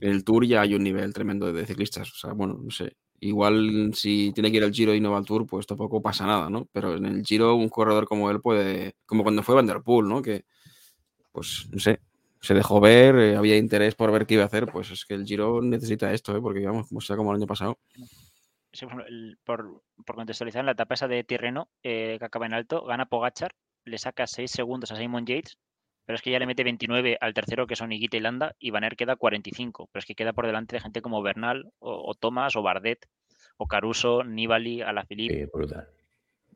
en 0.00 0.10
el 0.10 0.22
Tour 0.22 0.44
ya 0.46 0.60
hay 0.60 0.74
un 0.74 0.82
nivel 0.84 1.14
tremendo 1.14 1.50
de 1.50 1.64
ciclistas. 1.64 2.12
O 2.12 2.16
sea, 2.16 2.32
bueno, 2.34 2.58
no 2.62 2.70
sé. 2.70 2.96
Igual 3.20 3.92
si 3.94 4.32
tiene 4.34 4.50
que 4.50 4.58
ir 4.58 4.64
al 4.64 4.72
Giro 4.72 4.94
y 4.94 5.00
no 5.00 5.12
va 5.12 5.18
al 5.18 5.24
Tour, 5.24 5.46
pues 5.46 5.66
tampoco 5.66 6.02
pasa 6.02 6.26
nada, 6.26 6.50
¿no? 6.50 6.68
Pero 6.72 6.96
en 6.96 7.06
el 7.06 7.24
Giro 7.24 7.54
un 7.54 7.70
corredor 7.70 8.06
como 8.06 8.30
él 8.30 8.40
puede, 8.42 8.96
como 9.06 9.22
cuando 9.22 9.42
fue 9.42 9.54
Van 9.54 9.66
der 9.66 9.80
Poel, 9.82 10.08
¿no? 10.08 10.20
Que, 10.20 10.44
pues, 11.32 11.68
no 11.72 11.78
sé, 11.78 12.00
se 12.42 12.54
dejó 12.54 12.80
ver, 12.80 13.14
eh, 13.16 13.36
había 13.36 13.56
interés 13.56 13.94
por 13.94 14.10
ver 14.12 14.26
qué 14.26 14.34
iba 14.34 14.42
a 14.42 14.46
hacer, 14.46 14.66
pues 14.66 14.90
es 14.90 15.04
que 15.04 15.14
el 15.14 15.24
Giro 15.24 15.62
necesita 15.62 16.12
esto, 16.12 16.36
¿eh? 16.36 16.40
Porque 16.40 16.66
vamos, 16.66 16.88
como 16.88 17.00
sea 17.00 17.16
como 17.16 17.30
el 17.30 17.36
año 17.38 17.46
pasado. 17.46 17.78
Sí, 18.72 18.86
por, 18.86 19.06
por, 19.44 19.82
por 20.04 20.16
contextualizar, 20.16 20.60
en 20.60 20.66
la 20.66 20.72
etapa 20.72 20.94
esa 20.94 21.06
de 21.08 21.24
Tirreno, 21.24 21.68
eh, 21.82 22.16
que 22.18 22.24
acaba 22.24 22.46
en 22.46 22.54
alto, 22.54 22.84
gana 22.84 23.06
Pogachar, 23.06 23.52
le 23.84 23.98
saca 23.98 24.26
6 24.26 24.50
segundos 24.50 24.90
a 24.92 24.96
Simon 24.96 25.24
Yates, 25.26 25.58
pero 26.04 26.16
es 26.16 26.22
que 26.22 26.30
ya 26.32 26.38
le 26.40 26.46
mete 26.46 26.64
29 26.64 27.16
al 27.20 27.32
tercero, 27.34 27.66
que 27.66 27.76
son 27.76 27.92
Higuita 27.92 28.16
y 28.16 28.20
Landa, 28.20 28.56
y 28.58 28.70
Van 28.70 28.82
Aert 28.82 28.96
queda 28.98 29.14
45, 29.16 29.88
pero 29.92 30.00
es 30.00 30.06
que 30.06 30.14
queda 30.14 30.32
por 30.32 30.46
delante 30.46 30.74
de 30.74 30.80
gente 30.80 31.00
como 31.02 31.22
Bernal, 31.22 31.70
o, 31.78 32.10
o 32.10 32.14
Thomas, 32.14 32.56
o 32.56 32.62
Bardet, 32.62 33.06
o 33.56 33.66
Caruso, 33.68 34.24
Nibali, 34.24 34.82
Alaphilippe, 34.82 35.44
Sí, 35.44 35.50
brutal. 35.52 35.88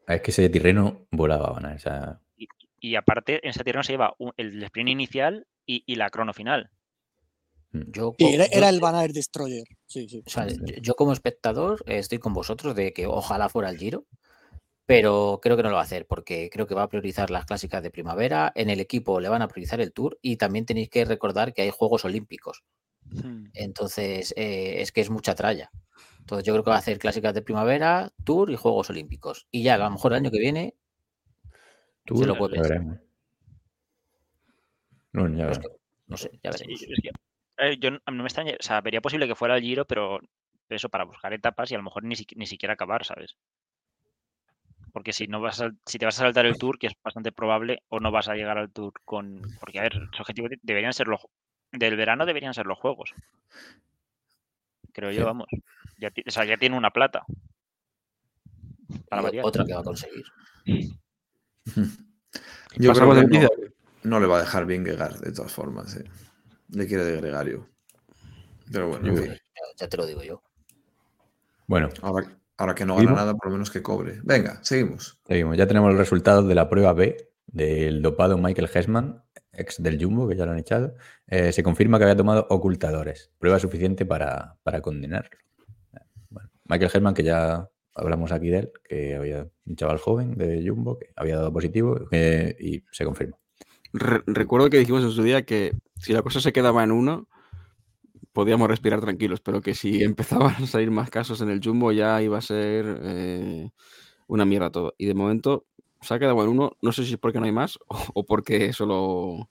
Ah, 0.08 0.14
Es 0.16 0.22
que 0.22 0.30
ese 0.32 0.48
Tirreno 0.48 1.06
volaba, 1.12 1.50
Van 1.50 1.66
Aert, 1.66 1.76
o 1.76 1.80
sea, 1.80 2.20
y 2.80 2.94
aparte 2.96 3.40
en 3.44 3.50
ese 3.50 3.62
Tirreno 3.62 3.84
se 3.84 3.92
lleva 3.92 4.14
un- 4.18 4.32
el 4.36 4.62
sprint 4.64 4.88
inicial 4.90 5.46
y, 5.66 5.82
y 5.86 5.96
la 5.96 6.10
crono 6.10 6.32
final. 6.32 6.70
Yo, 7.72 8.14
Sí, 8.18 8.24
co- 8.24 8.30
era, 8.32 8.46
yo- 8.46 8.52
era 8.56 8.68
el 8.70 8.80
Van 8.80 8.94
Aert 8.94 9.12
Destroyer. 9.14 9.64
Sí, 9.86 10.08
sí. 10.08 10.22
o 10.24 10.30
sea, 10.30 10.46
yo, 10.80 10.94
como 10.94 11.12
espectador 11.12 11.82
estoy 11.86 12.18
con 12.18 12.32
vosotros 12.32 12.74
de 12.74 12.92
que 12.92 13.06
ojalá 13.06 13.48
fuera 13.48 13.68
el 13.68 13.76
Giro, 13.78 14.06
pero 14.86 15.40
creo 15.42 15.56
que 15.56 15.62
no 15.62 15.68
lo 15.70 15.74
va 15.74 15.82
a 15.82 15.84
hacer 15.84 16.06
porque 16.06 16.48
creo 16.50 16.66
que 16.66 16.74
va 16.74 16.84
a 16.84 16.88
priorizar 16.88 17.30
las 17.30 17.44
clásicas 17.44 17.82
de 17.82 17.90
primavera. 17.90 18.52
En 18.54 18.70
el 18.70 18.80
equipo 18.80 19.20
le 19.20 19.28
van 19.28 19.42
a 19.42 19.48
priorizar 19.48 19.80
el 19.80 19.92
Tour 19.92 20.18
y 20.22 20.36
también 20.36 20.64
tenéis 20.64 20.88
que 20.88 21.04
recordar 21.04 21.52
que 21.52 21.62
hay 21.62 21.70
Juegos 21.70 22.04
Olímpicos. 22.04 22.62
Hmm. 23.04 23.46
Entonces, 23.52 24.32
eh, 24.36 24.80
es 24.80 24.92
que 24.92 25.00
es 25.00 25.10
mucha 25.10 25.34
tralla. 25.34 25.70
Entonces, 26.20 26.44
yo 26.46 26.54
creo 26.54 26.64
que 26.64 26.70
va 26.70 26.76
a 26.76 26.80
hacer 26.80 26.98
clásicas 26.98 27.34
de 27.34 27.42
primavera, 27.42 28.12
Tour 28.24 28.50
y 28.50 28.56
Juegos 28.56 28.88
Olímpicos. 28.90 29.46
Y 29.50 29.62
ya 29.64 29.74
a 29.74 29.78
lo 29.78 29.90
mejor 29.90 30.12
el 30.12 30.18
año 30.18 30.30
que 30.30 30.38
viene 30.40 30.74
tú 32.04 32.16
se 32.18 32.26
lo 32.26 32.36
puede 32.38 32.56
ya 35.36 35.46
Pues 35.46 35.60
no 36.06 36.16
sé, 36.16 36.30
ya 36.42 36.52
Sí, 36.52 36.64
veremos. 36.64 36.82
es 36.82 37.00
que, 37.02 37.78
yo 37.78 37.90
no 37.90 38.00
me 38.06 38.24
extraña, 38.24 38.52
o 38.58 38.62
sea, 38.62 38.80
vería 38.80 39.00
posible 39.00 39.26
que 39.26 39.34
fuera 39.34 39.56
el 39.56 39.62
Giro, 39.62 39.84
pero 39.86 40.20
eso 40.68 40.88
para 40.88 41.04
buscar 41.04 41.32
etapas 41.32 41.70
y 41.70 41.74
a 41.74 41.78
lo 41.78 41.84
mejor 41.84 42.04
ni, 42.04 42.14
siqui- 42.14 42.36
ni 42.36 42.46
siquiera 42.46 42.74
acabar, 42.74 43.04
¿sabes? 43.04 43.36
Porque 44.92 45.12
si 45.12 45.26
no 45.26 45.40
vas 45.40 45.60
a, 45.60 45.70
si 45.84 45.98
te 45.98 46.04
vas 46.06 46.16
a 46.18 46.24
saltar 46.24 46.46
el 46.46 46.58
Tour, 46.58 46.78
que 46.78 46.86
es 46.88 46.94
bastante 47.02 47.32
probable, 47.32 47.82
o 47.88 48.00
no 48.00 48.10
vas 48.10 48.28
a 48.28 48.34
llegar 48.34 48.56
al 48.58 48.70
Tour 48.72 48.92
con, 49.04 49.42
porque 49.60 49.78
a 49.78 49.82
ver, 49.82 49.94
los 49.96 50.20
objetivos 50.20 50.50
de- 50.50 50.58
deberían 50.62 50.92
ser 50.92 51.08
los 51.08 51.20
del 51.72 51.96
verano 51.96 52.24
deberían 52.24 52.54
ser 52.54 52.66
los 52.66 52.78
juegos. 52.78 53.12
Creo 54.92 55.10
yo, 55.10 55.24
vamos. 55.26 55.48
Ya, 55.98 56.10
o 56.26 56.30
sea, 56.30 56.44
ya 56.44 56.56
tiene 56.56 56.76
una 56.76 56.90
plata. 56.90 57.24
Para 59.08 59.22
otra 59.42 59.64
que 59.64 59.74
va 59.74 59.80
a 59.80 59.84
conseguir. 59.84 60.24
Yo 62.76 62.92
creo 62.94 63.28
que. 63.28 63.75
No, 64.08 64.20
le 64.20 64.26
va 64.26 64.38
a 64.38 64.40
dejar 64.40 64.66
bien 64.66 64.84
Gegard, 64.84 65.20
de 65.20 65.32
todas 65.32 65.52
formas. 65.52 65.96
¿eh? 65.96 66.04
Le 66.70 66.86
quiere 66.86 67.04
de 67.04 67.16
gregario. 67.16 67.68
Pero 68.70 68.88
bueno, 68.88 69.06
en 69.06 69.12
Uy. 69.14 69.22
fin. 69.22 69.32
Ya, 69.32 69.62
ya 69.84 69.88
te 69.88 69.96
lo 69.96 70.06
digo 70.06 70.22
yo. 70.22 70.42
Bueno, 71.66 71.88
Ahora, 72.02 72.26
ahora 72.56 72.74
que 72.74 72.84
no 72.84 72.94
gana 72.94 73.02
¿Seguimos? 73.02 73.20
nada, 73.20 73.34
por 73.34 73.46
lo 73.46 73.52
menos 73.52 73.70
que 73.70 73.82
cobre. 73.82 74.20
Venga, 74.22 74.58
seguimos. 74.62 75.18
seguimos. 75.26 75.56
Ya 75.56 75.66
tenemos 75.66 75.90
los 75.90 75.98
resultados 75.98 76.46
de 76.46 76.54
la 76.54 76.68
prueba 76.68 76.92
B 76.92 77.16
del 77.46 78.02
dopado 78.02 78.38
Michael 78.38 78.68
Hessman, 78.72 79.22
ex 79.52 79.82
del 79.82 80.02
Jumbo, 80.02 80.28
que 80.28 80.36
ya 80.36 80.46
lo 80.46 80.52
han 80.52 80.58
echado. 80.58 80.94
Eh, 81.26 81.52
se 81.52 81.62
confirma 81.62 81.98
que 81.98 82.04
había 82.04 82.16
tomado 82.16 82.46
ocultadores. 82.50 83.30
Prueba 83.38 83.58
suficiente 83.58 84.04
para, 84.06 84.56
para 84.62 84.80
condenarlo. 84.80 85.36
Bueno, 86.28 86.50
Michael 86.68 86.90
Hessman, 86.94 87.14
que 87.14 87.22
ya 87.24 87.68
hablamos 87.94 88.30
aquí 88.32 88.48
de 88.50 88.58
él, 88.58 88.72
que 88.84 89.16
había 89.16 89.48
un 89.64 89.76
chaval 89.76 89.98
joven 89.98 90.34
de 90.36 90.62
Jumbo 90.68 90.98
que 90.98 91.10
había 91.16 91.36
dado 91.36 91.52
positivo 91.52 92.08
eh, 92.12 92.54
y 92.60 92.84
se 92.92 93.04
confirma. 93.04 93.38
Re- 93.98 94.22
recuerdo 94.26 94.68
que 94.68 94.78
dijimos 94.78 95.02
en 95.02 95.10
su 95.10 95.22
día 95.22 95.44
que 95.46 95.72
si 95.98 96.12
la 96.12 96.22
cosa 96.22 96.40
se 96.40 96.52
quedaba 96.52 96.84
en 96.84 96.92
uno, 96.92 97.28
podíamos 98.32 98.68
respirar 98.68 99.00
tranquilos, 99.00 99.40
pero 99.40 99.62
que 99.62 99.74
si 99.74 100.02
empezaban 100.04 100.54
a 100.62 100.66
salir 100.66 100.90
más 100.90 101.08
casos 101.10 101.40
en 101.40 101.48
el 101.50 101.60
Jumbo 101.64 101.92
ya 101.92 102.20
iba 102.22 102.36
a 102.36 102.42
ser 102.42 103.00
eh, 103.02 103.70
una 104.26 104.44
mierda 104.44 104.70
todo. 104.70 104.94
Y 104.98 105.06
de 105.06 105.14
momento 105.14 105.64
se 106.02 106.12
ha 106.12 106.18
quedado 106.18 106.42
en 106.42 106.50
uno, 106.50 106.72
no 106.82 106.92
sé 106.92 107.04
si 107.06 107.14
es 107.14 107.18
porque 107.18 107.38
no 107.40 107.46
hay 107.46 107.52
más 107.52 107.78
o, 107.88 107.96
o 108.14 108.26
porque 108.26 108.72
solo... 108.74 108.98
o 109.08 109.48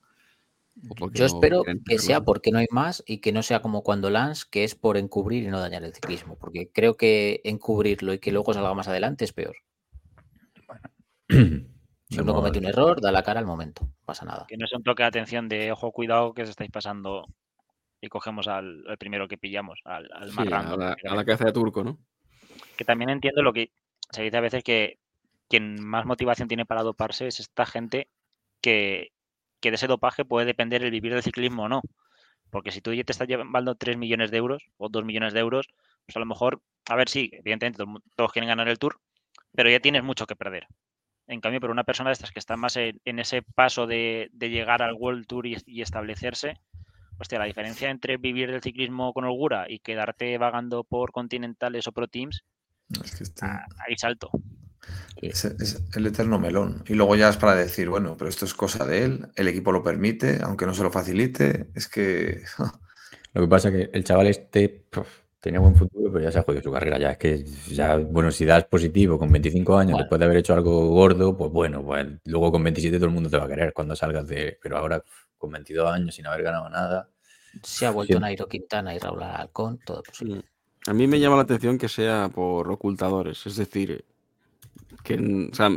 Yo 1.11 1.21
no 1.21 1.25
espero 1.25 1.63
que 1.85 1.97
sea 1.97 2.21
porque 2.21 2.51
no 2.51 2.59
hay 2.59 2.67
más 2.69 3.03
y 3.07 3.17
que 3.17 3.31
no 3.31 3.41
sea 3.41 3.61
como 3.63 3.81
cuando 3.81 4.11
Lance, 4.11 4.45
que 4.51 4.63
es 4.63 4.75
por 4.75 4.97
encubrir 4.97 5.43
y 5.43 5.47
no 5.47 5.59
dañar 5.59 5.83
el 5.83 5.93
ciclismo, 5.95 6.37
porque 6.37 6.69
creo 6.71 6.97
que 6.97 7.41
encubrirlo 7.43 8.13
y 8.13 8.19
que 8.19 8.31
luego 8.31 8.53
salga 8.53 8.73
más 8.75 8.87
adelante 8.87 9.25
es 9.25 9.33
peor. 9.33 9.55
Si 12.09 12.19
uno 12.19 12.33
comete 12.33 12.59
un 12.59 12.65
error, 12.65 13.01
da 13.01 13.11
la 13.11 13.23
cara 13.23 13.39
al 13.39 13.45
momento, 13.45 13.85
no 13.85 14.05
pasa 14.05 14.25
nada. 14.25 14.45
Que 14.47 14.57
no 14.57 14.65
es 14.65 14.73
un 14.73 14.83
toque 14.83 15.03
de 15.03 15.07
atención 15.07 15.49
de 15.49 15.71
ojo, 15.71 15.91
cuidado, 15.91 16.33
que 16.33 16.43
os 16.43 16.49
estáis 16.49 16.69
pasando 16.71 17.25
y 17.99 18.07
cogemos 18.09 18.47
al, 18.47 18.83
al 18.87 18.97
primero 18.97 19.27
que 19.27 19.37
pillamos, 19.37 19.79
al, 19.85 20.07
al 20.13 20.31
más 20.33 20.45
Sí, 20.45 20.53
a 20.53 20.75
la, 20.77 20.95
que 20.95 21.07
a 21.07 21.15
la 21.15 21.25
caza 21.25 21.45
de 21.45 21.53
turco, 21.53 21.83
¿no? 21.83 21.97
que 22.75 22.85
también 22.85 23.09
entiendo 23.09 23.41
lo 23.41 23.53
que 23.53 23.71
se 24.11 24.23
dice 24.23 24.37
a 24.37 24.41
veces 24.41 24.63
que 24.63 24.99
quien 25.47 25.83
más 25.83 26.05
motivación 26.05 26.47
tiene 26.47 26.65
para 26.65 26.83
doparse 26.83 27.27
es 27.27 27.39
esta 27.39 27.65
gente 27.65 28.07
que, 28.61 29.11
que 29.59 29.71
de 29.71 29.75
ese 29.75 29.87
dopaje 29.87 30.25
puede 30.25 30.45
depender 30.45 30.83
el 30.83 30.91
vivir 30.91 31.13
del 31.13 31.23
ciclismo 31.23 31.63
o 31.63 31.69
no. 31.69 31.81
Porque 32.49 32.71
si 32.71 32.81
tú 32.81 32.93
ya 32.93 33.03
te 33.03 33.11
estás 33.11 33.27
llevando 33.27 33.75
3 33.75 33.97
millones 33.97 34.31
de 34.31 34.37
euros 34.37 34.63
o 34.77 34.89
2 34.89 35.05
millones 35.05 35.33
de 35.33 35.39
euros, 35.39 35.67
pues 36.05 36.15
a 36.15 36.19
lo 36.19 36.25
mejor, 36.25 36.61
a 36.89 36.95
ver, 36.95 37.09
sí, 37.09 37.29
evidentemente 37.33 37.83
todos 38.15 38.31
quieren 38.31 38.47
ganar 38.47 38.67
el 38.67 38.79
tour, 38.79 38.99
pero 39.53 39.69
ya 39.69 39.79
tienes 39.79 40.03
mucho 40.03 40.25
que 40.25 40.35
perder. 40.35 40.67
En 41.27 41.41
cambio, 41.41 41.59
por 41.59 41.71
una 41.71 41.83
persona 41.83 42.09
de 42.09 42.13
estas 42.13 42.31
que 42.31 42.39
está 42.39 42.55
más 42.55 42.75
en, 42.77 42.99
en 43.05 43.19
ese 43.19 43.41
paso 43.41 43.87
de, 43.87 44.29
de 44.33 44.49
llegar 44.49 44.81
al 44.83 44.93
World 44.93 45.25
Tour 45.25 45.47
y, 45.47 45.57
y 45.65 45.81
establecerse, 45.81 46.59
hostia, 47.17 47.39
la 47.39 47.45
diferencia 47.45 47.89
entre 47.89 48.17
vivir 48.17 48.51
del 48.51 48.61
ciclismo 48.61 49.13
con 49.13 49.23
holgura 49.25 49.65
y 49.69 49.79
quedarte 49.79 50.37
vagando 50.37 50.83
por 50.83 51.11
continentales 51.11 51.87
o 51.87 51.91
pro 51.91 52.07
teams, 52.07 52.43
Es 53.03 53.15
que 53.15 53.23
este- 53.23 53.45
ah, 53.45 53.65
hay 53.87 53.95
salto. 53.97 54.29
es, 55.21 55.45
es 55.45 55.83
el 55.95 56.05
eterno 56.05 56.37
melón. 56.39 56.83
Y 56.87 56.93
luego 56.93 57.15
ya 57.15 57.29
es 57.29 57.37
para 57.37 57.55
decir, 57.55 57.89
bueno, 57.89 58.15
pero 58.17 58.29
esto 58.29 58.45
es 58.45 58.53
cosa 58.53 58.85
de 58.85 59.03
él, 59.05 59.27
el 59.35 59.47
equipo 59.47 59.71
lo 59.71 59.81
permite, 59.81 60.39
aunque 60.43 60.65
no 60.67 60.73
se 60.75 60.83
lo 60.83 60.91
facilite. 60.91 61.69
Es 61.73 61.87
que 61.87 62.43
Lo 63.33 63.41
que 63.41 63.47
pasa 63.47 63.69
es 63.69 63.75
que 63.75 63.97
el 63.97 64.03
chaval 64.03 64.27
este 64.27 64.69
puf, 64.69 65.07
tenía 65.45 65.59
buen 65.59 65.75
futuro, 65.75 66.11
pero 66.11 66.23
ya 66.23 66.31
se 66.31 66.39
ha 66.39 66.41
jodido 66.41 66.63
su 66.63 66.71
carrera. 66.71 66.97
Ya 66.97 67.11
es 67.11 67.17
que, 67.19 67.45
ya, 67.69 67.97
bueno, 67.97 68.31
si 68.31 68.45
das 68.45 68.65
positivo 68.65 69.19
con 69.19 69.31
25 69.31 69.77
años, 69.77 69.99
después 69.99 70.17
de 70.17 70.25
haber 70.25 70.37
hecho 70.37 70.55
algo 70.55 70.87
gordo, 70.87 71.37
pues 71.37 71.51
bueno, 71.51 71.85
pues 71.85 72.03
luego 72.25 72.51
con 72.51 72.63
27 72.63 72.97
todo 72.97 73.05
el 73.05 73.13
mundo 73.13 73.29
te 73.29 73.37
va 73.37 73.45
a 73.45 73.47
querer 73.47 73.71
cuando 73.71 73.95
salgas 73.95 74.27
de. 74.27 74.57
Pero 74.59 74.77
ahora, 74.79 75.03
con 75.37 75.51
22 75.51 75.87
años, 75.87 76.15
sin 76.15 76.25
haber 76.25 76.41
ganado 76.41 76.67
nada. 76.67 77.07
Se 77.61 77.85
ha 77.85 77.91
vuelto 77.91 78.13
Siempre. 78.13 78.25
Nairo 78.25 78.47
Quintana 78.47 78.95
y 78.95 78.97
Raúl 78.97 79.21
Alarcón, 79.21 79.77
todo 79.85 80.01
posible. 80.01 80.37
Mm. 80.37 80.89
A 80.89 80.93
mí 80.93 81.05
me 81.05 81.19
llama 81.19 81.35
la 81.35 81.43
atención 81.43 81.77
que 81.77 81.89
sea 81.89 82.29
por 82.33 82.71
ocultadores, 82.71 83.45
es 83.45 83.55
decir, 83.55 84.03
que, 85.03 85.15
mm, 85.15 85.49
o 85.51 85.55
sea, 85.55 85.69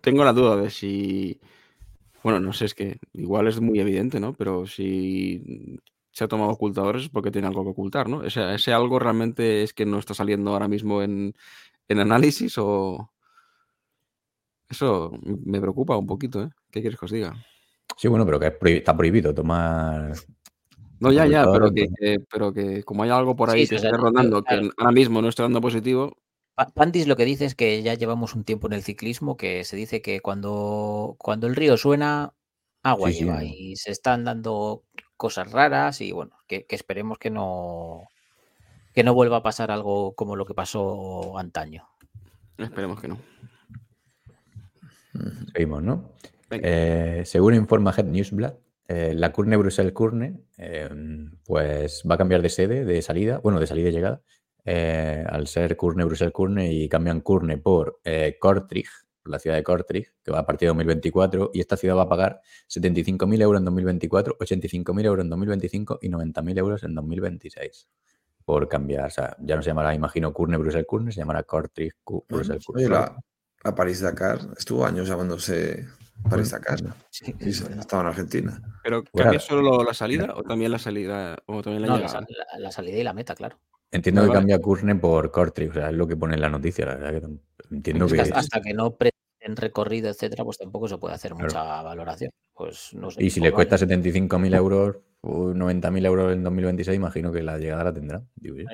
tengo 0.00 0.24
la 0.24 0.32
duda 0.32 0.54
de 0.54 0.70
si, 0.70 1.40
bueno, 2.22 2.38
no 2.38 2.52
sé, 2.52 2.66
es 2.66 2.74
que 2.74 3.00
igual 3.14 3.48
es 3.48 3.60
muy 3.60 3.80
evidente, 3.80 4.20
¿no? 4.20 4.32
Pero 4.34 4.64
si 4.64 5.80
se 6.18 6.24
ha 6.24 6.28
tomado 6.28 6.50
ocultadores 6.50 7.02
es 7.04 7.08
porque 7.10 7.30
tiene 7.30 7.46
algo 7.46 7.62
que 7.62 7.70
ocultar, 7.70 8.08
¿no? 8.08 8.24
Ese, 8.24 8.52
ese 8.52 8.72
algo 8.72 8.98
realmente 8.98 9.62
es 9.62 9.72
que 9.72 9.86
no 9.86 10.00
está 10.00 10.14
saliendo 10.14 10.50
ahora 10.50 10.66
mismo 10.66 11.00
en, 11.00 11.32
en 11.86 11.98
análisis 12.00 12.58
o... 12.58 13.12
Eso 14.68 15.12
me 15.22 15.60
preocupa 15.60 15.96
un 15.96 16.08
poquito, 16.08 16.42
¿eh? 16.42 16.50
¿Qué 16.72 16.80
quieres 16.80 16.98
que 16.98 17.04
os 17.06 17.12
diga? 17.12 17.36
Sí, 17.96 18.08
bueno, 18.08 18.26
pero 18.26 18.40
que 18.40 18.48
es 18.48 18.58
prohi- 18.58 18.78
está 18.78 18.96
prohibido 18.96 19.32
tomar. 19.32 20.12
No, 20.98 21.12
ya, 21.12 21.24
ya, 21.26 21.50
pero 21.52 21.72
que, 21.72 21.86
que- 21.96 22.18
pero 22.28 22.52
que 22.52 22.82
como 22.82 23.04
hay 23.04 23.10
algo 23.10 23.36
por 23.36 23.48
ahí 23.50 23.62
sí, 23.62 23.70
que 23.70 23.76
esté 23.76 23.92
rondando 23.96 24.42
que 24.42 24.68
ahora 24.76 24.90
mismo 24.92 25.22
no 25.22 25.28
está 25.28 25.44
dando 25.44 25.60
positivo, 25.60 26.16
Pa- 26.56 26.66
Pandis 26.66 27.06
lo 27.06 27.14
que 27.14 27.24
dice 27.24 27.44
es 27.44 27.54
que 27.54 27.80
ya 27.84 27.94
llevamos 27.94 28.34
un 28.34 28.42
tiempo 28.42 28.66
en 28.66 28.72
el 28.72 28.82
ciclismo 28.82 29.36
que 29.36 29.62
se 29.62 29.76
dice 29.76 30.02
que 30.02 30.20
cuando, 30.20 31.14
cuando 31.16 31.46
el 31.46 31.54
río 31.54 31.76
suena, 31.76 32.34
agua 32.82 33.12
Sí, 33.12 33.20
lleva 33.20 33.44
y 33.44 33.76
se 33.76 33.92
están 33.92 34.24
dando 34.24 34.82
cosas 35.18 35.52
raras 35.52 36.00
y 36.00 36.12
bueno, 36.12 36.32
que, 36.46 36.64
que 36.64 36.76
esperemos 36.76 37.18
que 37.18 37.28
no, 37.28 38.08
que 38.94 39.04
no 39.04 39.12
vuelva 39.12 39.36
a 39.36 39.42
pasar 39.42 39.70
algo 39.70 40.14
como 40.14 40.34
lo 40.34 40.46
que 40.46 40.54
pasó 40.54 41.36
antaño. 41.36 41.86
esperemos 42.56 43.00
que 43.00 43.08
no. 43.08 43.18
Seguimos, 45.52 45.82
¿no? 45.82 46.12
Eh, 46.50 47.22
según 47.26 47.54
informa 47.54 47.92
Head 47.94 48.06
Newsblad, 48.06 48.54
eh, 48.86 49.12
la 49.14 49.32
Curne 49.32 49.56
Brussels 49.58 49.92
Curne 49.92 50.40
eh, 50.56 50.88
pues 51.44 52.02
va 52.10 52.14
a 52.14 52.18
cambiar 52.18 52.40
de 52.40 52.48
sede, 52.48 52.84
de 52.86 53.02
salida, 53.02 53.38
bueno, 53.38 53.60
de 53.60 53.66
salida 53.66 53.90
y 53.90 53.92
llegada, 53.92 54.22
eh, 54.64 55.24
al 55.28 55.46
ser 55.46 55.76
Curne 55.76 56.04
Brussels 56.04 56.32
Curne 56.32 56.72
y 56.72 56.88
cambian 56.88 57.20
Curne 57.20 57.58
por 57.58 58.00
eh, 58.04 58.36
Kortrijk, 58.40 58.88
por 59.28 59.32
la 59.32 59.38
ciudad 59.38 59.56
de 59.56 59.62
Kortrijk, 59.62 60.14
que 60.24 60.30
va 60.32 60.38
a 60.40 60.46
partir 60.46 60.66
de 60.66 60.70
2024, 60.70 61.50
y 61.52 61.60
esta 61.60 61.76
ciudad 61.76 61.96
va 61.96 62.02
a 62.02 62.08
pagar 62.08 62.40
75.000 62.66 63.42
euros 63.42 63.60
en 63.60 63.64
2024, 63.66 64.36
85.000 64.40 65.04
euros 65.04 65.22
en 65.22 65.28
2025 65.30 65.98
y 66.00 66.08
90.000 66.08 66.58
euros 66.58 66.82
en 66.82 66.94
2026 66.94 67.88
por 68.46 68.66
cambiar. 68.68 69.06
O 69.06 69.10
sea, 69.10 69.36
ya 69.40 69.56
no 69.56 69.62
se 69.62 69.68
llamará, 69.68 69.94
imagino, 69.94 70.32
Curne 70.32 70.56
Brussels 70.56 70.86
Curne, 70.86 71.12
se 71.12 71.20
llamará 71.20 71.42
Kortrijk 71.42 71.96
Cu- 72.02 72.24
Brussels 72.26 72.64
Curne. 72.64 72.88
La, 72.88 73.14
la 73.64 73.74
París-Dakar 73.74 74.38
estuvo 74.56 74.86
años 74.86 75.06
llamándose 75.06 75.86
París-Dakar. 76.30 76.78
Sí, 77.10 77.34
Sí, 77.38 77.52
sí, 77.52 77.64
estaba 77.78 78.02
en 78.04 78.08
Argentina. 78.08 78.62
Pero 78.82 79.04
¿cambia 79.14 79.40
solo 79.40 79.84
la 79.84 79.92
salida 79.92 80.32
o 80.34 80.42
también 80.42 80.72
la 80.72 80.78
salida 80.78 81.36
o 81.46 81.60
también 81.62 81.82
la 81.82 81.88
No, 81.88 81.94
la, 81.98 81.98
llegada? 82.06 82.20
sal- 82.20 82.26
la- 82.54 82.58
la 82.60 82.72
salida 82.72 82.96
y 82.96 83.02
la 83.04 83.12
meta, 83.12 83.34
claro. 83.34 83.58
Entiendo 83.90 84.20
que 84.22 84.28
vale. 84.28 84.38
cambia 84.40 84.58
Curne 84.58 84.96
por 84.96 85.30
Kortrijk, 85.30 85.70
o 85.70 85.74
sea, 85.74 85.88
es 85.88 85.96
lo 85.96 86.06
que 86.06 86.14
pone 86.16 86.34
en 86.34 86.42
la 86.42 86.50
noticia, 86.50 86.84
la 86.84 86.94
verdad 86.96 87.20
que 87.22 87.74
entiendo 87.74 88.04
Es 88.04 88.10
que 88.12 88.16
que 88.16 88.22
hasta, 88.22 88.38
hasta 88.40 88.60
que 88.60 88.74
no 88.74 88.94
en 89.48 89.56
recorrido, 89.56 90.10
etcétera, 90.10 90.44
pues 90.44 90.58
tampoco 90.58 90.86
se 90.88 90.98
puede 90.98 91.14
hacer 91.14 91.32
Claro. 91.32 91.46
mucha 91.46 91.82
valoración. 91.82 92.30
Pues 92.54 92.92
no 92.94 93.10
sé. 93.10 93.24
y 93.24 93.30
si 93.30 93.40
le 93.40 93.52
cuesta 93.52 93.76
vaya. 93.76 93.86
75.000 93.86 94.54
euros 94.54 94.96
o 95.20 95.52
90.000 95.54 96.04
euros 96.06 96.32
en 96.32 96.42
2026, 96.44 96.96
imagino 96.96 97.32
que 97.32 97.42
la 97.42 97.58
llegada 97.58 97.84
la 97.84 97.92
tendrá, 97.94 98.22
digo 98.36 98.56
yo. 98.56 98.64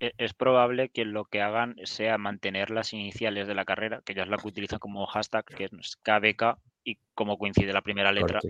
E- 0.00 0.12
Es 0.16 0.32
probable 0.32 0.88
que 0.88 1.04
lo 1.04 1.24
que 1.26 1.42
hagan 1.42 1.76
sea 1.84 2.16
mantener 2.18 2.70
las 2.70 2.92
iniciales 2.92 3.46
de 3.46 3.54
la 3.54 3.64
carrera, 3.64 4.00
que 4.04 4.14
ya 4.14 4.22
es 4.22 4.28
la 4.28 4.38
que 4.38 4.48
utilizan 4.48 4.78
como 4.78 5.06
hashtag, 5.06 5.44
que 5.44 5.64
es 5.64 5.96
KBK, 6.02 6.58
y 6.84 6.98
como 7.14 7.36
coincide 7.36 7.72
la 7.72 7.82
primera 7.82 8.10
letra. 8.12 8.40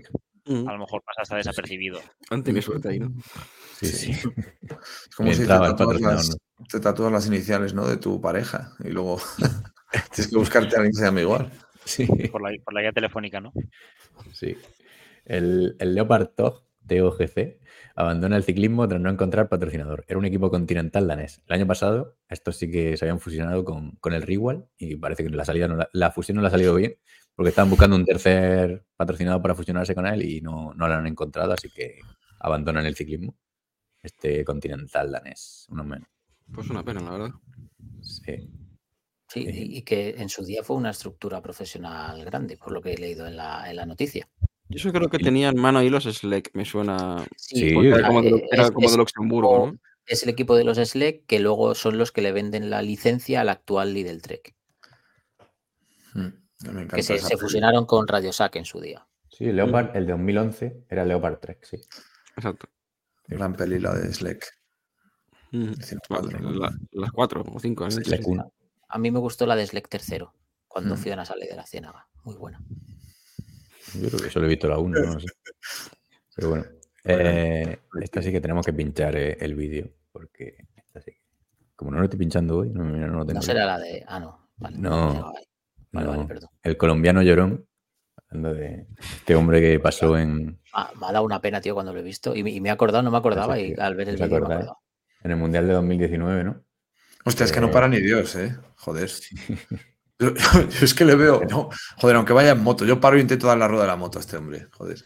Mm, 0.47 0.69
a 0.69 0.73
lo 0.73 0.79
mejor 0.79 1.03
pasa 1.03 1.23
hasta 1.23 1.37
desapercibido. 1.37 2.01
Han 2.31 2.43
tenido 2.45 2.63
suerte 2.63 2.89
ahí, 2.89 2.99
¿no? 3.01 3.13
Sí, 3.77 3.87
sí. 3.87 4.11
Es 4.13 5.17
como 5.17 5.31
Me 5.31 5.35
si 5.35 5.43
te 5.43 5.49
tatúas, 5.49 6.01
las, 6.01 6.37
te 6.71 6.81
tatúas 6.81 7.13
las 7.13 7.27
iniciales 7.27 7.75
¿no? 7.75 7.87
de 7.87 7.97
tu 7.97 8.21
pareja 8.21 8.73
y 8.85 8.91
luego 8.91 9.19
tienes 10.15 10.31
que 10.31 10.39
buscarte 10.39 10.77
a 10.77 10.79
alguien 10.79 10.93
que 10.93 10.99
se 10.99 11.05
llame 11.05 11.23
igual. 11.23 11.51
Sí, 11.85 12.07
Por 12.31 12.43
la, 12.43 12.57
por 12.63 12.75
la 12.75 12.83
guía 12.83 12.93
telefónica, 12.93 13.41
¿no? 13.41 13.53
sí. 14.33 14.57
El, 15.25 15.77
el 15.79 15.95
Leopard 15.95 16.29
Tog 16.29 16.65
TOGC 16.87 17.59
abandona 17.95 18.37
el 18.37 18.45
ciclismo 18.45 18.87
tras 18.89 19.01
no 19.01 19.11
encontrar 19.11 19.49
patrocinador. 19.49 20.05
Era 20.09 20.19
un 20.19 20.25
equipo 20.25 20.51
continental 20.51 21.07
danés. 21.07 21.43
El 21.47 21.55
año 21.55 21.67
pasado, 21.67 22.17
estos 22.29 22.57
sí 22.57 22.71
que 22.71 22.97
se 22.97 23.05
habían 23.05 23.21
fusionado 23.21 23.65
con, 23.65 23.93
con 23.97 24.13
el 24.13 24.23
Rigual 24.23 24.67
y 24.79 24.97
parece 24.97 25.25
que 25.25 25.31
la, 25.31 25.45
salida 25.45 25.69
no 25.69 25.77
la, 25.77 25.89
la 25.93 26.11
fusión 26.11 26.37
no 26.37 26.43
le 26.43 26.49
ha 26.49 26.51
salido 26.51 26.75
bien 26.75 26.97
porque 27.35 27.51
estaban 27.51 27.71
buscando 27.71 27.97
un 27.97 28.05
tercer 28.05 28.85
patrocinador 28.97 29.41
para 29.41 29.55
fusionarse 29.55 29.95
con 29.95 30.07
él 30.07 30.23
y 30.23 30.41
no, 30.41 30.75
no 30.75 30.89
lo 30.89 30.95
han 30.95 31.07
encontrado, 31.07 31.53
así 31.53 31.71
que 31.71 32.01
abandonan 32.39 32.87
el 32.87 32.97
ciclismo. 32.97 33.37
Este 34.03 34.45
continental 34.45 35.13
danés, 35.13 35.67
uno 35.71 35.85
menos. 35.85 36.09
Pues 36.53 36.69
una 36.71 36.83
pena, 36.83 37.01
la 37.01 37.11
verdad. 37.11 37.31
Sí. 38.03 38.51
Sí, 39.33 39.47
y 39.49 39.77
y 39.79 39.83
que 39.83 40.11
en 40.19 40.29
su 40.29 40.45
día 40.45 40.63
fue 40.65 40.77
una 40.77 40.91
estructura 40.91 41.41
profesional 41.41 42.25
grande, 42.25 42.57
por 42.57 42.73
lo 42.73 42.83
que 42.83 42.93
he 42.95 42.99
leído 42.99 43.27
en 43.29 43.37
la, 43.37 43.71
en 43.71 43.77
la 43.77 43.87
noticia. 43.87 44.29
Yo 44.69 44.77
eso 44.77 44.93
creo 44.93 45.09
que 45.09 45.19
Y- 45.21 45.25
tenían 45.25 45.57
mano 45.57 45.83
hilos 45.83 46.05
Slack, 46.05 46.51
me 46.55 46.65
suena. 46.65 47.25
Sí, 47.37 47.69
era 47.69 48.09
como 48.09 48.23
de, 48.23 48.45
era 48.51 48.65
es- 48.65 48.71
como 48.73 48.91
de 48.91 48.97
Luxemburgo. 48.97 49.73
Es 50.07 50.25
el 50.25 50.31
equipo 50.31 50.57
de 50.57 50.65
los 50.65 50.79
SLEC 50.79 51.25
que 51.27 51.39
luego 51.39 51.77
son 51.77 51.97
los 51.97 52.11
que 52.11 52.23
le 52.23 52.33
venden 52.33 52.71
la 52.71 52.83
licencia 52.83 53.43
al 53.43 53.49
actual 53.49 53.95
Lidl 53.95 54.21
Trek, 54.23 54.55
Mm, 56.15 56.21
Me 56.65 56.71
encanta 56.83 56.97
que 56.97 57.03
se, 57.05 57.37
fusionaron 57.37 57.87
con 57.87 58.09
Radio 58.09 58.33
Sac 58.33 58.57
en 58.57 58.65
su 58.65 58.81
día. 58.81 59.07
Sí, 59.29 59.45
el 59.45 59.57
Leopard, 59.57 59.97
el 59.97 60.07
de 60.07 60.13
2011 60.13 60.85
era 60.91 61.05
Leopard 61.05 61.39
Trek, 61.39 61.63
sí. 61.65 61.77
Exacto. 62.37 62.69
Gran 63.29 63.55
peli 63.55 63.79
la 63.79 63.95
de 63.95 64.13
Sleck. 64.13 64.45
Mm. 65.53 65.73
las 66.93 67.13
cuatro 67.13 67.45
o 67.47 67.61
cinco. 67.61 67.87
¿eh? 67.87 67.91
Trek 67.91 68.27
uno. 68.27 68.53
A 68.91 68.99
mí 68.99 69.11
me 69.11 69.19
gustó 69.19 69.47
la 69.47 69.57
de 69.57 69.67
SLEC 69.67 69.89
tercero, 69.89 70.35
cuando 70.69 70.95
Mm. 70.95 70.99
fui 70.99 71.11
a 71.13 71.17
la 71.17 71.25
sala 71.25 71.45
de 71.47 71.57
la 71.57 71.67
Ciénaga. 71.67 72.07
Muy 72.25 72.37
buena. 72.37 72.61
Yo 73.95 74.09
creo 74.09 74.21
que 74.21 74.31
solo 74.31 74.47
he 74.47 74.49
visto 74.51 74.69
la 74.69 74.79
1, 74.79 75.01
no 75.01 75.21
sé. 75.21 75.27
Pero 76.37 76.51
bueno, 76.51 76.65
eh, 77.05 77.79
esta 78.01 78.23
sí 78.23 78.31
que 78.33 78.41
tenemos 78.41 78.65
que 78.67 78.73
pinchar 78.73 79.17
eh, 79.17 79.37
el 79.41 79.55
vídeo, 79.55 79.91
porque 80.13 80.67
esta 80.77 81.01
sí. 81.01 81.13
Como 81.77 81.91
no 81.93 81.99
lo 81.99 82.05
estoy 82.05 82.19
pinchando 82.19 82.59
hoy, 82.59 82.71
no, 82.71 82.85
no 82.85 83.07
lo 83.19 83.25
tengo. 83.27 83.39
No 83.39 83.43
será 83.43 83.65
la 83.65 83.79
de. 83.79 84.05
Ah, 84.07 84.21
no. 84.21 84.51
Vale, 84.59 84.77
No. 84.79 85.33
Vale, 85.93 86.07
vale, 86.07 86.25
perdón. 86.27 86.51
El 86.63 86.77
colombiano 86.77 87.21
llorón, 87.23 87.67
hablando 88.17 88.55
de 88.55 88.87
este 89.01 89.35
hombre 89.35 89.61
que 89.61 89.81
pasó 89.81 90.17
en, 90.19 90.61
Ah, 90.73 90.93
me 91.01 91.07
ha 91.07 91.13
dado 91.13 91.25
una 91.25 91.41
pena, 91.41 91.61
tío, 91.61 91.75
cuando 91.75 91.93
lo 91.93 91.99
he 91.99 92.03
visto. 92.03 92.37
Y, 92.37 92.45
me- 92.45 92.51
y 92.53 92.61
me 92.61 92.69
he 92.69 92.73
acordado, 92.73 93.03
no 93.03 93.11
me 93.11 93.17
acordaba, 93.19 93.59
es 93.59 93.77
y 93.77 93.81
al 93.81 93.97
ver 93.97 94.09
el 94.11 94.17
vídeo 94.17 94.37
acordado. 94.37 94.79
en 95.25 95.31
el 95.33 95.37
Mundial 95.37 95.67
de 95.67 95.73
2019, 95.73 96.45
¿no? 96.45 96.63
Hostia, 97.25 97.45
es 97.47 97.53
que 97.53 97.61
no 97.61 97.71
para 97.71 97.89
ni 97.89 98.01
Dios, 98.01 98.35
¿eh? 98.37 98.57
Joder. 98.77 99.11
Yo, 100.19 100.35
yo 100.35 100.85
es 100.85 100.93
que 100.93 101.07
le 101.07 101.15
veo. 101.15 101.41
No, 101.49 101.71
joder, 101.97 102.17
aunque 102.17 102.35
vaya 102.35 102.51
en 102.51 102.63
moto, 102.63 102.85
yo 102.85 103.01
paro 103.01 103.17
e 103.17 103.21
intento 103.21 103.47
dar 103.47 103.57
la 103.57 103.67
rueda 103.69 103.85
a 103.85 103.87
la 103.87 103.97
moto 103.97 104.19
a 104.19 104.21
este 104.21 104.37
hombre. 104.37 104.67
Joder. 104.73 105.03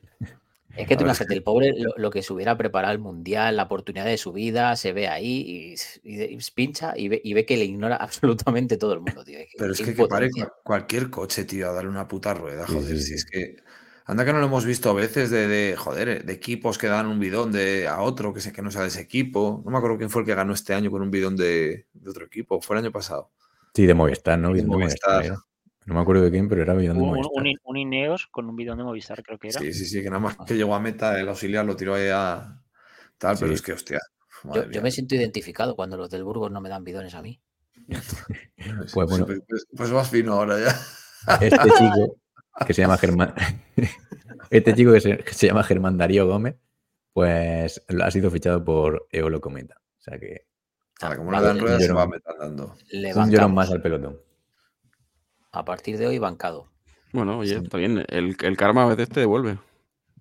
Es 0.76 0.88
que 0.88 0.96
tú 0.96 1.04
imagínate, 1.04 1.34
el 1.34 1.44
pobre 1.44 1.72
lo, 1.76 1.92
lo 1.96 2.10
que 2.10 2.20
se 2.20 2.32
hubiera 2.32 2.56
preparado 2.58 2.92
el 2.92 2.98
mundial, 2.98 3.56
la 3.56 3.62
oportunidad 3.62 4.06
de 4.06 4.18
su 4.18 4.32
vida, 4.32 4.74
se 4.74 4.92
ve 4.92 5.06
ahí 5.06 5.76
y, 6.02 6.10
y- 6.14 6.22
y 6.34 6.38
pincha 6.52 6.94
y 6.96 7.06
ve, 7.06 7.20
y 7.22 7.32
ve 7.32 7.46
que 7.46 7.56
le 7.56 7.64
ignora 7.64 7.94
absolutamente 8.00 8.76
todo 8.76 8.94
el 8.94 9.00
mundo, 9.00 9.22
tío. 9.22 9.38
Pero 9.56 9.72
es 9.72 9.80
que 9.80 9.94
que 9.94 10.06
pare 10.08 10.30
cualquier 10.64 11.10
coche, 11.10 11.44
tío, 11.44 11.70
a 11.70 11.72
darle 11.72 11.90
una 11.90 12.08
puta 12.08 12.34
rueda, 12.34 12.66
joder. 12.66 12.96
sí, 12.96 13.02
Si 13.02 13.04
sí. 13.06 13.14
es 13.14 13.24
que. 13.24 13.56
Anda 14.06 14.24
que 14.24 14.32
no 14.34 14.38
lo 14.40 14.46
hemos 14.46 14.64
visto 14.66 14.90
a 14.90 14.92
veces 14.92 15.30
de, 15.30 15.48
de, 15.48 15.76
joder, 15.76 16.24
de 16.26 16.32
equipos 16.32 16.76
que 16.76 16.88
dan 16.88 17.06
un 17.06 17.18
bidón 17.18 17.52
de, 17.52 17.88
a 17.88 18.00
otro 18.02 18.34
que, 18.34 18.40
sé 18.40 18.52
que 18.52 18.60
no 18.60 18.70
sea 18.70 18.82
de 18.82 18.88
ese 18.88 19.00
equipo. 19.00 19.62
No 19.64 19.70
me 19.70 19.78
acuerdo 19.78 19.96
quién 19.96 20.10
fue 20.10 20.22
el 20.22 20.26
que 20.26 20.34
ganó 20.34 20.52
este 20.52 20.74
año 20.74 20.90
con 20.90 21.00
un 21.00 21.10
bidón 21.10 21.36
de, 21.36 21.86
de 21.92 22.10
otro 22.10 22.26
equipo. 22.26 22.60
Fue 22.60 22.76
el 22.76 22.84
año 22.84 22.92
pasado. 22.92 23.30
Sí, 23.74 23.86
de 23.86 23.94
Movistar, 23.94 24.38
¿no? 24.38 24.48
De 24.48 24.54
Bidón 24.54 24.70
de 24.70 24.76
Movistar. 24.76 25.34
No 25.86 25.94
me 25.94 26.00
acuerdo 26.00 26.22
de 26.22 26.30
quién, 26.30 26.48
pero 26.48 26.62
era 26.62 26.74
bidón 26.74 26.96
de 26.98 27.02
Un, 27.02 27.08
Movistar. 27.10 27.32
un, 27.42 27.54
un 27.64 27.76
Ineos 27.76 28.26
con 28.26 28.48
un 28.48 28.56
bidón 28.56 28.78
de 28.78 28.84
Movistar, 28.84 29.22
creo 29.22 29.38
que 29.38 29.48
era. 29.48 29.60
Sí, 29.60 29.72
sí, 29.72 29.86
sí, 29.86 30.02
que 30.02 30.08
nada 30.10 30.20
más 30.20 30.36
que 30.46 30.54
llegó 30.54 30.74
a 30.74 30.80
meta, 30.80 31.18
el 31.18 31.28
auxiliar 31.28 31.64
lo 31.64 31.74
tiró 31.76 31.94
ahí 31.94 32.08
a 32.12 32.60
tal, 33.18 33.36
pero 33.38 33.52
es 33.52 33.62
que, 33.62 33.72
hostia. 33.72 34.00
Yo, 34.70 34.82
me 34.82 34.90
siento 34.90 35.14
identificado 35.14 35.74
cuando 35.74 35.96
los 35.96 36.10
del 36.10 36.24
Burgos 36.24 36.50
no 36.50 36.60
me 36.60 36.68
dan 36.68 36.84
bidones 36.84 37.14
a 37.14 37.22
mí. 37.22 37.40
Pues, 38.56 38.92
Pues 38.92 39.08
bueno. 39.10 39.26
pues- 39.26 39.40
pues- 39.48 39.66
pues 39.76 39.90
vas 39.90 40.08
fino 40.10 40.34
ahora 40.34 40.58
ya. 40.58 41.36
Este 41.40 41.56
chico, 41.78 42.16
que 42.66 42.74
se 42.74 42.82
llama 42.82 42.96
Germán. 42.98 43.34
este 44.50 44.74
chico 44.74 44.92
que 44.92 45.00
se, 45.00 45.18
que 45.18 45.34
se 45.34 45.46
llama 45.48 45.62
Germán 45.64 45.98
Darío 45.98 46.26
Gómez, 46.26 46.56
pues 47.12 47.82
ha 48.02 48.10
sido 48.10 48.30
fichado 48.30 48.64
por 48.64 49.06
Eolo 49.10 49.40
Cometa. 49.40 49.76
O 49.98 50.02
sea 50.02 50.18
que 50.18 50.46
Ahora, 51.00 51.16
como 51.16 51.32
le 51.32 51.40
dan 51.40 51.58
ruedas, 51.58 51.84
se 51.84 51.92
va. 51.92 52.08
Le 52.90 53.14
un 53.14 53.30
llorón 53.30 53.54
más 53.54 53.70
al 53.70 53.82
pelotón. 53.82 54.20
A 55.50 55.64
partir 55.64 55.98
de 55.98 56.06
hoy, 56.06 56.18
bancado. 56.18 56.70
Bueno, 57.12 57.38
oye, 57.38 57.56
está 57.56 57.78
bien. 57.78 58.04
El, 58.08 58.36
el 58.40 58.56
karma 58.56 58.84
a 58.84 58.88
veces 58.88 59.08
te 59.08 59.20
devuelve 59.20 59.58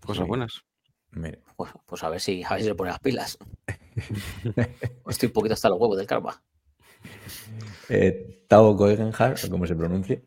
cosas 0.02 0.24
Sí. 0.24 0.28
buenas. 0.28 0.64
Mira, 1.12 1.38
Pues, 1.56 1.72
pues 1.86 2.04
a 2.04 2.10
ver 2.10 2.20
si 2.20 2.44
a 2.44 2.50
ver 2.52 2.62
si 2.62 2.68
se 2.68 2.76
pone 2.76 2.90
las 2.92 3.00
pilas. 3.00 3.38
Estoy 5.08 5.28
un 5.28 5.34
poquito 5.34 5.54
hasta 5.54 5.70
los 5.70 5.80
huevos 5.80 5.98
del 5.98 6.08
karma. 6.08 6.42
Eh, 7.90 8.46
Tao 8.48 8.76
como 8.76 9.68
se 9.68 9.76
pronuncie, 9.76 10.24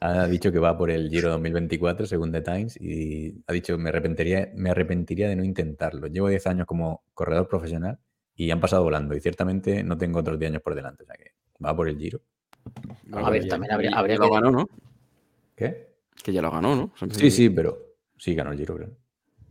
ha 0.00 0.26
dicho 0.26 0.52
que 0.52 0.58
va 0.58 0.76
por 0.76 0.90
el 0.90 1.08
Giro 1.08 1.30
2024, 1.30 2.06
según 2.06 2.32
The 2.32 2.42
Times, 2.42 2.80
y 2.80 3.42
ha 3.46 3.52
dicho 3.52 3.78
me 3.78 3.90
arrepentiría, 3.90 4.50
me 4.54 4.70
arrepentiría 4.70 5.28
de 5.28 5.36
no 5.36 5.44
intentarlo. 5.44 6.06
Llevo 6.08 6.28
10 6.28 6.46
años 6.46 6.66
como 6.66 7.04
corredor 7.14 7.48
profesional 7.48 7.98
y 8.34 8.50
han 8.50 8.60
pasado 8.60 8.82
volando, 8.82 9.14
y 9.14 9.20
ciertamente 9.20 9.82
no 9.82 9.96
tengo 9.96 10.20
otros 10.20 10.38
10 10.38 10.52
años 10.52 10.62
por 10.62 10.74
delante, 10.74 11.04
o 11.04 11.06
sea 11.06 11.16
que 11.16 11.32
va 11.64 11.74
por 11.74 11.88
el 11.88 11.98
Giro. 11.98 12.20
A 13.12 13.30
ver, 13.30 13.46
también 13.48 13.72
habría, 13.72 13.90
habría 13.96 14.16
y 14.16 14.18
lo 14.18 14.24
que... 14.24 14.34
ganó, 14.34 14.50
¿no? 14.50 14.68
¿Qué? 15.54 15.94
Que 16.22 16.32
ya 16.32 16.42
lo 16.42 16.50
ganó, 16.50 16.74
¿no? 16.74 16.92
Sí, 17.12 17.30
sí, 17.30 17.50
pero 17.50 17.78
sí 18.16 18.34
ganó 18.34 18.52
el 18.52 18.58
Giro, 18.58 18.76
creo. 18.76 18.90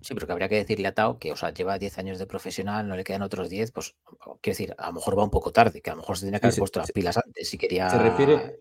Sí, 0.02 0.14
pero 0.14 0.28
que 0.28 0.34
habría 0.34 0.50
que 0.50 0.56
decirle 0.56 0.90
a 0.90 0.94
Tao 0.94 1.18
que, 1.18 1.32
o 1.32 1.38
sea, 1.38 1.54
lleva 1.54 1.80
10 1.80 1.98
años 1.98 2.20
de 2.20 2.26
profesional, 2.26 2.86
no 2.86 2.98
le 2.98 3.06
quedan 3.06 3.22
otros 3.22 3.50
10, 3.50 3.72
pues, 3.72 3.96
quiero 4.42 4.58
decir, 4.58 4.76
a 4.78 4.88
lo 4.88 4.94
mejor 4.94 5.18
va 5.18 5.24
un 5.24 5.30
poco 5.30 5.54
tarde, 5.54 5.82
que 5.82 5.90
a 5.92 5.94
lo 5.94 6.02
mejor 6.02 6.18
se 6.18 6.26
tenía 6.26 6.42
que 6.42 6.48
haber 6.48 6.60
puesto 6.60 6.80
las 6.80 6.92
pilas 6.92 7.18
antes 7.18 7.48
si 7.48 7.58
quería... 7.58 7.90
Se 7.90 7.98
refiere 7.98 8.60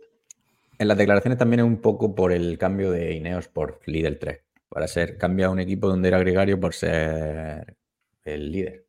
en 0.83 0.89
las 0.89 0.99
declaraciones 0.99 1.39
también 1.39 1.61
es 1.61 1.67
un 1.67 1.81
poco 1.81 2.15
por 2.15 2.33
el 2.33 2.59
cambio 2.59 2.91
de 2.91 3.15
Ineos 3.15 3.49
por 3.49 3.81
líder 3.87 4.19
3. 4.19 4.41
Para 4.69 4.89
ser, 4.89 5.17
cambia 5.17 5.51
un 5.51 5.61
equipo 5.61 5.89
donde 5.89 6.09
era 6.09 6.19
gregario 6.19 6.59
por 6.59 6.75
ser 6.75 7.77
el 8.25 8.53
líder. 8.53 8.87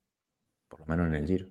Por 0.67 0.81
lo 0.81 0.85
menos 0.85 1.07
en 1.07 1.15
el 1.15 1.27
Giro. 1.27 1.49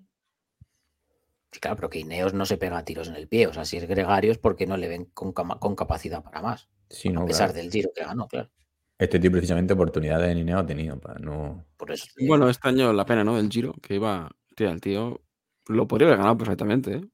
Sí, 1.51 1.61
claro, 1.61 1.77
pero 1.77 1.91
que 1.91 1.99
Ineos 2.01 2.33
no 2.33 2.47
se 2.47 2.57
pega 2.57 2.85
tiros 2.85 3.09
en 3.09 3.17
el 3.17 3.29
pie, 3.29 3.47
o 3.47 3.53
sea, 3.53 3.65
si 3.65 3.77
es 3.77 3.87
gregario 3.87 4.33
es 4.33 4.39
porque 4.39 4.67
no 4.67 4.77
le 4.77 4.89
ven 4.89 5.05
con, 5.07 5.33
capacidad 5.77 6.23
para 6.23 6.41
más, 6.41 6.69
Sí, 6.89 7.11
a 7.11 7.13
no, 7.13 7.27
pesar 7.27 7.51
claro. 7.51 7.63
del 7.63 7.71
giro 7.71 7.91
que 7.95 8.05
ganó, 8.05 8.27
claro. 8.27 8.51
Este 8.99 9.19
tío 9.19 9.31
precisamente 9.31 9.75
oportunidades 9.75 10.31
en 10.31 10.39
Ineos 10.39 10.63
ha 10.63 10.67
tenido 10.67 10.99
para 10.99 11.19
no. 11.19 11.67
Por 11.77 11.91
eso. 11.91 12.07
Bueno, 12.27 12.49
este 12.49 12.69
año 12.69 12.93
la 12.93 13.05
pena, 13.05 13.25
¿no? 13.25 13.37
Del 13.37 13.51
Giro, 13.51 13.75
que 13.83 13.97
iba. 13.97 14.31
Tía, 14.55 14.71
el 14.71 14.81
tío 14.81 15.21
lo 15.67 15.89
podría 15.89 16.09
haber 16.09 16.19
ganado 16.19 16.39
perfectamente, 16.39 16.95
¿eh? 16.95 17.05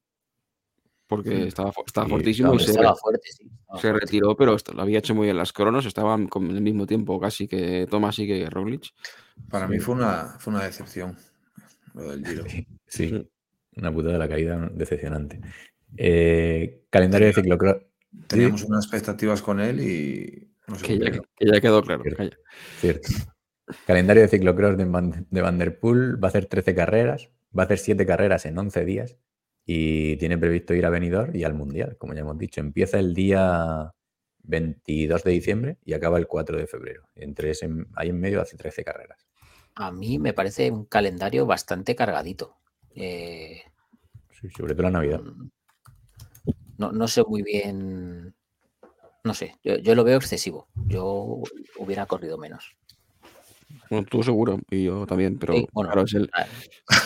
Porque 1.09 1.31
Sí. 1.31 1.47
estaba, 1.47 1.71
estaba 1.85 2.05
Sí, 2.05 2.11
fortísimo 2.11 2.47
y 2.49 2.51
Hombre, 2.51 2.65
se, 2.65 2.71
estaba 2.71 2.95
fuerte, 2.95 3.27
sí. 3.31 3.43
estaba 3.51 3.79
se 3.81 3.87
fuerte. 3.89 4.05
retiró, 4.05 4.37
pero 4.37 4.55
esto, 4.55 4.73
lo 4.73 4.83
había 4.83 4.99
hecho 4.99 5.15
muy 5.15 5.25
bien 5.25 5.35
las 5.37 5.51
cronos, 5.51 5.85
estaban 5.87 6.27
con 6.27 6.49
el 6.51 6.61
mismo 6.61 6.85
tiempo 6.85 7.19
casi 7.19 7.47
que 7.47 7.87
Thomas 7.89 8.17
y 8.19 8.27
que 8.27 8.47
Roglic. 8.49 8.85
Para 9.49 9.65
Sí. 9.67 9.73
mí 9.73 9.79
fue 9.79 9.95
una, 9.95 10.35
fue 10.39 10.53
una 10.53 10.63
decepción 10.63 11.17
lo 11.95 12.11
del 12.11 12.25
Giro. 12.25 12.43
Sí, 12.87 13.27
una 13.75 13.91
puta 13.91 14.09
de 14.09 14.17
la 14.19 14.29
caída 14.29 14.69
decepcionante. 14.73 15.41
Eh, 15.97 16.83
calendario 16.91 17.27
de 17.27 17.33
ciclocross. 17.33 17.77
Teníamos 18.27 18.63
unas 18.65 18.85
expectativas 18.85 19.41
con 19.41 19.59
él 19.59 19.79
y 19.81 20.51
no 20.67 20.75
Que 20.75 20.81
ya, 20.81 20.87
cumplieron. 21.05 21.25
que 21.37 21.45
ya 21.47 21.61
quedó 21.61 21.81
claro. 21.81 22.03
Cierto. 22.03 22.17
calla. 22.17 22.37
Cierto. 22.79 23.09
Calendario 23.87 24.21
de 24.23 24.27
ciclocross 24.29 24.77
de, 24.77 24.85
Van, 24.85 25.27
de 25.29 25.41
Van 25.41 25.57
der 25.57 25.79
Poel 25.79 26.23
va 26.23 26.27
a 26.27 26.29
hacer 26.29 26.45
13 26.45 26.73
carreras, 26.75 27.29
va 27.57 27.63
a 27.63 27.65
hacer 27.65 27.77
7 27.79 28.05
carreras 28.05 28.45
en 28.45 28.57
11 28.57 28.85
días 28.85 29.15
y 29.71 30.17
tiene 30.17 30.35
previsto 30.35 30.73
ir 30.73 30.83
a 30.87 30.89
Benidorm 30.89 31.35
y 31.35 31.43
al 31.43 31.53
Mundial, 31.53 31.95
como 31.99 32.15
ya 32.15 32.21
hemos 32.21 32.39
dicho. 32.39 32.59
Empieza 32.59 32.97
el 32.97 33.13
día 33.13 33.93
22 34.39 35.23
de 35.23 35.31
diciembre 35.31 35.77
y 35.85 35.93
acaba 35.93 36.17
el 36.17 36.25
4 36.25 36.57
de 36.57 36.65
febrero. 36.65 37.03
Entre 37.13 37.51
ese, 37.51 37.69
ahí 37.95 38.09
en 38.09 38.19
medio 38.19 38.41
hace 38.41 38.57
13 38.57 38.83
carreras. 38.83 39.27
A 39.75 39.91
mí 39.91 40.17
me 40.17 40.33
parece 40.33 40.71
un 40.71 40.85
calendario 40.85 41.45
bastante 41.45 41.95
cargadito. 41.95 42.57
Eh, 42.95 43.61
Sí, 44.41 44.49
sobre 44.49 44.73
todo 44.73 44.83
la 44.83 44.91
Navidad. 44.91 45.21
Mm. 45.21 45.51
no, 46.79 46.91
no 46.91 47.07
sé 47.07 47.23
muy 47.23 47.43
bien. 47.43 48.33
No 49.23 49.35
sé, 49.35 49.55
yo, 49.63 49.75
yo 49.75 49.93
lo 49.93 50.03
veo 50.03 50.17
excesivo. 50.17 50.67
Yo 50.87 51.43
hubiera 51.77 52.07
corrido 52.07 52.39
menos. 52.39 52.75
Bueno, 53.89 54.05
tú 54.09 54.21
seguro, 54.21 54.59
y 54.69 54.83
yo 54.83 55.05
también, 55.07 55.39
pero 55.39 55.53
Sí, 55.53 55.67
bueno, 55.71 55.89
claro, 55.89 56.05
es 56.05 56.13
el, 56.13 56.29
Ah, 56.33 56.45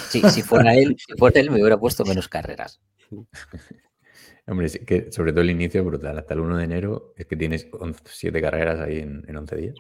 Sí, 0.10 0.22
si 0.30 0.42
fuera 0.42 0.74
él, 0.76 0.96
si 0.98 1.18
fuera 1.18 1.40
él 1.40 1.50
me 1.50 1.60
hubiera 1.60 1.78
puesto 1.78 2.04
menos 2.04 2.28
carreras. 2.28 2.82
Hombre, 4.46 4.70
que 4.86 5.12
sobre 5.12 5.32
todo 5.32 5.42
el 5.42 5.52
inicio 5.52 5.80
es 5.80 5.86
brutal. 5.88 6.18
Hasta 6.18 6.34
el 6.34 6.42
1 6.42 6.58
de 6.58 6.64
enero 6.66 7.14
es 7.16 7.26
que 7.26 7.38
tienes 7.38 7.68
7 8.06 8.42
carreras 8.42 8.80
ahí 8.82 9.00
en, 9.00 9.24
en 9.28 9.38
11 9.38 9.56
días. 9.56 9.76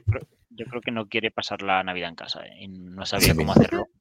Yo 0.49 0.65
creo 0.65 0.81
que 0.81 0.91
no 0.91 1.07
quiere 1.07 1.31
pasar 1.31 1.61
la 1.61 1.83
Navidad 1.83 2.09
en 2.09 2.15
casa 2.15 2.45
¿eh? 2.45 2.63
y 2.63 2.67
no 2.69 3.05
sabía 3.05 3.35
cómo 3.35 3.51
hacerlo. 3.51 3.87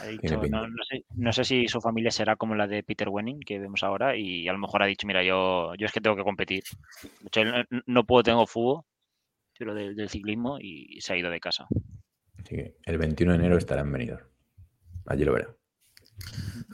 Ha 0.00 0.06
dicho, 0.06 0.40
no, 0.48 0.68
no 0.68 0.84
sé, 0.88 1.04
no 1.16 1.32
sé 1.32 1.42
si 1.42 1.66
su 1.66 1.80
familia 1.80 2.12
será 2.12 2.36
como 2.36 2.54
la 2.54 2.68
de 2.68 2.84
Peter 2.84 3.08
Wenning 3.08 3.40
que 3.40 3.58
vemos 3.58 3.82
ahora 3.82 4.16
y 4.16 4.46
a 4.46 4.52
lo 4.52 4.58
mejor 4.60 4.84
ha 4.84 4.86
dicho, 4.86 5.04
mira, 5.04 5.24
yo, 5.24 5.74
yo 5.74 5.86
es 5.86 5.90
que 5.90 6.00
tengo 6.00 6.14
que 6.14 6.22
competir. 6.22 6.62
De 7.02 7.26
hecho, 7.26 7.40
él 7.40 7.66
no, 7.70 7.82
no 7.86 8.04
puedo, 8.04 8.22
tengo 8.22 8.46
fútbol, 8.46 8.84
pero 9.60 9.74
del, 9.74 9.94
del 9.94 10.08
ciclismo 10.08 10.58
y 10.58 10.98
se 11.02 11.12
ha 11.12 11.18
ido 11.18 11.30
de 11.30 11.38
casa. 11.38 11.66
Así 12.38 12.56
que 12.56 12.76
el 12.82 12.96
21 12.96 13.32
de 13.32 13.38
enero 13.38 13.58
estará 13.58 13.82
en 13.82 13.92
Benidorm. 13.92 14.24
Allí 15.04 15.22
lo 15.22 15.34
verá. 15.34 15.54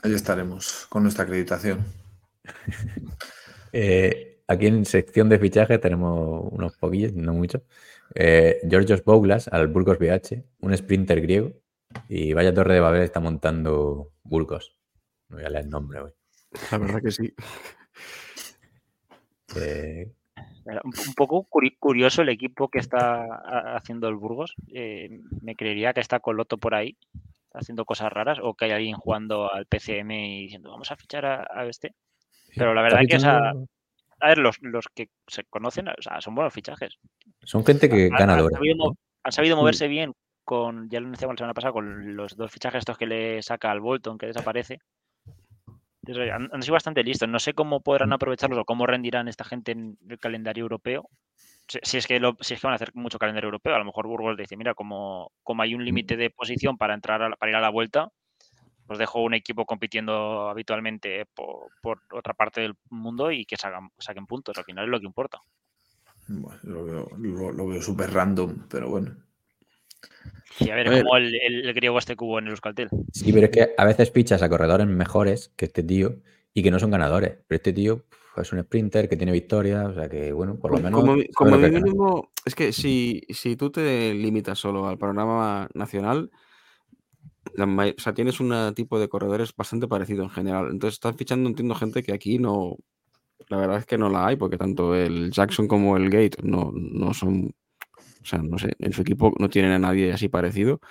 Ahí 0.03 0.13
estaremos 0.13 0.87
con 0.87 1.03
nuestra 1.03 1.25
acreditación. 1.25 1.85
Eh, 3.73 4.41
aquí 4.47 4.67
en 4.67 4.85
sección 4.85 5.27
de 5.27 5.37
fichajes 5.37 5.81
tenemos 5.81 6.47
unos 6.51 6.77
poquillos, 6.77 7.13
no 7.13 7.33
muchos. 7.33 7.61
Eh, 8.15 8.61
Georgios 8.67 9.03
Bouglas 9.03 9.49
al 9.49 9.67
Burgos 9.67 9.99
BH, 9.99 10.41
un 10.61 10.75
sprinter 10.75 11.21
griego. 11.21 11.51
Y 12.07 12.31
vaya 12.31 12.53
torre 12.53 12.75
de 12.75 12.79
Babel 12.79 13.01
está 13.01 13.19
montando 13.19 14.13
Burgos. 14.23 14.77
No 15.27 15.35
voy 15.35 15.45
a 15.45 15.49
leer 15.49 15.65
el 15.65 15.69
nombre 15.69 15.99
hoy. 15.99 16.11
la 16.71 16.77
verdad 16.77 17.01
que 17.03 17.11
sí. 17.11 17.35
Eh, 19.57 20.11
Un, 20.83 21.13
poco 21.15 21.45
curi- 21.49 21.75
curioso 21.79 22.21
el 22.21 22.29
equipo 22.29 22.67
que 22.69 22.79
está 22.79 23.23
ha- 23.23 23.75
haciendo 23.77 24.07
el 24.09 24.15
Burgos. 24.15 24.53
Eh, 24.73 25.21
me 25.41 25.55
creería 25.55 25.93
que 25.93 25.99
está 26.01 26.19
Coloto 26.19 26.57
por 26.57 26.75
ahí, 26.75 26.97
haciendo 27.53 27.85
cosas 27.85 28.11
raras, 28.11 28.39
o 28.41 28.53
que 28.53 28.65
hay 28.65 28.71
alguien 28.71 28.95
jugando 28.95 29.51
al 29.51 29.65
PCM 29.65 30.11
y 30.11 30.41
diciendo, 30.43 30.71
vamos 30.71 30.91
a 30.91 30.95
fichar 30.95 31.25
a, 31.25 31.47
a 31.49 31.65
este. 31.65 31.93
Pero 32.55 32.73
la 32.73 32.81
verdad 32.81 32.99
que, 33.07 33.15
o 33.17 33.19
sea, 33.19 33.53
a 34.19 34.27
ver, 34.29 34.37
los, 34.39 34.57
los 34.61 34.85
que 34.93 35.09
se 35.27 35.43
conocen, 35.45 35.87
o 35.89 36.01
sea, 36.01 36.19
son 36.21 36.35
buenos 36.35 36.53
fichajes. 36.53 36.97
Son 37.43 37.63
gente 37.65 37.87
que 37.89 38.05
Han- 38.07 38.13
han 38.13 38.17
ganadora. 38.19 38.57
sabido 38.57 38.75
mo- 38.77 38.89
¿no? 38.89 38.97
Han 39.23 39.31
sabido 39.31 39.55
moverse 39.57 39.87
bien 39.87 40.13
con, 40.43 40.89
ya 40.89 40.99
lo 40.99 41.07
anunciamos 41.07 41.33
la 41.35 41.37
semana 41.37 41.53
pasada, 41.53 41.73
con 41.73 42.15
los 42.15 42.35
dos 42.37 42.51
fichajes 42.51 42.79
estos 42.79 42.97
que 42.97 43.05
le 43.05 43.41
saca 43.41 43.69
al 43.69 43.79
Bolton, 43.81 44.17
que 44.17 44.27
desaparece. 44.27 44.79
Han, 46.33 46.49
han 46.51 46.61
sido 46.61 46.73
bastante 46.73 47.03
listos. 47.03 47.27
No 47.29 47.39
sé 47.39 47.53
cómo 47.53 47.81
podrán 47.81 48.13
aprovecharlos 48.13 48.59
o 48.59 48.65
cómo 48.65 48.85
rendirán 48.85 49.27
esta 49.27 49.43
gente 49.43 49.71
en 49.73 49.97
el 50.09 50.19
calendario 50.19 50.61
europeo. 50.63 51.09
Si, 51.67 51.79
si 51.83 51.97
es 51.97 52.07
que 52.07 52.19
lo- 52.19 52.37
si 52.39 52.53
es 52.53 52.61
que 52.61 52.67
van 52.67 52.73
a 52.73 52.75
hacer 52.75 52.91
mucho 52.93 53.19
calendario 53.19 53.47
europeo, 53.47 53.75
a 53.75 53.79
lo 53.79 53.85
mejor 53.85 54.07
Burgos 54.07 54.37
dice, 54.37 54.55
mira, 54.55 54.73
como, 54.73 55.31
como 55.43 55.63
hay 55.63 55.75
un 55.75 55.83
límite 55.85 56.15
de 56.17 56.29
posición 56.29 56.77
para 56.77 56.93
entrar 56.93 57.21
a 57.21 57.29
la- 57.29 57.35
para 57.35 57.49
ir 57.51 57.55
a 57.57 57.61
la 57.61 57.69
vuelta, 57.69 58.09
pues 58.85 58.99
dejo 58.99 59.21
un 59.21 59.33
equipo 59.33 59.65
compitiendo 59.65 60.49
habitualmente 60.49 61.25
por, 61.33 61.67
por 61.81 62.01
otra 62.13 62.33
parte 62.33 62.61
del 62.61 62.75
mundo 62.89 63.31
y 63.31 63.45
que 63.45 63.57
sacan, 63.57 63.89
saquen 63.97 64.25
puntos. 64.25 64.57
Al 64.57 64.63
final 64.63 64.85
es 64.85 64.89
lo 64.91 64.99
que 64.99 65.05
importa. 65.07 65.41
Bueno, 66.29 66.59
lo 66.63 66.85
veo, 66.85 67.07
lo, 67.17 67.51
lo 67.51 67.67
veo 67.67 67.81
súper 67.81 68.11
random, 68.11 68.67
pero 68.69 68.89
bueno. 68.89 69.15
Y 70.59 70.69
a 70.69 70.75
ver, 70.75 70.87
A 70.87 70.91
ver. 70.91 71.03
como 71.03 71.17
el, 71.17 71.35
el 71.35 71.73
griego 71.73 71.99
este 71.99 72.15
hubo 72.19 72.39
en 72.39 72.45
el 72.45 72.51
Euskaltel. 72.51 72.89
Sí, 73.11 73.31
pero 73.31 73.45
es 73.45 73.51
que 73.51 73.73
a 73.77 73.85
veces 73.85 74.11
fichas 74.11 74.41
a 74.41 74.49
corredores 74.49 74.87
mejores 74.87 75.53
que 75.55 75.65
este 75.65 75.83
tío 75.83 76.15
y 76.53 76.63
que 76.63 76.71
no 76.71 76.79
son 76.79 76.89
ganadores. 76.89 77.37
Pero 77.47 77.57
este 77.57 77.73
tío 77.73 78.05
es 78.41 78.51
un 78.51 78.61
sprinter 78.61 79.07
que 79.09 79.17
tiene 79.17 79.31
victorias, 79.31 79.85
o 79.87 79.93
sea 79.93 80.09
que, 80.09 80.31
bueno, 80.31 80.57
por 80.57 80.71
lo 80.71 80.79
menos. 80.79 80.99
como, 80.99 81.15
como 81.33 81.51
gana. 81.51 81.69
mínimo, 81.69 82.31
es 82.45 82.55
que 82.55 82.71
si, 82.71 83.21
si 83.29 83.55
tú 83.55 83.71
te 83.71 84.13
limitas 84.13 84.59
solo 84.59 84.87
al 84.87 84.97
panorama 84.97 85.69
nacional, 85.73 86.29
la 87.55 87.65
o 87.65 88.01
sea, 88.01 88.13
tienes 88.13 88.39
un 88.39 88.73
tipo 88.75 88.99
de 88.99 89.07
corredores 89.07 89.55
bastante 89.55 89.87
parecido 89.87 90.23
en 90.23 90.29
general. 90.29 90.69
Entonces 90.71 90.95
están 90.95 91.17
fichando, 91.17 91.49
entiendo, 91.49 91.75
gente 91.75 92.03
que 92.03 92.13
aquí 92.13 92.39
no. 92.39 92.77
La 93.49 93.57
verdad 93.57 93.77
es 93.77 93.85
que 93.85 93.97
no 93.97 94.09
la 94.09 94.27
hay, 94.27 94.35
porque 94.35 94.57
tanto 94.57 94.95
el 94.95 95.31
Jackson 95.31 95.67
como 95.67 95.95
el 95.95 96.09
Gate 96.09 96.37
no, 96.43 96.71
no 96.73 97.13
son. 97.13 97.53
O 98.27 98.29
sea, 98.29 98.39
no 98.39 98.57
sé, 98.57 98.73
en 98.79 98.91
su 98.91 99.03
equipo 99.03 99.33
no 99.39 99.47
tienen 99.47 99.71
a 99.71 99.79
nadie 99.79 100.11
así 100.11 100.27
parecido. 100.27 100.81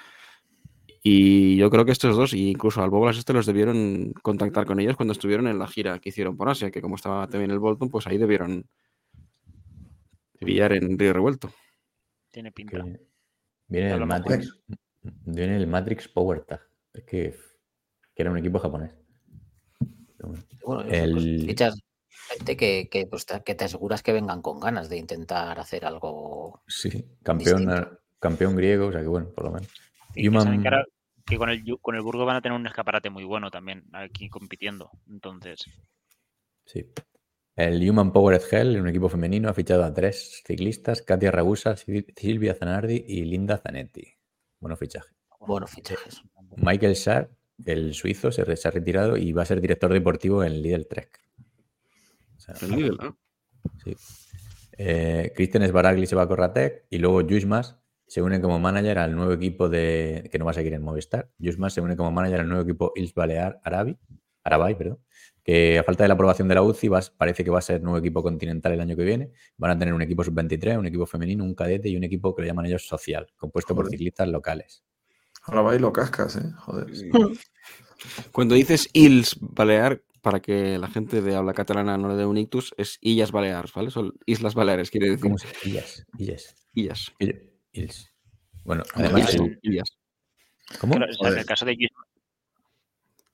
Y 1.02 1.56
yo 1.58 1.68
creo 1.68 1.84
que 1.84 1.92
estos 1.92 2.16
dos, 2.16 2.32
y 2.32 2.48
incluso 2.48 2.82
al 2.82 2.88
Boglas 2.88 3.18
este, 3.18 3.34
los 3.34 3.44
debieron 3.44 4.14
contactar 4.22 4.64
con 4.64 4.80
ellos 4.80 4.96
cuando 4.96 5.12
estuvieron 5.12 5.46
en 5.46 5.58
la 5.58 5.68
gira 5.68 5.98
que 5.98 6.08
hicieron 6.08 6.34
por 6.34 6.48
Asia, 6.48 6.70
que 6.70 6.80
como 6.80 6.96
estaba 6.96 7.28
también 7.28 7.50
el 7.50 7.58
Bolton, 7.58 7.90
pues 7.90 8.06
ahí 8.06 8.16
debieron 8.16 8.64
pillar 10.40 10.72
en 10.72 10.98
Río 10.98 11.12
Revuelto. 11.12 11.52
Tiene 12.30 12.52
pinta. 12.52 12.82
que 12.82 13.00
viene 13.68 13.92
el. 13.92 14.06
Matrix. 14.06 14.58
Viene 15.26 15.56
el 15.56 15.66
Matrix 15.66 16.08
Power 16.08 16.40
Tag. 16.40 16.62
Es 16.94 17.04
que, 17.04 17.36
que 18.14 18.22
era 18.22 18.30
un 18.30 18.38
equipo 18.38 18.58
japonés. 18.58 18.92
Bueno. 20.64 20.82
El- 20.88 21.44
fichas 21.46 21.78
gente 22.28 22.56
que, 22.56 22.88
que, 22.90 23.06
pues, 23.06 23.26
te- 23.26 23.42
que 23.42 23.54
te 23.54 23.64
aseguras 23.64 24.02
que 24.02 24.12
vengan 24.12 24.42
con 24.42 24.60
ganas 24.60 24.88
de 24.88 24.96
intentar 24.98 25.58
hacer 25.58 25.84
algo. 25.84 26.62
Sí, 26.66 27.04
campeón, 27.22 27.66
Distinto. 27.66 27.98
campeón 28.18 28.56
griego, 28.56 28.86
o 28.88 28.92
sea 28.92 29.00
que 29.00 29.08
bueno, 29.08 29.28
por 29.34 29.44
lo 29.44 29.52
menos. 29.52 29.68
Y 30.14 30.28
Human- 30.28 30.62
que, 30.62 30.68
ahora- 30.68 30.84
que 31.24 31.36
con 31.36 31.50
el 31.50 31.62
con 31.80 31.94
el 31.96 32.02
Burgos 32.02 32.26
van 32.26 32.36
a 32.36 32.40
tener 32.42 32.58
un 32.58 32.66
escaparate 32.66 33.10
muy 33.10 33.24
bueno 33.24 33.50
también 33.50 33.84
aquí 33.92 34.28
compitiendo. 34.28 34.90
Entonces, 35.08 35.64
Sí. 36.64 36.84
El 37.54 37.88
Human 37.88 38.12
Powered 38.12 38.42
Hell, 38.50 38.78
un 38.80 38.88
equipo 38.88 39.08
femenino, 39.08 39.48
ha 39.48 39.54
fichado 39.54 39.84
a 39.84 39.94
tres 39.94 40.42
ciclistas, 40.44 41.00
Katia 41.02 41.30
Ragusa, 41.30 41.74
Sil- 41.78 42.12
Silvia 42.14 42.54
Zanardi 42.54 43.04
y 43.06 43.24
Linda 43.24 43.56
Zanetti. 43.56 44.04
Buenos 44.60 44.78
fichajes. 44.78 45.14
Buenos 45.40 45.70
fichajes. 45.70 46.22
Michael 46.56 46.94
Sharp 46.94 47.30
el 47.64 47.94
suizo, 47.94 48.30
se 48.32 48.42
ha 48.42 48.70
retirado 48.70 49.16
y 49.16 49.32
va 49.32 49.42
a 49.42 49.46
ser 49.46 49.60
director 49.62 49.90
deportivo 49.92 50.44
en 50.44 50.60
Lidl 50.60 50.86
Trek. 50.86 51.18
Sea, 52.54 52.68
El 52.68 52.76
Lidl, 52.76 52.96
¿no? 53.00 53.18
Sí. 53.84 53.96
Eh, 54.78 55.32
Christian 55.34 55.66
Sbaragli 55.66 56.06
se 56.06 56.14
va 56.16 56.22
a 56.22 56.28
Corratec 56.28 56.84
y 56.90 56.98
luego 56.98 57.22
Jusmas 57.28 57.78
se 58.06 58.22
une 58.22 58.40
como 58.40 58.58
manager 58.60 58.98
al 58.98 59.16
nuevo 59.16 59.32
equipo 59.32 59.68
de. 59.68 60.28
que 60.30 60.38
no 60.38 60.44
va 60.44 60.50
a 60.52 60.54
seguir 60.54 60.72
en 60.74 60.82
Movistar. 60.82 61.30
Jusmas 61.42 61.72
se 61.72 61.80
une 61.80 61.96
como 61.96 62.12
manager 62.12 62.40
al 62.40 62.48
nuevo 62.48 62.62
equipo 62.62 62.92
Ils 62.94 63.12
Balear 63.14 63.60
Arabi, 63.64 63.98
Arabay, 64.44 64.76
perdón. 64.76 64.98
Que 65.42 65.78
a 65.78 65.82
falta 65.84 66.04
de 66.04 66.08
la 66.08 66.14
aprobación 66.14 66.46
de 66.48 66.54
la 66.56 66.62
UCI 66.62 66.88
va- 66.88 67.00
parece 67.16 67.42
que 67.44 67.50
va 67.50 67.58
a 67.58 67.62
ser 67.62 67.80
nuevo 67.82 67.98
equipo 67.98 68.22
continental 68.22 68.72
el 68.72 68.80
año 68.80 68.96
que 68.96 69.04
viene. 69.04 69.32
Van 69.56 69.70
a 69.72 69.78
tener 69.78 69.94
un 69.94 70.02
equipo 70.02 70.22
sub-23, 70.24 70.78
un 70.78 70.86
equipo 70.86 71.06
femenino, 71.06 71.42
un 71.44 71.54
cadete 71.54 71.88
y 71.88 71.96
un 71.96 72.04
equipo 72.04 72.34
que 72.34 72.42
le 72.42 72.48
llaman 72.48 72.66
ellos 72.66 72.86
social, 72.86 73.26
compuesto 73.36 73.74
por 73.74 73.88
ciclistas 73.88 74.28
locales. 74.28 74.84
Ahora 75.44 75.62
va 75.62 75.76
y 75.76 75.78
lo 75.78 75.92
cascas, 75.92 76.36
¿eh? 76.36 76.50
Joder. 76.58 76.86
Cuando 78.32 78.54
dices 78.54 78.88
Ils 78.92 79.36
Balear, 79.40 80.02
para 80.26 80.40
que 80.40 80.76
la 80.76 80.88
gente 80.88 81.22
de 81.22 81.36
habla 81.36 81.54
catalana 81.54 81.96
no 81.96 82.08
le 82.08 82.16
dé 82.16 82.26
un 82.26 82.36
ictus, 82.36 82.74
es 82.76 82.98
Illas 83.00 83.30
Baleares, 83.30 83.72
¿vale? 83.72 83.92
Son 83.92 84.12
Islas 84.26 84.54
Baleares, 84.56 84.90
quiere 84.90 85.10
decir. 85.10 85.22
¿Cómo 85.22 85.38
se 85.38 85.46
Illas, 85.62 86.04
Illas, 86.18 86.56
Illas. 86.74 87.12
Ill- 87.20 87.52
Ils. 87.70 88.10
Bueno, 88.64 88.82
Illas. 88.96 89.10
además. 89.12 89.34
Illas. 89.34 89.58
Illas. 89.62 89.88
¿Cómo? 90.80 90.94
Pero, 90.94 91.06
o 91.08 91.12
sea, 91.14 91.30
en 91.30 91.38
el 91.38 91.46
caso 91.46 91.64
de 91.64 91.74
Luis- 91.76 91.90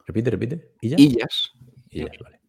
Repite, 0.06 0.31
repite. 0.32 0.73
¿Illas? 0.82 1.01
Illas. 1.01 1.51
Illas, 1.89 2.16
vale. 2.23 2.40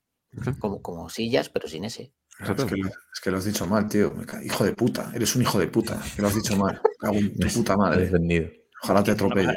Como, 0.60 0.82
como 0.82 1.08
sillas, 1.10 1.48
pero 1.48 1.70
sin 1.70 1.86
ese. 1.86 2.12
Es 2.42 2.66
que, 2.66 2.76
lo, 2.76 2.88
es 2.88 3.20
que 3.24 3.32
lo 3.32 3.38
has 3.38 3.46
dicho 3.46 3.66
mal, 3.66 3.88
tío. 3.88 4.14
Hijo 4.44 4.66
de 4.66 4.74
puta. 4.74 5.10
Eres 5.16 5.38
un 5.38 5.44
hijo 5.44 5.58
de 5.58 5.68
puta. 5.70 6.02
Que 6.18 6.22
lo 6.22 6.28
has 6.28 6.36
dicho 6.36 6.58
mal. 6.58 6.82
Cago 7.00 7.16
en 7.16 7.34
tu 7.40 7.48
puta 7.48 7.78
madre. 7.78 8.12
Ojalá 8.84 9.04
te 9.04 9.12
atropelle. 9.12 9.56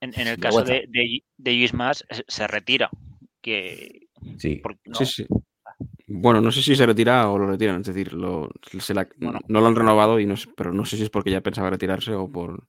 en, 0.00 0.18
en 0.20 0.26
el 0.26 0.38
caso 0.40 0.64
de, 0.64 0.86
de, 0.88 1.22
de 1.36 1.52
Luis 1.52 1.72
Mas 1.72 2.04
se- 2.10 2.24
se 2.26 2.46
retira. 2.48 2.90
Que, 3.40 4.07
Sí. 4.38 4.60
no, 4.86 4.94
Sí, 4.98 5.06
sí. 5.06 5.26
Bueno, 6.08 6.40
no 6.40 6.50
sé 6.50 6.62
si 6.62 6.74
se 6.74 6.86
retira 6.86 7.28
o 7.30 7.38
lo 7.38 7.46
retiran, 7.46 7.80
es 7.82 7.86
decir, 7.86 8.12
lo, 8.12 8.48
se 8.80 8.94
la- 8.94 9.08
Bueno. 9.18 9.38
no 9.46 9.60
lo 9.60 9.66
han 9.66 9.76
renovado, 9.76 10.18
y 10.18 10.26
no 10.26 10.36
sé- 10.36 10.48
pero 10.56 10.72
no 10.72 10.84
sé 10.84 10.96
si 10.96 11.02
es 11.04 11.10
porque 11.10 11.30
ya 11.30 11.40
pensaba 11.42 11.70
retirarse 11.70 12.12
o 12.14 12.30
por. 12.30 12.66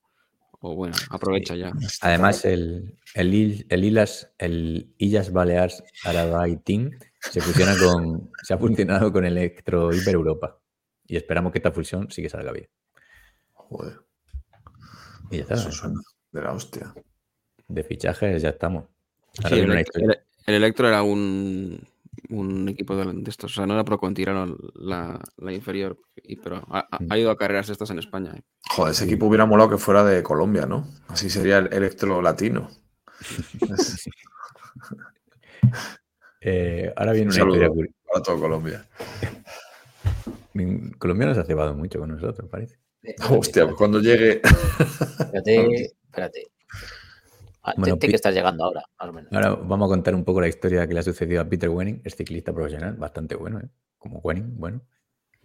O 0.61 0.75
bueno, 0.75 0.95
aprovecha 1.09 1.55
ya. 1.55 1.71
Además, 2.01 2.43
el, 2.43 2.97
el, 3.15 3.33
Il- 3.33 3.65
el 3.69 3.83
Ilas, 3.85 4.33
el 4.37 4.93
Illas 4.97 5.31
Balears 5.31 5.81
Arabai 6.05 6.57
Team 6.57 6.91
se 7.21 7.39
fusiona 7.41 7.77
con, 7.77 8.29
se 8.43 8.53
ha 8.53 8.57
funcionado 8.57 9.11
con 9.13 9.23
Electro 9.25 9.93
Hiper 9.93 10.15
Europa. 10.15 10.59
Y 11.07 11.15
esperamos 11.15 11.53
que 11.53 11.59
esta 11.59 11.71
fusión 11.71 12.11
sí 12.11 12.21
que 12.21 12.29
salga 12.29 12.51
bien. 12.51 12.67
Joder. 13.53 14.01
Y 15.31 15.37
ya 15.37 15.41
está. 15.43 15.53
Eso 15.55 15.71
suena 15.71 16.01
de 16.31 16.41
la 16.41 16.51
hostia. 16.51 16.93
De 17.67 17.83
fichajes 17.83 18.41
ya 18.41 18.49
estamos. 18.49 18.83
Ahora 19.37 19.49
Sí, 19.49 19.55
viene 19.55 19.65
el, 19.65 19.71
una 19.71 19.81
historia. 19.81 20.25
El- 20.45 20.55
el 20.55 20.63
Electro 20.63 20.87
era 20.87 21.03
un, 21.03 21.79
un 22.29 22.69
equipo 22.69 22.95
de, 22.95 23.11
de 23.13 23.29
estos, 23.29 23.51
o 23.51 23.55
sea, 23.55 23.65
no 23.65 23.73
era 23.73 23.83
Pro 23.83 23.97
Conti, 23.99 24.21
era 24.23 24.33
no, 24.33 24.57
la, 24.75 25.19
la 25.37 25.53
inferior, 25.53 25.97
y, 26.15 26.35
pero 26.37 26.57
ha, 26.69 26.87
ha- 26.91 26.99
Mm. 27.03 27.11
ha 27.11 27.17
ido 27.17 27.31
a 27.31 27.37
carreras 27.37 27.69
estas 27.69 27.89
en 27.91 27.99
España. 27.99 28.33
¿eh? 28.37 28.41
Joder, 28.69 28.91
ese 28.93 29.05
equipo 29.05 29.25
hubiera 29.27 29.45
molado 29.45 29.69
que 29.69 29.77
fuera 29.77 30.03
de 30.03 30.21
Colombia, 30.23 30.65
¿no? 30.65 30.87
Así 31.07 31.29
sería 31.29 31.59
el 31.59 31.71
electro 31.73 32.21
latino. 32.21 32.69
Eh, 36.41 36.93
ahora 36.95 37.11
viene 37.11 37.31
Un 37.31 37.33
una 37.41 37.43
historia 37.51 37.67
curiosa. 37.67 37.93
Para 38.11 38.23
todo 38.23 38.39
Colombia. 38.39 38.85
Colombia 40.97 41.27
nos 41.27 41.37
ha 41.37 41.43
cebado 41.43 41.73
mucho 41.75 41.99
con 41.99 42.09
nosotros, 42.09 42.49
parece. 42.49 42.79
Eh, 43.03 43.15
Hostia, 43.29 43.65
pues 43.65 43.75
cuando 43.75 43.99
llegue. 43.99 44.41
Espérate, 44.43 45.83
espérate. 46.05 46.47
Ah, 47.61 47.73
Bueno, 47.77 47.99
que 47.99 48.07
estás 48.07 48.33
llegando 48.33 48.63
ahora, 48.63 48.83
más 48.99 49.09
o 49.09 49.13
menos. 49.13 49.31
Ahora 49.33 49.55
vamos 49.55 49.87
a 49.87 49.89
contar 49.89 50.15
un 50.15 50.23
poco 50.23 50.39
la 50.41 50.47
historia 50.47 50.87
que 50.87 50.93
le 50.93 51.01
ha 51.01 51.03
sucedido 51.03 51.41
a 51.41 51.49
Peter 51.49 51.69
Wenning, 51.69 52.01
es 52.03 52.15
ciclista 52.15 52.53
profesional, 52.53 52.95
bastante 52.95 53.35
bueno, 53.35 53.59
¿eh? 53.59 53.69
como 53.97 54.19
Wenning, 54.19 54.57
bueno. 54.57 54.81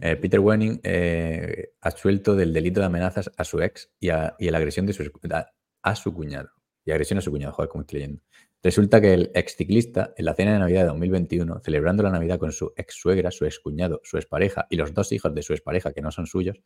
Eh, 0.00 0.16
Peter 0.16 0.40
Wenning, 0.40 0.80
eh, 0.82 1.72
absuelto 1.80 2.34
del 2.34 2.52
delito 2.52 2.80
de 2.80 2.86
amenazas 2.86 3.30
a 3.36 3.44
su 3.44 3.60
ex 3.60 3.92
y 4.00 4.10
a, 4.10 4.34
y 4.38 4.48
a 4.48 4.50
la 4.52 4.58
agresión 4.58 4.86
de 4.86 4.92
su, 4.92 5.02
a, 5.02 5.46
a 5.82 5.96
su 5.96 6.12
cuñado. 6.12 6.50
Y 6.84 6.90
agresión 6.90 7.18
a 7.18 7.22
su 7.22 7.30
cuñado, 7.30 7.52
joder, 7.52 7.68
como 7.68 7.82
estoy 7.82 8.00
leyendo. 8.00 8.22
Resulta 8.62 9.00
que 9.00 9.12
el 9.12 9.30
ex 9.34 9.56
ciclista, 9.56 10.14
en 10.16 10.24
la 10.24 10.34
cena 10.34 10.52
de 10.54 10.58
Navidad 10.58 10.82
de 10.82 10.86
2021, 10.88 11.60
celebrando 11.62 12.02
la 12.02 12.10
Navidad 12.10 12.38
con 12.38 12.50
su 12.50 12.72
ex 12.76 12.94
suegra, 12.94 13.30
su 13.30 13.44
ex 13.44 13.58
cuñado, 13.60 14.00
su 14.04 14.16
expareja 14.16 14.66
y 14.70 14.76
los 14.76 14.94
dos 14.94 15.12
hijos 15.12 15.34
de 15.34 15.42
su 15.42 15.52
expareja, 15.52 15.92
que 15.92 16.00
no 16.00 16.10
son 16.10 16.26
suyos, 16.26 16.56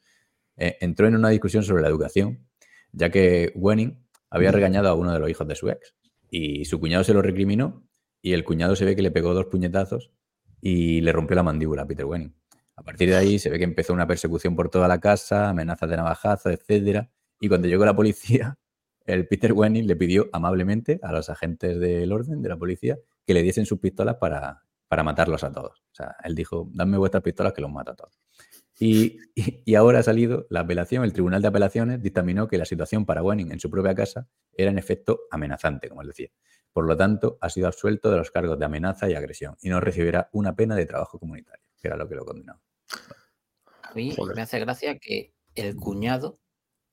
eh, 0.56 0.76
entró 0.80 1.08
en 1.08 1.16
una 1.16 1.30
discusión 1.30 1.62
sobre 1.62 1.82
la 1.82 1.88
educación, 1.88 2.46
ya 2.92 3.10
que 3.10 3.52
Wenning 3.54 4.07
había 4.30 4.52
regañado 4.52 4.88
a 4.88 4.94
uno 4.94 5.12
de 5.12 5.18
los 5.18 5.30
hijos 5.30 5.46
de 5.46 5.54
su 5.54 5.68
ex. 5.68 5.94
Y 6.30 6.64
su 6.64 6.78
cuñado 6.80 7.04
se 7.04 7.14
lo 7.14 7.22
recriminó 7.22 7.88
y 8.20 8.32
el 8.32 8.44
cuñado 8.44 8.76
se 8.76 8.84
ve 8.84 8.96
que 8.96 9.02
le 9.02 9.10
pegó 9.10 9.34
dos 9.34 9.46
puñetazos 9.46 10.12
y 10.60 11.00
le 11.00 11.12
rompió 11.12 11.36
la 11.36 11.42
mandíbula 11.42 11.82
a 11.82 11.86
Peter 11.86 12.04
Wenning. 12.04 12.34
A 12.76 12.82
partir 12.82 13.08
de 13.08 13.16
ahí 13.16 13.38
se 13.38 13.50
ve 13.50 13.58
que 13.58 13.64
empezó 13.64 13.92
una 13.92 14.06
persecución 14.06 14.54
por 14.54 14.70
toda 14.70 14.86
la 14.88 15.00
casa, 15.00 15.48
amenazas 15.48 15.90
de 15.90 15.96
navajazo, 15.96 16.50
etcétera. 16.50 17.10
Y 17.40 17.48
cuando 17.48 17.68
llegó 17.68 17.84
la 17.84 17.96
policía, 17.96 18.58
el 19.06 19.26
Peter 19.26 19.52
Wenning 19.52 19.86
le 19.86 19.96
pidió 19.96 20.28
amablemente 20.32 21.00
a 21.02 21.12
los 21.12 21.30
agentes 21.30 21.78
del 21.80 22.12
orden 22.12 22.42
de 22.42 22.48
la 22.48 22.56
policía 22.56 22.98
que 23.26 23.34
le 23.34 23.42
diesen 23.42 23.66
sus 23.66 23.78
pistolas 23.78 24.16
para, 24.16 24.62
para 24.88 25.02
matarlos 25.02 25.44
a 25.44 25.52
todos. 25.52 25.80
O 25.80 25.94
sea, 25.94 26.16
él 26.24 26.34
dijo, 26.34 26.68
dame 26.72 26.98
vuestras 26.98 27.22
pistolas 27.22 27.52
que 27.52 27.62
los 27.62 27.70
mato 27.70 27.92
a 27.92 27.96
todos. 27.96 28.18
Y, 29.64 29.74
ahora 29.74 29.98
ha 29.98 30.02
salido 30.02 30.46
la 30.50 30.60
apelación, 30.60 31.04
el 31.04 31.12
Tribunal 31.12 31.42
de 31.42 31.48
Apelaciones 31.48 32.02
dictaminó 32.02 32.48
que 32.48 32.58
la 32.58 32.64
situación 32.64 33.04
para 33.04 33.22
Wenning 33.22 33.52
en 33.52 33.60
su 33.60 33.70
propia 33.70 33.94
casa 33.94 34.28
era 34.52 34.70
en 34.70 34.78
efecto 34.78 35.20
amenazante, 35.30 35.88
como 35.88 36.02
él 36.02 36.08
decía. 36.08 36.28
Por 36.72 36.86
lo 36.86 36.96
tanto, 36.96 37.38
ha 37.40 37.50
sido 37.50 37.66
absuelto 37.66 38.10
de 38.10 38.18
los 38.18 38.30
cargos 38.30 38.58
de 38.58 38.64
amenaza 38.64 39.08
y 39.10 39.14
agresión 39.14 39.56
y 39.60 39.68
no 39.68 39.80
recibirá 39.80 40.28
una 40.32 40.54
pena 40.54 40.76
de 40.76 40.86
trabajo 40.86 41.18
comunitario, 41.18 41.64
que 41.80 41.88
era 41.88 41.96
lo 41.96 42.08
que 42.08 42.14
lo 42.14 42.24
condenaba. 42.24 42.60
A 43.82 43.94
mí 43.94 44.14
Joder. 44.14 44.36
me 44.36 44.42
hace 44.42 44.60
gracia 44.60 44.98
que 44.98 45.34
el 45.54 45.76
cuñado 45.76 46.38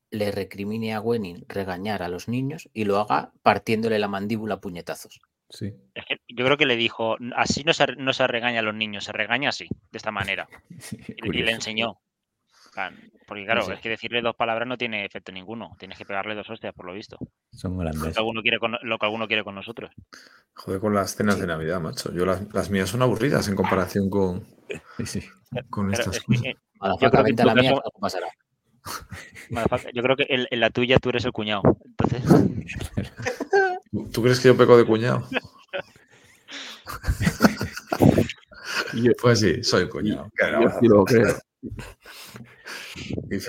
le 0.09 0.31
recrimine 0.31 0.93
a 0.93 1.01
Wenning 1.01 1.45
regañar 1.47 2.03
a 2.03 2.09
los 2.09 2.27
niños 2.27 2.69
y 2.73 2.85
lo 2.85 2.97
haga 2.99 3.33
partiéndole 3.43 3.99
la 3.99 4.07
mandíbula 4.07 4.55
a 4.55 4.61
puñetazos. 4.61 5.21
Sí. 5.49 5.73
Es 5.93 6.05
que 6.05 6.21
yo 6.27 6.43
creo 6.45 6.57
que 6.57 6.65
le 6.65 6.75
dijo, 6.75 7.17
así 7.35 7.63
no 7.63 7.73
se, 7.73 7.85
no 7.97 8.13
se 8.13 8.25
regaña 8.27 8.59
a 8.59 8.63
los 8.63 8.73
niños, 8.75 9.03
se 9.03 9.11
regaña 9.11 9.49
así, 9.49 9.67
de 9.91 9.97
esta 9.97 10.11
manera. 10.11 10.47
Y, 11.07 11.37
y 11.39 11.43
le 11.43 11.51
enseñó. 11.51 11.99
Porque 13.25 13.45
claro, 13.45 13.61
Sí, 13.61 13.71
es 13.71 13.79
que 13.79 13.87
decirle 13.89 14.21
dos 14.21 14.35
palabras 14.35 14.67
no 14.67 14.77
tiene 14.77 15.05
efecto 15.05 15.31
ninguno. 15.31 15.77
Tienes 15.79 15.97
que 15.97 16.05
pegarle 16.05 16.35
dos 16.35 16.49
hostias, 16.49 16.73
por 16.73 16.85
lo 16.85 16.93
visto. 16.93 17.17
Son 17.53 17.71
Lo 17.73 17.79
holandeses. 17.79 18.13
que 18.13 18.19
alguno 18.19 18.41
quiere 18.41 18.59
con, 18.59 18.75
lo 18.81 18.97
que 18.99 19.05
alguno 19.05 19.27
quiere 19.27 19.45
con 19.45 19.55
nosotros. 19.55 19.91
Joder, 20.55 20.81
con 20.81 20.93
las 20.93 21.15
cenas 21.15 21.39
de 21.39 21.47
Navidad, 21.47 21.79
macho. 21.79 22.11
Yo 22.13 22.25
las, 22.25 22.53
las 22.53 22.69
mías 22.69 22.89
son 22.89 23.01
aburridas 23.01 23.47
en 23.47 23.55
comparación 23.55 24.09
con, 24.09 24.45
Sí, 24.97 25.05
sí. 25.05 25.21
con 25.69 25.89
Pero 25.89 26.01
estas 26.01 26.17
es 26.17 26.23
que, 26.23 26.25
cosas. 26.27 26.45
eh, 26.45 26.55
Motherfucker, 26.81 27.11
creo 27.11 27.23
que 27.23 27.43
la 27.45 27.53
caso- 27.55 27.67
algo 27.69 27.99
pasará. 28.01 28.27
yo 29.93 30.03
creo 30.03 30.15
que 30.17 30.25
en, 30.29 30.45
en 30.49 30.59
la 30.59 30.69
tuya 30.69 30.97
tú 30.99 31.09
eres 31.09 31.23
el 31.23 31.31
cuñado. 31.31 31.61
Entonces, 31.85 32.23
¿Tú 34.11 34.21
crees 34.21 34.39
que 34.39 34.47
yo 34.49 34.57
peco 34.57 34.77
de 34.77 34.85
cuñado? 34.85 35.27
Yo, 38.93 39.11
Pues 39.21 39.39
sí, 39.39 39.63
soy 39.63 39.87
cuñado. 39.89 40.31
¿Qué 40.35 40.45
le 40.45 40.63
yo 40.63 40.69
sí 40.79 40.87
lo 40.87 41.03
creo. 41.05 41.37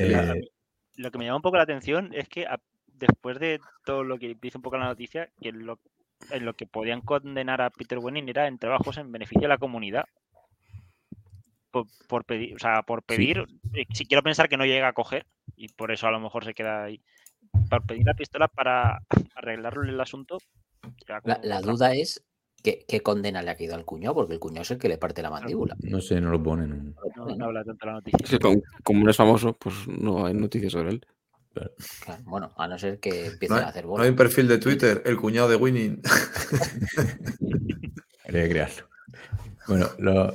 Eh, 0.00 0.48
lo 0.96 1.10
que 1.10 1.18
me 1.18 1.24
llama 1.24 1.36
un 1.36 1.42
poco 1.42 1.56
la 1.56 1.62
atención 1.62 2.12
es 2.14 2.28
que 2.28 2.46
a- 2.46 2.60
después 2.86 3.38
de 3.38 3.60
todo 3.84 4.04
lo 4.04 4.18
que 4.18 4.36
dice 4.40 4.58
un 4.58 4.62
poco 4.62 4.78
la 4.78 4.86
noticia, 4.86 5.30
que 5.40 5.52
lo, 5.52 5.78
en 6.30 6.44
lo 6.44 6.54
que 6.54 6.66
podían 6.66 7.00
condenar 7.00 7.60
a 7.60 7.70
Peter 7.70 7.98
Wenning 7.98 8.28
era 8.28 8.46
en 8.46 8.58
trabajos 8.58 8.96
en 8.98 9.12
beneficio 9.12 9.42
de 9.42 9.48
la 9.48 9.58
comunidad. 9.58 10.04
Por, 11.70 11.86
por 12.08 12.24
pedir, 12.24 12.54
o 12.54 12.58
sea, 12.58 12.82
por 12.82 13.02
pedir, 13.02 13.44
eh, 13.74 13.86
si 13.92 14.06
quiero 14.06 14.22
pensar 14.22 14.48
que 14.48 14.56
no 14.56 14.64
llega 14.64 14.88
a 14.88 14.92
coger, 14.94 15.26
y 15.56 15.68
por 15.68 15.92
eso 15.92 16.06
a 16.06 16.10
lo 16.10 16.20
mejor 16.20 16.44
se 16.44 16.54
queda 16.54 16.84
ahí, 16.84 17.00
por 17.70 17.84
pedir 17.86 18.06
la 18.06 18.14
pistola 18.14 18.48
para 18.48 19.00
arreglarle 19.34 19.90
el 19.92 20.00
asunto. 20.00 20.38
La, 21.42 21.60
duda 21.60 21.94
es 21.94 22.22
que, 22.62 22.84
qué 22.88 23.00
condena 23.02 23.42
le 23.42 23.50
ha 23.50 23.56
quedado 23.56 23.78
al 23.78 23.84
cuñado, 23.84 24.14
porque 24.14 24.34
el 24.34 24.40
cuñado 24.40 24.62
es 24.62 24.70
el 24.72 24.78
que 24.78 24.88
le 24.88 24.98
parte 24.98 25.22
la 25.22 25.30
mandíbula. 25.30 25.76
no 25.82 26.00
sé, 26.00 26.20
no 26.20 26.30
lo 26.30 26.42
ponen. 26.42 26.94
No, 27.16 27.26
no 27.36 27.44
habla 27.46 27.64
tanto 27.64 27.86
la 27.86 27.92
noticia. 27.94 28.38
Como, 28.38 28.62
como 28.82 29.04
no 29.04 29.10
es 29.10 29.16
famoso, 29.16 29.52
pues 29.54 29.74
no 29.88 30.26
hay 30.26 30.34
noticias 30.34 30.72
sobre 30.72 30.90
él. 30.90 31.06
Claro, 32.04 32.22
bueno, 32.24 32.52
a 32.58 32.68
no 32.68 32.78
ser 32.78 33.00
que 33.00 33.28
empiece 33.28 33.54
No 33.54 33.60
hay, 33.60 33.64
a 33.64 33.68
hacer 33.68 33.84
no 33.84 33.90
bola. 33.92 34.04
hay 34.04 34.10
un 34.10 34.16
perfil 34.16 34.46
de 34.46 34.58
Twitter, 34.58 35.02
el 35.06 35.16
cuñado 35.16 35.48
de 35.48 35.56
Winning. 35.56 36.02
Habría 38.24 38.42
que 38.44 38.50
crearlo. 38.50 38.88
Bueno, 39.68 39.88
lo- 39.98 40.32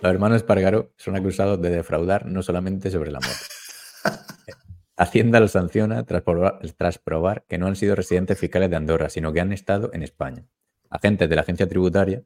los 0.00 0.12
hermanos 0.12 0.36
Espargaró 0.36 0.92
son 0.96 1.16
acusados 1.16 1.60
de 1.60 1.70
defraudar 1.70 2.26
no 2.26 2.42
solamente 2.42 2.90
sobre 2.90 3.10
la 3.10 3.18
moto. 3.20 3.32
Hacienda 4.98 5.40
los 5.40 5.52
sanciona 5.52 6.04
tras 6.04 6.22
probar, 6.22 6.58
tras 6.76 6.98
probar 6.98 7.44
que 7.48 7.56
no 7.56 7.66
han 7.66 7.76
sido 7.76 7.94
residentes 7.94 8.38
fiscales 8.38 8.68
de 8.68 8.76
Andorra, 8.76 9.08
sino 9.08 9.32
que 9.32 9.40
han 9.40 9.52
estado 9.52 9.90
en 9.94 10.02
España. 10.02 10.44
Agentes 10.90 11.28
de 11.28 11.36
la 11.36 11.42
agencia 11.42 11.68
tributaria 11.68 12.24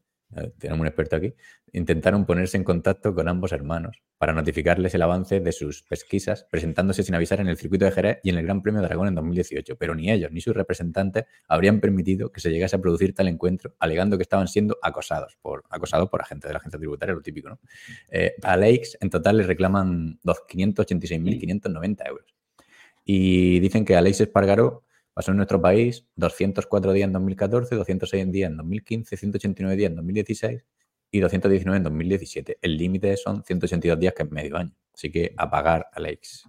tenemos 0.58 0.80
un 0.80 0.86
experto 0.86 1.16
aquí, 1.16 1.34
intentaron 1.72 2.24
ponerse 2.24 2.56
en 2.56 2.64
contacto 2.64 3.14
con 3.14 3.28
ambos 3.28 3.52
hermanos 3.52 4.02
para 4.18 4.32
notificarles 4.32 4.94
el 4.94 5.02
avance 5.02 5.40
de 5.40 5.52
sus 5.52 5.82
pesquisas, 5.82 6.46
presentándose 6.50 7.02
sin 7.02 7.14
avisar 7.14 7.40
en 7.40 7.48
el 7.48 7.56
circuito 7.56 7.84
de 7.84 7.90
Jerez 7.90 8.18
y 8.22 8.30
en 8.30 8.38
el 8.38 8.44
Gran 8.44 8.62
Premio 8.62 8.80
de 8.80 8.86
Aragón 8.86 9.08
en 9.08 9.14
2018, 9.14 9.76
pero 9.76 9.94
ni 9.94 10.10
ellos 10.10 10.30
ni 10.32 10.40
sus 10.40 10.54
representantes 10.54 11.24
habrían 11.48 11.80
permitido 11.80 12.30
que 12.30 12.40
se 12.40 12.50
llegase 12.50 12.76
a 12.76 12.80
producir 12.80 13.14
tal 13.14 13.28
encuentro, 13.28 13.74
alegando 13.78 14.16
que 14.16 14.22
estaban 14.22 14.48
siendo 14.48 14.78
acosados 14.82 15.36
por, 15.42 15.64
acosados 15.70 16.08
por 16.08 16.22
agentes 16.22 16.48
de 16.48 16.52
la 16.54 16.58
agencia 16.58 16.78
tributaria, 16.78 17.14
lo 17.14 17.22
típico, 17.22 17.50
¿no? 17.50 17.60
Eh, 18.08 18.34
a 18.42 18.56
Lakes 18.56 18.96
en 19.00 19.10
total 19.10 19.38
le 19.38 19.44
reclaman 19.44 20.18
586.590 20.22 22.08
euros. 22.08 22.31
Y 23.04 23.60
dicen 23.60 23.84
que 23.84 23.96
Aleix 23.96 24.20
Espargaró 24.20 24.84
pasó 25.14 25.32
en 25.32 25.36
nuestro 25.36 25.60
país 25.60 26.06
204 26.16 26.92
días 26.92 27.06
en 27.06 27.12
2014, 27.12 27.74
206 27.74 28.32
días 28.32 28.50
en 28.50 28.56
2015, 28.56 29.16
189 29.16 29.76
días 29.76 29.90
en 29.90 29.96
2016 29.96 30.64
y 31.10 31.20
219 31.20 31.76
en 31.76 31.84
2017. 31.84 32.58
El 32.62 32.76
límite 32.76 33.16
son 33.16 33.44
182 33.44 34.00
días, 34.00 34.14
que 34.14 34.22
es 34.22 34.30
medio 34.30 34.56
año. 34.56 34.74
Así 34.94 35.10
que 35.10 35.34
a 35.36 35.50
pagar 35.50 35.88
Alex. 35.92 36.48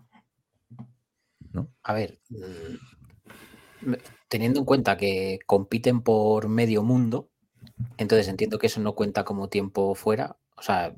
¿No? 1.52 1.70
A 1.84 1.94
ver, 1.94 2.20
mm, 2.30 3.94
teniendo 4.28 4.60
en 4.60 4.66
cuenta 4.66 4.98
que 4.98 5.40
compiten 5.46 6.02
por 6.02 6.48
medio 6.48 6.82
mundo, 6.82 7.30
entonces 7.98 8.28
entiendo 8.28 8.58
que 8.58 8.68
eso 8.68 8.80
no 8.80 8.96
cuenta 8.96 9.24
como 9.24 9.50
tiempo 9.50 9.94
fuera. 9.96 10.38
O 10.56 10.62
sea, 10.62 10.96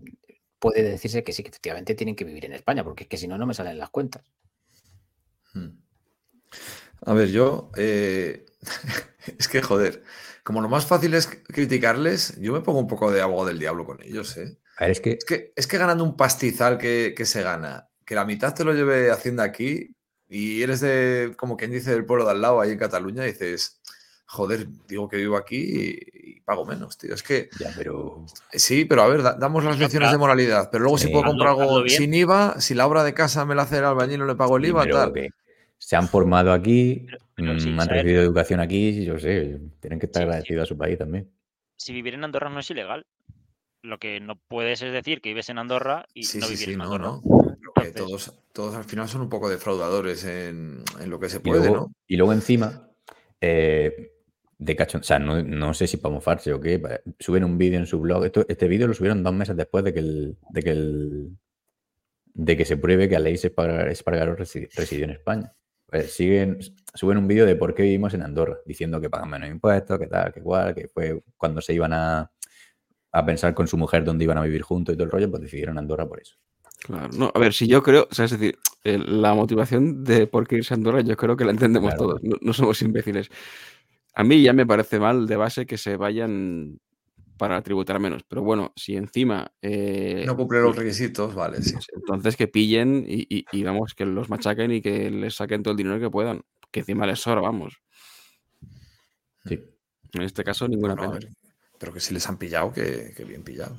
puede 0.60 0.84
decirse 0.84 1.24
que 1.24 1.34
sí, 1.34 1.44
que 1.44 1.50
efectivamente 1.50 1.96
tienen 1.96 2.16
que 2.16 2.24
vivir 2.24 2.46
en 2.46 2.54
España, 2.54 2.84
porque 2.84 3.04
es 3.04 3.10
que 3.10 3.18
si 3.18 3.28
no, 3.28 3.38
no 3.38 3.46
me 3.46 3.54
salen 3.54 3.80
las 3.80 3.90
cuentas. 3.90 4.24
Hmm. 5.56 5.80
A 7.06 7.14
ver, 7.14 7.30
yo. 7.30 7.72
Eh, 7.76 8.46
es 9.38 9.48
que, 9.48 9.62
joder, 9.62 10.04
como 10.44 10.62
lo 10.62 10.70
más 10.70 10.86
fácil 10.86 11.14
es 11.14 11.28
criticarles, 11.28 12.40
yo 12.40 12.54
me 12.54 12.62
pongo 12.62 12.80
un 12.80 12.88
poco 12.88 13.12
de 13.12 13.22
abogado 13.22 13.48
del 13.48 13.60
diablo 13.60 13.86
con 13.86 14.02
ellos, 14.04 14.38
¿eh? 14.38 14.58
es, 14.80 15.02
que... 15.02 15.18
Es, 15.56 15.68
que, 15.68 15.78
ganando 15.78 16.04
un 16.04 16.16
pastizal 16.16 16.78
que, 16.78 17.16
se 17.26 17.42
gana, 17.42 17.90
que 18.06 18.16
la 18.16 18.26
mitad 18.26 18.54
te 18.54 18.64
lo 18.64 18.74
lleve 18.74 19.10
Hacienda 19.10 19.44
aquí 19.44 19.96
y 20.28 20.62
eres 20.62 20.82
de, 20.82 21.34
como 21.38 21.58
quien 21.58 21.72
dice, 21.72 21.92
del 21.92 22.06
pueblo 22.06 22.26
de 22.26 22.32
al 22.32 22.42
lado, 22.42 22.62
ahí 22.62 22.72
en 22.72 22.78
Cataluña, 22.78 23.24
dices, 23.24 23.82
joder, 24.26 24.68
digo 24.88 25.08
que 25.08 25.18
vivo 25.18 25.38
aquí 25.38 25.58
y, 25.58 26.42
pago 26.42 26.64
menos, 26.64 26.96
tío. 27.00 27.16
Es 27.16 27.24
que. 27.24 27.50
Ya, 27.60 27.72
pero. 27.76 28.24
Sí, 28.52 28.86
pero 28.86 29.02
a 29.02 29.08
ver, 29.08 29.24
damos 29.24 29.64
las 29.64 29.80
lecciones 29.80 30.12
de 30.12 30.18
moralidad. 30.20 30.70
Pero 30.72 30.84
luego, 30.84 31.00
si 31.00 31.08
puedo 31.08 31.26
comprar 31.26 31.50
algo 31.50 31.88
sin 31.88 32.14
IVA, 32.14 32.62
si 32.62 32.76
la 32.76 32.86
obra 32.86 33.04
de 33.04 33.16
casa 33.16 33.46
me 33.46 33.56
la 33.56 33.64
hace 33.64 33.80
el 33.80 33.86
albañil, 33.86 34.20
no 34.20 34.26
le 34.28 34.36
pago 34.36 34.58
el 34.58 34.66
IVA, 34.66 34.86
tal. 34.86 35.14
Se 35.86 35.96
han 35.96 36.08
formado 36.08 36.52
aquí, 36.52 37.06
mm, 37.38 37.80
han 37.80 37.88
recibido 37.88 38.24
educación 38.24 38.60
aquí, 38.60 39.06
yo 39.06 39.20
sé, 39.20 39.60
tienen 39.80 40.00
que 40.00 40.08
estar 40.08 40.24
agradecidos 40.24 40.64
a 40.64 40.66
su 40.66 40.76
país 40.76 40.98
también. 40.98 41.32
Si 41.78 41.94
vivir 41.94 42.16
en 42.16 42.24
Andorra 42.24 42.50
no 42.50 42.60
es 42.60 42.72
ilegal. 42.72 43.06
Lo 43.84 44.00
que 44.00 44.20
no 44.20 44.36
puedes 44.48 44.82
es 44.82 44.92
decir 44.92 45.22
que 45.22 45.30
vives 45.30 45.50
en 45.50 45.60
Andorra 45.60 46.08
y 46.16 46.24
no 46.40 46.50
vivir 46.50 46.70
en 46.72 46.82
Andorra. 46.82 47.06
No, 47.06 47.22
no. 47.24 47.92
todos, 47.96 48.34
todos 48.52 48.74
al 48.74 48.86
final 48.86 49.08
son 49.08 49.22
un 49.22 49.30
poco 49.30 49.48
defraudadores 49.48 50.26
en, 50.26 50.84
lo 51.06 51.20
que 51.20 51.30
se 51.30 51.40
puede, 51.40 51.70
¿no? 51.70 51.92
Y 52.08 52.18
luego 52.18 52.34
encima, 52.34 52.90
eh, 53.40 54.12
de 54.58 54.76
cachón. 54.76 55.02
O 55.02 55.04
sea, 55.04 55.20
no, 55.20 55.74
sé 55.76 55.86
si 55.86 55.98
para 55.98 56.16
mofarse 56.16 56.52
o 56.52 56.60
qué. 56.60 56.82
Suben 57.20 57.44
un 57.44 57.60
vídeo 57.60 57.78
en 57.78 57.86
su 57.86 58.00
blog. 58.00 58.26
este 58.26 58.68
vídeo 58.68 58.88
lo 58.88 58.96
subieron 58.96 59.22
dos 59.22 59.36
meses 59.36 59.56
después 59.56 59.84
de 59.84 59.94
que 59.94 60.00
el, 60.00 60.38
de 60.50 60.64
que 60.64 60.72
el, 60.72 61.38
de 62.34 62.58
que 62.58 62.66
se 62.66 62.78
pruebe 62.78 63.08
que 63.08 63.18
Aleix 63.18 63.46
Espargaró 63.46 64.36
residió 64.36 65.04
en 65.04 65.12
España. 65.12 65.54
Pues 65.96 66.12
siguen, 66.12 66.60
suben 66.94 67.18
un 67.18 67.26
vídeo 67.26 67.46
de 67.46 67.56
por 67.56 67.74
qué 67.74 67.84
vivimos 67.84 68.14
en 68.14 68.22
Andorra, 68.22 68.58
diciendo 68.66 69.00
que 69.00 69.10
pagan 69.10 69.30
menos 69.30 69.50
impuestos, 69.50 69.98
que 69.98 70.08
tal, 70.08 70.34
que 70.34 70.42
igual, 70.42 70.76
que 70.76 70.90
fue 70.90 71.24
cuando 71.38 71.62
se 71.62 71.74
iban 71.74 71.94
a, 71.94 72.30
a 73.14 73.26
pensar 73.26 73.54
con 73.54 73.66
su 73.66 73.78
mujer 73.78 74.04
dónde 74.04 74.26
iban 74.26 74.38
a 74.38 74.42
vivir 74.42 74.62
juntos 74.62 74.92
y 74.92 74.98
todo 74.98 75.06
el 75.06 75.12
rollo, 75.12 75.32
pues 75.32 75.44
decidieron 75.44 75.78
Andorra 75.78 76.06
por 76.06 76.20
eso. 76.20 76.36
Claro, 76.82 77.08
no, 77.18 77.32
a 77.34 77.40
ver, 77.40 77.54
si 77.54 77.68
yo 77.68 77.82
creo, 77.82 78.10
o 78.12 78.14
sea, 78.14 78.26
es 78.26 78.32
decir, 78.32 78.58
la 78.84 79.34
motivación 79.36 80.04
de 80.04 80.28
por 80.28 80.46
qué 80.46 80.58
irse 80.58 80.74
a 80.74 80.76
Andorra, 80.76 81.00
yo 81.00 81.16
creo 81.16 81.38
que 81.38 81.46
la 81.46 81.52
entendemos 81.52 81.96
todos, 81.96 82.20
no, 82.22 82.52
somos 82.52 82.82
imbéciles. 82.82 83.30
A 84.16 84.26
mí 84.26 84.42
ya 84.42 84.52
me 84.52 84.66
parece 84.66 85.00
mal 85.00 85.28
de 85.28 85.38
base 85.38 85.66
que 85.66 85.78
se 85.78 85.96
vayan 85.96 86.78
para 87.38 87.62
tributar 87.62 88.00
menos, 88.00 88.24
pero 88.28 88.42
bueno, 88.42 88.72
si 88.76 88.96
encima... 88.96 89.52
Eh, 89.62 90.24
no 90.26 90.36
cumple 90.36 90.62
los 90.62 90.76
requisitos, 90.76 91.36
vale, 91.36 91.62
sí. 91.62 91.74
Pues 91.74 91.88
entonces 91.94 92.36
que 92.36 92.48
pillen 92.48 93.06
y, 93.08 93.64
vamos, 93.64 93.94
que 93.94 94.06
los 94.06 94.30
machaquen 94.30 94.72
y 94.72 94.82
que 94.82 95.10
les 95.12 95.36
saquen 95.36 95.64
todo 95.64 95.72
el 95.72 95.78
dinero 95.78 96.00
que 96.00 96.10
puedan, 96.10 96.44
que 96.72 96.82
encima 96.82 97.06
les 97.06 97.20
sobra, 97.20 97.42
vamos. 97.42 97.82
Sí. 99.46 99.60
En 100.14 100.22
este 100.22 100.44
caso, 100.44 100.68
ninguna 100.68 100.96
pena. 100.96 101.20
pero 101.78 101.94
que 101.94 102.00
si 102.00 102.14
les 102.14 102.28
han 102.30 102.38
pillado, 102.38 102.72
que, 102.72 103.14
bien 103.28 103.44
pillado. 103.44 103.76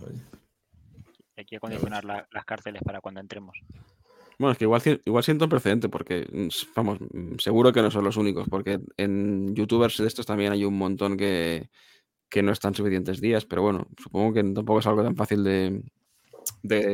Hay 1.37 1.45
que 1.45 1.57
acondicionar 1.57 2.05
las 2.05 2.45
cárceles 2.45 2.83
para 2.85 3.01
cuando 3.01 3.21
entremos. 3.21 3.59
Bueno, 4.39 4.53
es 4.53 4.59
que 4.59 4.65
igual, 4.65 4.83
igual 5.07 5.25
siento 5.25 5.47
un 5.47 5.51
precedente 5.51 5.89
porque, 5.89 6.27
vamos, 6.75 6.99
seguro 7.39 7.73
que 7.73 7.81
no 7.81 7.91
son 7.91 8.05
los 8.05 8.19
únicos, 8.19 8.47
porque 8.51 8.81
en 8.99 9.55
youtubers 9.55 9.97
de 9.97 10.07
estos 10.07 10.27
también 10.27 10.53
hay 10.53 10.67
un 10.67 10.77
montón 10.77 11.17
que, 11.17 11.71
no 12.43 12.53
están 12.53 12.75
suficientes 12.75 13.21
días, 13.21 13.45
pero 13.45 13.63
bueno, 13.63 13.87
supongo 14.03 14.35
que 14.35 14.43
tampoco 14.43 14.81
es 14.81 14.87
algo 14.87 15.03
tan 15.03 15.17
fácil 15.17 15.45
de, 15.45 15.83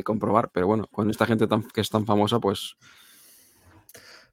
comprobar, 0.04 0.50
pero 0.52 0.66
bueno, 0.66 0.86
con 0.90 1.10
esta 1.10 1.26
gente 1.26 1.46
tan, 1.46 1.62
que 1.62 1.80
es 1.80 1.90
tan 1.90 2.06
famosa, 2.06 2.38
pues... 2.38 2.76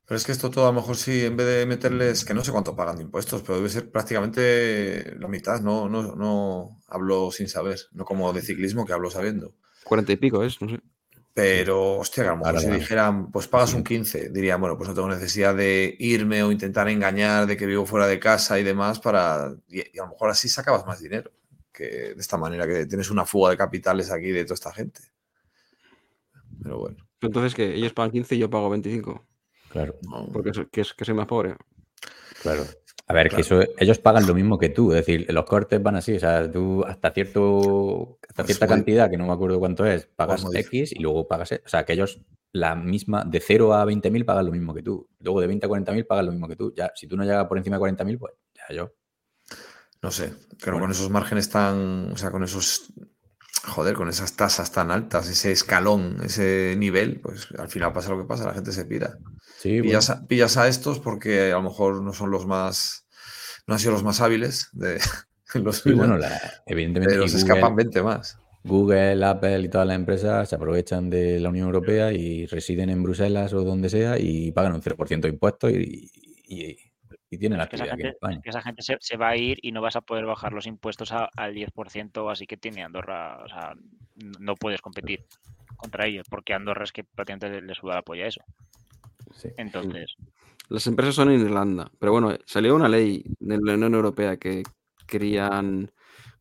Pero 0.05 0.17
es 0.17 0.25
que 0.25 0.31
esto 0.31 0.49
todo 0.49 0.65
a 0.65 0.69
lo 0.69 0.73
mejor 0.73 0.95
sí, 0.95 1.23
en 1.23 1.37
vez 1.37 1.45
de 1.45 1.65
meterles, 1.67 2.25
que 2.25 2.33
no 2.33 2.43
sé 2.43 2.51
cuánto 2.51 2.75
pagan 2.75 2.95
de 2.97 3.03
impuestos, 3.03 3.43
pero 3.43 3.57
debe 3.57 3.69
ser 3.69 3.91
prácticamente 3.91 5.15
la 5.19 5.27
mitad, 5.27 5.61
no, 5.61 5.87
no, 5.87 6.15
no 6.15 6.81
hablo 6.87 7.29
sin 7.31 7.47
saber, 7.47 7.79
no 7.91 8.05
como 8.05 8.33
de 8.33 8.41
ciclismo 8.41 8.85
que 8.87 8.93
hablo 8.93 9.11
sabiendo. 9.11 9.53
Cuarenta 9.83 10.11
y 10.11 10.15
pico 10.15 10.43
es, 10.43 10.59
no 10.61 10.69
sé. 10.69 10.79
Pero, 11.41 11.97
hostia, 11.97 12.23
que 12.23 12.29
a 12.29 12.31
lo 12.33 12.39
mejor 12.39 12.59
si 12.59 12.69
dijeran, 12.69 13.31
pues 13.31 13.47
pagas 13.47 13.73
un 13.73 13.83
15, 13.83 14.29
diría, 14.29 14.57
bueno, 14.57 14.77
pues 14.77 14.89
no 14.89 14.95
tengo 14.95 15.07
necesidad 15.07 15.55
de 15.55 15.95
irme 15.97 16.43
o 16.43 16.51
intentar 16.51 16.89
engañar 16.89 17.47
de 17.47 17.55
que 17.55 17.65
vivo 17.65 17.85
fuera 17.85 18.07
de 18.07 18.19
casa 18.19 18.59
y 18.59 18.63
demás 18.63 18.99
para. 18.99 19.55
Y, 19.69 19.79
a 19.97 20.03
lo 20.03 20.09
mejor 20.09 20.29
así 20.29 20.49
sacabas 20.49 20.85
más 20.85 20.99
dinero. 20.99 21.31
Que 21.71 22.13
de 22.13 22.19
esta 22.19 22.35
manera, 22.35 22.67
que 22.67 22.85
tienes 22.87 23.09
una 23.09 23.25
fuga 23.25 23.51
de 23.51 23.57
capitales 23.57 24.11
aquí 24.11 24.31
de 24.31 24.43
toda 24.43 24.55
esta 24.55 24.73
gente. 24.73 25.01
Pero 26.61 26.79
bueno. 26.79 26.97
Entonces, 27.21 27.55
que 27.55 27.73
ellos 27.73 27.93
pagan 27.93 28.11
15 28.11 28.35
y 28.35 28.39
yo 28.39 28.49
pago 28.49 28.69
25. 28.69 29.25
Claro. 29.69 29.97
Porque 30.33 30.51
que, 30.69 30.81
es, 30.81 30.93
que 30.93 31.05
soy 31.05 31.13
más 31.13 31.27
pobre. 31.27 31.55
Claro. 32.41 32.65
A 33.09 33.13
ver, 33.15 33.29
que 33.29 33.41
eso, 33.41 33.59
ellos 33.79 33.97
pagan 33.97 34.27
lo 34.27 34.35
mismo 34.35 34.59
que 34.59 34.69
tú, 34.69 34.91
es 34.91 35.03
decir, 35.03 35.25
los 35.33 35.43
cortes 35.45 35.81
van 35.81 35.95
así, 35.95 36.15
o 36.15 36.19
sea, 36.19 36.49
tú 36.49 36.85
hasta 36.85 37.09
cierto 37.09 38.19
hasta 38.29 38.43
cierta 38.43 38.67
cantidad, 38.67 39.09
que 39.09 39.17
no 39.17 39.25
me 39.25 39.33
acuerdo 39.33 39.57
cuánto 39.57 39.83
es, 39.83 40.05
pagas 40.05 40.45
X 40.53 40.91
y 40.91 40.99
luego 40.99 41.27
pagas, 41.27 41.53
o 41.53 41.67
sea, 41.67 41.83
que 41.85 41.93
ellos 41.93 42.21
la 42.51 42.75
misma, 42.75 43.23
de 43.25 43.39
0 43.39 43.73
a 43.73 43.83
20.000 43.83 44.25
pagan 44.25 44.45
lo 44.45 44.51
mismo 44.51 44.75
que 44.75 44.83
tú, 44.83 45.09
luego 45.21 45.41
de 45.41 45.47
20 45.47 45.65
a 45.65 45.69
40.000 45.69 46.05
pagan 46.05 46.27
lo 46.27 46.31
mismo 46.33 46.47
que 46.47 46.55
tú, 46.55 46.71
ya, 46.75 46.91
si 46.93 47.07
tú 47.07 47.17
no 47.17 47.23
llegas 47.23 47.47
por 47.47 47.57
encima 47.57 47.77
de 47.77 47.81
40.000, 47.81 48.19
pues 48.19 48.33
ya 48.53 48.75
yo. 48.75 48.93
No 50.03 50.11
sé, 50.11 50.31
pero 50.63 50.79
con 50.79 50.91
esos 50.91 51.09
márgenes 51.09 51.49
tan, 51.49 52.11
o 52.11 52.15
sea, 52.15 52.29
con 52.29 52.43
esos, 52.43 52.93
joder, 53.65 53.95
con 53.95 54.09
esas 54.09 54.33
tasas 54.33 54.71
tan 54.71 54.91
altas, 54.91 55.29
ese 55.29 55.51
escalón, 55.51 56.17
ese 56.23 56.75
nivel, 56.77 57.19
pues 57.19 57.47
al 57.57 57.69
final 57.69 57.93
pasa 57.93 58.11
lo 58.11 58.19
que 58.19 58.27
pasa, 58.27 58.45
la 58.45 58.53
gente 58.53 58.71
se 58.71 58.85
pira. 58.85 59.17
Sí, 59.57 59.81
pillas, 59.81 60.57
a, 60.57 60.67
estos 60.67 60.99
porque 60.99 61.51
a 61.51 61.55
lo 61.55 61.63
mejor 61.63 62.01
no 62.01 62.13
son 62.13 62.31
los 62.31 62.45
más, 62.45 63.05
no 63.67 63.73
han 63.73 63.79
sido 63.79 63.91
los 63.91 64.03
más 64.03 64.21
hábiles 64.21 64.69
de 64.71 64.99
los 65.55 65.83
bueno, 65.83 66.17
evidentemente. 66.65 67.15
Pero 67.15 67.27
se 67.27 67.37
escapan 67.37 67.75
20 67.75 68.01
más. 68.03 68.37
Google, 68.63 69.23
Apple 69.23 69.61
y 69.61 69.69
todas 69.69 69.87
las 69.87 69.95
empresas 69.95 70.49
se 70.49 70.55
aprovechan 70.55 71.09
de 71.09 71.39
la 71.39 71.49
Unión 71.49 71.67
Europea 71.67 72.11
y 72.11 72.45
residen 72.45 72.89
en 72.89 73.03
Bruselas 73.03 73.53
o 73.53 73.63
donde 73.63 73.89
sea 73.89 74.19
y 74.19 74.51
pagan 74.51 74.73
un 74.73 74.81
0% 74.81 75.21
de 75.21 75.29
impuestos 75.29 75.71
y, 75.71 76.11
y, 76.47 76.77
tienen 77.37 77.57
la 77.57 77.65
actividad 77.65 77.93
aquí 77.93 78.01
en 78.01 78.07
España. 78.07 78.41
Que 78.41 78.49
esa 78.49 78.61
gente 78.61 78.81
se, 78.81 79.17
va 79.17 79.29
a 79.29 79.37
ir 79.37 79.59
y 79.61 79.71
no 79.71 79.81
vas 79.81 79.95
a 79.95 80.01
poder 80.01 80.25
bajar 80.25 80.53
los 80.53 80.65
impuestos 80.65 81.11
al 81.11 81.53
10%, 81.53 82.31
así 82.31 82.47
que 82.47 82.57
tiene 82.57 82.83
Andorra, 82.83 83.43
o 83.43 83.47
sea, 83.47 83.75
no 84.39 84.55
puedes 84.55 84.81
competir 84.81 85.25
contra 85.77 86.07
ellos, 86.07 86.25
porque 86.29 86.53
Andorra 86.53 86.83
es 86.83 86.91
que 86.91 87.03
prácticamente 87.03 87.61
le 87.61 87.75
suda 87.75 87.95
la 87.95 88.01
polla 88.01 88.27
eso. 88.27 88.41
Entonces. 89.57 90.15
Las 90.69 90.85
empresas 90.87 91.15
son 91.15 91.31
en 91.31 91.41
Irlanda, 91.41 91.91
pero 91.99 92.11
bueno, 92.11 92.35
salió 92.45 92.75
una 92.75 92.89
ley 92.89 93.23
de 93.39 93.57
la 93.61 93.73
Unión 93.73 93.93
Europea 93.93 94.37
que 94.37 94.63
querían 95.07 95.91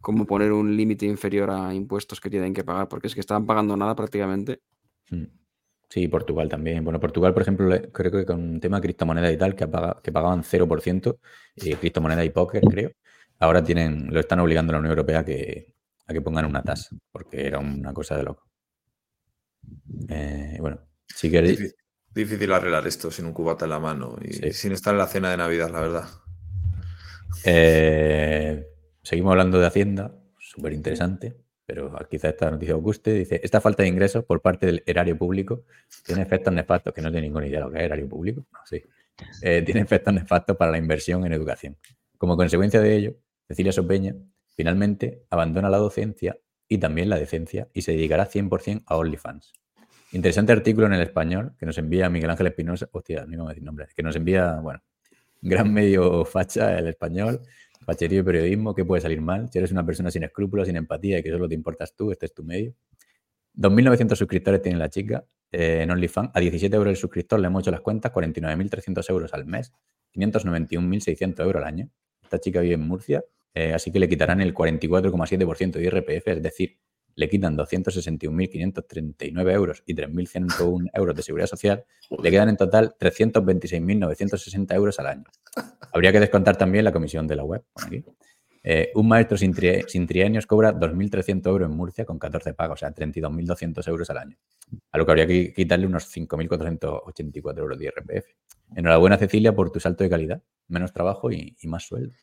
como 0.01 0.27
poner 0.27 0.52
un 0.52 0.77
límite 0.77 1.06
inferior 1.06 1.51
a 1.51 1.74
impuestos 1.74 2.20
que 2.20 2.31
tienen 2.31 2.55
que 2.55 2.65
pagar, 2.65 2.89
porque 2.89 3.09
es 3.09 3.15
que 3.15 3.20
estaban 3.20 3.47
pagando 3.47 3.77
nada 3.77 3.94
prácticamente. 3.97 4.62
Hmm. 5.10 5.24
Sí, 5.89 6.06
Portugal 6.09 6.48
también. 6.48 6.85
Bueno, 6.85 7.01
Portugal, 7.01 7.32
por 7.32 7.43
ejemplo, 7.43 7.74
creo 7.93 8.12
que 8.12 8.27
con 8.27 8.40
un 8.40 8.60
tema 8.60 8.77
de 8.77 8.82
criptomoneda 8.82 9.32
y 9.32 9.39
tal, 9.39 9.55
que, 9.55 9.66
que 10.02 10.12
pagaban 10.12 10.43
0%, 10.43 11.19
eh, 11.56 11.77
criptomoneda 11.77 12.24
y 12.24 12.31
póker, 12.31 12.62
creo, 12.62 12.93
ahora 13.39 13.62
tienen, 13.65 14.09
lo 14.12 14.20
están 14.20 14.40
obligando 14.40 14.70
a 14.70 14.74
la 14.74 14.78
Unión 14.81 14.93
Europea 14.93 15.20
a 15.20 15.24
que, 15.24 15.74
a 16.06 16.12
que 16.12 16.20
pongan 16.20 16.44
una 16.44 16.62
tasa, 16.62 16.94
porque 17.10 17.47
era 17.47 17.59
una 17.59 17.93
cosa 17.93 18.16
de 18.16 18.23
loco. 18.23 18.44
Eh, 20.09 20.59
bueno, 20.60 20.78
si 21.06 21.31
queréis, 21.31 21.74
Difícil 22.10 22.52
arreglar 22.52 22.86
esto 22.86 23.10
sin 23.10 23.27
un 23.27 23.32
cubata 23.32 23.66
en 23.66 23.70
la 23.70 23.78
mano 23.78 24.16
y 24.23 24.52
sin 24.52 24.73
estar 24.73 24.94
en 24.94 24.98
la 24.98 25.06
cena 25.06 25.31
de 25.31 25.36
Navidad, 25.36 25.70
la 25.70 25.81
verdad. 25.81 26.09
Eh, 27.44 28.66
seguimos 29.02 29.32
hablando 29.32 29.60
de 29.60 29.66
Hacienda. 29.66 30.19
súper 30.39 30.73
interesante, 30.73 31.36
pero 31.69 31.93
quizá 32.11 32.31
esta 32.31 32.51
noticia 32.51 32.74
os 32.74 32.82
guste. 32.82 33.12
Dice, 33.12 33.43
esta 33.45 33.61
falta 33.61 33.82
de 33.82 33.90
ingresos 33.90 34.24
por 34.24 34.40
parte 34.40 34.65
del 34.65 34.82
erario 34.86 35.19
público 35.19 35.65
tiene 36.03 36.23
efectos 36.23 36.51
nefastos, 36.51 36.95
que 36.95 37.03
no 37.03 37.11
tiene 37.11 37.27
ninguna 37.27 37.47
idea 37.47 37.59
de 37.59 37.66
lo 37.66 37.70
que 37.70 37.77
es 37.77 37.85
erario 37.85 38.09
público, 38.09 38.47
no, 38.51 38.59
sí. 38.65 38.82
Eh, 39.43 39.61
tiene 39.66 39.82
efectos 39.82 40.15
nefastos 40.15 40.57
para 40.57 40.70
la 40.70 40.78
inversión 40.78 41.27
en 41.27 41.35
educación. 41.35 41.77
Como 42.16 42.39
consecuencia 42.39 42.81
de 42.81 42.97
ello, 42.97 43.16
Cecilia 43.47 43.70
Sopeña 43.70 44.15
finalmente 44.57 45.24
abandona 45.28 45.69
la 45.69 45.77
docencia 45.77 46.39
y 46.69 46.78
también 46.78 47.11
la 47.11 47.19
decencia 47.19 47.69
y 47.74 47.82
se 47.82 47.93
dedicará 47.93 48.27
100% 48.27 48.85
a 48.86 48.97
OnlyFans. 48.97 49.53
Interesante 50.12 50.53
artículo 50.53 50.86
en 50.86 50.95
el 50.95 51.03
español 51.03 51.53
que 51.59 51.66
nos 51.66 51.77
envía 51.77 52.09
Miguel 52.09 52.31
Ángel 52.31 52.47
Espinosa, 52.47 52.89
hostia, 52.93 53.27
no 53.27 53.35
iba 53.35 53.45
a 53.45 53.49
decir 53.49 53.62
nombre, 53.62 53.89
que 53.95 54.03
nos 54.03 54.16
envía, 54.16 54.55
bueno, 54.55 54.81
gran 55.43 55.70
medio 55.70 56.24
facha 56.24 56.78
el 56.78 56.89
español, 56.89 57.43
facherío 57.89 58.20
y 58.20 58.23
periodismo, 58.23 58.74
¿qué 58.74 58.85
puede 58.85 59.01
salir 59.01 59.23
mal? 59.23 59.48
Si 59.51 59.56
eres 59.56 59.73
una 59.73 59.85
persona 59.85 60.10
sin 60.10 60.23
escrúpulos, 60.23 60.66
sin 60.66 60.77
empatía 60.77 61.20
y 61.20 61.23
que 61.23 61.31
solo 61.31 61.48
te 61.48 61.55
importas 61.55 61.97
tú, 61.97 62.12
este 62.12 62.27
es 62.27 62.35
tu 62.35 62.44
medio. 62.44 62.74
2.900 63.55 64.15
suscriptores 64.15 64.60
tiene 64.60 64.77
la 64.77 64.90
chica 64.90 65.24
eh, 65.51 65.81
en 65.85 65.90
OnlyFans. 65.90 66.32
A 66.35 66.39
17 66.39 66.77
euros 66.77 66.90
el 66.90 66.97
suscriptor 66.97 67.40
le 67.40 67.47
hemos 67.47 67.62
hecho 67.62 67.70
las 67.70 67.81
cuentas, 67.81 68.12
49.300 68.12 69.09
euros 69.09 69.32
al 69.32 69.47
mes, 69.47 69.73
591.600 70.12 71.40
euros 71.43 71.62
al 71.62 71.66
año. 71.66 71.89
Esta 72.23 72.39
chica 72.39 72.60
vive 72.60 72.74
en 72.74 72.86
Murcia, 72.86 73.24
eh, 73.55 73.73
así 73.73 73.90
que 73.90 73.98
le 73.98 74.06
quitarán 74.06 74.43
el 74.43 74.52
44,7% 74.52 75.70
de 75.78 75.85
IRPF, 75.85 76.28
es 76.28 76.43
decir, 76.43 76.77
le 77.19 77.28
quitan 77.28 77.59
261.539 77.59 79.53
euros 79.53 79.82
y 79.85 79.95
3.101 79.95 80.90
euros 80.95 81.16
de 81.16 81.23
seguridad 81.23 81.49
social, 81.49 81.85
le 82.23 82.31
quedan 82.31 82.49
en 82.51 82.57
total 82.57 82.95
326.960 82.99 84.74
euros 84.77 85.01
al 85.01 85.07
año. 85.09 85.24
Habría 85.93 86.12
que 86.12 86.20
descontar 86.20 86.57
también 86.57 86.85
la 86.85 86.93
comisión 86.93 87.27
de 87.27 87.35
la 87.35 87.43
web. 87.43 87.65
Eh, 88.62 88.93
un 88.95 89.09
maestro 89.09 89.36
sin, 89.36 89.53
sin 89.89 90.07
trienios 90.07 90.47
cobra 90.47 90.73
2.300 90.73 91.45
euros 91.49 91.69
en 91.69 91.77
Murcia 91.77 92.05
con 92.05 92.20
14 92.20 92.55
pagos, 92.55 92.78
o 92.78 92.86
sea, 92.86 92.95
32.200 92.95 93.89
euros 93.89 94.09
al 94.11 94.19
año. 94.19 94.36
A 94.93 94.99
lo 94.99 95.05
que 95.05 95.11
habría 95.11 95.27
que 95.27 95.53
quitarle 95.53 95.86
unos 95.86 96.15
5.484 96.16 97.59
euros 97.59 97.77
de 97.81 97.86
IRPF. 97.86 98.27
Enhorabuena, 98.77 99.19
Cecilia, 99.19 99.53
por 99.53 99.73
tu 99.73 99.81
salto 99.81 100.05
de 100.05 100.11
calidad. 100.11 100.40
Menos 100.69 100.93
trabajo 100.93 101.32
y, 101.32 101.57
más 101.65 101.85
sueldo. 101.85 102.15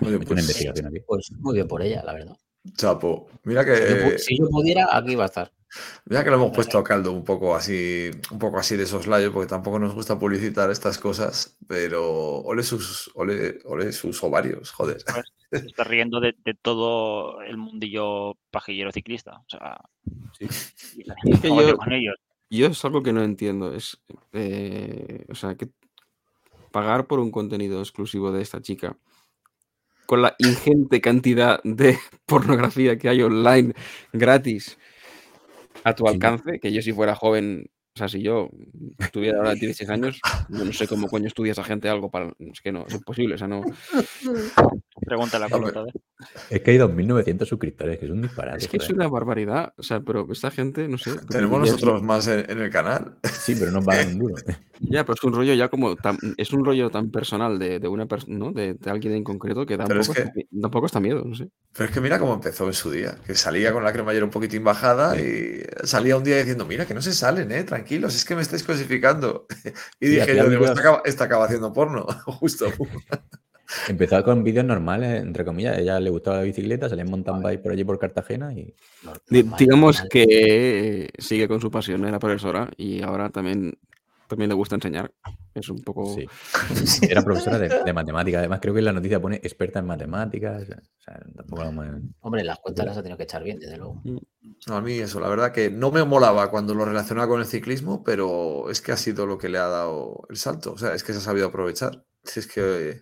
Muy 0.00 0.10
bien, 0.10 0.24
pues, 0.24 1.04
pues 1.06 1.30
muy 1.38 1.54
bien 1.54 1.68
por 1.68 1.80
ella, 1.80 2.02
la 2.04 2.12
verdad. 2.12 2.36
Chapo. 2.72 3.28
Mira 3.44 3.64
que. 3.64 4.18
Si 4.18 4.38
yo, 4.38 4.48
pudiera, 4.48 4.88
aquí 4.90 5.14
va 5.14 5.24
a 5.24 5.26
estar. 5.26 5.52
Mira 6.06 6.22
que 6.22 6.30
lo 6.30 6.36
hemos 6.36 6.52
puesto 6.52 6.78
a 6.78 6.84
caldo 6.84 7.12
un 7.12 7.24
poco 7.24 7.54
así, 7.54 8.10
un 8.30 8.38
poco 8.38 8.58
así 8.58 8.76
de 8.76 8.86
soslayo, 8.86 9.32
porque 9.32 9.48
tampoco 9.48 9.78
nos 9.78 9.94
gusta 9.94 10.18
publicitar 10.18 10.70
estas 10.70 10.98
cosas, 10.98 11.58
pero 11.66 12.38
ole 12.38 12.62
sus, 12.62 13.10
ole, 13.14 13.58
ole 13.64 13.92
sus 13.92 14.22
ovarios, 14.22 14.70
joder. 14.70 14.98
Pues, 15.04 15.62
se 15.62 15.66
está 15.66 15.84
riendo 15.84 16.20
de, 16.20 16.34
todo 16.62 17.42
el 17.42 17.56
mundillo 17.56 18.36
pajillero 18.50 18.92
ciclista. 18.92 19.38
O 19.38 19.48
sea, 19.48 19.80
sí. 20.38 20.46
es 21.24 21.40
que 21.40 21.48
yo, 21.48 21.76
con 21.76 21.92
ellos. 21.92 22.16
yo 22.50 22.66
es 22.66 22.84
algo 22.84 23.02
que 23.02 23.12
no 23.12 23.22
entiendo. 23.22 23.74
Es, 23.74 24.00
eh, 24.32 25.26
o 25.28 25.34
sea, 25.34 25.56
que 25.56 25.68
pagar 26.70 27.06
por 27.06 27.18
un 27.18 27.30
contenido 27.30 27.80
exclusivo 27.80 28.32
de 28.32 28.42
esta 28.42 28.62
chica 28.62 28.96
con 30.14 30.22
la 30.22 30.36
ingente 30.38 31.00
cantidad 31.00 31.60
de 31.64 31.98
pornografía 32.26 32.96
que 32.96 33.08
hay 33.08 33.20
online 33.20 33.74
gratis 34.12 34.78
a 35.82 35.92
tu 35.92 36.06
alcance, 36.06 36.60
que 36.60 36.72
yo 36.72 36.80
si 36.82 36.92
fuera 36.92 37.16
joven, 37.16 37.66
o 37.96 37.98
sea, 37.98 38.08
si 38.08 38.22
yo 38.22 38.48
tuviera 39.12 39.38
ahora 39.38 39.54
16 39.54 39.90
años, 39.90 40.20
yo 40.50 40.64
no 40.64 40.72
sé 40.72 40.86
cómo 40.86 41.08
coño 41.08 41.26
estudia 41.26 41.50
esa 41.50 41.64
gente 41.64 41.88
algo 41.88 42.12
para... 42.12 42.32
Es 42.38 42.60
que 42.60 42.70
no, 42.70 42.86
es 42.86 42.94
imposible, 42.94 43.34
o 43.34 43.38
sea, 43.38 43.48
no... 43.48 43.62
Pregúntale 45.04 45.46
a 45.46 45.48
Carlota. 45.48 45.82
Es 46.50 46.60
que 46.62 46.70
hay 46.72 46.78
2.900 46.78 47.46
suscriptores, 47.46 47.98
que 47.98 48.06
es 48.06 48.10
un 48.10 48.22
disparate. 48.22 48.58
Es 48.58 48.68
que 48.68 48.76
es 48.78 48.90
una 48.90 49.08
barbaridad. 49.08 49.72
O 49.76 49.82
sea, 49.82 50.00
pero 50.00 50.26
esta 50.30 50.50
gente, 50.50 50.88
no 50.88 50.98
sé. 50.98 51.12
Tenemos 51.28 51.60
nosotros 51.60 52.02
más 52.02 52.26
en, 52.28 52.48
el 52.48 52.70
canal. 52.70 53.16
Sí, 53.22 53.54
pero 53.58 53.70
no 53.70 53.82
pagan 53.82 54.18
duro. 54.18 54.34
Ya, 54.80 55.04
pero 55.04 55.14
es 55.14 55.24
un 55.24 55.32
rollo 55.32 55.54
ya 55.54 55.68
como. 55.68 55.96
es 56.36 56.52
un 56.52 56.64
rollo 56.64 56.90
tan 56.90 57.10
personal 57.10 57.58
de, 57.58 57.86
una 57.88 58.06
persona, 58.06 58.38
¿no? 58.38 58.52
De, 58.52 58.76
alguien 58.86 59.14
en 59.14 59.24
concreto 59.24 59.66
que 59.66 59.76
da 59.76 59.86
un, 59.86 60.70
poco, 60.70 60.86
está 60.86 61.00
miedo, 61.00 61.22
no 61.24 61.34
sé. 61.34 61.48
Pero 61.72 61.88
es 61.88 61.94
que 61.94 62.00
mira 62.00 62.18
cómo 62.18 62.34
empezó 62.34 62.66
en 62.66 62.74
su 62.74 62.90
día. 62.90 63.16
Que 63.26 63.34
salía 63.34 63.72
con 63.72 63.84
la 63.84 63.92
cremallera 63.92 64.24
un 64.24 64.30
poquitín 64.30 64.64
bajada 64.64 65.18
y 65.20 65.62
salía 65.84 66.16
un 66.16 66.24
día 66.24 66.38
diciendo: 66.38 66.66
Mira, 66.66 66.86
que 66.86 66.94
no 66.94 67.02
se 67.02 67.12
salen, 67.12 67.52
¿eh? 67.52 67.64
Tranquilos, 67.64 68.14
es 68.14 68.24
que 68.24 68.34
me 68.34 68.42
estáis 68.42 68.62
clasificando. 68.62 69.46
Y 70.00 70.08
dije: 70.08 70.36
Yo, 70.36 70.48
digo, 70.50 70.64
esta 70.64 71.02
esta 71.04 71.24
acaba 71.24 71.46
haciendo 71.46 71.72
porno. 71.72 72.06
Justo. 72.26 72.66
Empezaba 73.88 74.22
con 74.22 74.44
vídeos 74.44 74.64
normales, 74.64 75.22
entre 75.22 75.44
comillas. 75.44 75.76
A 75.76 75.80
ella 75.80 76.00
le 76.00 76.10
gustaba 76.10 76.38
la 76.38 76.42
bicicleta, 76.42 76.88
salía 76.88 77.04
en 77.04 77.10
mountain 77.10 77.42
bike 77.42 77.62
por 77.62 77.72
allí 77.72 77.84
por 77.84 77.98
Cartagena 77.98 78.52
y. 78.52 78.74
Digamos 79.58 80.02
que 80.10 81.08
sigue 81.18 81.48
con 81.48 81.60
su 81.60 81.70
pasión, 81.70 82.04
era 82.04 82.18
profesora 82.18 82.70
y 82.76 83.02
ahora 83.02 83.30
también, 83.30 83.78
también 84.28 84.48
le 84.48 84.54
gusta 84.54 84.74
enseñar. 84.74 85.12
Es 85.54 85.68
un 85.68 85.78
poco. 85.82 86.14
Sí. 86.14 86.26
Era 87.08 87.22
profesora 87.22 87.58
de, 87.58 87.92
matemáticas. 87.92 88.40
Además, 88.40 88.58
creo 88.60 88.74
que 88.74 88.80
en 88.80 88.86
la 88.86 88.92
noticia 88.92 89.20
pone 89.20 89.36
experta 89.36 89.78
en 89.78 89.86
matemáticas. 89.86 90.66
Hombre, 92.20 92.42
las 92.42 92.58
cuentas 92.58 92.86
las 92.86 92.96
ha 92.98 93.02
tenido 93.02 93.16
que 93.16 93.22
echar 93.22 93.44
bien, 93.44 93.60
desde 93.60 93.76
luego. 93.76 94.00
Mm. 94.02 94.18
No, 94.66 94.76
a 94.76 94.80
mí 94.80 94.94
eso, 94.94 95.20
la 95.20 95.28
verdad 95.28 95.52
que 95.52 95.70
no 95.70 95.92
me 95.92 96.04
molaba 96.04 96.50
cuando 96.50 96.74
lo 96.74 96.84
relacionaba 96.84 97.28
con 97.28 97.40
el 97.40 97.46
ciclismo, 97.46 98.02
pero 98.02 98.68
es 98.68 98.80
que 98.80 98.92
ha 98.92 98.96
sido 98.96 99.26
lo 99.26 99.38
que 99.38 99.48
le 99.48 99.58
ha 99.58 99.68
dado 99.68 100.22
el 100.28 100.36
salto. 100.36 100.72
O 100.72 100.78
sea, 100.78 100.94
es 100.94 101.04
que 101.04 101.12
se 101.12 101.18
ha 101.18 101.22
sabido 101.22 101.46
aprovechar. 101.46 102.04
Si 102.24 102.40
es 102.40 102.46
que 102.46 103.00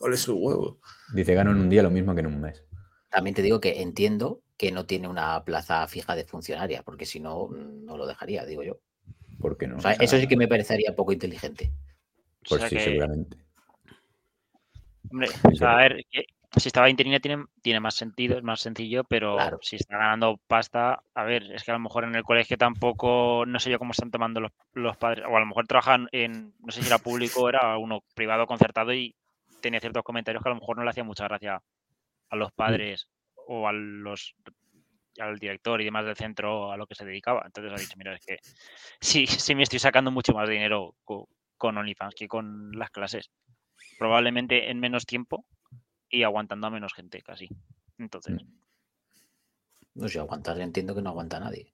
ole 0.00 0.16
su 0.16 0.36
huevo. 0.36 0.80
Dice, 1.12 1.34
gano 1.34 1.50
en 1.50 1.58
un 1.58 1.68
día 1.68 1.82
lo 1.82 1.90
mismo 1.90 2.14
que 2.14 2.20
en 2.20 2.26
un 2.26 2.40
mes. 2.40 2.64
También 3.10 3.34
te 3.34 3.42
digo 3.42 3.60
que 3.60 3.82
entiendo 3.82 4.42
que 4.56 4.70
no 4.70 4.86
tiene 4.86 5.08
una 5.08 5.44
plaza 5.44 5.86
fija 5.88 6.14
de 6.14 6.24
funcionaria, 6.24 6.82
porque 6.82 7.06
si 7.06 7.18
no, 7.18 7.48
no 7.48 7.96
lo 7.96 8.06
dejaría, 8.06 8.44
digo 8.44 8.62
yo. 8.62 8.78
¿Por 9.40 9.56
qué 9.56 9.66
no? 9.66 9.78
eso 9.78 10.18
sí 10.18 10.26
que 10.28 10.36
me 10.36 10.48
parecería 10.48 10.94
poco 10.94 11.12
inteligente. 11.12 11.72
Pues 12.48 12.62
sí, 12.64 12.78
seguramente. 12.78 13.38
Hombre, 15.10 15.28
a 15.60 15.76
ver, 15.76 16.04
si 16.56 16.68
estaba 16.68 16.90
interina 16.90 17.20
tiene, 17.20 17.44
tiene 17.62 17.78
más 17.78 17.94
sentido, 17.94 18.36
es 18.36 18.42
más 18.42 18.60
sencillo, 18.60 19.04
pero 19.04 19.38
si 19.62 19.76
está 19.76 19.96
ganando 19.96 20.40
pasta, 20.48 21.00
a 21.14 21.24
ver, 21.24 21.44
es 21.52 21.62
que 21.62 21.70
a 21.70 21.74
lo 21.74 21.80
mejor 21.80 22.04
en 22.04 22.14
el 22.16 22.24
colegio 22.24 22.56
tampoco, 22.56 23.44
no 23.46 23.60
sé 23.60 23.70
yo 23.70 23.78
cómo 23.78 23.92
están 23.92 24.10
tomando 24.10 24.40
los, 24.72 24.96
padres, 24.96 25.24
o 25.28 25.36
a 25.36 25.40
lo 25.40 25.46
mejor 25.46 25.66
trabajan 25.68 26.08
en, 26.10 26.52
no 26.58 26.72
sé 26.72 26.82
si 26.82 26.88
era 26.88 26.98
público 26.98 27.48
era 27.48 27.78
uno 27.78 28.02
privado 28.14 28.46
concertado 28.46 28.92
y 28.92 29.14
tenía 29.60 29.78
ciertos 29.78 30.02
comentarios 30.02 30.42
que 30.42 30.48
a 30.48 30.54
lo 30.54 30.60
mejor 30.60 30.76
no 30.76 30.84
le 30.84 30.90
hacía 30.90 31.04
mucha 31.04 31.28
gracia 31.28 31.62
a 32.30 32.36
los 32.36 32.48
mm. 32.48 32.56
padres 32.56 33.08
o 33.46 33.68
a 33.68 33.72
los 33.72 34.34
al 35.18 35.38
director 35.38 35.80
y 35.80 35.84
demás 35.84 36.06
del 36.06 36.16
centro 36.16 36.72
a 36.72 36.76
lo 36.76 36.86
que 36.86 36.94
se 36.94 37.04
dedicaba. 37.04 37.42
Entonces 37.44 37.72
ha 37.72 37.80
dicho, 37.80 37.96
mira, 37.96 38.14
es 38.14 38.24
que 38.24 38.38
sí, 39.00 39.26
sí 39.26 39.54
me 39.54 39.64
estoy 39.64 39.78
sacando 39.78 40.10
mucho 40.10 40.32
más 40.32 40.48
dinero 40.48 40.94
con, 41.04 41.24
con 41.56 41.76
OnlyFans 41.76 42.14
que 42.14 42.26
con 42.26 42.72
las 42.72 42.90
clases. 42.90 43.30
Probablemente 43.98 44.70
en 44.70 44.80
menos 44.80 45.04
tiempo, 45.04 45.44
y 46.10 46.24
aguantando 46.24 46.66
a 46.66 46.70
menos 46.70 46.92
gente 46.92 47.22
casi. 47.22 47.48
Entonces. 47.98 48.42
Mm. 48.42 48.60
No 49.94 50.08
sé, 50.08 50.18
aguantar, 50.18 50.60
entiendo 50.60 50.94
que 50.94 51.02
no 51.02 51.10
aguanta 51.10 51.40
nadie. 51.40 51.72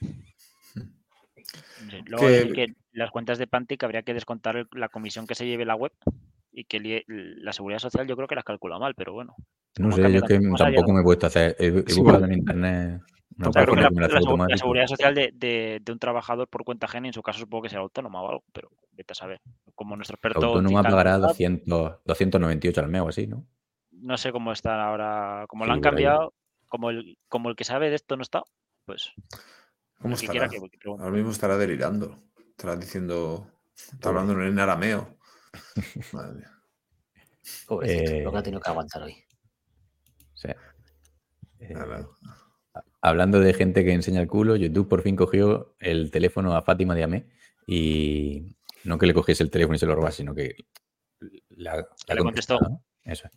Luego 2.06 2.52
que... 2.52 2.74
las 2.92 3.10
cuentas 3.10 3.38
de 3.38 3.46
Pantic 3.46 3.82
habría 3.84 4.02
que 4.02 4.14
descontar 4.14 4.66
la 4.72 4.88
comisión 4.88 5.26
que 5.26 5.34
se 5.34 5.46
lleve 5.46 5.64
la 5.64 5.76
web 5.76 5.92
y 6.52 6.64
que 6.64 7.04
la 7.06 7.52
seguridad 7.52 7.78
social 7.78 8.06
yo 8.06 8.16
creo 8.16 8.26
que 8.26 8.34
las 8.34 8.44
calcula 8.44 8.78
mal, 8.78 8.94
pero 8.94 9.12
bueno. 9.12 9.36
No 9.78 9.92
sé, 9.92 10.10
yo 10.10 10.22
que 10.22 10.40
tampoco 10.56 10.92
me 10.92 11.00
he 11.00 11.04
puesto 11.04 11.26
a 11.26 11.28
hacer. 11.28 11.54
He, 11.58 11.70
buscado 11.70 12.24
en 12.24 12.32
internet. 12.32 13.02
la, 13.36 14.56
seguridad 14.56 14.86
social 14.86 15.14
de, 15.14 15.82
un 15.90 15.98
trabajador 15.98 16.48
por 16.48 16.64
cuenta 16.64 16.86
ajena, 16.86 17.08
en 17.08 17.12
su 17.12 17.22
caso 17.22 17.40
supongo 17.40 17.64
que 17.64 17.68
será 17.68 17.82
autónoma 17.82 18.22
o 18.22 18.30
algo, 18.30 18.44
pero 18.52 18.70
vete 18.92 19.12
a 19.12 19.14
saber. 19.14 19.40
Como 19.74 19.96
nuestro 19.96 20.14
experto. 20.14 20.46
Autónoma 20.46 20.82
pagará 20.82 21.18
200, 21.18 21.98
298 22.06 22.80
al 22.80 22.88
mes 22.88 23.02
o 23.02 23.08
así, 23.08 23.26
¿no? 23.26 23.46
No 24.00 24.16
sé 24.16 24.32
cómo 24.32 24.52
está 24.52 24.82
ahora, 24.84 25.46
como 25.48 25.66
lo 25.66 25.72
han 25.72 25.80
cambiado, 25.80 26.34
como 26.68 26.90
el, 26.90 27.18
como 27.28 27.48
el 27.48 27.56
que 27.56 27.64
sabe 27.64 27.90
de 27.90 27.96
esto 27.96 28.16
no 28.16 28.22
está, 28.22 28.42
pues. 28.84 29.12
¿Cómo 30.00 30.14
estará? 30.14 30.48
ahora 30.86 31.10
mismo 31.10 31.30
estará 31.30 31.56
delirando. 31.56 32.22
Estará 32.50 32.76
diciendo, 32.76 33.50
está 33.74 34.10
hablando 34.10 34.40
en 34.42 34.58
arameo. 34.58 35.16
Madre 36.12 36.34
mía. 36.34 36.52
Pobrecito, 37.66 38.24
lo 38.24 38.32
que 38.32 38.38
ha 38.38 38.42
tenido 38.42 38.60
que 38.60 38.70
aguantar 38.70 39.02
hoy. 39.02 39.16
Sí. 40.34 40.48
Eh, 41.60 41.74
hablando 43.00 43.40
de 43.40 43.54
gente 43.54 43.84
que 43.84 43.92
enseña 43.92 44.20
el 44.20 44.28
culo, 44.28 44.56
YouTube 44.56 44.88
por 44.88 45.02
fin 45.02 45.16
cogió 45.16 45.74
el 45.78 46.10
teléfono 46.10 46.54
a 46.54 46.62
Fátima 46.62 46.94
de 46.94 47.04
Amé 47.04 47.28
y 47.66 48.56
no 48.84 48.98
que 48.98 49.06
le 49.06 49.14
cogiese 49.14 49.42
el 49.42 49.50
teléfono 49.50 49.76
y 49.76 49.78
se 49.78 49.86
lo 49.86 49.94
robase, 49.94 50.18
sino 50.18 50.34
que 50.34 50.56
la, 51.50 51.86
le 52.08 52.18
contestó. 52.18 52.58
Eso 53.04 53.28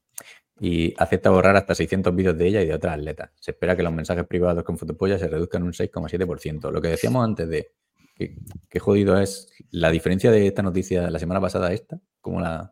y 0.59 0.93
acepta 0.97 1.29
borrar 1.29 1.55
hasta 1.55 1.73
600 1.75 2.13
vídeos 2.15 2.37
de 2.37 2.47
ella 2.47 2.61
y 2.61 2.67
de 2.67 2.73
otras 2.73 2.95
atletas. 2.97 3.31
Se 3.39 3.51
espera 3.51 3.75
que 3.75 3.83
los 3.83 3.93
mensajes 3.93 4.25
privados 4.27 4.63
con 4.63 4.77
fotopolla 4.77 5.17
se 5.17 5.27
reduzcan 5.27 5.63
un 5.63 5.71
6,7%. 5.73 6.71
Lo 6.71 6.81
que 6.81 6.89
decíamos 6.89 7.23
antes 7.23 7.47
de 7.49 7.71
que, 8.15 8.79
jodido 8.79 9.17
es 9.17 9.49
la 9.71 9.89
diferencia 9.91 10.29
de 10.31 10.45
esta 10.47 10.61
noticia 10.61 11.09
la 11.09 11.19
semana 11.19 11.39
pasada 11.39 11.67
a 11.69 11.73
esta, 11.73 11.99
como 12.19 12.41
la, 12.41 12.69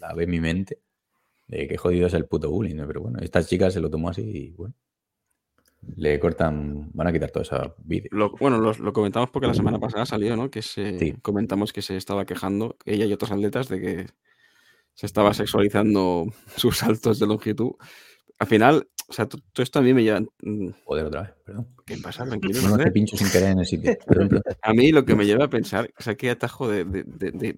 la 0.00 0.12
ve 0.14 0.26
mi 0.26 0.40
mente. 0.40 0.80
de 1.46 1.68
qué 1.68 1.76
jodido 1.76 2.08
es 2.08 2.14
el 2.14 2.26
puto 2.26 2.50
bullying, 2.50 2.82
pero 2.88 3.02
bueno, 3.02 3.20
esta 3.20 3.40
chica 3.44 3.70
se 3.70 3.78
lo 3.80 3.88
tomó 3.88 4.08
así 4.08 4.22
y 4.22 4.50
bueno, 4.56 4.74
le 5.94 6.18
cortan, 6.18 6.90
van 6.92 7.06
a 7.06 7.12
quitar 7.12 7.30
todo 7.30 7.44
ese 7.44 7.54
vídeo. 7.84 8.08
Lo- 8.10 8.30
bueno, 8.32 8.58
lo, 8.58 8.72
lo 8.72 8.92
comentamos 8.92 9.30
porque 9.30 9.46
la 9.46 9.54
semana 9.54 9.78
pasada 9.78 10.04
salió, 10.04 10.36
¿no? 10.36 10.50
Que 10.50 10.62
se 10.62 10.98
Sí. 10.98 11.12
comentamos 11.22 11.72
que 11.72 11.82
se 11.82 11.96
estaba 11.96 12.24
quejando, 12.24 12.76
ella 12.84 13.04
y 13.04 13.12
otros 13.12 13.30
atletas, 13.30 13.68
de 13.68 13.80
que 13.80 14.06
se 14.96 15.06
estaba 15.06 15.32
sexualizando 15.32 16.26
sus 16.56 16.78
saltos 16.78 17.20
de 17.20 17.26
longitud. 17.28 17.72
Al 18.40 18.48
final, 18.48 18.88
o 19.08 19.12
sea, 19.12 19.26
to- 19.28 19.38
todo 19.52 19.62
esto 19.62 19.78
a 19.78 19.82
mí 19.82 19.94
me 19.94 20.02
lleva. 20.02 20.20
mm, 20.42 20.70
Joder, 20.84 21.04
otra 21.06 21.22
vez, 21.22 21.30
perdón. 21.44 21.68
¿Qué 21.86 21.96
pasa? 21.98 22.24
Tranquilo. 22.26 22.60
No, 22.62 22.76
te 22.76 22.90
pincho 22.90 23.16
sin 23.16 23.30
querer 23.30 23.50
en 23.52 23.60
el 23.60 23.66
sitio. 23.66 23.96
Perdón, 24.06 24.28
perdón. 24.28 24.42
A 24.62 24.72
mí 24.72 24.90
lo 24.90 25.04
que 25.04 25.14
me 25.14 25.24
lleva 25.24 25.44
a 25.44 25.48
pensar, 25.50 25.88
o 25.96 26.02
sea, 26.02 26.16
qué 26.16 26.30
atajo 26.30 26.68
de, 26.68 26.84
de, 26.84 27.04
de- 27.04 27.30
de- 27.30 27.56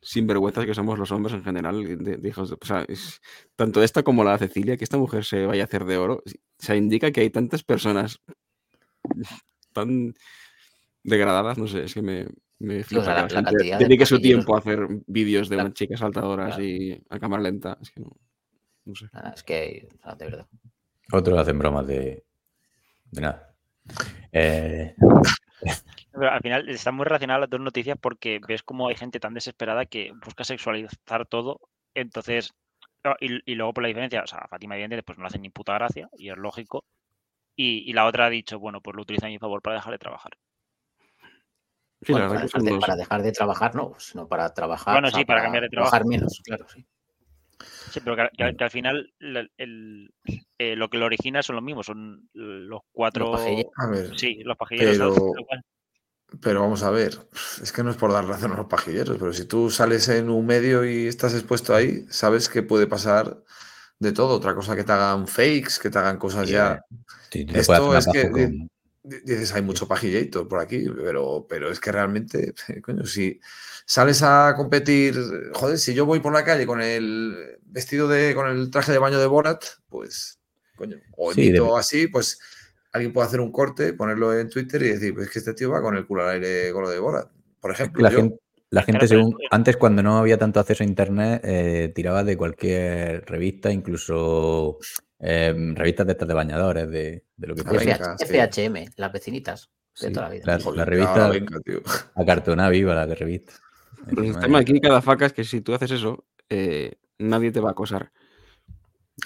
sinvergüenzas 0.00 0.66
que 0.66 0.74
somos 0.74 0.98
los 0.98 1.10
hombres 1.10 1.34
en 1.34 1.42
general, 1.42 1.82
de, 1.98 2.16
de 2.18 2.28
hijos 2.28 2.50
de- 2.50 2.56
o 2.60 2.64
sea, 2.64 2.84
es- 2.88 3.20
tanto 3.56 3.82
esta 3.82 4.02
como 4.04 4.22
la 4.22 4.32
de 4.38 4.46
Cecilia, 4.46 4.76
que 4.76 4.84
esta 4.84 4.98
mujer 4.98 5.24
se 5.24 5.46
vaya 5.46 5.62
a 5.64 5.66
hacer 5.66 5.84
de 5.84 5.96
oro, 5.96 6.22
o 6.24 6.30
sea, 6.58 6.76
indica 6.76 7.10
que 7.10 7.22
hay 7.22 7.30
tantas 7.30 7.64
personas 7.64 8.20
tan 9.72 10.14
degradadas, 11.02 11.58
no 11.58 11.66
sé, 11.66 11.84
es 11.84 11.94
que 11.94 12.02
me, 12.02 12.26
me 12.58 12.82
flipa 12.84 13.04
sea, 13.04 13.14
que 13.14 13.20
la- 13.20 13.22
la 13.22 13.22
la 13.22 13.28
gente 13.36 13.50
cantidad 13.50 13.78
de 13.78 13.84
dedique 13.84 14.06
su 14.06 14.20
tiempo 14.20 14.54
a 14.54 14.58
hacer 14.58 14.86
vídeos 15.06 15.48
de 15.48 15.56
La- 15.56 15.62
unas 15.64 15.74
chicas 15.74 16.00
saltadoras 16.00 16.48
Claro. 16.56 16.62
y 16.64 17.02
a 17.10 17.18
cámara 17.18 17.42
lenta, 17.42 17.78
es 17.80 17.90
que 17.90 18.00
no, 18.00 18.16
no 18.84 18.94
sé. 18.94 19.06
Nada, 19.12 19.30
es 19.34 19.42
que, 19.42 19.88
de 20.18 20.24
verdad. 20.24 20.46
Otros 21.12 21.38
hacen 21.38 21.58
bromas 21.58 21.86
de, 21.86 22.24
de 23.10 23.20
nada. 23.20 23.54
Eh, 24.32 24.94
Pero 26.12 26.30
al 26.30 26.40
final 26.40 26.68
están 26.68 26.94
muy 26.94 27.04
relacionadas 27.04 27.40
las 27.42 27.50
dos 27.50 27.60
noticias 27.60 27.98
porque 28.00 28.40
ves 28.46 28.62
como 28.62 28.88
hay 28.88 28.96
gente 28.96 29.20
tan 29.20 29.34
desesperada 29.34 29.84
que 29.86 30.12
busca 30.24 30.44
sexualizar 30.44 31.26
todo. 31.26 31.60
Entonces, 31.94 32.52
claro, 33.02 33.16
y, 33.20 33.40
y 33.50 33.54
luego 33.54 33.74
por 33.74 33.82
la 33.82 33.88
diferencia, 33.88 34.22
o 34.22 34.26
sea, 34.26 34.46
Fátima 34.48 34.74
evidentemente 34.76 35.04
pues 35.04 35.18
no 35.18 35.24
le 35.24 35.28
hace 35.28 35.38
ni 35.38 35.50
puta 35.50 35.74
gracia 35.74 36.08
y 36.16 36.30
es 36.30 36.36
lógico. 36.36 36.84
Y, 37.56 37.88
y 37.88 37.92
la 37.92 38.06
otra 38.06 38.26
ha 38.26 38.30
dicho, 38.30 38.58
bueno, 38.58 38.80
pues 38.80 38.96
lo 38.96 39.02
utiliza 39.02 39.26
a 39.26 39.30
mi 39.30 39.38
favor 39.38 39.60
para 39.62 39.76
dejar 39.76 39.92
de 39.92 39.98
trabajar. 39.98 40.32
Sí, 42.04 42.12
Bueno, 42.12 42.28
para, 42.28 42.42
dejar 42.42 42.62
de, 42.62 42.70
dos- 42.70 42.80
para 42.80 42.96
dejar 42.96 43.22
de 43.22 43.32
trabajar, 43.32 43.74
no, 43.74 43.94
sino 43.98 44.28
para 44.28 44.52
trabajar. 44.52 44.94
Bueno, 44.94 45.08
o 45.08 45.10
sea, 45.10 45.20
sí, 45.20 45.24
para 45.24 45.42
cambiar 45.42 45.64
de 45.64 45.70
trabajar 45.70 46.00
trabajo. 46.02 46.08
menos, 46.10 46.40
claro, 46.44 46.66
sí. 46.68 46.86
Sí, 47.90 48.00
pero 48.00 48.16
que, 48.16 48.42
al- 48.44 48.56
que 48.56 48.70
final 48.70 49.12
el- 49.20 50.14
eh, 50.58 50.76
lo 50.76 50.88
que 50.88 50.98
lo 50.98 51.06
origina 51.06 51.42
son 51.42 51.56
los 51.56 51.64
mismos, 51.64 51.86
son 51.86 52.28
los 52.34 52.80
cuatro... 52.92 53.34
A 53.76 53.86
ver, 53.86 54.18
sí, 54.18 54.42
los 54.44 54.56
pajilleros. 54.56 55.14
pero- 55.14 55.32
pero 56.40 56.62
vamos 56.62 56.82
a 56.82 56.90
ver, 56.90 57.12
es 57.62 57.70
que 57.70 57.82
no 57.84 57.90
es 57.90 57.96
por 57.96 58.12
dar 58.12 58.26
razón 58.26 58.52
a 58.52 58.56
los 58.56 58.66
pajilleros, 58.66 59.16
pero 59.18 59.32
si 59.32 59.46
tú 59.46 59.70
sales 59.70 60.08
en 60.08 60.30
un 60.30 60.44
medio 60.44 60.84
y 60.84 61.06
estás 61.06 61.32
expuesto 61.34 61.74
ahí, 61.74 62.04
sabes 62.08 62.48
que 62.48 62.62
puede 62.62 62.86
pasar 62.86 63.42
de 63.98 64.12
todo. 64.12 64.36
Otra 64.36 64.54
cosa 64.54 64.74
que 64.74 64.84
te 64.84 64.92
hagan 64.92 65.28
fakes, 65.28 65.78
que 65.80 65.90
te 65.90 65.98
hagan 65.98 66.18
cosas 66.18 66.48
Sí, 66.48 66.54
ya. 66.54 66.80
sí, 67.30 67.46
Esto 67.54 67.96
es 67.96 68.06
que 68.08 68.30
con- 68.30 68.68
dices, 69.04 69.52
hay 69.54 69.62
mucho 69.62 69.86
pajillator 69.88 70.48
por 70.48 70.60
aquí, 70.60 70.86
pero, 70.96 71.46
pero 71.48 71.70
es 71.70 71.80
que 71.80 71.92
realmente, 71.92 72.54
coño, 72.82 73.04
si 73.06 73.40
sales 73.86 74.22
a 74.22 74.54
competir, 74.56 75.14
joder, 75.54 75.78
si 75.78 75.94
yo 75.94 76.06
voy 76.06 76.20
por 76.20 76.32
la 76.32 76.44
calle 76.44 76.66
con 76.66 76.80
el 76.80 77.58
vestido 77.64 78.08
de, 78.08 78.34
con 78.34 78.48
el 78.48 78.70
traje 78.70 78.92
de 78.92 78.98
baño 78.98 79.18
de 79.18 79.26
Borat, 79.26 79.64
pues, 79.88 80.40
coño, 80.74 80.98
o 81.16 81.32
Sí, 81.34 81.50
dep- 81.52 81.78
así, 81.78 82.08
pues 82.08 82.38
alguien 82.92 83.12
puede 83.12 83.26
hacer 83.28 83.40
un 83.40 83.52
corte, 83.52 83.92
ponerlo 83.92 84.38
en 84.38 84.48
Twitter 84.48 84.82
y 84.82 84.88
decir, 84.90 85.14
pues 85.14 85.26
es 85.26 85.32
que 85.32 85.38
este 85.40 85.54
tío 85.54 85.70
va 85.70 85.82
con 85.82 85.96
el 85.96 86.06
culo 86.06 86.22
al 86.24 86.30
aire 86.42 86.72
con 86.72 86.82
lo 86.82 86.90
de 86.90 86.98
Borat, 86.98 87.30
por 87.60 87.70
ejemplo. 87.72 88.02
la 88.02 88.10
yo. 88.10 88.16
gente, 88.16 88.38
la 88.74 88.82
gente 88.82 89.06
Claro, 89.06 89.22
según, 89.22 89.36
es- 89.40 89.48
antes 89.50 89.76
cuando 89.76 90.02
no 90.02 90.18
había 90.18 90.36
tanto 90.38 90.60
acceso 90.60 90.82
a 90.82 90.86
internet, 90.86 91.40
eh, 91.44 91.92
tiraba 91.94 92.24
de 92.24 92.36
cualquier 92.36 93.24
revista, 93.26 93.70
incluso 93.72 94.78
eh, 95.20 95.54
revistas 95.74 96.06
de 96.06 96.12
estas 96.12 96.28
de 96.28 96.34
bañadores, 96.34 96.90
de, 96.90 97.24
de 97.36 97.46
lo 97.46 97.54
que 97.54 97.62
fuera. 97.62 98.16
sí. 98.18 98.24
FHM, 98.24 98.90
las 98.96 99.12
vecinitas 99.12 99.70
de 100.00 100.08
Sí, 100.08 100.12
toda 100.12 100.28
la 100.28 100.34
vida. 100.34 100.44
la, 100.46 100.58
la 100.74 100.84
revista 100.84 101.32
acartonada 102.14 102.68
viva, 102.70 102.94
la 102.94 103.06
de 103.06 103.14
revista. 103.14 103.52
El 104.06 104.16
Madre 104.32 104.40
tema 104.40 104.58
aquí, 104.58 104.80
cada 104.80 105.00
faca, 105.00 105.26
es 105.26 105.32
que 105.32 105.44
si 105.44 105.60
tú 105.60 105.72
haces 105.74 105.90
eso, 105.92 106.26
eh, 106.48 106.98
nadie 107.18 107.52
te 107.52 107.60
va 107.60 107.70
a 107.70 107.72
acosar. 107.72 108.12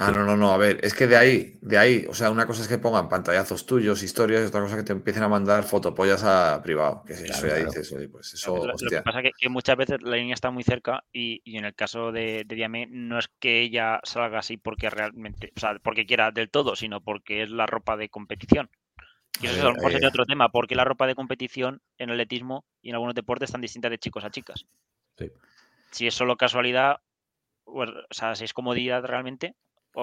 Ah, 0.01 0.13
no, 0.13 0.23
no, 0.25 0.37
no, 0.37 0.53
a 0.53 0.59
ver, 0.59 0.79
es 0.85 0.93
que 0.95 1.07
de 1.07 1.17
ahí, 1.17 1.59
de 1.63 1.79
ahí, 1.79 2.07
o 2.09 2.15
sea, 2.15 2.31
una 2.31 2.47
cosa 2.47 2.63
es 2.63 2.69
que 2.69 2.79
pongan 2.79 3.09
pantallazos 3.09 3.65
tuyos, 3.65 4.03
historias, 4.03 4.43
y 4.43 4.47
otra 4.47 4.61
cosa 4.61 4.75
es 4.75 4.83
que 4.83 4.87
te 4.87 4.93
empiecen 4.93 5.23
a 5.23 5.29
mandar 5.29 5.65
fotopollas 5.65 6.23
a 6.25 6.61
privado, 6.63 7.03
que 7.07 7.15
si 7.15 7.25
eso 7.25 7.47
ya 7.47 7.55
claro. 7.55 7.71
dices, 7.71 7.91
oye, 7.93 8.09
pues 8.09 8.35
eso, 8.35 8.55
lo- 8.67 8.67
lo 8.67 8.91
que 8.91 9.01
pasa 9.03 9.19
es 9.21 9.25
que, 9.25 9.33
que 9.39 9.49
muchas 9.49 9.77
veces 9.77 9.99
la 10.03 10.17
línea 10.17 10.35
está 10.35 10.51
muy 10.51 10.63
cerca 10.63 11.05
y, 11.13 11.41
y 11.45 11.57
en 11.57 11.65
el 11.65 11.75
caso 11.75 12.13
de, 12.13 12.45
de 12.47 12.55
Diamé 12.55 12.87
no 12.91 13.19
es 13.19 13.29
que 13.41 13.63
ella 13.63 14.01
salga 14.05 14.39
así 14.41 14.57
porque 14.59 14.91
realmente, 14.91 15.53
o 15.57 15.61
sea, 15.61 15.79
porque 15.83 16.07
quiera 16.07 16.31
del 16.33 16.51
todo, 16.51 16.77
sino 16.77 17.01
porque 17.01 17.43
es 17.43 17.51
la 17.51 17.67
ropa 17.67 17.97
de 17.97 18.09
competición. 18.11 18.71
Y 19.41 19.47
eso 19.47 19.55
Ahí- 19.55 19.61
a 19.63 19.65
lo 19.65 19.75
mejor 19.75 19.93
sería 19.93 20.09
otro 20.09 20.27
tema, 20.27 20.51
porque 20.51 20.75
la 20.77 20.85
ropa 20.85 21.07
de 21.07 21.15
competición 21.17 21.83
en 21.99 22.11
atletismo 22.11 22.65
y 22.83 22.91
en 22.91 22.97
algunos 22.97 23.15
deportes 23.15 23.49
es 23.49 23.53
tan 23.53 23.61
distinta 23.63 23.91
de 23.91 23.99
chicos 23.99 24.25
a 24.25 24.31
chicas. 24.31 24.67
Sí. 25.19 25.31
Si 25.91 26.07
es 26.07 26.15
solo 26.15 26.37
casualidad, 26.37 27.01
pues, 27.65 27.91
o 27.91 28.15
sea, 28.15 28.35
si 28.37 28.45
es 28.45 28.55
comodidad 28.55 29.05
realmente, 29.05 29.57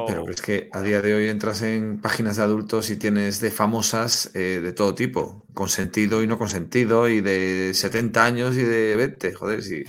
Pero 0.07 0.29
es 0.29 0.41
que 0.41 0.69
a 0.73 0.81
día 0.81 1.01
de 1.01 1.13
hoy 1.13 1.29
entras 1.29 1.61
en 1.61 2.01
páginas 2.01 2.37
de 2.37 2.43
adultos 2.43 2.89
y 2.89 2.97
tienes 2.97 3.39
de 3.39 3.51
famosas 3.51 4.31
eh, 4.35 4.59
de 4.61 4.73
todo 4.73 4.93
tipo, 4.93 5.45
consentido 5.53 6.21
y 6.21 6.27
no 6.27 6.37
consentido, 6.37 7.07
y 7.07 7.21
de 7.21 7.73
70 7.73 8.25
años 8.25 8.55
y 8.55 8.63
de 8.63 8.95
20, 8.95 9.33
joder, 9.33 9.63
si 9.63 9.83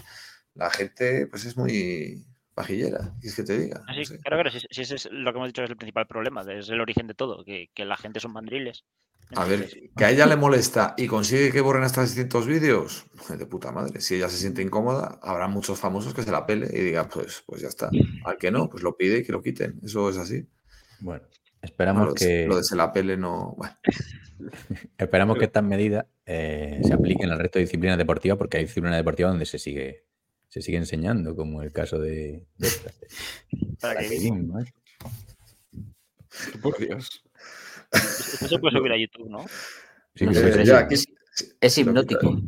la 0.55 0.70
gente 0.70 1.27
pues 1.27 1.45
es 1.45 1.57
muy 1.57 2.24
pajillera, 2.55 3.15
¿qué 3.20 3.28
es 3.28 3.35
que 3.35 3.43
te 3.43 3.59
diga? 3.59 3.83
Así, 3.87 3.99
No 3.99 4.05
sé. 4.05 4.19
claro, 4.20 4.43
claro, 4.43 4.51
si, 4.51 4.61
si 4.70 4.83
ese 4.83 4.95
es 4.95 5.09
lo 5.11 5.33
que 5.33 5.39
hemos 5.39 5.49
dicho 5.49 5.62
es 5.65 5.70
el 5.70 5.77
principal 5.77 6.07
problema, 6.07 6.43
es 6.53 6.69
el 6.69 6.81
origen 6.81 7.07
de 7.07 7.15
todo, 7.15 7.45
que, 7.45 7.70
que 7.74 7.85
la 7.85 7.97
gente 7.97 8.20
son 8.20 8.33
mandriles. 8.33 8.85
A 9.35 9.44
ver, 9.44 9.90
que 9.97 10.05
a 10.05 10.11
ella 10.11 10.27
le 10.27 10.36
molesta 10.36 10.94
y 10.97 11.09
consigue 11.09 11.51
que 11.51 11.61
borren 11.61 11.82
hasta 11.82 12.03
distintos 12.03 12.47
vídeos, 12.47 13.07
de 13.28 13.47
puta 13.47 13.73
madre. 13.73 14.01
Si 14.01 14.15
ella 14.15 14.28
se 14.28 14.36
siente 14.36 14.62
incómoda, 14.62 15.19
habrá 15.20 15.48
muchos 15.48 15.81
famosos 15.81 16.15
que 16.15 16.23
se 16.23 16.31
la 16.31 16.47
pele 16.47 16.69
y 16.73 16.81
digan, 16.81 17.09
pues, 17.09 17.43
pues 17.44 17.61
ya 17.61 17.69
está. 17.69 17.90
Al 18.24 18.36
que 18.36 18.51
no, 18.53 18.69
pues 18.70 18.85
lo 18.85 18.97
pide 18.97 19.19
y 19.19 19.24
que 19.24 19.32
lo 19.32 19.43
quiten. 19.43 19.81
Eso 19.82 20.09
es 20.11 20.16
así. 20.16 20.47
Bueno, 21.01 21.24
No, 21.24 21.28
esperamos 21.61 22.07
lo, 22.07 22.15
de, 22.15 22.19
que, 22.19 22.47
lo 22.47 22.57
de 22.57 22.65
se 22.65 22.77
la 22.77 22.93
pele 22.93 23.16
no. 23.16 23.55
Bueno, 23.57 23.77
esperamos 24.98 25.39
que 25.39 25.47
estas 25.47 25.65
medidas 25.65 26.07
eh, 26.24 26.81
se 26.85 26.93
apliquen 26.93 27.31
al 27.31 27.40
resto 27.40 27.59
de 27.59 27.65
disciplinas 27.65 27.98
deportivas, 27.98 28.39
porque 28.39 28.59
hay 28.59 28.65
disciplinas 28.65 28.97
deportivas 28.97 29.32
donde 29.32 29.47
se 29.47 29.59
sigue, 29.59 30.05
se 30.48 30.62
sigue 30.62 30.78
enseñando, 30.78 31.35
como 31.35 31.62
el 31.62 31.73
caso 31.73 31.98
de, 31.98 32.47
de 32.59 32.69
de 33.81 34.27
¿eh? 34.62 34.73
Por 36.62 36.78
Dios. 36.78 37.26
Esto 37.93 38.49
se 38.49 38.59
puede 38.59 38.77
subir 38.79 38.93
a 38.93 38.99
YouTube, 38.99 39.29
¿no? 39.31 39.45
Sí, 40.15 40.27
No 40.27 40.35
sé, 40.35 40.49
eh, 40.49 40.65
ya, 40.65 40.81
es- 40.91 41.07
aquí- 41.07 41.15
es- 41.61 41.79
hipnótico. 41.79 42.41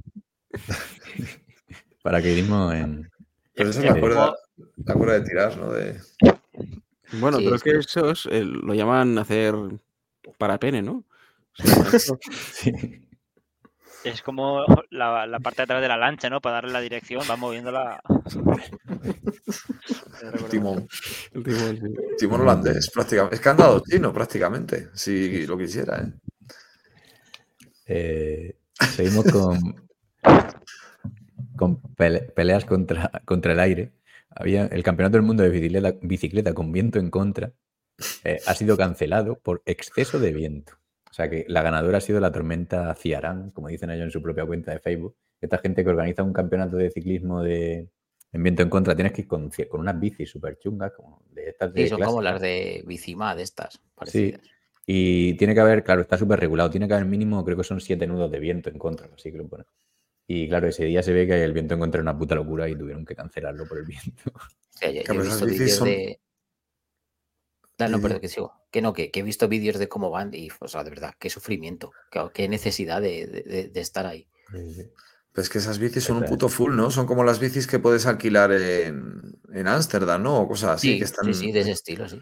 paracaidismo 2.02 2.72
en, 2.72 3.10
Pero 3.54 3.70
eso 3.70 3.80
Es 3.80 3.86
la 3.86 3.98
cuerda, 4.00 4.34
la 4.84 4.94
cuerda 4.94 5.14
de 5.18 5.20
tirar, 5.22 5.56
¿no? 5.58 5.72
De... 5.72 6.00
Bueno, 7.12 7.38
Sí, 7.38 7.44
pero 7.44 7.56
es 7.56 7.62
que 7.62 7.70
eso 7.78 8.10
es, 8.10 8.26
eh, 8.30 8.44
lo 8.44 8.74
llaman 8.74 9.18
hacer 9.18 9.54
para 10.38 10.58
pene, 10.58 10.82
¿no? 10.82 11.04
Sí. 12.52 12.72
Es 14.04 14.22
como 14.22 14.64
la, 14.90 15.26
la 15.26 15.40
parte 15.40 15.58
de 15.58 15.62
atrás 15.64 15.82
de 15.82 15.88
la 15.88 15.96
lancha, 15.96 16.30
¿no? 16.30 16.40
Para 16.40 16.56
darle 16.56 16.72
la 16.72 16.80
dirección, 16.80 17.22
va 17.28 17.36
moviéndola. 17.36 18.00
Timón. 20.50 20.88
el 21.34 21.42
timón, 21.42 21.76
sí. 21.76 21.94
Timón 22.18 22.40
holandés, 22.42 22.90
prácticamente. 22.90 23.36
Es 23.36 23.40
que 23.40 23.48
han 23.48 23.56
dado 23.56 23.82
chino, 23.88 24.12
prácticamente. 24.12 24.88
Si 24.94 25.46
lo 25.46 25.56
quisiera, 25.58 26.00
¿eh? 26.02 26.12
Eh, 27.86 28.56
seguimos 28.94 29.24
con, 29.32 29.88
con 31.56 31.80
pele- 31.96 32.30
peleas 32.34 32.64
contra, 32.64 33.10
contra 33.24 33.52
el 33.52 33.60
aire. 33.60 33.92
Había 34.30 34.66
el 34.66 34.82
campeonato 34.82 35.16
del 35.16 35.26
mundo 35.26 35.42
de 35.42 35.50
bicicleta, 35.50 35.94
bicicleta 36.02 36.54
con 36.54 36.72
viento 36.72 36.98
en 36.98 37.10
contra. 37.10 37.52
eh, 38.24 38.38
ha 38.46 38.54
sido 38.54 38.76
cancelado 38.76 39.38
por 39.38 39.62
exceso 39.66 40.18
de 40.20 40.32
viento. 40.32 40.77
O 41.10 41.14
sea 41.14 41.28
que 41.28 41.44
la 41.48 41.62
ganadora 41.62 41.98
ha 41.98 42.00
sido 42.00 42.20
la 42.20 42.32
tormenta 42.32 42.94
Ciarán, 42.94 43.50
como 43.50 43.68
dicen 43.68 43.90
ellos 43.90 44.04
en 44.04 44.10
su 44.10 44.22
propia 44.22 44.44
cuenta 44.44 44.72
de 44.72 44.78
Facebook. 44.78 45.16
Esta 45.40 45.58
gente 45.58 45.82
que 45.82 45.90
organiza 45.90 46.22
un 46.22 46.32
campeonato 46.32 46.76
de 46.76 46.90
ciclismo 46.90 47.42
de, 47.42 47.88
en 48.32 48.42
viento 48.42 48.62
en 48.62 48.68
contra, 48.68 48.94
tienes 48.94 49.12
que 49.12 49.22
ir 49.22 49.28
con, 49.28 49.50
unas 49.72 50.00
bicis 50.00 50.30
súper 50.30 50.58
chungas, 50.58 50.92
como 50.92 51.22
de 51.30 51.48
estas 51.48 51.72
de 51.72 51.82
Sí, 51.82 51.88
son 51.88 52.02
como 52.02 52.22
las 52.22 52.40
de 52.40 52.82
Bicima, 52.86 53.34
de 53.34 53.42
estas. 53.42 53.74
Sí, 53.74 53.80
Parecidas. 53.94 54.40
y 54.86 55.34
tiene 55.34 55.54
que 55.54 55.60
haber, 55.60 55.82
claro, 55.82 56.02
está 56.02 56.18
súper 56.18 56.40
regulado, 56.40 56.70
tiene 56.70 56.86
que 56.88 56.94
haber 56.94 57.06
mínimo, 57.06 57.44
creo 57.44 57.56
que 57.56 57.64
son 57.64 57.80
siete 57.80 58.06
nudos 58.06 58.30
de 58.30 58.38
viento 58.38 58.68
en 58.68 58.78
contra, 58.78 59.08
así 59.14 59.32
que 59.32 59.38
lo 59.38 59.48
pone. 59.48 59.64
Y 60.26 60.46
claro, 60.46 60.68
ese 60.68 60.84
día 60.84 61.02
se 61.02 61.12
ve 61.14 61.26
que 61.26 61.42
el 61.42 61.52
viento 61.54 61.74
en 61.74 61.80
contra 61.80 62.00
era 62.00 62.10
una 62.10 62.18
puta 62.18 62.34
locura 62.34 62.68
y 62.68 62.76
tuvieron 62.76 63.06
que 63.06 63.16
cancelarlo 63.16 63.66
por 63.66 63.78
el 63.78 63.84
viento. 63.86 64.30
Sea, 64.70 64.90
yo, 64.90 65.02
yo 65.02 65.14
he 65.14 65.22
visto 65.22 65.46
bicis 65.46 65.60
vídeos 65.60 65.78
son- 65.78 65.88
de. 65.88 66.20
No, 67.78 67.88
no, 67.88 68.00
pero 68.00 68.20
que 68.20 68.28
sigo. 68.28 68.52
Que 68.70 68.82
no, 68.82 68.92
que, 68.92 69.10
que 69.10 69.20
he 69.20 69.22
visto 69.22 69.48
vídeos 69.48 69.78
de 69.78 69.88
cómo 69.88 70.10
van 70.10 70.30
y, 70.34 70.48
o 70.60 70.68
sea, 70.68 70.84
de 70.84 70.90
verdad, 70.90 71.14
qué 71.18 71.30
sufrimiento, 71.30 71.92
qué, 72.10 72.28
qué 72.34 72.48
necesidad 72.48 73.00
de, 73.00 73.70
de- 73.72 73.80
estar 73.80 74.06
ahí. 74.06 74.26
Pero 74.50 75.42
es 75.42 75.48
que 75.48 75.58
esas 75.58 75.78
bicis 75.78 76.04
son 76.04 76.16
un 76.18 76.24
puto 76.24 76.48
full, 76.48 76.74
¿no? 76.74 76.90
Son 76.90 77.06
como 77.06 77.22
las 77.22 77.38
bicis 77.38 77.66
que 77.66 77.78
puedes 77.78 78.06
alquilar 78.06 78.50
en, 78.52 79.38
en 79.52 79.68
Ámsterdam, 79.68 80.22
¿no? 80.22 80.40
O 80.40 80.48
cosas 80.48 80.70
así 80.70 80.92
Sí, 80.92 80.98
que 80.98 81.04
están. 81.04 81.26
sí, 81.26 81.34
sí, 81.34 81.52
de 81.52 81.60
ese 81.60 81.72
estilo, 81.72 82.08
sí. 82.08 82.20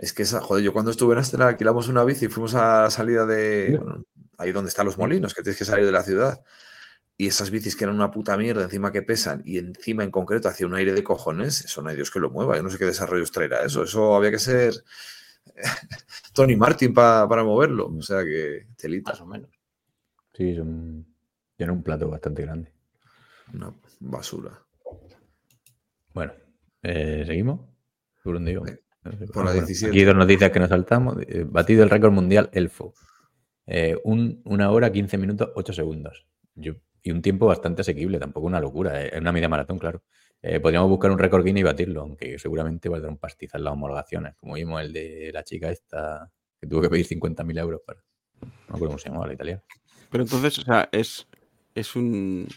Es 0.00 0.12
que 0.12 0.22
esa, 0.22 0.40
joder, 0.40 0.64
yo 0.64 0.72
cuando 0.72 0.90
estuve 0.90 1.12
en 1.12 1.18
Ámsterdam 1.18 1.48
alquilamos 1.48 1.88
una 1.88 2.04
bici 2.04 2.26
y 2.26 2.28
fuimos 2.28 2.54
a 2.54 2.82
la 2.82 2.90
salida 2.90 3.26
de. 3.26 3.76
bueno, 3.78 4.04
ahí 4.38 4.52
donde 4.52 4.70
están 4.70 4.86
los 4.86 4.96
molinos, 4.98 5.34
que 5.34 5.42
tienes 5.42 5.58
que 5.58 5.64
salir 5.64 5.84
de 5.86 5.92
la 5.92 6.02
ciudad. 6.02 6.40
Y 7.20 7.26
esas 7.26 7.50
bicis 7.50 7.76
que 7.76 7.84
eran 7.84 7.96
una 7.96 8.10
puta 8.10 8.34
mierda, 8.38 8.62
encima 8.64 8.92
que 8.92 9.02
pesan, 9.02 9.42
y 9.44 9.58
encima 9.58 10.04
en 10.04 10.10
concreto 10.10 10.48
hacía 10.48 10.66
un 10.66 10.74
aire 10.74 10.94
de 10.94 11.04
cojones, 11.04 11.64
eso 11.66 11.82
no 11.82 11.90
hay 11.90 11.96
Dios 11.96 12.10
que 12.10 12.18
lo 12.18 12.30
mueva. 12.30 12.56
Yo 12.56 12.62
no 12.62 12.70
sé 12.70 12.78
qué 12.78 12.86
desarrollos 12.86 13.30
traerá 13.30 13.62
eso. 13.62 13.82
Eso 13.82 14.14
había 14.16 14.30
que 14.30 14.38
ser 14.38 14.72
Tony 16.32 16.56
Martin 16.56 16.94
pa- 16.94 17.28
para 17.28 17.44
moverlo. 17.44 17.88
O 17.88 18.02
sea 18.02 18.24
que 18.24 18.68
telita, 18.76 19.10
Más 19.12 19.20
o 19.20 19.26
menos. 19.26 19.50
Sí, 20.32 20.54
son, 20.56 21.04
tienen 21.56 21.76
un 21.76 21.82
plato 21.82 22.08
bastante 22.08 22.40
grande. 22.42 22.72
una 23.52 23.74
basura. 23.98 24.58
Bueno, 26.14 26.32
eh, 26.82 27.24
¿seguimos? 27.26 27.60
¿Por 28.22 28.34
dónde 28.34 28.52
iba? 28.52 28.62
Venga, 28.62 28.80
No 29.04 29.12
sé. 29.18 29.26
por 29.26 29.44
la 29.44 29.50
Ah, 29.50 29.54
bueno, 29.54 29.66
17. 29.66 29.90
Aquí 29.90 30.04
dos 30.04 30.16
noticias 30.16 30.50
que 30.50 30.60
nos 30.60 30.68
saltamos. 30.70 31.16
Eh, 31.28 31.44
batido 31.46 31.82
el 31.82 31.90
récord 31.90 32.12
mundial 32.12 32.48
Elfo. 32.52 32.94
Eh, 33.66 33.96
un- 34.04 34.40
una 34.44 34.70
hora, 34.70 34.90
15 34.90 35.18
minutos, 35.18 35.50
8 35.54 35.72
segundos. 35.74 36.26
Yo- 36.54 36.76
y 37.02 37.10
un 37.10 37.22
tiempo 37.22 37.46
bastante 37.46 37.82
asequible, 37.82 38.18
tampoco 38.18 38.46
una 38.46 38.60
locura. 38.60 39.02
eh, 39.04 39.10
Es 39.12 39.20
una 39.20 39.32
media 39.32 39.48
maratón, 39.48 39.78
claro. 39.78 40.02
Eh, 40.42 40.58
podríamos 40.60 40.88
buscar 40.88 41.10
un 41.10 41.18
récord 41.18 41.44
Guinness 41.44 41.60
y 41.60 41.64
batirlo, 41.64 42.00
aunque 42.02 42.38
seguramente 42.38 42.88
valdrá 42.88 43.10
un 43.10 43.18
pastizal 43.18 43.62
las 43.62 43.72
homologaciones, 43.74 44.34
como 44.36 44.54
vimos 44.54 44.80
el 44.80 44.92
de 44.92 45.30
la 45.34 45.42
chica 45.44 45.70
esta 45.70 46.30
que 46.60 46.66
tuvo 46.66 46.80
que 46.82 46.88
pedir 46.90 47.06
50.000 47.06 47.58
euros 47.58 47.80
para... 47.86 48.00
No 48.40 48.46
me 48.48 48.54
acuerdo 48.68 48.86
cómo 48.88 48.98
se 48.98 49.08
llamaba 49.08 49.26
la 49.26 49.34
italiana. 49.34 49.62
Pero 50.10 50.24
entonces, 50.24 50.58
o 50.58 50.62
sea, 50.62 50.88
es, 50.92 51.26
es 51.74 51.94
un 51.96 52.48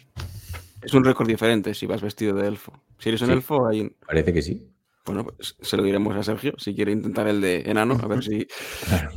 es 0.81 0.93
un 0.93 1.03
récord 1.05 1.27
diferente 1.27 1.73
si 1.73 1.85
vas 1.85 2.01
vestido 2.01 2.35
de 2.35 2.47
elfo. 2.47 2.73
Si 2.99 3.09
eres 3.09 3.21
un 3.21 3.27
Sí. 3.27 3.33
elfo, 3.33 3.67
hay 3.67 3.81
un- 3.81 3.95
Parece 4.05 4.33
que 4.33 4.41
sí. 4.41 4.69
bueno, 5.05 5.25
pues 5.25 5.55
se 5.61 5.75
lo 5.77 5.83
diremos 5.83 6.15
a 6.15 6.23
Sergio 6.23 6.53
si 6.57 6.73
quiere 6.75 6.91
intentar 6.93 7.27
el 7.27 7.41
de 7.41 7.61
enano, 7.69 7.97
a 8.01 8.07
ver 8.07 8.23
si. 8.23 8.47
Claro. 8.87 9.11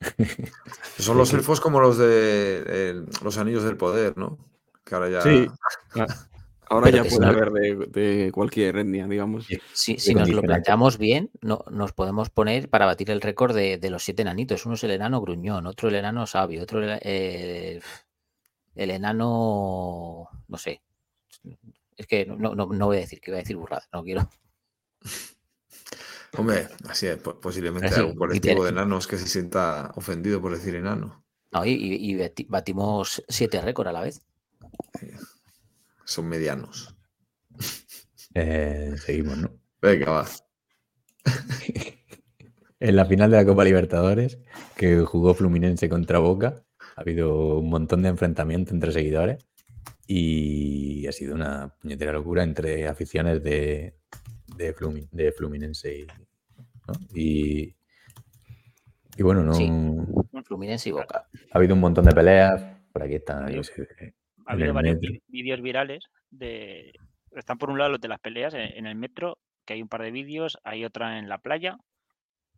Son 0.98 1.16
los 1.16 1.32
elfos 1.32 1.60
como 1.60 1.80
los 1.80 1.98
de 1.98 2.62
eh, 2.66 2.94
los 3.22 3.38
anillos 3.38 3.64
del 3.64 3.76
poder, 3.76 4.16
¿no? 4.16 4.38
Que 4.88 4.94
ahora 4.94 5.10
ya. 5.10 5.20
Sí. 5.22 5.46
Ahora 6.70 6.84
Pero 6.84 6.96
ya 6.98 7.02
que 7.04 7.08
puede 7.08 7.26
haber 7.26 7.50
de, 7.50 7.86
de 7.86 8.30
cualquier 8.32 8.76
etnia, 8.76 9.06
digamos. 9.06 9.46
Si, 9.46 9.58
Sí, 9.72 9.98
si 9.98 10.12
con 10.12 10.20
nos 10.20 10.28
lo 10.30 10.42
planteamos 10.42 10.98
bien, 10.98 11.30
no, 11.40 11.64
nos 11.70 11.94
podemos 11.94 12.28
poner 12.28 12.68
para 12.68 12.84
batir 12.84 13.10
el 13.10 13.22
récord 13.22 13.54
de, 13.54 13.78
de 13.78 13.88
los 13.88 14.02
siete 14.04 14.20
enanitos. 14.20 14.66
Uno 14.66 14.74
es 14.74 14.84
el 14.84 14.90
enano 14.90 15.22
gruñón, 15.22 15.66
otro 15.66 15.88
el 15.88 15.94
enano 15.94 16.26
sabio, 16.26 16.62
otro 16.62 16.82
el, 16.84 16.98
eh, 17.00 17.80
el 18.74 18.90
enano, 18.90 20.28
no 20.46 20.58
sé. 20.58 20.82
Es 21.96 22.06
que 22.06 22.26
no, 22.26 22.54
no, 22.54 22.66
no 22.66 22.86
voy 22.86 22.98
a 22.98 23.00
decir 23.00 23.18
que 23.22 23.30
voy 23.30 23.38
a 23.38 23.42
decir 23.42 23.56
burrada, 23.56 23.88
no 23.90 24.04
quiero. 24.04 24.28
Hombre, 26.36 26.68
así 26.86 27.06
es, 27.06 27.16
po- 27.16 27.40
posiblemente 27.40 27.86
Así, 27.88 28.02
un 28.02 28.14
colectivo 28.14 28.62
de 28.64 28.70
enanos 28.70 29.06
que 29.06 29.16
se 29.16 29.26
sienta 29.26 29.90
ofendido 29.96 30.42
por 30.42 30.52
decir 30.52 30.74
enano. 30.74 31.24
No, 31.50 31.64
y, 31.64 31.70
y- 31.70 32.10
y 32.12 32.14
bati- 32.18 32.46
batimos 32.46 33.24
siete 33.26 33.58
récords 33.62 33.88
a 33.88 33.92
la 33.92 34.02
vez. 34.02 34.20
Son 36.04 36.26
medianos. 36.28 36.94
Eh, 38.34 38.94
seguimos, 39.04 39.38
¿no? 39.38 39.50
Venga, 39.80 40.10
va. 40.10 40.26
En 42.80 42.94
la 42.94 43.04
final 43.06 43.28
de 43.32 43.38
la 43.38 43.44
Copa 43.44 43.64
Libertadores, 43.64 44.38
que 44.76 45.00
jugó 45.00 45.34
Fluminense 45.34 45.88
contra 45.88 46.20
Boca, 46.20 46.62
ha 46.94 47.00
habido 47.00 47.58
un 47.58 47.68
montón 47.70 48.02
de 48.02 48.08
enfrentamientos 48.08 48.72
entre 48.72 48.92
seguidores 48.92 49.44
y 50.06 51.04
ha 51.08 51.12
sido 51.12 51.34
una 51.34 51.74
puñetera 51.80 52.12
locura 52.12 52.44
entre 52.44 52.86
aficiones 52.86 53.42
de, 53.42 53.96
de, 54.56 54.76
Flumi- 54.76 55.08
de 55.10 55.32
Fluminense 55.32 55.98
y, 55.98 56.06
¿no? 56.06 56.94
y, 57.16 57.74
y 59.16 59.22
bueno, 59.24 59.42
no, 59.42 59.54
Sí. 59.54 59.68
Fluminense 60.44 60.90
y 60.90 60.92
Boca. 60.92 61.28
ha 61.50 61.58
habido 61.58 61.74
un 61.74 61.80
montón 61.80 62.04
de 62.04 62.12
peleas. 62.14 62.62
Por 62.92 63.02
aquí 63.02 63.16
están, 63.16 63.48
yo 63.50 63.64
sé, 63.64 64.14
Ha 64.48 64.52
habido 64.54 64.72
varios 64.72 64.98
vídeos 65.26 65.60
virales 65.60 66.04
de. 66.30 66.92
Están 67.32 67.58
por 67.58 67.70
un 67.70 67.78
lado 67.78 67.90
los 67.90 68.00
de 68.00 68.08
las 68.08 68.18
peleas 68.18 68.54
en, 68.54 68.62
en 68.62 68.86
el 68.86 68.94
metro, 68.96 69.36
que 69.66 69.74
hay 69.74 69.82
un 69.82 69.88
par 69.88 70.02
de 70.02 70.10
vídeos, 70.10 70.58
hay 70.64 70.86
otra 70.86 71.18
en 71.18 71.28
la 71.28 71.36
playa, 71.36 71.76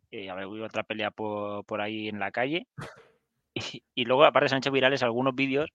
eh, 0.09 0.29
ha 0.29 0.33
habido 0.33 0.63
otra 0.63 0.83
pelea 0.83 1.11
por, 1.11 1.65
por 1.65 1.81
ahí 1.81 2.07
en 2.07 2.19
la 2.19 2.31
calle. 2.31 2.67
Y, 3.53 3.83
y 3.93 4.05
luego, 4.05 4.23
aparte, 4.23 4.47
se 4.47 4.55
han 4.55 4.59
hecho 4.59 4.71
virales 4.71 5.03
algunos 5.03 5.35
vídeos, 5.35 5.69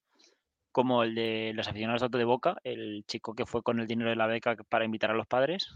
como 0.73 1.03
el 1.03 1.15
de 1.15 1.53
los 1.55 1.69
aficionados 1.69 2.01
de 2.01 2.05
Auto 2.07 2.17
de 2.17 2.25
Boca, 2.25 2.57
el 2.65 3.05
chico 3.07 3.35
que 3.35 3.45
fue 3.45 3.63
con 3.63 3.81
el 3.81 3.87
dinero 3.87 4.09
de 4.09 4.17
la 4.17 4.27
beca 4.27 4.57
para 4.71 4.87
invitar 4.87 5.11
a 5.11 5.15
los 5.15 5.27
padres, 5.27 5.75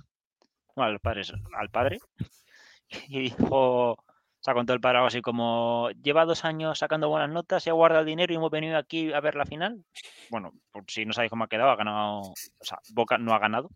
no, 0.77 0.83
a 0.83 0.89
los 0.89 1.03
padres, 1.03 1.31
al 1.53 1.69
padre, 1.69 1.99
y 3.09 3.21
dijo, 3.21 4.03
o 4.41 4.43
sea, 4.43 4.55
contó 4.55 4.73
el 4.73 4.81
padre 4.81 4.99
algo 4.99 5.09
así 5.09 5.21
como, 5.21 5.91
lleva 6.03 6.25
dos 6.25 6.47
años 6.47 6.79
sacando 6.79 7.11
buenas 7.11 7.29
notas, 7.29 7.63
se 7.63 7.69
ha 7.69 7.75
guardado 7.75 8.01
el 8.01 8.07
dinero 8.07 8.33
y 8.33 8.37
hemos 8.37 8.51
venido 8.51 8.79
aquí 8.79 9.13
a 9.13 9.21
ver 9.21 9.35
la 9.35 9.45
final. 9.45 9.85
Bueno, 10.31 10.55
por 10.73 10.85
si 10.89 11.05
no 11.05 11.13
sabéis 11.13 11.29
cómo 11.29 11.45
ha 11.45 11.49
quedado, 11.49 11.71
ha 11.71 11.77
ganado, 11.77 12.21
o 12.21 12.35
sea, 12.65 12.79
Boca 12.95 13.19
no 13.19 13.35
ha 13.35 13.39
ganado, 13.39 13.69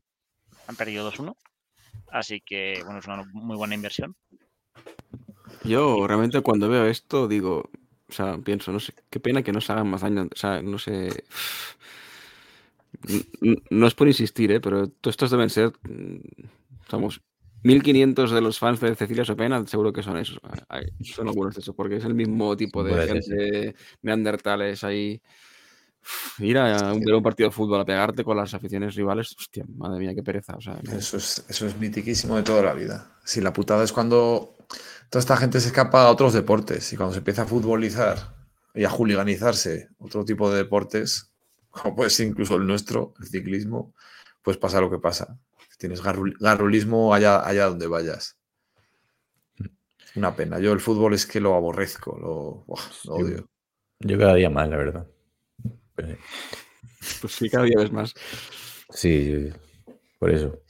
han 0.66 0.76
perdido 0.76 1.10
2-1. 1.12 1.36
Así 2.10 2.40
que, 2.40 2.80
bueno, 2.82 3.00
es 3.00 3.06
una 3.06 3.24
muy 3.34 3.56
buena 3.56 3.74
inversión. 3.74 4.16
Yo 5.64 6.06
realmente 6.06 6.40
cuando 6.40 6.70
veo 6.70 6.86
esto 6.86 7.28
digo, 7.28 7.68
o 8.08 8.12
sea, 8.12 8.38
pienso, 8.38 8.72
no 8.72 8.80
sé, 8.80 8.94
qué 9.10 9.20
pena 9.20 9.42
que 9.42 9.52
no 9.52 9.60
se 9.60 9.72
hagan 9.72 9.90
más 9.90 10.00
daño, 10.00 10.28
o 10.32 10.36
sea, 10.36 10.62
no 10.62 10.78
sé. 10.78 11.24
No 13.68 13.86
es 13.86 13.94
por 13.94 14.06
insistir, 14.06 14.50
¿eh? 14.50 14.60
pero 14.60 14.86
todos 14.86 15.12
estos 15.12 15.30
deben 15.30 15.50
ser, 15.50 15.72
mm, 15.82 16.20
vamos, 16.90 17.20
1500 17.64 18.30
de 18.30 18.40
los 18.42 18.58
fans 18.58 18.78
de 18.80 18.94
Cecilia 18.94 19.24
Sopena, 19.24 19.66
seguro 19.66 19.92
que 19.92 20.02
son 20.02 20.18
esos. 20.18 20.38
ah, 20.42 20.54
ay, 20.68 20.84
Son 21.02 21.26
algunos 21.26 21.54
de 21.54 21.62
esos, 21.62 21.74
porque 21.74 21.96
es 21.96 22.04
el 22.04 22.14
mismo 22.14 22.54
tipo 22.56 22.84
de 22.84 22.92
Puede 22.92 23.08
gente 23.08 23.74
neandertales 24.02 24.84
ahí. 24.84 25.20
Uf, 26.02 26.40
Ir 26.40 26.58
a 26.58 26.92
un, 26.92 27.22
partido 27.22 27.48
de 27.48 27.54
fútbol 27.54 27.80
a 27.80 27.86
pegarte 27.86 28.22
con 28.22 28.36
las 28.36 28.52
aficiones 28.52 28.94
rivales, 28.94 29.34
hostia, 29.38 29.64
madre 29.76 29.98
mía, 29.98 30.14
qué 30.14 30.22
pereza. 30.22 30.54
O 30.56 30.60
sea, 30.60 30.78
no- 30.82 30.92
Eso 30.92 31.16
es, 31.16 31.42
eso 31.48 31.66
es 31.66 31.78
mitiquísimo 31.78 32.36
de 32.36 32.42
toda 32.42 32.62
la 32.62 32.74
vida. 32.74 33.16
Si 33.24 33.40
la 33.40 33.54
putada 33.54 33.82
es 33.82 33.92
cuando 33.92 34.56
toda 35.08 35.20
esta 35.20 35.38
gente 35.38 35.58
se 35.58 35.68
escapa 35.68 36.02
a 36.02 36.10
otros 36.10 36.34
deportes 36.34 36.92
y 36.92 36.96
cuando 36.96 37.14
se 37.14 37.20
empieza 37.20 37.42
a 37.42 37.46
futbolizar 37.46 38.34
y 38.74 38.84
a 38.84 38.90
juliganizarse 38.90 39.88
otro 39.96 40.26
tipo 40.26 40.50
de 40.50 40.58
deportes, 40.58 41.30
como 41.70 41.96
puede 41.96 42.10
ser 42.10 42.26
incluso 42.26 42.56
el 42.56 42.66
nuestro, 42.66 43.14
el 43.20 43.26
ciclismo, 43.26 43.94
pues 44.42 44.58
pasa 44.58 44.82
lo 44.82 44.90
que 44.90 44.98
pasa. 44.98 45.38
Tienes 45.78 46.02
garrul- 46.02 46.36
garrulismo 46.38 47.14
allá, 47.14 47.46
allá 47.46 47.66
donde 47.66 47.86
vayas. 47.86 48.38
Una 50.16 50.34
pena. 50.36 50.60
Yo 50.60 50.72
el 50.72 50.80
fútbol 50.80 51.14
es 51.14 51.26
que 51.26 51.40
lo 51.40 51.54
aborrezco, 51.54 52.16
lo, 52.18 53.12
odio. 53.12 53.48
Yo 54.00 54.18
cada 54.18 54.34
día 54.34 54.50
más, 54.50 54.68
la 54.68 54.76
verdad. 54.76 55.06
Pues, 55.94 56.18
pues 57.20 57.32
sí, 57.32 57.48
cada 57.50 57.64
día 57.64 57.76
ves 57.78 57.92
más. 57.92 58.14
Sí, 58.90 59.50
por 60.18 60.30
eso. 60.30 60.60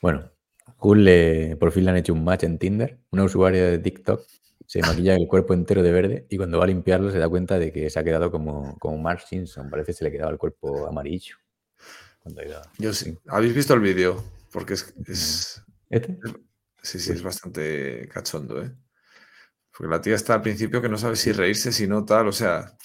Bueno, 0.00 0.30
Cool 0.78 1.04
le- 1.04 1.56
por 1.56 1.72
fin 1.72 1.84
le 1.84 1.90
han 1.90 1.96
hecho 1.96 2.12
un 2.12 2.24
match 2.24 2.44
en 2.44 2.58
Tinder. 2.58 2.98
Una 3.10 3.24
usuaria 3.24 3.64
de 3.64 3.78
TikTok 3.78 4.22
se 4.66 4.80
maquilla 4.80 5.14
el 5.14 5.26
cuerpo 5.26 5.54
entero 5.54 5.82
de 5.82 5.92
verde 5.92 6.26
y 6.30 6.36
cuando 6.36 6.58
va 6.58 6.64
a 6.64 6.68
limpiarlo 6.68 7.10
se 7.10 7.18
da 7.18 7.28
cuenta 7.28 7.58
de 7.58 7.72
que 7.72 7.88
se 7.90 7.98
ha 7.98 8.04
quedado 8.04 8.30
como, 8.30 8.78
como 8.78 8.98
Mark 8.98 9.20
Simpson. 9.20 9.70
Parece 9.70 9.88
que 9.88 9.92
se 9.94 10.04
le 10.04 10.12
quedaba 10.12 10.30
el 10.30 10.38
cuerpo 10.38 10.86
amarillo. 10.86 11.36
Cuando 12.22 12.42
Yo 12.78 12.92
sí. 12.94 13.18
¿Habéis 13.28 13.54
visto 13.54 13.74
el 13.74 13.80
vídeo? 13.80 14.22
Porque 14.54 14.74
es, 14.74 14.94
es- 15.06 15.62
¿Este? 15.90 16.16
Sí, 16.80 17.00
sí, 17.00 17.10
es 17.12 17.22
bastante 17.24 18.08
cachondo, 18.08 18.62
¿eh? 18.62 18.72
Porque 19.76 19.90
la 19.90 20.00
tía 20.00 20.14
está 20.14 20.34
al 20.34 20.42
principio 20.42 20.80
que 20.80 20.88
no 20.88 20.96
sabe 20.96 21.16
si 21.16 21.32
reírse, 21.32 21.72
si 21.72 21.88
no 21.88 22.04
tal, 22.04 22.28
o 22.28 22.32
sea. 22.32 22.76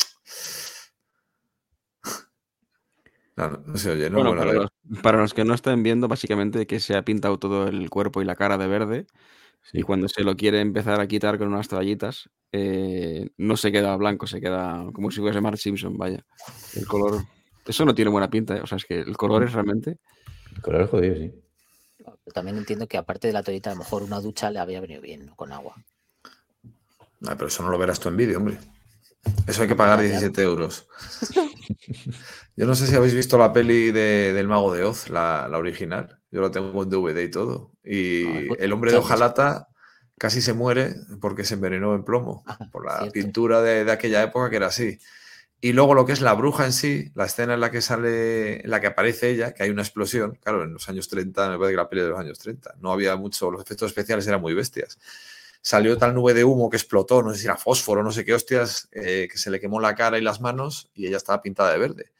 No, 3.36 3.78
se 3.78 3.91
oye, 3.91 4.10
¿no? 4.10 4.18
Bueno, 4.18 4.32
Bueno, 4.32 4.41
para 4.41 4.54
los, 4.54 4.70
para 5.04 5.18
los 5.20 5.34
que 5.34 5.46
no 5.46 5.54
estén 5.54 5.84
viendo, 5.84 6.08
básicamente 6.08 6.66
que 6.66 6.80
se 6.80 6.96
ha 6.98 7.04
pintado 7.06 7.38
todo 7.38 7.68
el 7.68 7.90
cuerpo 7.90 8.22
y 8.22 8.26
la 8.26 8.36
cara 8.36 8.58
de 8.58 8.68
verde 8.68 9.06
y 9.72 9.84
cuando 9.84 10.08
se 10.10 10.24
lo 10.24 10.36
quiere 10.36 10.60
empezar 10.62 11.00
a 11.00 11.08
quitar 11.08 11.38
con 11.38 11.50
unas 11.50 11.68
toallitas, 11.68 12.30
eh, 12.52 13.30
no 13.38 13.56
se 13.58 13.72
queda 13.72 13.96
blanco, 13.96 14.26
se 14.28 14.41
queda 14.41 14.86
como 14.94 15.12
si 15.12 15.20
fuese 15.22 15.40
Mark 15.40 15.58
Simpson, 15.58 15.98
vaya. 15.98 16.26
El 16.76 16.86
color... 16.88 17.22
Eso 17.66 17.86
no 17.86 17.94
tiene 17.94 18.10
buena 18.10 18.30
pinta, 18.30 18.58
¿eh? 18.58 18.62
o 18.62 18.66
sea, 18.68 18.78
es 18.78 18.86
que 18.86 19.00
el 19.00 19.16
color 19.16 19.44
es 19.44 19.54
realmente... 19.54 20.00
El 20.56 20.62
color 20.62 20.82
es 20.82 20.90
jodido, 20.90 21.16
sí. 21.16 21.34
También 22.34 22.57
entiendo 22.57 22.88
que 22.88 22.98
aparte 22.98 23.27
de 23.27 23.34
la 23.34 23.44
toallita, 23.44 23.72
a 23.72 23.73
lo 23.73 23.80
mejor 23.80 24.03
una 24.03 24.19
ducha 24.19 24.49
le 24.52 24.60
había 24.60 24.81
venido 24.81 25.02
bien, 25.02 25.26
¿no? 25.26 25.36
Con 25.36 25.52
agua. 25.52 25.76
No, 27.22 27.31
pero 27.36 27.48
eso 27.48 27.64
no 27.64 27.69
lo 27.69 27.77
verás 27.77 27.99
tú 27.99 28.10
en 28.10 28.18
vídeo, 28.18 28.38
hombre. 28.38 28.57
Eso 29.48 29.61
hay 29.64 29.68
que 29.68 29.76
pagar 29.76 29.99
17 30.02 30.41
euros. 30.41 30.88
Yo 32.56 32.65
no 32.65 32.76
sé 32.76 32.88
si 32.88 32.95
habéis 32.95 33.14
visto 33.14 33.38
la 33.38 33.52
peli 33.53 33.91
de- 33.91 34.34
del 34.34 34.48
Mago 34.48 34.73
de 34.73 34.84
Oz, 34.84 35.10
la, 35.10 35.48
la 35.49 35.57
original. 35.57 36.19
Yo 36.31 36.41
la 36.41 36.52
tengo 36.52 36.84
en 36.84 36.90
DVD 36.90 37.23
y 37.23 37.31
todo. 37.31 37.72
Y 37.84 38.26
Ah, 38.52 38.56
el 38.60 38.73
hombre 38.73 38.91
de 38.91 38.98
hojalata 38.98 39.68
casi 40.18 40.41
se 40.41 40.53
muere 40.53 40.95
porque 41.22 41.44
se 41.44 41.53
envenenó 41.56 41.95
en 41.95 42.03
plomo 42.03 42.44
Ah, 42.45 42.57
por 42.72 42.86
la 42.86 42.98
cierto. 42.99 43.14
pintura 43.14 43.61
de, 43.61 43.86
de 43.86 43.91
aquella 43.91 44.23
época 44.23 44.49
que 44.49 44.57
era 44.57 44.68
así. 44.68 44.99
Y 45.61 45.73
luego 45.73 45.94
lo 45.94 46.06
que 46.06 46.14
es 46.14 46.22
la 46.22 46.34
bruja 46.34 46.65
en 46.65 46.72
sí, 46.72 47.11
la 47.15 47.26
escena 47.26 47.53
en 47.53 47.60
la 47.60 47.69
que 47.69 47.81
sale, 47.81 48.61
en 48.61 48.69
la 48.69 48.80
que 48.80 48.88
aparece 48.88 49.30
ella, 49.30 49.53
que 49.53 49.64
hay 49.64 49.69
una 49.69 49.81
explosión, 49.81 50.38
claro, 50.41 50.64
en 50.64 50.73
los 50.73 50.88
años 50.88 51.10
30, 51.10 51.49
me 51.49 51.57
parece 51.57 51.73
que 51.73 51.77
la 51.77 51.90
peli 51.90 52.02
de 52.03 52.10
los 52.10 52.19
años 52.19 52.40
30, 52.40 52.76
no 52.80 52.94
había 52.94 53.18
mucho, 53.18 53.52
los 53.52 53.61
efectos 53.61 53.88
especiales 53.88 54.26
eran 54.27 54.40
muy 54.40 54.53
bestias. 54.53 54.98
Salió 55.61 55.98
tal 55.98 56.14
nube 56.14 56.34
de 56.34 56.45
humo 56.45 56.69
que 56.69 56.77
explotó, 56.77 57.22
no 57.22 57.34
sé 57.34 57.41
si 57.41 57.45
era 57.45 57.57
fósforo, 57.57 58.03
no 58.03 58.11
sé 58.11 58.23
qué 58.23 58.34
hostias, 58.34 58.88
eh, 58.94 59.27
que 59.30 59.38
se 59.38 59.52
le 59.52 59.60
quemó 59.60 59.81
la 59.81 59.95
cara 59.95 60.18
y 60.18 60.22
las 60.22 60.40
manos 60.40 60.90
y 60.94 61.07
ella 61.07 61.18
estaba 61.18 61.41
pintada 61.41 61.73
de 61.73 61.80
verde. 61.80 62.14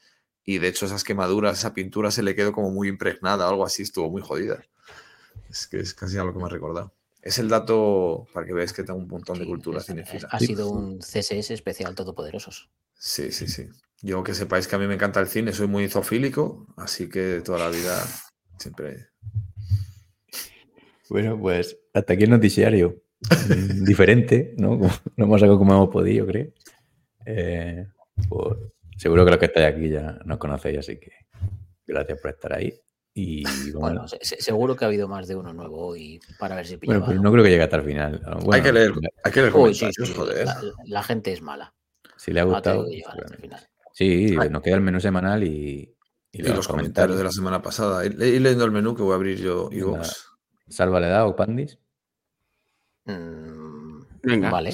Y 0.44 0.58
de 0.58 0.68
hecho 0.68 0.84
esas 0.84 1.04
quemaduras, 1.04 1.58
esa 1.58 1.72
pintura 1.72 2.10
se 2.10 2.22
le 2.22 2.34
quedó 2.34 2.52
como 2.52 2.70
muy 2.70 2.88
impregnada, 2.88 3.48
algo 3.48 3.64
así, 3.64 3.82
estuvo 3.82 4.10
muy 4.10 4.20
jodida. 4.20 4.62
Es 5.48 5.66
que 5.66 5.80
es 5.80 5.94
casi 5.94 6.18
algo 6.18 6.34
que 6.34 6.38
me 6.40 6.44
ha 6.44 6.48
recordado. 6.48 6.92
Es 7.22 7.38
el 7.38 7.48
dato 7.48 8.26
para 8.32 8.46
que 8.46 8.54
veáis 8.54 8.72
que 8.72 8.82
tengo 8.82 8.98
un 8.98 9.08
montón 9.08 9.38
de 9.38 9.46
cultura 9.46 9.80
cinefila. 9.80 10.28
Ha 10.30 10.40
sido 10.40 10.70
un 10.70 10.98
CSS 11.00 11.50
especial 11.50 11.94
todopoderosos. 11.94 12.70
Sí, 12.94 13.30
sí, 13.30 13.46
sí. 13.46 13.68
Yo 14.02 14.22
que 14.24 14.32
sepáis 14.32 14.66
que 14.66 14.76
a 14.76 14.78
mí 14.78 14.86
me 14.86 14.94
encanta 14.94 15.20
el 15.20 15.28
cine, 15.28 15.52
soy 15.52 15.66
muy 15.66 15.88
zoofílico, 15.88 16.66
así 16.78 17.08
que 17.08 17.42
toda 17.44 17.58
la 17.58 17.68
vida 17.68 18.02
siempre. 18.58 19.08
Bueno, 21.10 21.38
pues 21.38 21.76
hasta 21.92 22.14
aquí 22.14 22.24
el 22.24 22.30
noticiario. 22.30 23.02
Mm, 23.20 23.84
diferente, 23.84 24.54
¿no? 24.56 24.78
Lo 25.16 25.24
hemos 25.24 25.40
sacado 25.40 25.58
como 25.58 25.74
hemos 25.74 25.90
podido, 25.90 26.26
creo. 26.26 26.48
Eh, 27.26 27.86
pues, 28.28 28.56
seguro 28.96 29.24
que 29.24 29.30
los 29.30 29.40
que 29.40 29.46
estáis 29.46 29.74
aquí 29.74 29.90
ya 29.90 30.18
nos 30.24 30.38
conocéis, 30.38 30.78
así 30.78 30.98
que 30.98 31.12
gracias 31.86 32.18
por 32.20 32.30
estar 32.30 32.54
ahí. 32.54 32.72
Y 33.20 33.44
bueno, 33.74 34.06
seguro 34.22 34.74
que 34.74 34.84
ha 34.84 34.88
habido 34.88 35.06
más 35.06 35.28
de 35.28 35.36
uno 35.36 35.52
nuevo 35.52 35.88
hoy 35.88 36.20
para 36.38 36.56
ver 36.56 36.66
si 36.66 36.76
Bueno, 36.76 37.04
pues 37.04 37.20
no 37.20 37.30
creo 37.30 37.44
que 37.44 37.50
llegue 37.50 37.62
hasta 37.62 37.76
el 37.76 37.84
final. 37.84 38.22
hay 38.50 38.62
que 38.62 38.72
leer, 38.72 38.92
hay 39.22 39.32
que 39.32 39.40
leer 39.40 39.52
joder. 39.52 40.46
La, 40.86 41.02
gente 41.02 41.32
es 41.32 41.42
mala. 41.42 41.74
Si 42.16 42.32
le 42.32 42.40
ha 42.40 42.44
gustado. 42.44 42.86
Sí, 43.92 44.36
nos 44.50 44.62
queda 44.62 44.76
el 44.76 44.80
menú 44.80 45.00
semanal 45.00 45.44
y. 45.44 45.94
Y, 46.32 46.42
los, 46.42 46.68
comentarios, 46.68 47.18
de 47.18 47.24
la 47.24 47.32
semana 47.32 47.60
pasada. 47.60 48.06
Y, 48.06 48.10
leyendo 48.10 48.64
el 48.64 48.70
menú 48.70 48.94
que 48.94 49.02
voy 49.02 49.12
a 49.12 49.16
abrir 49.16 49.38
yo 49.38 49.68
y 49.72 49.82
vos. 49.82 50.28
Salva 50.68 51.00
le 51.00 51.08
da 51.08 51.26
o 51.26 51.34
Pandis. 51.34 51.78
Mm, 53.04 54.02
Venga, 54.22 54.50
vale. 54.50 54.72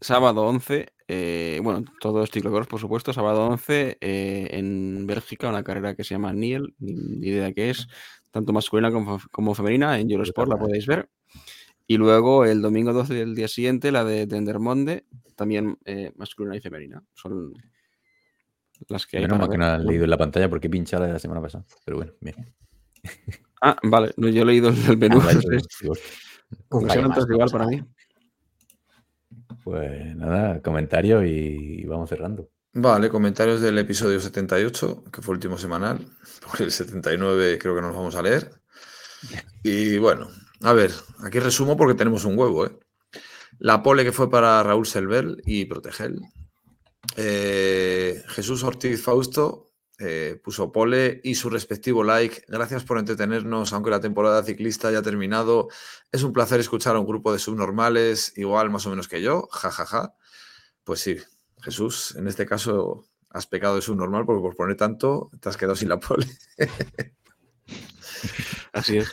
sábado 0.00 0.42
11, 0.44 0.92
eh, 1.14 1.60
bueno, 1.62 1.84
todos 2.00 2.30
ciclocross, 2.30 2.66
por 2.66 2.80
supuesto, 2.80 3.12
sábado 3.12 3.46
11 3.46 3.98
eh, 4.00 4.48
en 4.52 5.06
Bélgica, 5.06 5.50
una 5.50 5.62
carrera 5.62 5.94
que 5.94 6.04
se 6.04 6.14
llama 6.14 6.32
Niel, 6.32 6.74
ni, 6.78 7.28
idea 7.28 7.52
qué 7.52 7.68
es, 7.68 7.86
tanto 8.30 8.54
masculina 8.54 8.90
como, 8.90 9.54
femenina, 9.54 9.98
en 9.98 10.10
Eurosport 10.10 10.48
la 10.48 10.56
podéis 10.56 10.86
ver. 10.86 11.10
Y 11.86 11.98
luego 11.98 12.46
el 12.46 12.62
domingo 12.62 12.94
12 12.94 13.12
del 13.12 13.34
día 13.34 13.46
siguiente, 13.46 13.92
la 13.92 14.04
de 14.04 14.26
Dendermonde, 14.26 15.04
también 15.36 15.76
eh, 15.84 16.12
masculina 16.16 16.56
y 16.56 16.60
femenina. 16.60 17.04
Son 17.12 17.52
las 18.88 19.06
que 19.06 19.18
hay. 19.18 19.26
Menos 19.26 19.50
que 19.50 19.58
no 19.58 19.66
han 19.66 19.84
leído 19.84 20.04
en 20.04 20.10
la 20.10 20.16
pantalla 20.16 20.48
porque 20.48 20.70
pincha 20.70 20.98
la 20.98 21.08
de 21.08 21.12
la 21.12 21.18
semana 21.18 21.42
pasada. 21.42 21.66
Pero 21.84 21.98
bueno, 21.98 22.12
bien. 22.22 22.54
Ah, 23.60 23.76
vale. 23.82 24.12
No, 24.16 24.28
yo 24.28 24.42
he 24.42 24.46
leído 24.46 24.70
el 24.70 24.96
menú. 24.96 25.20
Ah, 25.20 25.28
pues 26.70 26.96
igual 26.96 27.50
para 27.50 27.66
mí. 27.66 27.82
Pues 29.64 30.16
nada, 30.16 30.60
comentarios 30.60 31.24
y 31.26 31.84
vamos 31.84 32.08
cerrando. 32.08 32.48
Vale, 32.74 33.10
comentarios 33.10 33.60
del 33.60 33.78
episodio 33.78 34.18
78, 34.18 35.04
que 35.12 35.20
fue 35.20 35.34
el 35.34 35.36
último 35.36 35.58
semanal. 35.58 36.06
Porque 36.46 36.64
el 36.64 36.72
79 36.72 37.58
creo 37.58 37.74
que 37.74 37.82
no 37.82 37.88
nos 37.88 37.96
vamos 37.96 38.14
a 38.16 38.22
leer. 38.22 38.50
Y 39.64 39.96
bueno, 39.98 40.28
a 40.62 40.72
ver, 40.72 40.90
aquí 41.22 41.38
resumo 41.38 41.76
porque 41.76 41.94
tenemos 41.94 42.24
un 42.24 42.36
huevo, 42.36 42.66
¿eh? 42.66 42.76
La 43.60 43.80
pole 43.80 44.02
que 44.02 44.10
fue 44.10 44.28
para 44.28 44.60
Raúl 44.64 44.86
Selver 44.86 45.36
y 45.44 45.66
Protegel. 45.66 46.20
Eh, 47.16 48.24
Jesús 48.26 48.64
Ortiz 48.64 49.00
Fausto 49.00 49.71
eh, 50.04 50.40
puso 50.42 50.72
pole 50.72 51.20
y 51.22 51.36
su 51.36 51.48
respectivo 51.48 52.02
like. 52.02 52.44
Gracias 52.48 52.82
por 52.82 52.98
entretenernos, 52.98 53.72
aunque 53.72 53.90
la 53.90 54.00
temporada 54.00 54.42
ciclista 54.42 54.88
haya 54.88 55.00
terminado. 55.00 55.68
Es 56.10 56.24
un 56.24 56.32
placer 56.32 56.58
escuchar 56.58 56.96
a 56.96 56.98
un 56.98 57.06
grupo 57.06 57.32
de 57.32 57.38
subnormales, 57.38 58.32
igual 58.36 58.68
más 58.70 58.84
o 58.86 58.90
menos 58.90 59.06
que 59.06 59.22
yo. 59.22 59.48
Ja, 59.52 59.70
ja, 59.70 59.86
ja. 59.86 60.14
Pues 60.82 61.00
sí, 61.00 61.18
Jesús, 61.62 62.16
en 62.16 62.26
este 62.26 62.46
caso 62.46 63.06
has 63.30 63.46
pecado 63.46 63.76
de 63.76 63.82
subnormal 63.82 64.26
porque 64.26 64.42
por 64.42 64.56
poner 64.56 64.76
tanto 64.76 65.30
te 65.40 65.48
has 65.48 65.56
quedado 65.56 65.76
sin 65.76 65.88
la 65.88 66.00
pole. 66.00 66.26
Así 68.72 68.98
es. 68.98 69.08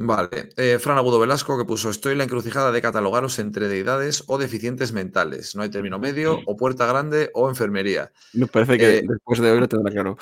Vale. 0.00 0.50
Eh, 0.56 0.78
Fran 0.78 0.96
Agudo 0.96 1.18
Velasco 1.18 1.58
que 1.58 1.64
puso: 1.64 1.90
Estoy 1.90 2.12
en 2.12 2.18
la 2.18 2.24
encrucijada 2.24 2.70
de 2.70 2.80
catalogaros 2.80 3.40
entre 3.40 3.66
deidades 3.66 4.22
o 4.28 4.38
deficientes 4.38 4.92
mentales. 4.92 5.56
No 5.56 5.62
hay 5.62 5.70
término 5.70 5.98
medio, 5.98 6.38
o 6.46 6.56
puerta 6.56 6.86
grande 6.86 7.32
o 7.34 7.48
enfermería. 7.48 8.12
Me 8.32 8.46
parece 8.46 8.78
que 8.78 8.98
eh, 8.98 9.02
después 9.04 9.40
de 9.40 9.50
hoy 9.50 9.58
lo 9.58 9.68
tendrá 9.68 9.90
claro. 9.90 10.16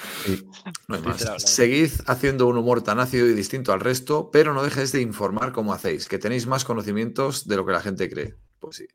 No 0.88 0.96
hay 0.96 1.02
más. 1.02 1.26
Seguid 1.42 1.90
haciendo 2.06 2.46
un 2.46 2.56
humor 2.56 2.82
tan 2.82 3.00
ácido 3.00 3.26
y 3.26 3.34
distinto 3.34 3.74
al 3.74 3.80
resto, 3.80 4.30
pero 4.30 4.54
no 4.54 4.62
dejéis 4.62 4.92
de 4.92 5.02
informar 5.02 5.52
como 5.52 5.74
hacéis, 5.74 6.08
que 6.08 6.18
tenéis 6.18 6.46
más 6.46 6.64
conocimientos 6.64 7.46
de 7.46 7.56
lo 7.56 7.66
que 7.66 7.72
la 7.72 7.82
gente 7.82 8.08
cree. 8.08 8.34
Pues 8.58 8.76
sí. 8.76 8.86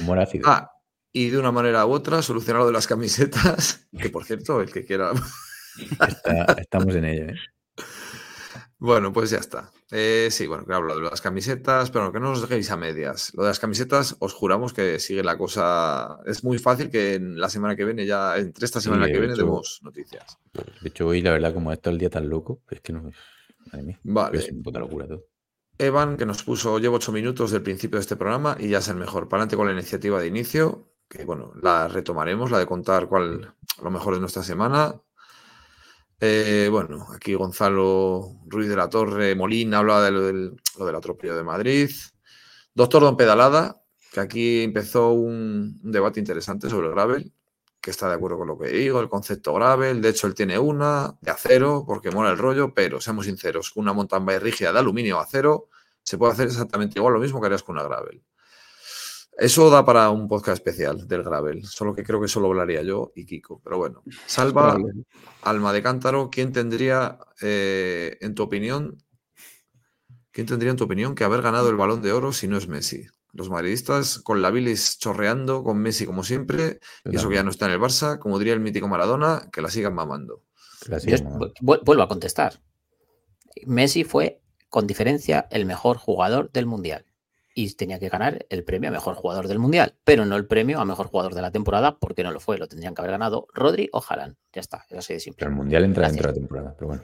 Humor 0.00 0.18
ácido. 0.18 0.48
Ah, 0.48 0.72
y 1.12 1.30
de 1.30 1.38
una 1.38 1.52
manera 1.52 1.86
u 1.86 1.92
otra 1.92 2.22
solucionar 2.22 2.62
lo 2.62 2.66
de 2.66 2.72
las 2.72 2.88
camisetas, 2.88 3.86
que 3.96 4.10
por 4.10 4.24
cierto, 4.24 4.60
el 4.60 4.72
que 4.72 4.84
quiera. 4.84 5.12
estamos 6.58 6.96
en 6.96 7.04
ello, 7.04 7.24
¿eh? 7.26 7.36
Bueno, 8.80 9.12
pues 9.12 9.30
ya 9.30 9.38
está. 9.38 9.72
Eh, 9.90 10.28
sí, 10.30 10.46
bueno, 10.46 10.64
que 10.64 10.72
hablo 10.72 10.94
de 10.94 11.02
las 11.02 11.20
camisetas, 11.20 11.90
pero 11.90 12.12
que 12.12 12.20
no 12.20 12.30
os 12.30 12.42
dejéis 12.42 12.70
a 12.70 12.76
medias. 12.76 13.32
Lo 13.34 13.42
de 13.42 13.48
las 13.48 13.58
camisetas, 13.58 14.16
os 14.20 14.32
juramos 14.32 14.72
que 14.72 15.00
sigue 15.00 15.24
la 15.24 15.36
cosa. 15.36 16.18
Es 16.26 16.44
muy 16.44 16.58
fácil 16.58 16.88
que 16.88 17.14
en 17.14 17.40
la 17.40 17.48
semana 17.48 17.74
que 17.74 17.84
viene, 17.84 18.06
ya 18.06 18.38
entre 18.38 18.64
esta 18.64 18.80
semana 18.80 19.06
que 19.06 19.18
viene, 19.18 19.34
demos 19.34 19.80
noticias. 19.82 20.38
De 20.80 20.88
hecho, 20.88 21.08
hoy 21.08 21.22
la 21.22 21.32
verdad, 21.32 21.52
como 21.54 21.72
está 21.72 21.90
el 21.90 21.98
día 21.98 22.10
tan 22.10 22.28
loco, 22.28 22.60
es 22.70 22.80
que 22.80 22.92
no. 22.92 23.10
Vale. 24.04 24.38
Es 24.38 24.50
puta 24.62 24.78
locura 24.78 25.08
todo. 25.08 25.24
Evan, 25.78 26.16
que 26.16 26.26
nos 26.26 26.42
puso, 26.42 26.78
llevo 26.78 26.96
ocho 26.96 27.12
minutos 27.12 27.50
del 27.50 27.62
principio 27.62 27.98
de 27.98 28.02
este 28.02 28.16
programa 28.16 28.56
y 28.58 28.68
ya 28.68 28.78
es 28.78 28.88
el 28.88 28.96
mejor. 28.96 29.28
Para 29.28 29.42
adelante 29.42 29.56
con 29.56 29.66
la 29.66 29.72
iniciativa 29.72 30.20
de 30.20 30.26
inicio, 30.26 30.92
que 31.08 31.24
bueno, 31.24 31.52
la 31.62 31.88
retomaremos, 31.88 32.50
la 32.50 32.58
de 32.58 32.66
contar 32.66 33.08
cuál 33.08 33.54
lo 33.82 33.90
mejor 33.90 34.14
de 34.14 34.20
nuestra 34.20 34.42
semana. 34.42 35.00
Eh, 36.20 36.68
bueno, 36.70 37.06
aquí 37.14 37.34
Gonzalo 37.34 38.40
Ruiz 38.46 38.68
de 38.68 38.76
la 38.76 38.88
Torre 38.88 39.34
Molina 39.36 39.78
hablaba 39.78 40.02
de 40.02 40.10
lo 40.10 40.22
del, 40.22 40.56
lo 40.78 40.86
del 40.86 40.96
atropello 40.96 41.36
de 41.36 41.44
Madrid. 41.44 41.90
Doctor 42.74 43.02
Don 43.02 43.16
Pedalada, 43.16 43.80
que 44.12 44.20
aquí 44.20 44.62
empezó 44.62 45.12
un, 45.12 45.80
debate 45.82 46.20
interesante 46.20 46.68
sobre 46.68 46.88
el 46.88 46.94
gravel, 46.94 47.32
que 47.80 47.90
está 47.90 48.08
de 48.08 48.14
acuerdo 48.14 48.38
con 48.38 48.48
lo 48.48 48.58
que 48.58 48.68
digo, 48.68 49.00
el 49.00 49.08
concepto 49.08 49.54
gravel. 49.54 50.00
De 50.02 50.08
hecho, 50.10 50.26
él 50.26 50.34
tiene 50.34 50.58
una 50.58 51.16
de 51.20 51.30
acero, 51.30 51.84
porque 51.86 52.10
mola 52.10 52.30
el 52.30 52.38
rollo, 52.38 52.74
pero 52.74 53.00
seamos 53.00 53.26
sinceros, 53.26 53.70
con 53.70 53.82
una 53.82 53.92
mountain 53.92 54.40
rígida 54.40 54.72
de 54.72 54.78
aluminio 54.80 55.18
o 55.18 55.20
acero 55.20 55.68
se 56.08 56.16
puede 56.16 56.32
hacer 56.32 56.46
exactamente 56.46 56.98
igual 56.98 57.12
lo 57.12 57.20
mismo 57.20 57.38
que 57.38 57.46
harías 57.46 57.62
con 57.62 57.76
una 57.76 57.84
gravel. 57.86 58.22
Eso 59.38 59.70
da 59.70 59.84
para 59.84 60.10
un 60.10 60.26
podcast 60.26 60.58
especial 60.58 61.06
del 61.06 61.22
Gravel, 61.22 61.64
solo 61.64 61.94
que 61.94 62.02
creo 62.02 62.20
que 62.20 62.26
solo 62.26 62.48
hablaría 62.48 62.82
yo 62.82 63.12
y 63.14 63.24
Kiko. 63.24 63.60
Pero 63.62 63.78
bueno, 63.78 64.02
salva 64.26 64.76
Alma 65.42 65.72
de 65.72 65.80
Cántaro, 65.80 66.28
¿quién 66.28 66.52
tendría, 66.52 67.20
eh, 67.40 68.18
en 68.20 68.34
tu 68.34 68.42
opinión, 68.42 69.00
quién 70.32 70.48
tendría 70.48 70.72
en 70.72 70.76
tu 70.76 70.84
opinión 70.84 71.14
que 71.14 71.22
haber 71.22 71.40
ganado 71.40 71.70
el 71.70 71.76
balón 71.76 72.02
de 72.02 72.10
oro 72.10 72.32
si 72.32 72.48
no 72.48 72.56
es 72.56 72.66
Messi? 72.66 73.06
Los 73.32 73.48
madridistas 73.48 74.18
con 74.18 74.42
la 74.42 74.50
bilis 74.50 74.98
chorreando, 74.98 75.62
con 75.62 75.78
Messi 75.78 76.04
como 76.04 76.24
siempre, 76.24 76.80
y 77.04 77.14
eso 77.14 77.28
que 77.28 77.36
ya 77.36 77.44
no 77.44 77.50
está 77.50 77.66
en 77.66 77.72
el 77.72 77.80
Barça, 77.80 78.18
como 78.18 78.40
diría 78.40 78.54
el 78.54 78.60
mítico 78.60 78.88
Maradona, 78.88 79.48
que 79.52 79.62
la 79.62 79.70
sigan 79.70 79.94
mamando. 79.94 80.42
vuelvo 81.60 82.02
a 82.02 82.08
contestar. 82.08 82.60
Messi 83.66 84.02
fue, 84.02 84.40
con 84.68 84.88
diferencia, 84.88 85.46
el 85.52 85.64
mejor 85.64 85.96
jugador 85.96 86.50
del 86.50 86.66
Mundial 86.66 87.07
y 87.58 87.74
tenía 87.74 87.98
que 87.98 88.08
ganar 88.08 88.46
el 88.50 88.62
premio 88.62 88.88
a 88.88 88.92
mejor 88.92 89.16
jugador 89.16 89.48
del 89.48 89.58
mundial, 89.58 89.92
pero 90.04 90.24
no 90.24 90.36
el 90.36 90.46
premio 90.46 90.78
a 90.78 90.84
mejor 90.84 91.08
jugador 91.08 91.34
de 91.34 91.42
la 91.42 91.50
temporada, 91.50 91.98
porque 91.98 92.22
no 92.22 92.30
lo 92.30 92.38
fue. 92.38 92.56
Lo 92.56 92.68
tendrían 92.68 92.94
que 92.94 93.00
haber 93.00 93.10
ganado 93.10 93.48
Rodri 93.52 93.88
o 93.92 94.00
Haaland. 94.00 94.36
Ya 94.52 94.60
está, 94.60 94.86
es 94.88 94.98
así 94.98 95.14
de 95.14 95.18
simple. 95.18 95.44
el 95.44 95.52
mundial 95.52 95.82
entra 95.82 96.06
dentro 96.06 96.28
de 96.28 96.34
la 96.34 96.34
temporada, 96.34 96.76
pero 96.78 96.86
bueno. 96.86 97.02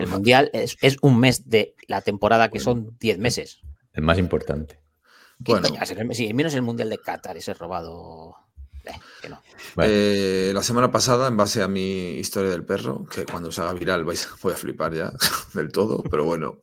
El 0.00 0.06
mundial 0.06 0.48
es, 0.52 0.76
un 1.02 1.18
mes 1.18 1.48
de 1.50 1.74
la 1.88 2.02
temporada 2.02 2.50
que 2.50 2.60
son 2.60 2.96
10 3.00 3.18
meses. 3.18 3.62
El 3.92 4.04
más 4.04 4.16
importante. 4.16 4.78
Bueno. 5.40 5.66
sí, 6.12 6.32
menos 6.32 6.54
el 6.54 6.62
mundial 6.62 6.88
de 6.88 6.98
Qatar, 6.98 7.36
ese 7.36 7.52
robado. 7.52 8.36
Eh, 8.84 8.92
eh, 9.78 10.52
la 10.54 10.62
semana 10.62 10.92
pasada, 10.92 11.26
en 11.26 11.36
base 11.36 11.62
a 11.62 11.68
mi 11.68 12.10
historia 12.10 12.50
del 12.52 12.64
perro, 12.64 13.06
que 13.06 13.24
cuando 13.24 13.50
se 13.50 13.60
haga 13.60 13.72
viral 13.72 14.04
vais, 14.04 14.28
voy 14.40 14.52
a 14.52 14.56
flipar 14.56 14.94
ya 14.94 15.12
del 15.54 15.72
todo, 15.72 16.00
pero 16.04 16.24
bueno. 16.24 16.60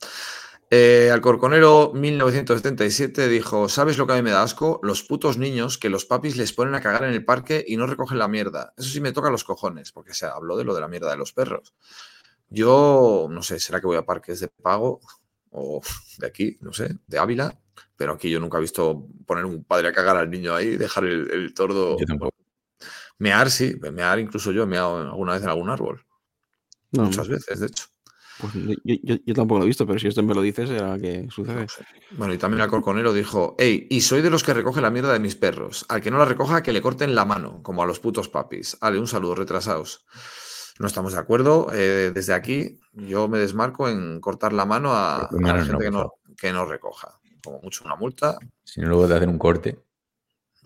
Eh, 0.71 1.09
Alcorconero 1.11 1.91
1977 1.95 3.27
dijo, 3.27 3.67
¿sabes 3.69 3.97
lo 3.97 4.05
que 4.05 4.13
a 4.13 4.15
mí 4.17 4.21
me 4.21 4.29
da 4.29 4.43
asco? 4.43 4.79
Los 4.83 5.03
putos 5.03 5.39
niños 5.39 5.79
que 5.79 5.89
los 5.89 6.05
papis 6.05 6.37
les 6.37 6.53
ponen 6.53 6.75
a 6.75 6.81
cagar 6.81 7.05
en 7.05 7.11
el 7.11 7.25
parque 7.25 7.65
y 7.67 7.75
no 7.75 7.87
recogen 7.87 8.19
la 8.19 8.27
mierda. 8.27 8.73
Eso 8.77 8.89
sí 8.89 9.01
me 9.01 9.11
toca 9.11 9.31
los 9.31 9.43
cojones, 9.43 9.91
porque 9.91 10.13
se 10.13 10.27
habló 10.27 10.57
de 10.57 10.63
lo 10.63 10.75
de 10.75 10.81
la 10.81 10.87
mierda 10.87 11.09
de 11.09 11.17
los 11.17 11.33
perros. 11.33 11.73
Yo, 12.49 13.27
no 13.31 13.41
sé, 13.41 13.59
será 13.59 13.79
que 13.79 13.87
voy 13.87 13.97
a 13.97 14.05
parques 14.05 14.39
de 14.41 14.47
pago 14.47 14.99
o 15.51 15.81
de 16.19 16.27
aquí, 16.27 16.57
no 16.61 16.71
sé, 16.71 16.97
de 17.07 17.17
Ávila, 17.17 17.59
pero 17.95 18.13
aquí 18.13 18.29
yo 18.29 18.39
nunca 18.39 18.59
he 18.59 18.61
visto 18.61 19.07
poner 19.25 19.45
un 19.45 19.63
padre 19.63 19.87
a 19.87 19.93
cagar 19.93 20.17
al 20.17 20.29
niño 20.29 20.53
ahí, 20.53 20.77
dejar 20.77 21.05
el, 21.05 21.51
tordo. 21.55 21.97
Mear 23.17 23.49
sí, 23.49 23.75
mear 23.91 24.19
incluso 24.19 24.51
yo 24.51 24.63
he 24.63 24.67
meado 24.67 24.97
alguna 24.97 25.33
vez 25.33 25.43
en 25.43 25.49
algún 25.49 25.69
árbol. 25.69 26.05
No, 26.91 27.03
Muchas 27.05 27.27
veces, 27.27 27.59
de 27.59 27.67
hecho. 27.67 27.85
Pues 28.39 28.53
yo, 28.53 28.73
yo- 29.03 29.15
yo 29.25 29.33
tampoco 29.33 29.59
lo 29.59 29.65
he 29.65 29.67
visto, 29.67 29.85
pero 29.85 29.99
si 29.99 30.07
esto 30.07 30.23
me 30.23 30.33
lo 30.33 30.41
dices, 30.41 30.69
era 30.69 30.97
que 30.97 31.27
sucede. 31.29 31.67
Bueno, 32.11 32.33
y 32.33 32.37
también 32.37 32.61
el 32.63 32.69
corconero 32.69 33.11
dijo, 33.13 33.55
hey, 33.59 33.87
y 33.89 34.01
soy 34.01 34.21
de 34.21 34.29
los 34.29 34.43
que 34.43 34.53
recoge 34.53 34.81
la 34.81 34.89
mierda 34.91 35.13
de 35.13 35.19
mis 35.19 35.35
perros. 35.35 35.85
Al 35.89 36.01
que 36.01 36.09
no 36.11 36.17
la 36.17 36.25
recoja, 36.25 36.63
que 36.63 36.71
le 36.73 36.81
corten 36.81 37.15
la 37.15 37.25
mano, 37.25 37.61
como 37.63 37.83
a 37.83 37.85
los 37.85 37.99
putos 37.99 38.29
papis. 38.29 38.77
Ale, 38.81 38.99
un 38.99 39.07
saludo, 39.07 39.35
retrasados. 39.35 40.05
No 40.79 40.87
estamos 40.87 41.13
de 41.13 41.19
acuerdo. 41.19 41.67
eh, 41.73 42.11
desde 42.13 42.33
aquí, 42.33 42.79
yo 42.93 43.27
me 43.27 43.39
desmarco 43.39 43.89
en 43.89 44.19
cortar 44.21 44.53
la 44.53 44.65
mano 44.65 44.93
a, 44.93 45.17
a 45.23 45.29
la 45.31 45.57
gente 45.65 45.73
no, 45.73 45.79
que, 45.79 45.91
no, 45.91 45.97
favor. 45.99 46.13
que 46.37 46.53
no 46.53 46.65
recoja. 46.65 47.19
Como 47.43 47.59
mucho 47.61 47.83
una 47.85 47.95
multa, 47.95 48.37
Si 48.63 48.79
no, 48.81 48.87
luego 48.89 49.07
te 49.07 49.15
hacen 49.15 49.29
un 49.29 49.37
corte. 49.37 49.79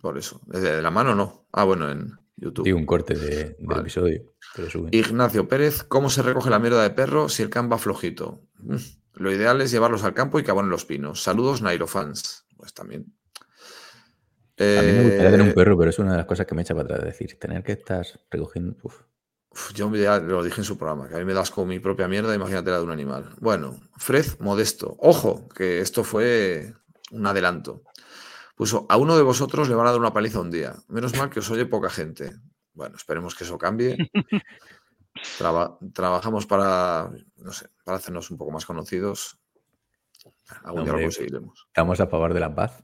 por 0.01 0.17
eso. 0.17 0.41
Desde 0.45 0.81
la 0.81 0.91
mano 0.91 1.15
no. 1.15 1.47
Ah, 1.51 1.63
bueno, 1.63 1.89
en 1.89 2.19
YouTube. 2.43 2.65
Digo, 2.65 2.77
un 2.77 2.85
corte 2.85 3.15
de- 3.15 3.27
del 3.27 3.55
Vale. 3.59 3.81
episodio. 3.81 4.23
Pero. 4.55 4.87
Ignacio 4.91 5.47
Pérez, 5.47 5.83
¿cómo 5.83 6.09
se 6.09 6.21
recoge 6.21 6.49
la 6.49 6.59
mierda 6.59 6.81
de 6.83 6.89
perro 6.91 7.29
si 7.29 7.41
el 7.43 7.49
can 7.49 7.71
va 7.71 7.77
flojito? 7.77 8.41
Mm, 8.59 8.75
Lo 9.15 9.31
ideal 9.31 9.61
es 9.61 9.71
llevarlos 9.71 10.03
al 10.03 10.13
campo 10.13 10.39
y 10.39 10.43
que 10.43 10.51
abonen 10.51 10.71
los 10.71 10.85
pinos. 10.85 11.21
Saludos, 11.21 11.61
Nairo 11.61 11.85
fans. 11.87 12.45
Pues 12.57 12.73
también. 12.73 13.13
A 14.59 14.63
mí 14.63 14.91
me 14.91 15.03
gustaría 15.03 15.31
tener 15.31 15.39
Eh, 15.39 15.49
un 15.49 15.53
perro, 15.53 15.77
pero 15.77 15.89
es 15.89 15.99
una 15.99 16.11
de 16.11 16.17
las 16.17 16.25
cosas 16.25 16.45
que 16.45 16.55
me 16.55 16.61
echa 16.61 16.73
para 16.75 16.85
atrás. 16.85 17.03
Decir, 17.05 17.37
tener 17.39 17.63
que 17.63 17.73
estar 17.73 18.05
recogiendo. 18.29 18.75
uf. 18.83 19.01
Uf, 19.51 19.71
Yo 19.73 19.93
ya 19.95 20.19
lo 20.19 20.43
dije 20.43 20.61
en 20.61 20.65
su 20.65 20.77
programa, 20.77 21.07
que 21.07 21.15
a 21.15 21.19
mí 21.19 21.25
me 21.25 21.33
das 21.33 21.51
con 21.51 21.67
mi 21.67 21.79
propia 21.79 22.07
mierda, 22.07 22.33
imagínate 22.33 22.71
la 22.71 22.77
de 22.77 22.83
un 22.83 22.91
animal. 22.91 23.35
Bueno, 23.39 23.79
Fred 23.97 24.25
Modesto. 24.39 24.95
Ojo, 24.99 25.47
que 25.49 25.79
esto 25.79 26.03
fue 26.03 26.73
un 27.11 27.27
adelanto. 27.27 27.83
Puso, 28.55 28.85
a 28.89 28.97
uno 28.97 29.17
de 29.17 29.23
vosotros 29.23 29.67
le 29.69 29.75
van 29.75 29.87
a 29.87 29.91
dar 29.91 29.99
una 29.99 30.13
paliza 30.13 30.39
un 30.39 30.51
día. 30.51 30.75
Menos 30.87 31.15
mal 31.17 31.29
que 31.29 31.39
os 31.39 31.49
oye 31.49 31.65
poca 31.65 31.89
gente. 31.89 32.31
Bueno, 32.73 32.95
esperemos 32.95 33.35
que 33.35 33.43
eso 33.43 33.57
cambie. 33.57 33.97
Traba- 35.37 35.77
trabajamos 35.93 36.45
para, 36.45 37.11
no 37.37 37.51
sé, 37.51 37.69
para 37.83 37.97
hacernos 37.97 38.31
un 38.31 38.37
poco 38.37 38.51
más 38.51 38.65
conocidos. 38.65 39.39
Algún 40.63 40.83
día 40.83 40.91
lo 40.93 40.97
Hombre, 40.97 41.03
conseguiremos. 41.05 41.65
Estamos 41.67 41.99
a 41.99 42.07
favor 42.07 42.33
de 42.33 42.39
la 42.39 42.53
paz. 42.53 42.83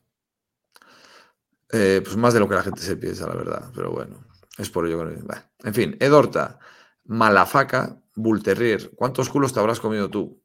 Eh, 1.71 2.01
pues 2.03 2.17
más 2.17 2.33
de 2.33 2.39
lo 2.39 2.47
que 2.49 2.55
la 2.55 2.63
gente 2.63 2.81
se 2.81 2.97
piensa, 2.97 3.27
la 3.27 3.35
verdad. 3.35 3.71
Pero 3.75 3.91
bueno, 3.91 4.25
es 4.57 4.69
por 4.69 4.87
ello 4.87 5.07
que... 5.07 5.21
bah. 5.23 5.51
En 5.63 5.73
fin, 5.73 5.97
Edorta, 5.99 6.59
Malafaca, 7.05 7.99
Bull 8.15 8.41
Terrier. 8.43 8.91
¿Cuántos 8.95 9.29
culos 9.29 9.53
te 9.53 9.59
habrás 9.59 9.79
comido 9.79 10.09
tú? 10.09 10.41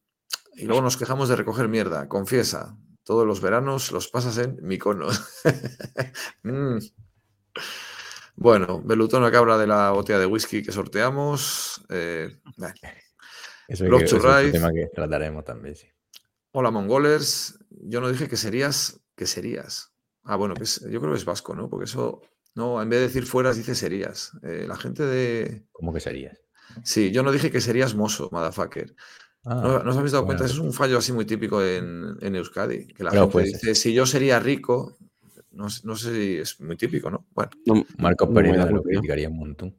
Y 0.54 0.66
luego 0.66 0.82
nos 0.82 0.96
quejamos 0.96 1.28
de 1.28 1.36
recoger 1.36 1.68
mierda. 1.68 2.08
Confiesa, 2.08 2.76
todos 3.04 3.26
los 3.26 3.40
veranos 3.40 3.92
los 3.92 4.08
pasas 4.08 4.38
en 4.38 4.58
Miconos. 4.62 5.22
Mm. 6.42 6.78
Bueno, 8.36 8.82
Belutón 8.84 9.30
que 9.30 9.36
habla 9.36 9.56
de 9.58 9.66
la 9.66 9.90
botella 9.92 10.18
de 10.18 10.26
whisky 10.26 10.62
que 10.62 10.72
sorteamos. 10.72 11.84
Eh. 11.88 12.36
Eso, 13.68 13.84
Love 13.84 14.00
que- 14.00 14.04
eso 14.06 14.16
es 14.38 14.46
un 14.46 14.52
tema 14.52 14.72
que 14.72 14.88
trataremos 14.92 15.44
también, 15.44 15.76
sí. 15.76 15.86
Hola, 16.52 16.70
Mongolers. 16.70 17.58
Yo 17.70 18.00
no 18.00 18.10
dije 18.10 18.28
que 18.28 18.36
serías, 18.36 19.00
que 19.16 19.26
serías. 19.26 19.92
Ah, 20.24 20.36
bueno, 20.36 20.54
que 20.54 20.64
es- 20.64 20.80
yo 20.90 21.00
creo 21.00 21.12
que 21.12 21.18
es 21.18 21.24
vasco, 21.24 21.54
¿no? 21.54 21.68
Porque 21.68 21.84
eso, 21.84 22.22
no, 22.54 22.82
en 22.82 22.88
vez 22.88 23.00
de 23.00 23.06
decir 23.06 23.24
fueras, 23.26 23.56
dice 23.56 23.74
serías. 23.74 24.32
Eh, 24.42 24.64
la 24.66 24.76
gente 24.76 25.04
de... 25.04 25.66
¿Cómo 25.72 25.92
que 25.92 26.00
serías? 26.00 26.38
Sí, 26.82 27.12
yo 27.12 27.22
no 27.22 27.30
dije 27.30 27.50
que 27.52 27.60
serías 27.60 27.94
mozo, 27.94 28.28
motherfucker. 28.32 28.94
Ah, 29.44 29.60
¿No, 29.62 29.82
¿no 29.84 29.90
os 29.90 29.96
habéis 29.96 30.12
dado 30.12 30.24
bueno. 30.24 30.38
cuenta? 30.38 30.52
Es 30.52 30.58
un 30.58 30.72
fallo 30.72 30.98
así 30.98 31.12
muy 31.12 31.24
típico 31.26 31.62
en, 31.62 32.16
en 32.20 32.36
Euskadi. 32.36 32.86
Que 32.86 33.04
la 33.04 33.10
Claro, 33.10 33.26
gente 33.30 33.32
pues. 33.32 33.52
dice, 33.52 33.74
si 33.74 33.92
yo 33.92 34.06
sería 34.06 34.40
rico, 34.40 34.96
no, 35.52 35.68
sé- 35.68 35.82
no 35.84 35.96
sé 35.96 36.14
si 36.14 36.36
es 36.38 36.60
muy 36.60 36.76
típico, 36.76 37.10
¿no? 37.10 37.26
Bueno, 37.34 37.50
No, 37.66 37.84
Marcos 37.98 38.28
Pereira 38.34 38.66
lo 38.70 38.82
criticaría 38.82 39.28
un 39.28 39.36
montón. 39.38 39.76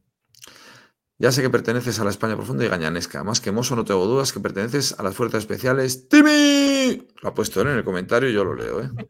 ya 1.17 1.31
sé 1.31 1.41
que 1.41 1.49
perteneces 1.49 1.99
a 1.99 2.03
la 2.03 2.09
España 2.11 2.35
profunda 2.35 2.63
y 2.65 2.67
gañanesca. 2.67 3.23
Más 3.23 3.41
que 3.41 3.51
mozo, 3.51 3.75
no 3.75 3.85
tengo 3.85 4.05
dudas 4.05 4.31
que 4.33 4.39
perteneces 4.39 4.99
a 4.99 5.03
las 5.03 5.15
fuerzas 5.15 5.39
especiales. 5.39 6.07
¡Timmy! 6.09 7.07
Lo 7.23 7.29
ha 7.29 7.33
puesto 7.33 7.61
él 7.61 7.69
en 7.69 7.77
el 7.77 7.83
comentario 7.83 8.29
y 8.29 8.33
yo 8.33 8.43
lo 8.43 8.53
leo, 8.55 8.81
¿eh? 8.81 8.89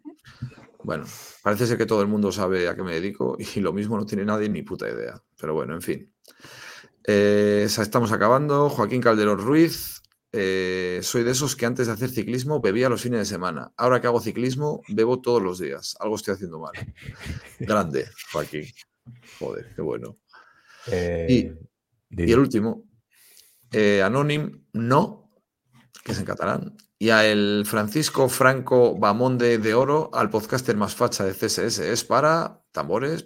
Bueno, 0.84 1.06
parece 1.42 1.66
ser 1.66 1.80
que 1.80 1.88
todo 1.88 2.04
el 2.04 2.08
mundo 2.08 2.32
sabe 2.32 2.68
a 2.70 2.76
qué 2.76 2.84
me 2.84 2.94
dedico 2.94 3.36
y 3.40 3.60
lo 3.60 3.74
mismo 3.74 3.98
no 3.98 4.06
tiene 4.06 4.24
nadie 4.24 4.48
ni 4.50 4.62
puta 4.62 4.88
idea. 4.88 5.20
Pero 5.42 5.56
bueno, 5.56 5.74
en 5.74 5.82
fin. 5.82 6.14
Eh, 7.08 7.64
estamos 7.66 8.12
acabando. 8.12 8.70
Joaquín 8.70 9.02
Calderón 9.02 9.40
Ruiz. 9.40 10.04
Eh, 10.38 11.00
soy 11.02 11.24
de 11.24 11.32
esos 11.32 11.56
que 11.56 11.66
antes 11.66 11.88
de 11.88 11.94
hacer 11.94 12.10
ciclismo 12.10 12.60
bebía 12.60 12.90
los 12.90 13.02
fines 13.02 13.20
de 13.20 13.26
semana. 13.26 13.72
Ahora 13.78 14.02
que 14.02 14.08
hago 14.08 14.20
ciclismo, 14.20 14.82
bebo 14.90 15.22
todos 15.22 15.42
los 15.42 15.60
días. 15.60 15.96
Algo 16.00 16.18
estoy 16.18 16.34
haciendo 16.34 16.60
mal. 16.60 16.74
Grande, 17.60 18.10
Joaquín. 18.34 18.66
Joder, 19.40 19.72
qué 19.74 19.82
bueno. 19.82 20.18
Eh, 20.88 21.56
Y 22.10 22.32
el 22.32 22.40
último, 22.40 22.84
eh, 23.72 24.02
Anonim, 24.04 24.66
no, 24.74 25.32
que 26.04 26.12
es 26.12 26.20
en 26.20 26.26
catalán. 26.26 26.76
Y 27.00 27.12
a 27.12 27.26
el 27.26 27.64
Francisco 27.66 28.28
Franco 28.28 28.98
Bamonde 28.98 29.58
de 29.58 29.74
Oro, 29.74 30.10
al 30.14 30.30
podcaster 30.30 30.76
más 30.76 30.96
facha 30.96 31.24
de 31.24 31.34
CSS, 31.34 31.80
es 31.80 32.04
para 32.04 32.62
tambores. 32.74 33.26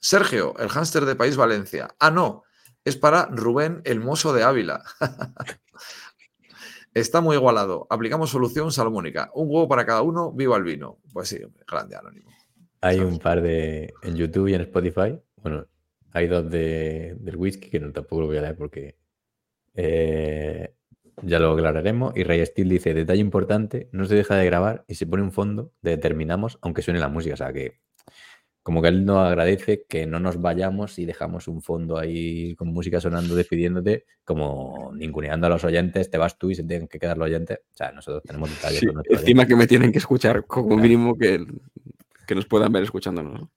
Sergio, 0.00 0.54
el 0.58 0.68
hámster 0.68 1.06
de 1.06 1.16
País 1.16 1.36
Valencia. 1.36 1.88
Ah, 1.98 2.10
no, 2.10 2.42
es 2.84 2.96
para 2.96 3.26
Rubén, 3.26 3.80
el 3.84 4.00
mozo 4.00 4.34
de 4.34 4.42
Ávila. 4.42 4.82
Está 6.94 7.20
muy 7.20 7.36
igualado. 7.36 7.86
Aplicamos 7.88 8.30
solución 8.30 8.72
salomónica. 8.72 9.30
Un 9.34 9.48
huevo 9.48 9.68
para 9.68 9.86
cada 9.86 10.02
uno, 10.02 10.32
viva 10.32 10.56
el 10.56 10.64
vino. 10.64 10.98
Pues 11.12 11.28
sí, 11.28 11.38
grande 11.66 11.96
Anónimo. 11.96 12.30
Hay 12.80 12.96
¿sabes? 12.96 13.12
un 13.12 13.18
par 13.18 13.42
de. 13.42 13.92
En 14.02 14.16
YouTube 14.16 14.48
y 14.48 14.54
en 14.54 14.62
Spotify. 14.62 15.18
Bueno, 15.36 15.66
hay 16.12 16.26
dos 16.26 16.50
de, 16.50 17.16
del 17.20 17.36
whisky 17.36 17.70
que 17.70 17.80
no 17.80 17.92
tampoco 17.92 18.22
lo 18.22 18.26
voy 18.26 18.38
a 18.38 18.42
leer 18.42 18.56
porque. 18.56 18.96
eh, 19.74 20.74
ya 21.22 21.38
lo 21.38 21.52
aclararemos. 21.52 22.16
Y 22.16 22.24
Ray 22.24 22.44
Steel 22.46 22.68
dice: 22.68 22.94
detalle 22.94 23.20
importante, 23.20 23.88
no 23.92 24.06
se 24.06 24.14
deja 24.14 24.34
de 24.36 24.46
grabar 24.46 24.84
y 24.88 24.94
se 24.94 25.06
pone 25.06 25.22
un 25.22 25.32
fondo 25.32 25.72
de 25.82 25.96
terminamos, 25.98 26.58
aunque 26.62 26.82
suene 26.82 26.98
la 27.00 27.08
música. 27.08 27.34
O 27.34 27.36
sea 27.36 27.52
que. 27.52 27.78
Como 28.70 28.82
que 28.82 28.88
él 28.88 29.04
nos 29.04 29.26
agradece 29.26 29.84
que 29.88 30.06
no 30.06 30.20
nos 30.20 30.40
vayamos 30.40 30.96
y 31.00 31.04
dejamos 31.04 31.48
un 31.48 31.60
fondo 31.60 31.98
ahí 31.98 32.54
con 32.54 32.68
música 32.68 33.00
sonando, 33.00 33.34
despidiéndote, 33.34 34.06
como 34.22 34.92
ninguneando 34.94 35.48
a 35.48 35.50
los 35.50 35.64
oyentes, 35.64 36.08
te 36.08 36.18
vas 36.18 36.38
tú 36.38 36.50
y 36.50 36.54
se 36.54 36.62
tienen 36.62 36.86
que 36.86 37.00
quedar 37.00 37.18
los 37.18 37.26
oyentes. 37.26 37.58
O 37.72 37.76
sea, 37.76 37.90
nosotros 37.90 38.22
tenemos 38.22 38.48
detalles 38.48 38.78
Sí, 38.78 38.86
con 38.86 39.02
encima 39.10 39.44
que 39.44 39.56
me 39.56 39.66
tienen 39.66 39.90
que 39.90 39.98
escuchar 39.98 40.46
como 40.46 40.76
mínimo 40.76 41.18
que, 41.18 41.44
que 42.28 42.34
nos 42.36 42.46
puedan 42.46 42.72
ver 42.72 42.84
escuchándonos. 42.84 43.40
¿no? 43.40 43.50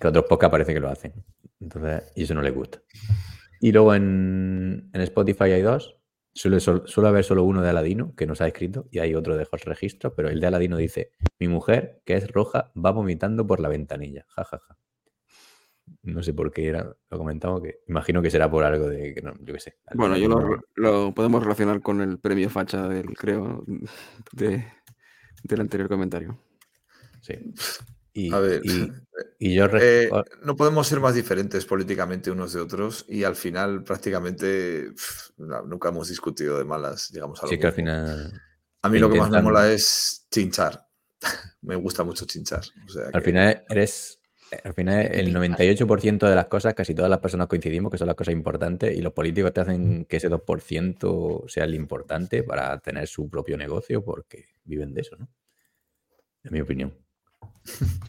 que 0.00 0.08
otros 0.08 0.24
podcasts 0.24 0.50
parece 0.50 0.74
que 0.74 0.80
lo 0.80 0.88
hacen. 0.88 1.12
Entonces, 1.60 2.02
y 2.16 2.24
eso 2.24 2.34
no 2.34 2.42
les 2.42 2.52
gusta. 2.52 2.80
Y 3.60 3.70
luego 3.70 3.94
en, 3.94 4.90
en 4.92 5.00
Spotify 5.02 5.52
hay 5.52 5.62
dos. 5.62 5.97
Suele, 6.38 6.60
suele 6.60 7.08
haber 7.08 7.24
solo 7.24 7.42
uno 7.42 7.62
de 7.62 7.70
Aladino, 7.70 8.14
que 8.14 8.24
nos 8.24 8.40
ha 8.40 8.46
escrito, 8.46 8.86
y 8.92 9.00
hay 9.00 9.12
otro 9.16 9.36
de 9.36 9.44
Jos 9.44 9.64
Registro, 9.64 10.14
pero 10.14 10.28
el 10.28 10.38
de 10.38 10.46
Aladino 10.46 10.76
dice, 10.76 11.10
mi 11.40 11.48
mujer, 11.48 12.00
que 12.04 12.14
es 12.14 12.30
roja, 12.30 12.70
va 12.76 12.92
vomitando 12.92 13.44
por 13.44 13.58
la 13.58 13.68
ventanilla. 13.68 14.24
Ja, 14.28 14.44
ja, 14.44 14.60
ja. 14.60 14.78
No 16.04 16.22
sé 16.22 16.32
por 16.34 16.52
qué 16.52 16.68
era, 16.68 16.94
lo 17.10 17.18
comentamos, 17.18 17.60
que 17.60 17.80
imagino 17.88 18.22
que 18.22 18.30
será 18.30 18.48
por 18.48 18.62
algo 18.62 18.88
de 18.88 19.14
que 19.14 19.20
no, 19.20 19.34
yo 19.40 19.52
qué 19.52 19.58
sé. 19.58 19.78
Bueno, 19.94 20.16
yo 20.16 20.28
lo, 20.28 20.60
lo 20.76 21.12
podemos 21.12 21.42
relacionar 21.42 21.82
con 21.82 22.00
el 22.02 22.20
premio 22.20 22.48
facha 22.48 22.86
del, 22.86 23.16
creo, 23.16 23.64
de, 24.30 24.64
del 25.42 25.60
anterior 25.60 25.88
comentario. 25.88 26.38
Sí. 27.20 27.34
Y, 28.20 28.32
A 28.32 28.40
ver, 28.40 28.62
y, 28.64 28.90
y 29.38 29.54
yo 29.54 29.68
re- 29.68 30.04
Eh, 30.06 30.10
no 30.42 30.56
podemos 30.56 30.88
ser 30.88 30.98
más 30.98 31.14
diferentes 31.14 31.64
políticamente 31.66 32.32
unos 32.32 32.52
de 32.52 32.60
otros 32.60 33.04
y 33.08 33.22
al 33.22 33.36
final 33.36 33.84
prácticamente 33.84 34.90
nunca 35.36 35.90
hemos 35.90 36.08
discutido 36.08 36.58
de 36.58 36.64
malas, 36.64 37.10
llegamos 37.10 37.38
a 37.40 37.42
lo 37.46 37.50
sí 37.50 37.58
que 37.58 37.66
al 37.68 37.72
final 37.74 38.32
A 38.82 38.88
mí 38.88 38.98
lo 38.98 39.08
que 39.08 39.18
más 39.18 39.30
me 39.30 39.40
mola 39.42 39.70
es 39.72 40.26
chinchar. 40.32 40.84
me 41.62 41.76
gusta 41.76 42.02
mucho 42.02 42.24
chinchar. 42.26 42.62
o 42.86 42.88
sea 42.90 43.04
Al 43.06 43.12
que- 43.12 43.20
final 43.20 43.64
eres. 43.68 44.14
Al 44.64 44.72
final, 44.72 45.00
el 45.12 45.32
98% 45.34 46.26
de 46.26 46.34
las 46.34 46.46
cosas, 46.46 46.72
casi 46.72 46.94
todas 46.94 47.10
las 47.10 47.18
personas 47.20 47.48
coincidimos 47.48 47.92
que 47.92 47.98
son 47.98 48.06
las 48.06 48.16
cosas 48.16 48.32
importantes 48.32 48.96
y 48.96 49.02
los 49.02 49.12
políticos 49.12 49.52
te 49.52 49.60
hacen 49.60 50.06
que 50.06 50.16
ese 50.16 50.30
2% 50.30 51.44
sea 51.48 51.64
el 51.64 51.74
importante 51.74 52.42
para 52.42 52.78
tener 52.80 53.06
su 53.06 53.28
propio 53.28 53.58
negocio 53.58 54.02
porque 54.02 54.46
viven 54.64 54.94
de 54.94 55.02
eso, 55.02 55.16
¿no? 55.18 55.28
En 56.44 56.52
mi 56.54 56.62
opinión. 56.62 56.94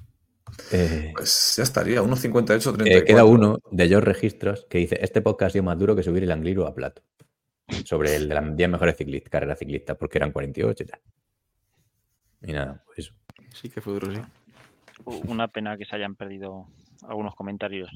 Eh, 0.71 1.13
Pues 1.15 1.55
ya 1.57 1.63
estaría, 1.63 2.01
1.58, 2.03 2.45
34. 2.45 2.85
eh, 2.85 3.03
queda 3.05 3.23
uno 3.25 3.59
de 3.71 3.87
George 3.87 4.05
Registros 4.05 4.67
que 4.69 4.77
dice: 4.77 4.99
Este 5.01 5.21
podcast 5.21 5.47
ha 5.47 5.53
sido 5.53 5.63
más 5.63 5.79
duro 5.79 5.95
que 5.95 6.03
subir 6.03 6.23
el 6.23 6.31
Angliru 6.31 6.65
a 6.65 6.75
plato. 6.75 7.01
Sobre 7.85 8.15
el 8.15 8.27
de 8.29 8.35
las 8.35 8.55
10 8.55 8.69
mejores 8.69 8.97
ciclistas, 8.97 9.29
carreras 9.31 9.57
ciclistas, 9.59 9.95
porque 9.97 10.17
eran 10.17 10.31
48 10.31 10.83
y 10.83 10.85
tal. 10.85 10.99
Y 12.43 12.51
nada, 12.53 12.83
pues 12.85 12.99
eso. 12.99 13.13
Sí 13.53 13.69
que 13.69 13.81
fue 13.81 13.93
duro, 13.93 14.13
sí. 14.13 14.21
Una 15.27 15.47
pena 15.47 15.77
que 15.77 15.85
se 15.85 15.95
hayan 15.95 16.15
perdido 16.15 16.67
algunos 17.07 17.35
comentarios. 17.35 17.89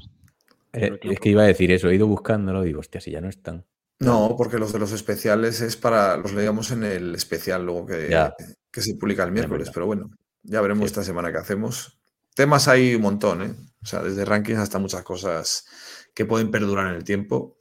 Eh, 0.73 0.97
es 1.03 1.19
que 1.19 1.29
iba 1.29 1.43
a 1.43 1.47
decir 1.47 1.71
eso, 1.71 1.89
he 1.89 1.95
ido 1.95 2.07
buscándolo 2.07 2.63
y 2.63 2.67
digo, 2.67 2.79
hostia, 2.79 3.01
si 3.01 3.11
ya 3.11 3.21
no 3.21 3.29
están. 3.29 3.65
No, 3.99 4.35
porque 4.37 4.57
los 4.57 4.73
de 4.73 4.79
los 4.79 4.91
especiales 4.93 5.61
es 5.61 5.77
para. 5.77 6.17
Los 6.17 6.33
leíamos 6.33 6.71
en 6.71 6.83
el 6.83 7.13
especial 7.13 7.65
luego 7.65 7.85
que, 7.87 8.09
Ya. 8.09 8.33
que 8.71 8.81
se 8.81 8.95
publica 8.95 9.23
el 9.23 9.31
miércoles, 9.31 9.69
pero 9.73 9.85
bueno, 9.85 10.09
ya 10.43 10.61
veremos 10.61 10.83
Sí. 10.83 10.85
esta 10.87 11.03
semana 11.03 11.31
qué 11.31 11.37
hacemos. 11.39 11.99
temas 12.35 12.67
hay 12.67 12.95
un 12.95 13.01
montón, 13.01 13.41
¿eh? 13.41 13.53
O 13.81 13.85
sea, 13.85 14.01
desde 14.01 14.25
rankings 14.25 14.59
hasta 14.59 14.79
muchas 14.79 15.03
cosas 15.03 15.65
que 16.13 16.25
pueden 16.25 16.51
perdurar 16.51 16.87
en 16.87 16.95
el 16.95 17.03
tiempo. 17.03 17.57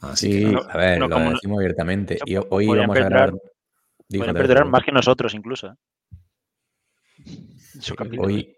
Así 0.00 0.32
sí, 0.32 0.50
que, 0.50 0.60
a 0.68 0.76
ver, 0.76 0.98
lo 0.98 1.08
decimos 1.08 1.58
abiertamente. 1.58 2.18
Y 2.26 2.36
hoy 2.36 2.66
vamos 2.66 2.96
a 2.96 3.00
grabar. 3.00 3.34
Pueden 4.08 4.34
perdurar 4.34 4.64
más 4.66 4.84
que 4.84 4.92
nosotros, 4.92 5.34
incluso. 5.34 5.68
¿eh? 5.68 5.74
Hoy, 8.18 8.56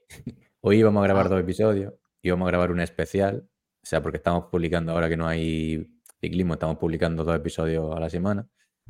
hoy 0.61 0.83
vamos 0.83 1.01
a 1.03 1.05
grabar 1.05 1.27
ah. 1.27 1.29
dos 1.31 1.41
episodios 1.41 1.95
y 2.23 2.31
vamos 2.31 2.47
a 2.47 2.51
grabar 2.51 2.71
un 2.71 2.81
especial. 2.81 3.49
O 3.83 3.87
sea, 3.87 4.03
porque 4.03 4.19
estamos 4.19 4.47
publicando 4.51 4.93
ahora 4.93 5.09
que 5.09 5.17
no 5.17 5.27
hay 5.27 5.89
ciclismo, 6.21 6.55
estamos 6.55 6.79
publicando 6.79 7.25
dos 7.25 7.37
episodios 7.37 7.97
a 7.97 8.01
la 8.01 8.11
semana. 8.11 8.47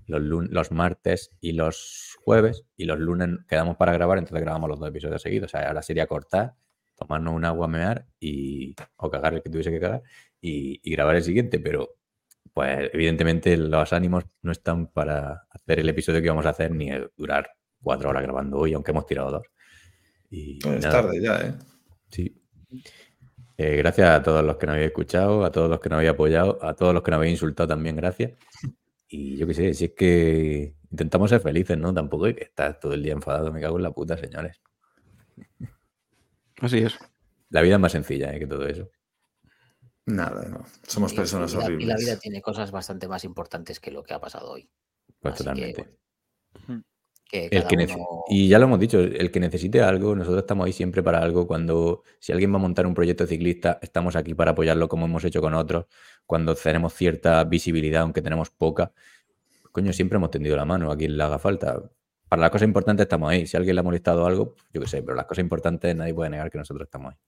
Los, 0.09 0.23
los 0.23 0.73
martes 0.73 1.31
y 1.41 1.53
los 1.53 2.17
jueves. 2.25 2.65
Y 2.77 2.85
los 2.85 2.99
lunes 2.99 3.29
quedamos 3.49 3.77
para 3.77 3.93
grabar, 3.93 4.19
entonces 4.19 4.43
grabamos 4.43 4.69
los 4.71 4.81
dos 4.81 4.89
episodios 4.89 5.23
seguidos. 5.23 5.49
O 5.49 5.57
sea, 5.57 5.69
ahora 5.69 5.83
sería 5.83 6.07
cortar, 6.07 6.55
tomarnos 6.97 7.35
un 7.35 7.45
agua, 7.45 7.69
mear 7.69 8.07
y, 8.19 8.75
o 8.97 9.11
cagar 9.11 9.35
el 9.35 9.43
que 9.43 9.51
tuviese 9.51 9.71
que 9.71 9.81
cagar 9.81 10.03
y, 10.41 10.81
y 10.83 10.93
grabar 10.93 11.17
el 11.17 11.23
siguiente. 11.23 11.61
Pero 11.61 11.99
pues 12.53 12.91
evidentemente 12.93 13.57
los 13.57 13.93
ánimos 13.93 14.25
no 14.43 14.51
están 14.51 14.89
para 14.89 15.47
hacer 15.51 15.81
el 15.81 15.89
episodio 15.89 16.21
que 16.21 16.27
íbamos 16.27 16.47
a 16.47 16.51
hacer 16.51 16.73
ni 16.73 16.91
durar 17.17 17.51
cuatro 17.81 18.11
horas 18.11 18.23
grabando 18.23 18.59
hoy, 18.59 18.75
aunque 18.75 18.91
hemos 18.91 19.07
tirado 19.07 19.31
dos. 19.31 19.47
Y 20.31 20.59
es 20.69 20.81
tarde 20.81 21.21
ya, 21.23 21.41
¿eh? 21.41 21.55
Sí. 22.11 22.43
Eh, 23.57 23.77
gracias 23.77 24.11
a 24.11 24.23
todos 24.23 24.45
los 24.45 24.57
que 24.57 24.67
nos 24.67 24.75
habéis 24.75 24.89
escuchado, 24.89 25.45
a 25.45 25.51
todos 25.51 25.71
los 25.71 25.81
que 25.81 25.89
nos 25.89 25.97
habéis 25.97 26.13
apoyado, 26.13 26.59
a 26.63 26.75
todos 26.75 26.95
los 26.95 27.03
que 27.03 27.11
nos 27.11 27.19
habéis 27.19 27.33
insultado 27.33 27.69
también, 27.69 27.97
gracias. 27.97 28.33
Y 29.09 29.37
yo 29.37 29.47
qué 29.47 29.55
sé, 29.55 29.75
si 29.75 29.87
es 29.87 29.93
que 29.93 30.77
intentamos 30.91 31.31
ser 31.31 31.41
felices, 31.41 31.79
¿no? 31.79 31.95
Tampoco 31.95 32.27
hay 32.27 32.35
que 32.35 32.45
estar 32.45 32.79
todo 32.79 32.93
el 32.93 33.03
día 33.03 33.15
enfadado, 33.15 33.53
me 33.53 33.61
cago 33.61 33.77
en 33.77 33.83
la 33.83 33.93
puta, 33.93 34.17
señores. 34.19 34.61
Así 36.61 36.79
es. 36.79 36.99
La 37.51 37.63
vida 37.63 37.75
es 37.75 37.81
más 37.81 37.93
sencilla 37.93 38.35
¿eh? 38.35 38.39
que 38.39 38.47
todo 38.47 38.67
eso. 38.67 38.91
Nada, 40.07 40.47
no. 40.49 40.65
Somos 40.87 41.13
personas 41.13 41.55
horribles. 41.55 41.85
Y 41.85 41.87
la 41.87 41.97
vida 41.97 42.19
tiene 42.19 42.41
cosas 42.41 42.71
bastante 42.71 43.09
más 43.09 43.25
importantes 43.25 43.81
que 43.81 43.91
lo 43.91 44.03
que 44.03 44.15
ha 44.15 44.21
pasado 44.21 44.51
hoy. 44.51 44.71
Pues 45.21 45.37
totalmente. 45.37 45.99
Y 47.31 48.49
ya 48.49 48.59
lo 48.59 48.65
hemos 48.65 48.79
dicho, 48.79 49.01
el 49.01 49.31
que 49.31 49.41
necesite 49.41 49.83
algo, 49.83 50.15
nosotros 50.15 50.43
estamos 50.43 50.67
ahí 50.67 50.73
siempre 50.73 51.03
para 51.03 51.21
algo. 51.21 51.47
Cuando 51.47 52.03
si 52.19 52.33
alguien 52.33 52.53
va 52.53 52.57
a 52.57 52.61
montar 52.61 52.87
un 52.87 52.95
proyecto 52.95 53.27
ciclista, 53.27 53.79
estamos 53.83 54.17
aquí 54.17 54.35
para 54.35 54.53
apoyarlo 54.53 54.89
como 54.89 55.07
hemos 55.07 55.25
hecho 55.25 55.41
con 55.41 55.55
otros. 55.55 55.87
Cuando 56.27 56.55
tenemos 56.55 56.95
cierta 56.95 57.45
visibilidad, 57.45 58.03
aunque 58.03 58.23
tenemos 58.23 58.51
poca, 58.51 58.93
coño, 59.73 59.93
siempre 59.93 60.17
hemos 60.17 60.31
tendido 60.31 60.57
la 60.57 60.65
mano 60.65 60.91
a 60.91 60.97
quien 60.97 61.17
le 61.17 61.23
haga 61.23 61.39
falta. 61.39 61.91
Para 62.29 62.43
las 62.43 62.51
cosas 62.51 62.67
importantes 62.67 63.05
estamos 63.05 63.31
ahí. 63.31 63.47
Si 63.47 63.57
a 63.57 63.59
alguien 63.59 63.77
le 63.77 63.81
ha 63.81 63.85
molestado 63.85 64.27
algo, 64.27 64.55
yo 64.73 64.81
qué 64.81 64.87
sé, 64.87 65.03
pero 65.03 65.15
las 65.15 65.27
cosas 65.27 65.43
importantes 65.43 65.95
nadie 65.95 66.15
puede 66.15 66.31
negar 66.31 66.51
que 66.51 66.59
nosotros 66.59 66.87
estamos 66.87 67.13
ahí. 67.13 67.19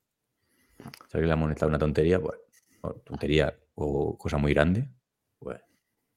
Si 1.08 1.16
alguien 1.16 1.28
le 1.28 1.32
ha 1.32 1.36
molestado 1.36 1.68
una 1.68 1.78
tontería, 1.78 2.20
pues 2.20 2.38
tontería 3.04 3.54
o 3.74 4.16
cosa 4.16 4.38
muy 4.38 4.54
grande, 4.54 4.88
pues... 5.38 5.60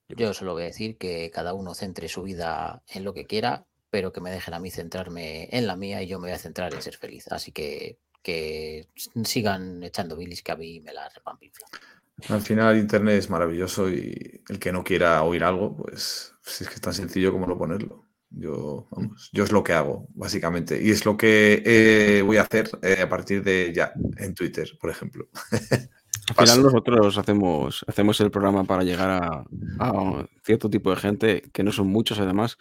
Yo 0.10 0.34
solo 0.34 0.54
voy 0.54 0.64
a 0.64 0.66
decir 0.66 0.98
que 0.98 1.32
cada 1.32 1.54
uno 1.54 1.74
centre 1.74 2.08
su 2.08 2.24
vida 2.24 2.84
en 2.94 3.04
lo 3.04 3.14
que 3.14 3.26
quiera, 3.26 3.66
pero 3.94 4.12
que 4.12 4.22
me 4.22 4.32
dejen 4.32 4.56
a 4.56 4.60
mí 4.60 4.72
centrarme 4.72 5.48
en 5.52 5.68
la 5.68 5.76
mía 5.76 6.02
y 6.02 6.08
yo 6.08 6.18
me 6.18 6.30
voy 6.30 6.36
a 6.36 6.40
centrar 6.40 6.74
en 6.74 6.82
ser 6.82 6.98
feliz. 6.98 7.28
Así 7.32 7.52
que 7.52 8.00
que 8.24 8.88
sigan 9.24 9.84
echando 9.84 10.18
bilis 10.18 10.42
que 10.42 10.52
a 10.52 10.56
mí 10.56 10.80
me 10.80 10.94
la 10.94 11.08
repampinfla. 11.10 11.68
Al 12.30 12.42
final 12.42 12.76
Internet 12.76 13.20
es 13.20 13.30
maravilloso 13.30 13.92
y 13.92 14.42
el 14.50 14.58
que 14.58 14.72
no 14.72 14.84
quiera 14.84 15.22
oír 15.22 15.44
algo, 15.44 15.78
pues, 15.78 16.34
pues 16.44 16.62
es 16.62 16.70
que 16.70 16.74
es 16.74 16.82
tan 16.82 16.96
sencillo 16.96 17.32
como 17.32 17.46
no 17.46 17.56
ponerlo. 17.56 18.08
Yo, 18.32 18.88
vamos, 18.90 19.30
yo 19.32 19.44
es 19.44 19.52
lo 19.52 19.64
que 19.64 19.74
hago, 19.74 20.08
básicamente. 20.16 20.82
Y 20.82 20.90
es 20.90 21.06
lo 21.06 21.16
que 21.16 21.62
eh, 21.64 22.24
voy 22.24 22.38
a 22.38 22.42
hacer 22.42 22.72
eh, 22.82 23.02
a 23.04 23.10
partir 23.10 23.44
de 23.44 23.72
ya, 23.76 23.94
en 24.18 24.34
Twitter, 24.34 24.72
por 24.82 24.90
ejemplo. 24.90 25.28
Al 26.36 26.48
final 26.48 26.64
nosotros 26.64 27.18
hacemos, 27.20 27.86
hacemos 27.88 28.20
el 28.22 28.32
programa 28.32 28.64
para 28.64 28.84
llegar 28.84 29.12
a, 29.12 29.46
cierto 30.44 30.68
tipo 30.68 30.90
de 30.90 30.96
gente, 30.96 31.44
que 31.54 31.64
no 31.64 31.72
son 31.72 31.88
muchos 31.88 32.18
además. 32.18 32.58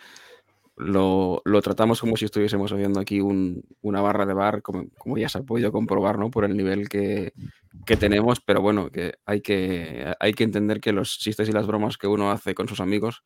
Lo, 0.84 1.42
tratamos 1.62 2.00
como 2.00 2.16
si 2.16 2.24
estuviésemos 2.24 2.72
haciendo 2.72 3.00
aquí 3.00 3.20
una 3.20 4.00
barra 4.00 4.26
de 4.26 4.34
bar, 4.34 4.62
como, 4.62 4.86
ya 5.16 5.28
se 5.28 5.38
ha 5.38 5.42
podido 5.42 5.72
comprobar, 5.72 6.18
¿no? 6.18 6.30
Por 6.30 6.44
el 6.44 6.56
nivel 6.56 6.88
que, 6.88 7.32
tenemos, 7.98 8.40
pero 8.40 8.60
bueno, 8.60 8.90
que 8.90 9.14
hay, 9.26 9.40
que 9.40 10.12
hay 10.18 10.32
que 10.34 10.44
entender 10.44 10.80
que 10.80 10.92
los 10.92 11.18
chistes 11.18 11.48
y 11.48 11.52
las 11.52 11.66
bromas 11.66 11.96
que 11.98 12.06
uno 12.06 12.30
hace 12.30 12.54
con 12.54 12.68
sus 12.68 12.80
amigos, 12.80 13.22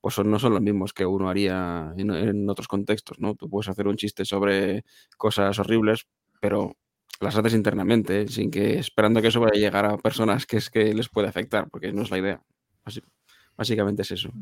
pues 0.00 0.18
no 0.18 0.38
son 0.38 0.52
los 0.52 0.62
mismos 0.62 0.92
que 0.92 1.06
uno 1.06 1.28
haría 1.28 1.92
en, 1.96 2.10
en 2.10 2.48
otros 2.48 2.68
contextos, 2.68 3.18
¿no? 3.18 3.34
Tú 3.34 3.48
puedes 3.48 3.68
hacer 3.68 3.86
un 3.86 3.96
chiste 3.96 4.24
sobre 4.24 4.84
cosas 5.16 5.58
horribles, 5.58 6.06
pero 6.40 6.76
las 7.20 7.36
haces 7.36 7.54
internamente, 7.54 8.28
sin 8.28 8.50
que 8.50 8.78
esperando 8.78 9.20
que 9.20 9.28
eso 9.28 9.40
vaya 9.40 9.52
a 9.54 9.60
llegar 9.60 9.84
a 9.84 9.98
personas 9.98 10.46
que 10.46 10.56
es 10.56 10.70
que 10.70 10.94
les 10.94 11.08
puede 11.08 11.28
afectar, 11.28 11.68
porque 11.70 11.92
no 11.92 12.02
es 12.02 12.10
la 12.10 12.18
idea. 12.18 12.42
básicamente 13.56 14.02
es 14.02 14.10
eso. 14.12 14.32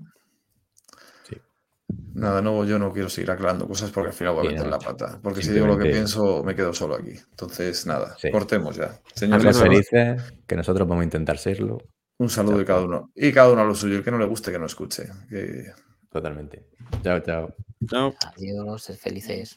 Nada, 2.14 2.42
no, 2.42 2.64
yo 2.64 2.78
no 2.78 2.92
quiero 2.92 3.08
seguir 3.08 3.30
aclarando 3.30 3.66
cosas 3.66 3.90
porque 3.90 4.08
al 4.08 4.14
final 4.14 4.34
voy 4.34 4.48
a 4.48 4.50
meter 4.50 4.66
la 4.66 4.78
pata. 4.78 5.18
Porque 5.22 5.42
si 5.42 5.52
digo 5.52 5.66
lo 5.66 5.78
que 5.78 5.88
pienso, 5.88 6.42
me 6.42 6.54
quedo 6.54 6.74
solo 6.74 6.96
aquí. 6.96 7.12
Entonces, 7.30 7.86
nada, 7.86 8.16
cortemos 8.32 8.76
ya. 8.76 9.00
Señores 9.14 9.58
felices, 9.58 10.34
que 10.46 10.56
nosotros 10.56 10.86
vamos 10.86 11.02
a 11.02 11.04
intentar 11.04 11.38
serlo. 11.38 11.78
Un 12.18 12.28
saludo 12.28 12.58
de 12.58 12.64
cada 12.64 12.82
uno. 12.82 13.12
Y 13.14 13.32
cada 13.32 13.52
uno 13.52 13.62
a 13.62 13.64
lo 13.64 13.74
suyo. 13.74 13.96
El 13.96 14.04
que 14.04 14.10
no 14.10 14.18
le 14.18 14.26
guste, 14.26 14.50
que 14.50 14.58
no 14.58 14.66
escuche. 14.66 15.08
Totalmente. 16.10 16.66
Chao, 17.02 17.20
chao. 17.20 17.54
Chao. 17.86 18.14
Adiós, 18.34 18.92
felices. 19.00 19.56